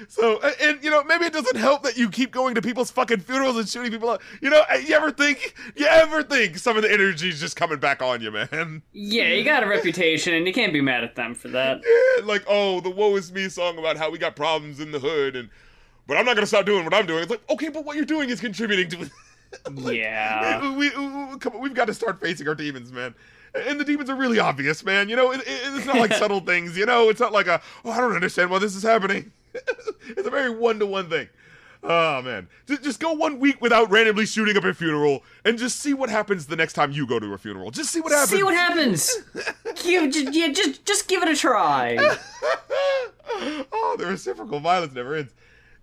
So 0.10 0.42
and, 0.62 0.84
you 0.84 0.90
know 0.90 1.04
maybe 1.04 1.26
it 1.26 1.34
doesn't 1.34 1.56
help 1.56 1.84
that 1.84 1.96
you 1.98 2.10
keep 2.10 2.32
going 2.32 2.56
to 2.56 2.62
people's 2.62 2.90
fucking 2.92 3.20
funerals 3.20 3.58
and 3.58 3.68
shooting 3.70 3.92
people 3.92 4.10
up. 4.10 4.22
You 4.42 4.50
know 4.50 4.62
you 4.86 4.96
ever 4.96 5.12
think 5.12 5.56
you 5.76 5.86
ever 5.86 6.24
think 6.24 6.58
some 6.58 6.76
of 6.78 6.84
the 6.84 6.92
energy 6.92 7.30
is 7.30 7.40
just 7.40 7.56
coming 7.56 7.80
back 7.80 8.02
on 8.02 8.22
you, 8.22 8.32
man? 8.32 8.82
Yeah, 8.92 9.28
you 9.30 9.44
got 9.44 9.62
a 9.64 9.68
reputation, 9.68 10.34
and 10.34 10.48
you 10.48 10.54
can't 10.54 10.74
be 10.74 10.82
mad 10.82 11.04
at 11.04 11.16
them 11.16 11.36
for 11.36 11.48
that. 11.50 11.82
Yeah, 11.86 12.26
like 12.26 12.44
oh 12.48 12.82
the 12.82 12.90
woe 12.90 13.16
is 13.16 13.32
me 13.32 13.50
song 13.50 13.78
about 13.78 13.98
how 13.98 14.10
we 14.10 14.18
got 14.18 14.36
problems 14.36 14.80
in 14.80 14.92
the 14.92 15.00
hood 15.00 15.36
and 15.36 15.50
but 16.08 16.18
I'm 16.18 16.26
not 16.26 16.36
gonna 16.36 16.48
stop 16.48 16.66
doing 16.66 16.84
what 16.84 16.94
I'm 16.94 17.06
doing. 17.06 17.22
It's 17.22 17.30
like 17.32 17.48
okay, 17.50 17.70
but 17.70 17.86
what 17.86 17.96
you're 17.96 18.06
doing 18.06 18.30
is 18.30 18.40
contributing 18.40 18.90
to. 18.90 19.10
Yeah. 19.82 20.62
we, 20.62 20.90
we, 20.90 20.90
we- 20.90 21.38
come 21.40 21.56
on, 21.56 21.62
we've 21.62 21.74
got 21.74 21.86
to 21.86 21.94
start 21.94 22.22
facing 22.22 22.48
our 22.48 22.56
demons, 22.56 22.92
man. 22.92 23.14
And 23.54 23.78
the 23.78 23.84
demons 23.84 24.10
are 24.10 24.16
really 24.16 24.40
obvious, 24.40 24.82
man. 24.86 25.10
You 25.10 25.18
know, 25.18 25.32
it, 25.34 25.42
it- 25.42 25.46
it's 25.76 25.86
not 25.86 25.98
like 25.98 26.14
subtle 26.24 26.40
things. 26.40 26.78
You 26.78 26.86
know, 26.86 27.10
it's 27.10 27.20
not 27.20 27.34
like 27.34 27.48
a 27.48 27.62
oh, 27.84 27.92
I 27.92 28.00
don't 28.00 28.14
understand 28.16 28.50
why 28.50 28.60
this 28.60 28.76
is 28.76 28.84
happening. 28.84 29.32
it's 30.10 30.28
a 30.28 30.32
very 30.32 30.50
one 30.50 30.80
to 30.80 30.86
one 30.86 31.10
thing. 31.10 31.30
Oh 31.84 32.22
man, 32.22 32.48
just, 32.68 32.84
just 32.84 33.00
go 33.00 33.14
one 33.14 33.40
week 33.40 33.60
without 33.60 33.90
randomly 33.90 34.28
shooting 34.28 34.56
up 34.56 34.64
a 34.64 34.74
funeral, 34.74 35.24
and 35.44 35.58
just 35.58 35.80
see 35.80 35.96
what 35.96 36.10
happens 36.10 36.46
the 36.46 36.56
next 36.56 36.74
time 36.74 36.92
you 36.92 37.08
go 37.08 37.20
to 37.20 37.34
a 37.34 37.38
funeral. 37.38 37.72
Just 37.72 37.92
see 37.92 38.02
what 38.02 38.12
happens. 38.12 38.30
See 38.30 38.44
what 38.44 38.54
happens. 38.54 39.12
give, 39.84 40.12
just, 40.12 40.34
yeah, 40.34 40.50
just 40.50 40.86
just 40.86 41.08
give 41.08 41.24
it 41.24 41.30
a 41.30 41.36
try. 41.36 41.98
oh, 43.72 43.96
the 43.98 44.06
reciprocal 44.06 44.60
violence 44.60 44.94
never 44.94 45.16
ends. 45.16 45.34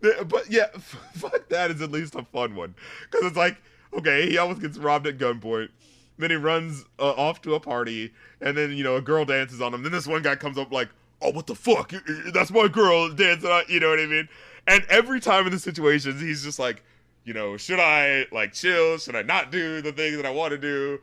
But 0.00 0.48
yeah, 0.48 0.66
f- 0.74 1.10
fuck 1.14 1.48
that 1.48 1.72
is 1.72 1.82
at 1.82 1.90
least 1.90 2.14
a 2.14 2.22
fun 2.22 2.54
one 2.54 2.76
because 3.10 3.26
it's 3.26 3.36
like 3.36 3.56
okay, 3.94 4.28
he 4.28 4.38
almost 4.38 4.60
gets 4.60 4.78
robbed 4.78 5.06
at 5.06 5.18
gunpoint. 5.18 5.70
Then 6.18 6.30
he 6.30 6.36
runs 6.36 6.84
uh, 6.98 7.12
off 7.12 7.42
to 7.42 7.54
a 7.54 7.60
party, 7.60 8.12
and 8.40 8.56
then 8.56 8.72
you 8.72 8.84
know 8.84 8.96
a 8.96 9.00
girl 9.00 9.24
dances 9.24 9.60
on 9.60 9.72
him. 9.72 9.82
Then 9.82 9.92
this 9.92 10.06
one 10.06 10.22
guy 10.22 10.36
comes 10.36 10.58
up 10.58 10.72
like, 10.72 10.88
"Oh, 11.22 11.30
what 11.30 11.46
the 11.46 11.54
fuck? 11.54 11.92
That's 12.32 12.50
my 12.50 12.68
girl 12.68 13.10
dancing." 13.10 13.50
On, 13.50 13.62
you 13.68 13.80
know 13.80 13.90
what 13.90 14.00
I 14.00 14.06
mean? 14.06 14.28
And 14.66 14.84
every 14.88 15.20
time 15.20 15.46
in 15.46 15.52
the 15.52 15.58
situations, 15.58 16.20
he's 16.20 16.44
just 16.44 16.58
like, 16.58 16.82
you 17.24 17.32
know, 17.34 17.56
should 17.56 17.80
I 17.80 18.26
like 18.32 18.52
chill? 18.52 18.98
Should 18.98 19.16
I 19.16 19.22
not 19.22 19.50
do 19.50 19.80
the 19.80 19.92
thing 19.92 20.16
that 20.16 20.26
I 20.26 20.30
want 20.30 20.52
to 20.52 20.58
do? 20.58 21.00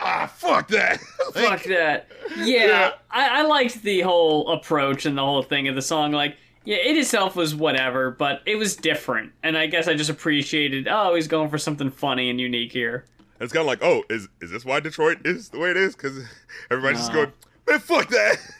Ah, 0.00 0.26
fuck 0.32 0.68
that. 0.68 1.00
Like, 1.34 1.60
Fuck 1.60 1.62
that. 1.64 2.08
Yeah, 2.38 2.66
Yeah. 2.66 2.92
I, 3.10 3.40
I 3.40 3.42
liked 3.42 3.82
the 3.82 4.00
whole 4.00 4.50
approach 4.52 5.04
and 5.06 5.16
the 5.18 5.22
whole 5.22 5.42
thing 5.42 5.68
of 5.68 5.74
the 5.74 5.82
song. 5.82 6.12
Like, 6.12 6.36
yeah, 6.64 6.76
it 6.76 6.96
itself 6.96 7.36
was 7.36 7.54
whatever, 7.54 8.10
but 8.10 8.42
it 8.46 8.56
was 8.56 8.76
different, 8.76 9.32
and 9.42 9.56
I 9.56 9.66
guess 9.66 9.88
I 9.88 9.94
just 9.94 10.10
appreciated. 10.10 10.88
Oh, 10.88 11.14
he's 11.14 11.28
going 11.28 11.50
for 11.50 11.58
something 11.58 11.90
funny 11.90 12.30
and 12.30 12.40
unique 12.40 12.72
here. 12.72 13.04
It's 13.40 13.52
kind 13.52 13.60
of 13.62 13.66
like, 13.66 13.82
oh, 13.82 14.04
is 14.10 14.28
is 14.40 14.50
this 14.50 14.64
why 14.64 14.80
Detroit 14.80 15.18
is 15.24 15.50
the 15.50 15.58
way 15.58 15.70
it 15.70 15.76
is? 15.76 15.94
Because 15.94 16.18
everybody's 16.70 17.00
just 17.00 17.12
going, 17.12 17.32
man, 17.68 17.78
fuck 17.78 18.08
that. 18.08 18.36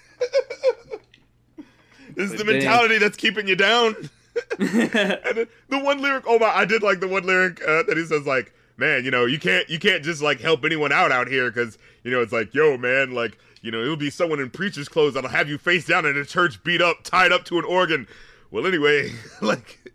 this 2.15 2.33
is 2.33 2.39
the 2.39 2.45
mentality 2.45 2.99
that's 2.99 3.17
keeping 3.17 3.49
you 3.49 3.57
down. 3.57 3.95
and 4.59 5.47
the 5.69 5.79
one 5.79 6.01
lyric, 6.01 6.25
oh 6.27 6.39
my, 6.39 6.47
I 6.47 6.65
did 6.65 6.83
like 6.83 7.01
the 7.01 7.09
one 7.09 7.25
lyric 7.25 7.61
uh, 7.63 7.83
that 7.85 7.97
he 7.97 8.05
says 8.05 8.27
like, 8.27 8.53
man, 8.77 9.05
you 9.05 9.11
know, 9.11 9.25
you 9.27 9.39
can't 9.39 9.69
you 9.69 9.79
can't 9.79 10.05
just 10.05 10.23
like 10.23 10.41
help 10.41 10.65
anyone 10.65 10.93
out 10.93 11.11
out 11.11 11.29
here 11.29 11.51
because 11.51 11.79
you 12.05 12.11
know 12.11 12.23
it's 12.23 12.33
like, 12.33 12.55
yo, 12.55 12.77
man, 12.77 13.13
like. 13.13 13.39
You 13.61 13.73
know, 13.73 13.83
it'll 13.83 13.97
be 13.97 14.09
someone 14.09 14.39
in 14.39 14.51
preacher's 14.51 14.89
clothes 14.89 15.15
that'll 15.15 15.31
have 15.31 15.49
you 15.49 15.59
face 15.59 15.85
down 15.85 16.07
in 16.07 16.17
a 16.17 16.25
church, 16.25 16.63
beat 16.63 16.81
up, 16.81 17.03
tied 17.03 17.33
up 17.33 17.45
to 17.47 17.59
an 17.59 17.65
organ. 17.65 18.07
Well, 18.53 18.67
anyway, 18.67 19.13
like, 19.43 19.88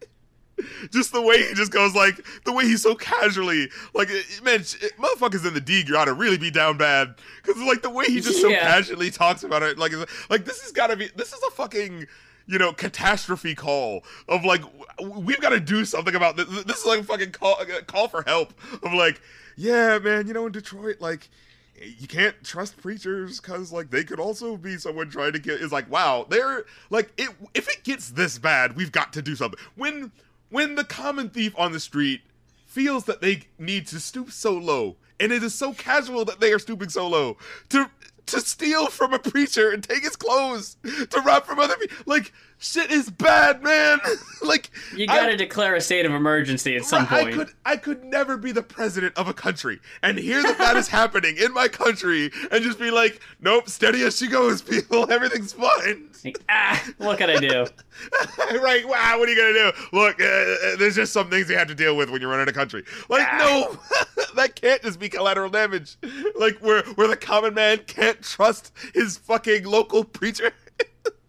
just 0.91 1.11
the 1.11 1.21
way 1.21 1.47
he 1.47 1.53
just 1.53 1.71
goes 1.71 1.93
like 1.95 2.25
the 2.45 2.51
way 2.53 2.65
he's 2.65 2.81
so 2.81 2.95
casually 2.95 3.69
like 3.93 4.09
eh, 4.09 4.21
man 4.43 4.59
eh, 4.59 4.87
motherfuckers 4.99 5.45
in 5.47 5.53
the 5.53 5.61
D 5.61 5.83
gotta 5.83 6.13
really 6.13 6.37
be 6.37 6.51
down 6.51 6.77
bad 6.77 7.15
because 7.43 7.61
like 7.63 7.81
the 7.81 7.89
way 7.89 8.05
he 8.05 8.19
just 8.19 8.41
so 8.41 8.49
Yeah. 8.49 8.61
casually 8.61 9.11
talks 9.11 9.43
about 9.43 9.63
it 9.63 9.77
like 9.77 9.91
like 10.29 10.45
this 10.45 10.61
has 10.61 10.71
gotta 10.71 10.95
be 10.95 11.09
this 11.15 11.33
is 11.33 11.41
a 11.47 11.51
fucking 11.51 12.07
you 12.45 12.57
know 12.59 12.73
catastrophe 12.73 13.55
call 13.55 14.03
of 14.27 14.43
like 14.43 14.61
we've 15.01 15.39
got 15.39 15.49
to 15.51 15.59
do 15.61 15.85
something 15.85 16.13
about 16.13 16.35
this 16.35 16.47
this 16.65 16.79
is 16.79 16.85
like 16.85 16.99
a 16.99 17.03
fucking 17.03 17.31
call 17.31 17.55
call 17.87 18.07
for 18.09 18.21
help 18.23 18.53
of 18.83 18.91
like 18.93 19.21
yeah 19.55 19.97
man 19.99 20.27
you 20.27 20.33
know 20.33 20.45
in 20.45 20.51
Detroit 20.51 20.97
like 20.99 21.29
eh, 21.81 21.85
you 21.97 22.05
can't 22.05 22.35
trust 22.43 22.75
preachers 22.75 23.39
because 23.39 23.71
like 23.71 23.91
they 23.91 24.03
could 24.03 24.19
also 24.19 24.57
be 24.57 24.77
someone 24.77 25.09
trying 25.09 25.31
to 25.31 25.39
get 25.39 25.61
is 25.61 25.71
like 25.71 25.89
wow 25.89 26.25
they're 26.29 26.65
like 26.89 27.13
it 27.17 27.29
if 27.53 27.69
it 27.69 27.81
gets 27.85 28.09
this 28.09 28.37
bad 28.37 28.75
we've 28.75 28.91
got 28.91 29.13
to 29.13 29.21
do 29.21 29.37
something 29.37 29.59
when 29.75 30.11
when 30.53 30.75
the 30.75 30.83
common 30.83 31.29
thief 31.29 31.51
on 31.57 31.71
the 31.71 31.79
street 31.79 32.21
feels 32.67 33.05
that 33.05 33.21
they 33.21 33.41
need 33.57 33.87
to 33.87 33.99
stoop 33.99 34.31
so 34.31 34.53
low 34.53 34.95
and 35.19 35.31
it 35.31 35.41
is 35.41 35.53
so 35.55 35.73
casual 35.73 36.23
that 36.23 36.39
they 36.39 36.53
are 36.53 36.59
stooping 36.59 36.89
so 36.89 37.07
low 37.07 37.35
to 37.69 37.89
to 38.27 38.39
steal 38.39 38.87
from 38.87 39.13
a 39.13 39.19
preacher 39.19 39.71
and 39.71 39.83
take 39.83 40.03
his 40.03 40.15
clothes 40.15 40.77
to 41.09 41.21
rob 41.25 41.43
from 41.43 41.59
other 41.59 41.75
people 41.77 41.97
like 42.05 42.31
shit 42.63 42.91
is 42.91 43.09
bad 43.09 43.61
man 43.61 43.99
like 44.41 44.71
You 44.95 45.05
got 45.05 45.27
to 45.27 45.35
declare 45.35 45.75
a 45.75 45.81
state 45.81 46.05
of 46.05 46.13
emergency 46.13 46.75
at 46.75 46.85
some 46.85 47.05
point. 47.05 47.27
I 47.27 47.31
could 47.31 47.49
I 47.65 47.77
could 47.77 48.03
never 48.05 48.37
be 48.37 48.51
the 48.51 48.63
president 48.63 49.17
of 49.17 49.27
a 49.27 49.33
country 49.33 49.79
and 50.01 50.17
hear 50.17 50.41
that 50.41 50.57
that 50.57 50.77
is 50.77 50.87
happening 50.99 51.35
in 51.37 51.53
my 51.53 51.67
country 51.67 52.31
and 52.51 52.63
just 52.63 52.79
be 52.79 52.89
like, 52.89 53.19
nope, 53.41 53.67
steady 53.67 54.03
as 54.03 54.17
she 54.17 54.27
goes, 54.27 54.61
people, 54.73 55.11
everything's 55.11 55.53
fine. 55.53 56.09
Like, 56.23 56.41
ah, 56.49 56.81
what 56.99 57.17
can 57.17 57.29
I 57.29 57.35
do? 57.35 57.65
right? 58.61 58.87
Wow, 58.87 59.19
what 59.19 59.27
are 59.27 59.31
you 59.31 59.37
gonna 59.37 59.71
do? 59.71 59.97
Look, 59.97 60.21
uh, 60.21 60.25
uh, 60.25 60.75
there's 60.77 60.95
just 60.95 61.11
some 61.11 61.29
things 61.29 61.49
you 61.49 61.57
have 61.57 61.67
to 61.67 61.75
deal 61.75 61.97
with 61.97 62.09
when 62.09 62.21
you're 62.21 62.29
running 62.29 62.47
a 62.47 62.53
country. 62.53 62.83
Like, 63.09 63.27
no, 63.37 63.77
that 64.35 64.55
can't 64.55 64.81
just 64.81 64.99
be 64.99 65.09
collateral 65.09 65.49
damage. 65.49 65.97
Like, 66.39 66.59
where 66.59 66.83
where 66.95 67.09
the 67.09 67.17
common 67.17 67.53
man 67.53 67.79
can't 67.87 68.21
trust 68.21 68.71
his 68.93 69.17
fucking 69.17 69.65
local 69.65 70.05
preacher. 70.05 70.53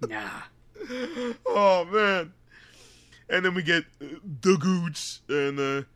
Nah. 0.08 0.42
oh 1.46 1.84
man. 1.90 2.32
And 3.28 3.44
then 3.44 3.54
we 3.54 3.62
get 3.62 3.84
uh, 4.00 4.06
the 4.42 4.56
gooch 4.56 5.20
and 5.28 5.58
the 5.58 5.86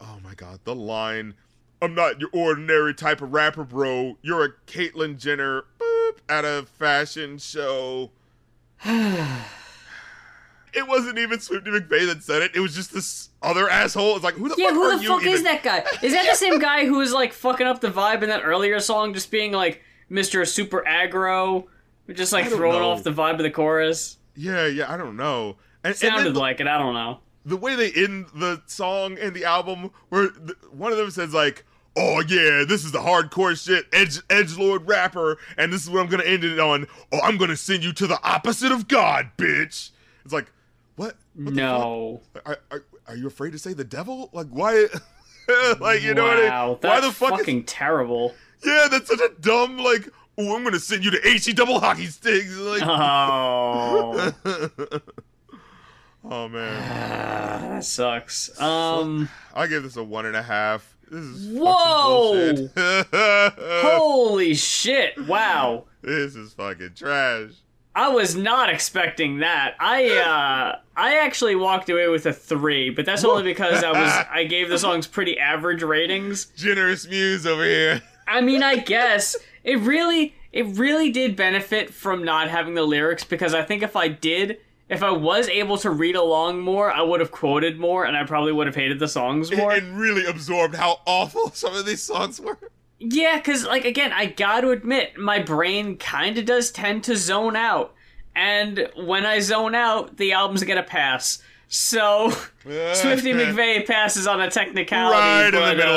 oh 0.00 0.18
my 0.22 0.34
god, 0.34 0.60
the 0.64 0.74
line. 0.74 1.34
I'm 1.82 1.94
not 1.94 2.20
your 2.20 2.30
ordinary 2.32 2.94
type 2.94 3.20
of 3.20 3.32
rapper, 3.32 3.64
bro. 3.64 4.16
You're 4.22 4.44
a 4.44 4.52
Caitlyn 4.66 5.18
Jenner 5.18 5.64
boop, 5.78 6.16
at 6.28 6.44
a 6.44 6.64
fashion 6.66 7.38
show. 7.38 8.10
it 8.84 10.88
wasn't 10.88 11.18
even 11.18 11.40
Swifty 11.40 11.70
McVay 11.70 12.06
that 12.06 12.22
said 12.22 12.42
it. 12.42 12.52
It 12.54 12.60
was 12.60 12.74
just 12.74 12.92
this 12.92 13.28
other 13.42 13.68
asshole. 13.68 14.14
It's 14.14 14.24
like, 14.24 14.34
who 14.34 14.48
the 14.48 14.54
Yeah, 14.56 14.68
fuck 14.68 14.74
who 14.74 14.82
are 14.82 14.96
the 14.96 15.02
you 15.02 15.08
fuck 15.08 15.26
is 15.26 15.42
that 15.42 15.62
guy? 15.62 15.84
Is 16.02 16.12
that 16.12 16.26
the 16.26 16.36
same 16.36 16.58
guy 16.58 16.86
who 16.86 16.98
was 16.98 17.12
like 17.12 17.32
fucking 17.32 17.66
up 17.66 17.80
the 17.80 17.90
vibe 17.90 18.22
in 18.22 18.30
that 18.30 18.42
earlier 18.44 18.80
song, 18.80 19.12
just 19.12 19.30
being 19.30 19.52
like 19.52 19.82
Mr. 20.10 20.46
Super 20.46 20.82
Aggro, 20.86 21.66
just 22.12 22.32
like 22.32 22.46
throwing 22.46 22.80
know. 22.80 22.90
off 22.90 23.02
the 23.02 23.12
vibe 23.12 23.34
of 23.34 23.42
the 23.42 23.50
chorus? 23.50 24.16
Yeah, 24.36 24.66
yeah, 24.66 24.92
I 24.92 24.96
don't 24.96 25.16
know. 25.16 25.56
And, 25.84 25.90
and 25.90 25.96
Sounded 25.96 26.34
the- 26.34 26.38
like 26.40 26.60
it. 26.60 26.66
I 26.66 26.78
don't 26.78 26.94
know. 26.94 27.20
the 27.44 27.56
way 27.56 27.74
they 27.76 27.92
end 27.92 28.26
the 28.34 28.62
song 28.66 29.18
and 29.18 29.34
the 29.34 29.44
album, 29.44 29.90
where 30.08 30.30
th- 30.30 30.56
one 30.72 30.92
of 30.92 30.98
them 30.98 31.10
says 31.10 31.34
like, 31.34 31.64
"Oh 31.96 32.20
yeah, 32.26 32.64
this 32.66 32.84
is 32.84 32.90
the 32.92 32.98
hardcore 33.00 33.54
shit, 33.62 33.86
edge 33.92 34.18
edge 34.30 34.56
lord 34.56 34.86
rapper, 34.88 35.36
and 35.58 35.72
this 35.72 35.82
is 35.82 35.90
what 35.90 36.00
I'm 36.00 36.08
gonna 36.08 36.24
end 36.24 36.42
it 36.44 36.58
on. 36.58 36.86
Oh, 37.12 37.20
I'm 37.22 37.36
gonna 37.36 37.56
send 37.56 37.84
you 37.84 37.92
to 37.92 38.06
the 38.06 38.18
opposite 38.22 38.72
of 38.72 38.88
God, 38.88 39.30
bitch." 39.36 39.90
It's 40.24 40.32
like, 40.32 40.50
what? 40.96 41.16
What 41.34 41.52
No. 41.54 42.22
Are, 42.46 42.58
are, 42.70 42.84
are 43.08 43.16
you 43.16 43.26
afraid 43.26 43.52
to 43.52 43.58
say 43.58 43.74
the 43.74 43.84
devil? 43.84 44.30
Like 44.32 44.46
why? 44.48 44.86
like 45.80 46.02
you 46.02 46.14
know 46.14 46.24
what 46.24 46.38
I 46.38 46.40
mean? 46.66 46.78
Why 46.80 47.00
that's 47.00 47.06
the 47.06 47.12
fuck? 47.12 47.38
fucking 47.38 47.58
Is, 47.58 47.64
terrible. 47.66 48.34
yeah, 48.64 48.88
that's 48.90 49.08
such 49.08 49.20
a 49.20 49.30
dumb 49.40 49.76
like. 49.78 50.08
Oh, 50.36 50.56
I'm 50.56 50.64
gonna 50.64 50.80
send 50.80 51.04
you 51.04 51.10
to 51.12 51.20
HE 51.22 51.52
double 51.52 51.78
hockey 51.80 52.06
sticks. 52.06 52.56
Like, 52.56 52.82
Oh, 52.84 54.32
oh 56.24 56.48
man, 56.48 57.70
that 57.70 57.84
sucks. 57.84 58.60
Um, 58.60 59.28
I 59.54 59.66
give 59.66 59.82
this 59.84 59.96
a 59.96 60.02
one 60.02 60.26
and 60.26 60.36
a 60.36 60.42
half. 60.42 60.96
This 61.10 61.22
is 61.24 61.56
Whoa! 61.56 62.68
holy 63.82 64.54
shit! 64.54 65.26
Wow. 65.26 65.84
This 66.02 66.34
is 66.34 66.52
fucking 66.54 66.94
trash. 66.96 67.50
I 67.96 68.08
was 68.08 68.34
not 68.34 68.70
expecting 68.70 69.38
that. 69.38 69.76
I 69.78 70.08
uh 70.16 70.78
I 70.96 71.18
actually 71.18 71.54
walked 71.54 71.88
away 71.88 72.08
with 72.08 72.26
a 72.26 72.32
3, 72.32 72.90
but 72.90 73.06
that's 73.06 73.24
only 73.24 73.44
because 73.44 73.84
I 73.84 73.92
was 73.92 74.26
I 74.30 74.44
gave 74.44 74.68
the 74.68 74.78
songs 74.78 75.06
pretty 75.06 75.38
average 75.38 75.82
ratings. 75.84 76.46
Generous 76.56 77.06
muse 77.06 77.46
over 77.46 77.64
here. 77.64 78.02
I 78.26 78.40
mean, 78.40 78.62
I 78.62 78.76
guess 78.78 79.36
it 79.64 79.80
really 79.80 80.34
it 80.52 80.66
really 80.66 81.10
did 81.10 81.34
benefit 81.34 81.92
from 81.92 82.22
not 82.22 82.48
having 82.48 82.74
the 82.74 82.84
lyrics 82.84 83.24
because 83.24 83.54
I 83.54 83.62
think 83.62 83.82
if 83.82 83.96
I 83.96 84.08
did 84.08 84.58
if 84.88 85.02
I 85.02 85.10
was 85.10 85.48
able 85.48 85.78
to 85.78 85.90
read 85.90 86.14
along 86.14 86.60
more, 86.60 86.92
I 86.92 87.00
would 87.00 87.20
have 87.20 87.30
quoted 87.30 87.78
more 87.78 88.04
and 88.04 88.16
I 88.16 88.24
probably 88.24 88.52
would 88.52 88.66
have 88.66 88.76
hated 88.76 88.98
the 88.98 89.08
songs 89.08 89.50
more. 89.50 89.72
And 89.72 89.98
really 89.98 90.26
absorbed 90.26 90.74
how 90.74 91.00
awful 91.06 91.50
some 91.54 91.74
of 91.74 91.86
these 91.86 92.02
songs 92.02 92.40
were. 92.40 92.58
Yeah, 92.98 93.36
because, 93.36 93.64
like, 93.66 93.84
again, 93.84 94.12
I 94.12 94.26
gotta 94.26 94.70
admit, 94.70 95.18
my 95.18 95.38
brain 95.38 95.96
kinda 95.96 96.42
does 96.42 96.70
tend 96.70 97.04
to 97.04 97.16
zone 97.16 97.56
out. 97.56 97.94
And 98.36 98.88
when 98.96 99.24
I 99.26 99.40
zone 99.40 99.74
out, 99.74 100.16
the 100.16 100.32
albums 100.32 100.62
get 100.64 100.78
a 100.78 100.82
pass. 100.82 101.42
So 101.76 102.30
Swifty 102.30 103.32
McVay 103.32 103.84
passes 103.84 104.28
on 104.28 104.40
a 104.40 104.48
technicality. 104.48 105.18
right 105.18 105.46
in 105.48 105.54
the 105.54 105.74
middle, 105.84 105.94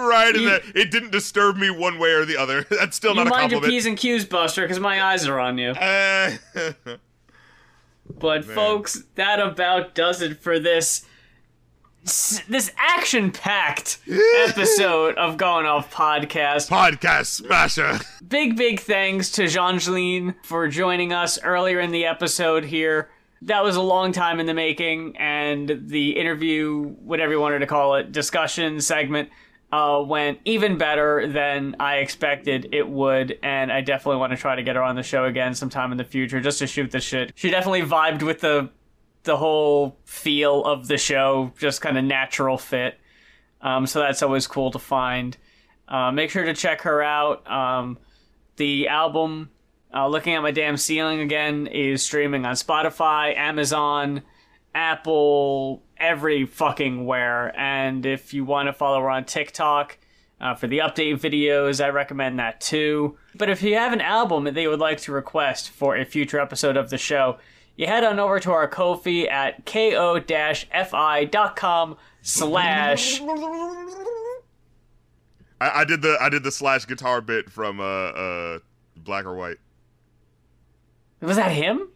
uh, 0.00 0.06
right 0.08 0.32
in 0.34 0.42
you- 0.42 0.48
the. 0.50 0.72
It 0.80 0.92
didn't 0.92 1.10
disturb 1.10 1.56
me 1.56 1.70
one 1.70 1.98
way 1.98 2.10
or 2.12 2.24
the 2.24 2.36
other. 2.36 2.62
That's 2.70 2.96
still 2.96 3.12
not 3.16 3.26
a 3.26 3.30
compliment. 3.30 3.52
mind 3.62 3.62
your 3.64 3.70
p's 3.70 3.86
and 3.86 3.96
q's, 3.98 4.24
Buster, 4.24 4.62
because 4.62 4.78
my 4.78 5.02
eyes 5.02 5.26
are 5.26 5.40
on 5.40 5.58
you. 5.58 5.70
Uh, 5.70 6.36
But 8.18 8.44
folks, 8.44 9.02
that 9.16 9.40
about 9.40 9.94
does 9.94 10.22
it 10.22 10.40
for 10.42 10.58
this 10.60 11.04
this 12.48 12.70
action-packed 12.76 13.98
episode 14.48 15.16
of 15.16 15.36
Going 15.36 15.66
Off 15.66 15.92
Podcast. 15.92 16.68
podcast 16.68 17.26
smasher. 17.26 17.98
Big 18.26 18.56
big 18.56 18.80
thanks 18.80 19.30
to 19.32 19.48
Changeline 19.48 20.34
for 20.42 20.68
joining 20.68 21.12
us 21.12 21.40
earlier 21.42 21.80
in 21.80 21.90
the 21.90 22.04
episode 22.04 22.64
here. 22.66 23.08
That 23.46 23.64
was 23.64 23.76
a 23.76 23.82
long 23.82 24.12
time 24.12 24.38
in 24.40 24.46
the 24.46 24.54
making, 24.54 25.16
and 25.16 25.88
the 25.88 26.16
interview, 26.18 26.82
whatever 26.82 27.32
you 27.32 27.40
wanted 27.40 27.58
to 27.60 27.66
call 27.66 27.96
it, 27.96 28.12
discussion 28.12 28.80
segment 28.80 29.30
uh, 29.72 30.02
went 30.06 30.38
even 30.44 30.76
better 30.76 31.26
than 31.26 31.74
I 31.80 31.96
expected 31.96 32.68
it 32.72 32.88
would, 32.88 33.38
and 33.42 33.72
I 33.72 33.80
definitely 33.80 34.18
want 34.18 34.32
to 34.32 34.36
try 34.36 34.54
to 34.54 34.62
get 34.62 34.76
her 34.76 34.82
on 34.82 34.96
the 34.96 35.02
show 35.02 35.24
again 35.24 35.54
sometime 35.54 35.90
in 35.92 35.98
the 35.98 36.04
future 36.04 36.40
just 36.40 36.58
to 36.58 36.66
shoot 36.66 36.90
the 36.90 37.00
shit. 37.00 37.32
She 37.34 37.50
definitely 37.50 37.82
vibed 37.82 38.22
with 38.22 38.40
the 38.40 38.70
the 39.24 39.36
whole 39.36 39.96
feel 40.04 40.64
of 40.64 40.88
the 40.88 40.98
show, 40.98 41.52
just 41.58 41.80
kind 41.80 41.96
of 41.96 42.04
natural 42.04 42.58
fit. 42.58 42.98
Um, 43.60 43.86
so 43.86 44.00
that's 44.00 44.22
always 44.22 44.46
cool 44.46 44.72
to 44.72 44.78
find. 44.80 45.36
Uh, 45.88 46.10
make 46.10 46.30
sure 46.30 46.44
to 46.44 46.54
check 46.54 46.82
her 46.82 47.02
out. 47.02 47.48
Um, 47.50 47.98
the 48.56 48.88
album, 48.88 49.50
uh, 49.94 50.08
Looking 50.08 50.34
at 50.34 50.42
My 50.42 50.50
Damn 50.50 50.76
Ceiling 50.76 51.20
Again, 51.20 51.66
is 51.66 52.02
streaming 52.02 52.44
on 52.46 52.54
Spotify, 52.54 53.36
Amazon, 53.36 54.22
Apple, 54.74 55.82
every 55.96 56.46
fucking 56.46 57.04
where. 57.04 57.58
And 57.58 58.06
if 58.06 58.32
you 58.34 58.44
want 58.44 58.68
to 58.68 58.72
follow 58.72 59.00
her 59.00 59.10
on 59.10 59.24
TikTok 59.24 59.98
uh, 60.40 60.54
for 60.54 60.66
the 60.66 60.78
update 60.78 61.20
videos, 61.20 61.84
I 61.84 61.88
recommend 61.90 62.38
that 62.38 62.60
too. 62.60 63.18
But 63.34 63.50
if 63.50 63.62
you 63.62 63.74
have 63.74 63.92
an 63.92 64.00
album 64.00 64.44
that 64.44 64.60
you 64.60 64.70
would 64.70 64.80
like 64.80 65.00
to 65.02 65.12
request 65.12 65.70
for 65.70 65.96
a 65.96 66.04
future 66.04 66.40
episode 66.40 66.76
of 66.76 66.90
the 66.90 66.98
show, 66.98 67.38
you 67.76 67.86
head 67.86 68.04
on 68.04 68.18
over 68.18 68.38
to 68.40 68.52
our 68.52 68.68
Ko-fi 68.68 69.28
at 69.28 69.64
ko-fi.com 69.64 70.26
slash 72.22 73.20
I, 75.60 75.80
I 75.80 75.84
did 75.84 76.02
the 76.02 76.16
I 76.20 76.28
did 76.28 76.42
the 76.42 76.52
slash 76.52 76.86
guitar 76.86 77.20
bit 77.20 77.50
from 77.50 77.80
uh 77.80 77.84
uh 77.84 78.58
Black 78.96 79.24
or 79.24 79.34
White. 79.34 79.58
Was 81.26 81.36
that 81.36 81.52
him 81.52 81.88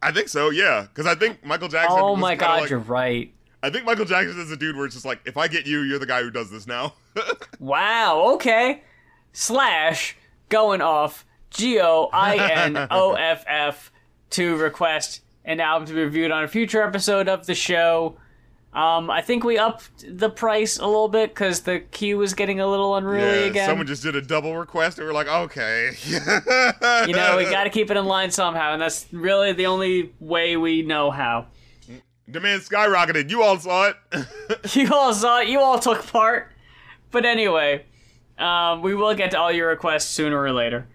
I 0.00 0.12
think 0.12 0.28
so, 0.28 0.50
yeah. 0.50 0.82
Because 0.82 1.06
I 1.06 1.16
think 1.16 1.44
Michael 1.44 1.68
Jackson. 1.68 1.98
oh 2.00 2.14
my 2.16 2.34
god 2.36 2.60
like- 2.62 2.70
you're 2.70 2.78
right 2.78 3.32
I 3.62 3.70
think 3.70 3.84
Michael 3.84 4.04
Jackson 4.04 4.38
is 4.40 4.52
a 4.52 4.56
dude 4.56 4.76
where 4.76 4.84
it's 4.86 4.94
just 4.94 5.04
like, 5.04 5.20
if 5.24 5.36
I 5.36 5.48
get 5.48 5.66
you, 5.66 5.80
you're 5.80 5.98
the 5.98 6.06
guy 6.06 6.22
who 6.22 6.30
does 6.30 6.50
this 6.50 6.66
now. 6.66 6.94
Wow, 7.58 8.34
okay. 8.34 8.84
Slash 9.32 10.16
going 10.48 10.80
off 10.80 11.26
G 11.50 11.80
O 11.80 12.08
I 12.12 12.36
N 12.52 12.86
O 12.92 13.14
F 13.14 13.44
F 13.48 13.90
to 14.30 14.56
request 14.56 15.22
an 15.44 15.58
album 15.58 15.88
to 15.88 15.94
be 15.94 16.00
reviewed 16.02 16.30
on 16.30 16.44
a 16.44 16.48
future 16.48 16.82
episode 16.82 17.28
of 17.28 17.46
the 17.46 17.54
show. 17.56 18.16
Um, 18.72 19.10
I 19.10 19.22
think 19.22 19.44
we 19.44 19.56
upped 19.56 20.04
the 20.06 20.28
price 20.28 20.78
a 20.78 20.86
little 20.86 21.08
bit 21.08 21.30
because 21.30 21.60
the 21.60 21.80
queue 21.80 22.18
was 22.18 22.34
getting 22.34 22.60
a 22.60 22.66
little 22.66 22.94
unruly 22.96 23.22
yeah, 23.22 23.46
again. 23.46 23.68
someone 23.68 23.86
just 23.86 24.02
did 24.02 24.14
a 24.14 24.20
double 24.20 24.56
request, 24.56 24.98
and 24.98 25.06
we're 25.06 25.14
like, 25.14 25.26
okay. 25.26 25.92
you 26.06 27.14
know, 27.14 27.36
we 27.38 27.44
got 27.50 27.64
to 27.64 27.70
keep 27.70 27.90
it 27.90 27.96
in 27.96 28.04
line 28.04 28.30
somehow, 28.30 28.74
and 28.74 28.82
that's 28.82 29.06
really 29.10 29.52
the 29.52 29.66
only 29.66 30.12
way 30.20 30.56
we 30.56 30.82
know 30.82 31.10
how. 31.10 31.46
Demand 32.30 32.60
skyrocketed. 32.60 33.30
You 33.30 33.42
all 33.42 33.58
saw 33.58 33.88
it. 33.88 33.96
You 34.74 34.92
all 34.92 35.14
saw 35.14 35.40
it. 35.40 35.48
You 35.48 35.60
all 35.60 35.78
took 35.78 36.06
part. 36.06 36.52
But 37.10 37.24
anyway, 37.24 37.86
um, 38.38 38.82
we 38.82 38.94
will 38.94 39.14
get 39.14 39.30
to 39.30 39.38
all 39.38 39.50
your 39.50 39.68
requests 39.68 40.10
sooner 40.10 40.38
or 40.38 40.52
later. 40.52 40.86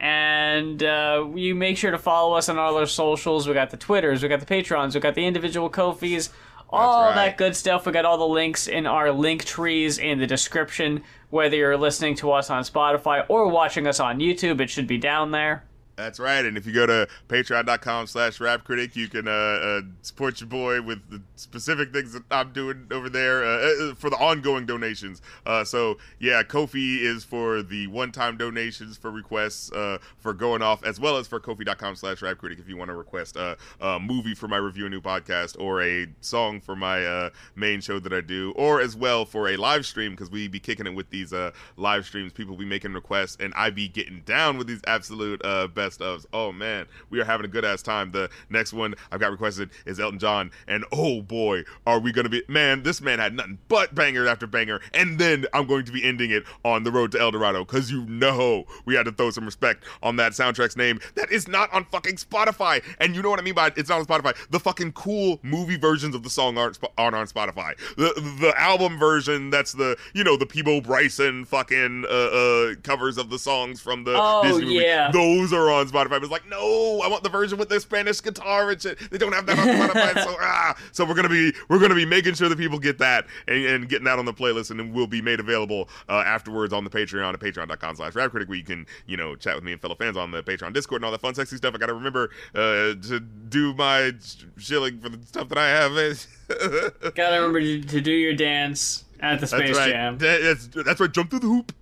And 0.00 0.82
uh, 0.82 1.28
you 1.34 1.54
make 1.54 1.76
sure 1.76 1.90
to 1.90 1.98
follow 1.98 2.36
us 2.36 2.48
on 2.48 2.58
all 2.58 2.76
our 2.76 2.86
socials. 2.86 3.46
We 3.46 3.54
got 3.54 3.70
the 3.70 3.76
Twitters, 3.76 4.22
we 4.22 4.28
got 4.28 4.40
the 4.40 4.46
Patrons, 4.46 4.94
we 4.94 5.00
got 5.00 5.14
the 5.14 5.26
individual 5.26 5.68
Ko-Fis, 5.68 6.30
all 6.70 7.04
right. 7.06 7.14
that 7.14 7.38
good 7.38 7.56
stuff. 7.56 7.86
We 7.86 7.92
got 7.92 8.04
all 8.04 8.18
the 8.18 8.26
links 8.26 8.68
in 8.68 8.86
our 8.86 9.10
link 9.10 9.44
trees 9.44 9.98
in 9.98 10.18
the 10.18 10.26
description. 10.26 11.02
Whether 11.30 11.56
you're 11.56 11.76
listening 11.76 12.14
to 12.16 12.32
us 12.32 12.50
on 12.50 12.62
Spotify 12.62 13.24
or 13.28 13.48
watching 13.48 13.86
us 13.86 14.00
on 14.00 14.18
YouTube, 14.18 14.60
it 14.60 14.70
should 14.70 14.86
be 14.86 14.98
down 14.98 15.30
there. 15.30 15.64
That's 15.98 16.20
right. 16.20 16.44
And 16.44 16.56
if 16.56 16.64
you 16.64 16.72
go 16.72 16.86
to 16.86 17.08
patreon.com 17.26 18.06
slash 18.06 18.38
rap 18.38 18.62
critic, 18.62 18.94
you 18.94 19.08
can 19.08 19.26
uh, 19.26 19.30
uh, 19.30 19.80
support 20.02 20.40
your 20.40 20.48
boy 20.48 20.80
with 20.80 21.00
the 21.10 21.20
specific 21.34 21.92
things 21.92 22.12
that 22.12 22.22
I'm 22.30 22.52
doing 22.52 22.86
over 22.92 23.10
there 23.10 23.44
uh, 23.44 23.90
uh, 23.90 23.94
for 23.94 24.08
the 24.08 24.16
ongoing 24.16 24.64
donations. 24.64 25.20
Uh, 25.44 25.64
so, 25.64 25.98
yeah, 26.20 26.44
Ko-fi 26.44 26.98
is 27.00 27.24
for 27.24 27.62
the 27.62 27.88
one 27.88 28.12
time 28.12 28.36
donations 28.36 28.96
for 28.96 29.10
requests 29.10 29.72
uh, 29.72 29.98
for 30.18 30.32
going 30.32 30.62
off, 30.62 30.84
as 30.84 31.00
well 31.00 31.16
as 31.16 31.26
for 31.26 31.40
ko-fi.com 31.40 31.96
slash 31.96 32.22
rap 32.22 32.38
critic 32.38 32.60
if 32.60 32.68
you 32.68 32.76
want 32.76 32.90
to 32.90 32.94
request 32.94 33.34
a, 33.34 33.56
a 33.80 33.98
movie 33.98 34.36
for 34.36 34.46
my 34.46 34.56
review 34.56 34.86
a 34.86 34.88
new 34.88 35.00
podcast 35.00 35.56
or 35.58 35.82
a 35.82 36.06
song 36.20 36.60
for 36.60 36.76
my 36.76 37.04
uh, 37.04 37.30
main 37.56 37.80
show 37.80 37.98
that 37.98 38.12
I 38.12 38.20
do, 38.20 38.52
or 38.54 38.80
as 38.80 38.94
well 38.94 39.24
for 39.24 39.48
a 39.48 39.56
live 39.56 39.84
stream 39.84 40.12
because 40.12 40.30
we 40.30 40.46
be 40.46 40.60
kicking 40.60 40.86
it 40.86 40.94
with 40.94 41.10
these 41.10 41.32
uh, 41.32 41.50
live 41.76 42.06
streams. 42.06 42.32
People 42.32 42.56
be 42.56 42.64
making 42.64 42.92
requests, 42.92 43.36
and 43.40 43.52
I 43.56 43.70
be 43.70 43.88
getting 43.88 44.20
down 44.20 44.58
with 44.58 44.68
these 44.68 44.82
absolute 44.86 45.44
uh, 45.44 45.66
best 45.88 46.00
ofs. 46.00 46.26
Oh 46.32 46.52
man, 46.52 46.86
we 47.10 47.20
are 47.20 47.24
having 47.24 47.44
a 47.46 47.48
good 47.48 47.64
ass 47.64 47.82
time. 47.82 48.10
The 48.12 48.28
next 48.50 48.72
one 48.72 48.94
I've 49.10 49.20
got 49.20 49.30
requested 49.30 49.70
is 49.86 49.98
Elton 49.98 50.18
John, 50.18 50.50
and 50.66 50.84
oh 50.92 51.22
boy, 51.22 51.64
are 51.86 51.98
we 51.98 52.12
gonna 52.12 52.28
be 52.28 52.42
man? 52.48 52.82
This 52.82 53.00
man 53.00 53.18
had 53.18 53.34
nothing 53.34 53.58
but 53.68 53.94
banger 53.94 54.26
after 54.28 54.46
banger, 54.46 54.80
and 54.92 55.18
then 55.18 55.46
I'm 55.54 55.66
going 55.66 55.84
to 55.86 55.92
be 55.92 56.04
ending 56.04 56.30
it 56.30 56.44
on 56.64 56.84
the 56.84 56.92
road 56.92 57.12
to 57.12 57.20
El 57.20 57.30
Dorado 57.30 57.64
because 57.64 57.90
you 57.90 58.04
know 58.06 58.64
we 58.84 58.94
had 58.94 59.06
to 59.06 59.12
throw 59.12 59.30
some 59.30 59.46
respect 59.46 59.84
on 60.02 60.16
that 60.16 60.32
soundtrack's 60.32 60.76
name 60.76 61.00
that 61.14 61.30
is 61.32 61.48
not 61.48 61.72
on 61.72 61.84
fucking 61.86 62.16
Spotify, 62.16 62.82
and 63.00 63.16
you 63.16 63.22
know 63.22 63.30
what 63.30 63.40
I 63.40 63.42
mean 63.42 63.54
by 63.54 63.72
it's 63.76 63.88
not 63.88 63.98
on 64.00 64.06
Spotify. 64.06 64.36
The 64.50 64.60
fucking 64.60 64.92
cool 64.92 65.38
movie 65.42 65.76
versions 65.78 66.14
of 66.14 66.22
the 66.22 66.30
song 66.30 66.58
aren't 66.58 66.78
aren't 66.98 67.16
on 67.16 67.26
Spotify. 67.26 67.76
The 67.96 68.12
the 68.40 68.52
album 68.60 68.98
version 68.98 69.50
that's 69.50 69.72
the 69.72 69.96
you 70.12 70.24
know 70.24 70.36
the 70.36 70.46
Peabo 70.46 70.80
Bryson 70.82 71.44
fucking 71.46 72.04
uh, 72.04 72.08
uh 72.08 72.74
covers 72.82 73.16
of 73.18 73.30
the 73.30 73.38
songs 73.38 73.80
from 73.80 74.04
the 74.04 74.18
Oh, 74.20 74.42
Disney 74.42 74.64
movie. 74.64 74.74
yeah. 74.84 75.10
Those 75.12 75.52
are 75.52 75.70
on 75.70 75.77
Spotify. 75.86 76.10
But 76.10 76.22
it's 76.24 76.32
like, 76.32 76.48
no, 76.48 77.00
I 77.00 77.08
want 77.08 77.22
the 77.22 77.28
version 77.28 77.58
with 77.58 77.68
the 77.68 77.80
Spanish 77.80 78.20
guitar 78.20 78.70
and 78.70 78.80
shit. 78.80 78.98
They 79.10 79.18
don't 79.18 79.32
have 79.32 79.46
that 79.46 79.58
on 79.58 79.66
Spotify. 79.66 80.24
so 80.24 80.36
ah, 80.40 80.76
so 80.92 81.04
we're 81.04 81.14
gonna 81.14 81.28
be 81.28 81.52
we're 81.68 81.78
gonna 81.78 81.94
be 81.94 82.06
making 82.06 82.34
sure 82.34 82.48
that 82.48 82.58
people 82.58 82.78
get 82.78 82.98
that 82.98 83.26
and, 83.46 83.64
and 83.64 83.88
getting 83.88 84.04
that 84.04 84.18
on 84.18 84.24
the 84.24 84.34
playlist, 84.34 84.70
and 84.70 84.80
then 84.80 84.92
will 84.92 85.06
be 85.06 85.22
made 85.22 85.40
available 85.40 85.88
uh, 86.08 86.22
afterwards 86.26 86.72
on 86.72 86.84
the 86.84 86.90
Patreon 86.90 87.32
at 87.32 87.40
patreon.com/slash 87.40 88.14
Rap 88.14 88.30
Critic, 88.30 88.48
where 88.48 88.58
you 88.58 88.64
can 88.64 88.86
you 89.06 89.16
know 89.16 89.36
chat 89.36 89.54
with 89.54 89.64
me 89.64 89.72
and 89.72 89.80
fellow 89.80 89.94
fans 89.94 90.16
on 90.16 90.30
the 90.30 90.42
Patreon 90.42 90.72
Discord 90.72 91.00
and 91.00 91.06
all 91.06 91.12
that 91.12 91.20
fun, 91.20 91.34
sexy 91.34 91.56
stuff. 91.56 91.74
I 91.74 91.78
gotta 91.78 91.94
remember 91.94 92.30
uh, 92.54 92.94
to 93.08 93.20
do 93.20 93.74
my 93.74 94.12
shilling 94.56 94.98
for 95.00 95.08
the 95.08 95.24
stuff 95.26 95.48
that 95.48 95.58
I 95.58 95.68
have. 95.68 95.88
Gotta 97.14 97.36
remember 97.36 97.60
to, 97.60 97.82
to 97.82 98.00
do 98.00 98.12
your 98.12 98.34
dance 98.34 99.04
at 99.20 99.40
the 99.40 99.46
Space 99.46 99.68
that's 99.68 99.78
right. 99.78 99.90
Jam. 99.92 100.18
That- 100.18 100.42
That's, 100.42 100.66
that's 100.84 101.00
right. 101.00 101.12
Jump 101.12 101.30
through 101.30 101.40
the 101.40 101.46
hoop. 101.46 101.72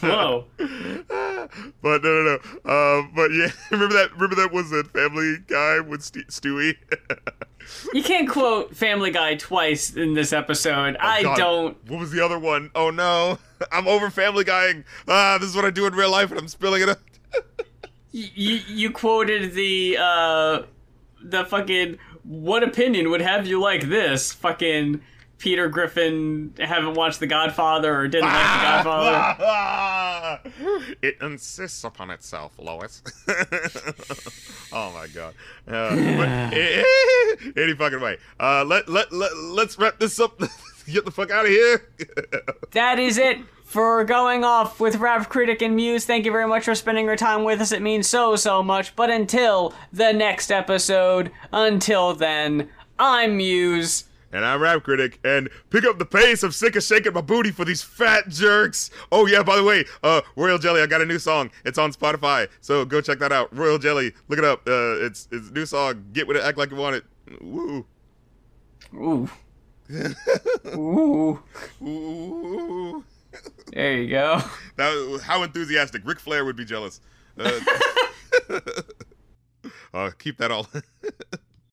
Whoa. 0.02 0.44
but 1.82 2.02
no, 2.02 2.22
no, 2.22 2.22
no. 2.22 2.70
Uh, 2.70 3.02
but 3.14 3.30
yeah, 3.32 3.48
remember 3.70 3.94
that? 3.94 4.12
Remember 4.14 4.36
that 4.36 4.52
was 4.52 4.72
a 4.72 4.84
Family 4.84 5.36
Guy 5.46 5.80
with 5.80 6.02
St- 6.02 6.28
Stewie. 6.28 6.76
You 7.92 8.02
can't 8.02 8.28
quote 8.28 8.74
Family 8.74 9.12
Guy 9.12 9.36
twice 9.36 9.94
in 9.94 10.14
this 10.14 10.32
episode. 10.32 10.96
I 10.98 11.20
Oh, 11.20 11.22
God, 11.22 11.36
don't. 11.36 11.88
What 11.90 12.00
was 12.00 12.10
the 12.10 12.24
other 12.24 12.38
one? 12.38 12.70
Oh 12.74 12.90
no, 12.90 13.38
I'm 13.70 13.86
over 13.86 14.10
Family 14.10 14.42
Guying. 14.44 14.82
Ah, 15.06 15.36
this 15.38 15.50
is 15.50 15.54
what 15.54 15.64
I 15.66 15.70
do 15.70 15.86
in 15.86 15.92
real 15.94 16.10
life, 16.10 16.30
and 16.30 16.40
I'm 16.40 16.48
spilling 16.48 16.82
it. 16.82 16.88
out. 16.88 16.98
You 18.12 18.60
you 18.66 18.90
quoted 18.90 19.52
the 19.54 19.96
uh 20.00 20.62
the 21.22 21.44
fucking 21.44 21.98
what 22.24 22.64
opinion 22.64 23.08
would 23.10 23.20
have 23.20 23.46
you 23.46 23.60
like 23.60 23.82
this? 23.88 24.32
Fucking 24.32 25.00
Peter 25.40 25.68
Griffin 25.68 26.54
haven't 26.58 26.94
watched 26.94 27.18
The 27.18 27.26
Godfather 27.26 27.98
or 27.98 28.08
didn't 28.08 28.28
like 28.28 28.34
The 28.34 28.62
Godfather. 28.62 29.36
Ah, 29.42 30.40
it 31.02 31.16
insists 31.22 31.82
upon 31.82 32.10
itself, 32.10 32.52
Lois. 32.58 33.02
oh 34.72 34.92
my 34.92 35.06
god. 35.08 35.34
Uh, 35.66 35.96
but, 35.96 36.28
any 37.56 37.74
fucking 37.74 38.00
way. 38.00 38.18
Uh, 38.38 38.64
let 38.64 38.88
let 38.88 39.12
let 39.12 39.34
let's 39.36 39.78
wrap 39.78 39.98
this 39.98 40.20
up. 40.20 40.38
Get 40.86 41.06
the 41.06 41.10
fuck 41.10 41.30
out 41.30 41.46
of 41.46 41.50
here. 41.50 41.88
That 42.72 42.98
is 42.98 43.16
it 43.16 43.38
for 43.64 44.04
going 44.04 44.44
off 44.44 44.78
with 44.78 44.96
Rap 44.96 45.28
Critic 45.30 45.62
and 45.62 45.74
Muse. 45.74 46.04
Thank 46.04 46.26
you 46.26 46.32
very 46.32 46.46
much 46.46 46.64
for 46.64 46.74
spending 46.74 47.06
your 47.06 47.16
time 47.16 47.44
with 47.44 47.60
us. 47.62 47.72
It 47.72 47.80
means 47.80 48.06
so 48.06 48.36
so 48.36 48.62
much. 48.62 48.94
But 48.94 49.08
until 49.08 49.72
the 49.90 50.12
next 50.12 50.52
episode, 50.52 51.30
until 51.50 52.14
then, 52.14 52.68
I'm 52.98 53.38
Muse 53.38 54.04
and 54.32 54.44
I'm 54.44 54.60
Rap 54.60 54.82
Critic, 54.82 55.18
and 55.24 55.48
pick 55.70 55.84
up 55.84 55.98
the 55.98 56.04
pace. 56.04 56.42
I'm 56.42 56.52
sick 56.52 56.76
of 56.76 56.82
shaking 56.82 57.12
my 57.12 57.20
booty 57.20 57.50
for 57.50 57.64
these 57.64 57.82
fat 57.82 58.28
jerks. 58.28 58.90
Oh 59.10 59.26
yeah, 59.26 59.42
by 59.42 59.56
the 59.56 59.64
way, 59.64 59.84
uh, 60.02 60.20
Royal 60.36 60.58
Jelly, 60.58 60.82
I 60.82 60.86
got 60.86 61.00
a 61.00 61.06
new 61.06 61.18
song. 61.18 61.50
It's 61.64 61.78
on 61.78 61.92
Spotify, 61.92 62.48
so 62.60 62.84
go 62.84 63.00
check 63.00 63.18
that 63.18 63.32
out. 63.32 63.54
Royal 63.56 63.78
Jelly, 63.78 64.12
look 64.28 64.38
it 64.38 64.44
up. 64.44 64.66
Uh, 64.66 65.04
it's 65.04 65.28
it's 65.30 65.50
new 65.50 65.66
song. 65.66 66.04
Get 66.12 66.26
with 66.26 66.36
it, 66.36 66.42
act 66.42 66.58
like 66.58 66.70
you 66.70 66.76
want 66.76 66.96
it. 66.96 67.04
Woo. 67.40 67.86
Ooh. 68.94 69.28
Ooh. 70.74 71.42
Ooh. 71.82 73.04
There 73.72 73.96
you 73.96 74.10
go. 74.10 74.42
That 74.76 75.20
how 75.24 75.42
enthusiastic. 75.42 76.02
Ric 76.04 76.18
Flair 76.18 76.44
would 76.44 76.56
be 76.56 76.64
jealous. 76.64 77.00
Uh, 77.38 77.60
uh 79.94 80.10
keep 80.18 80.38
that 80.38 80.50
all. 80.50 80.66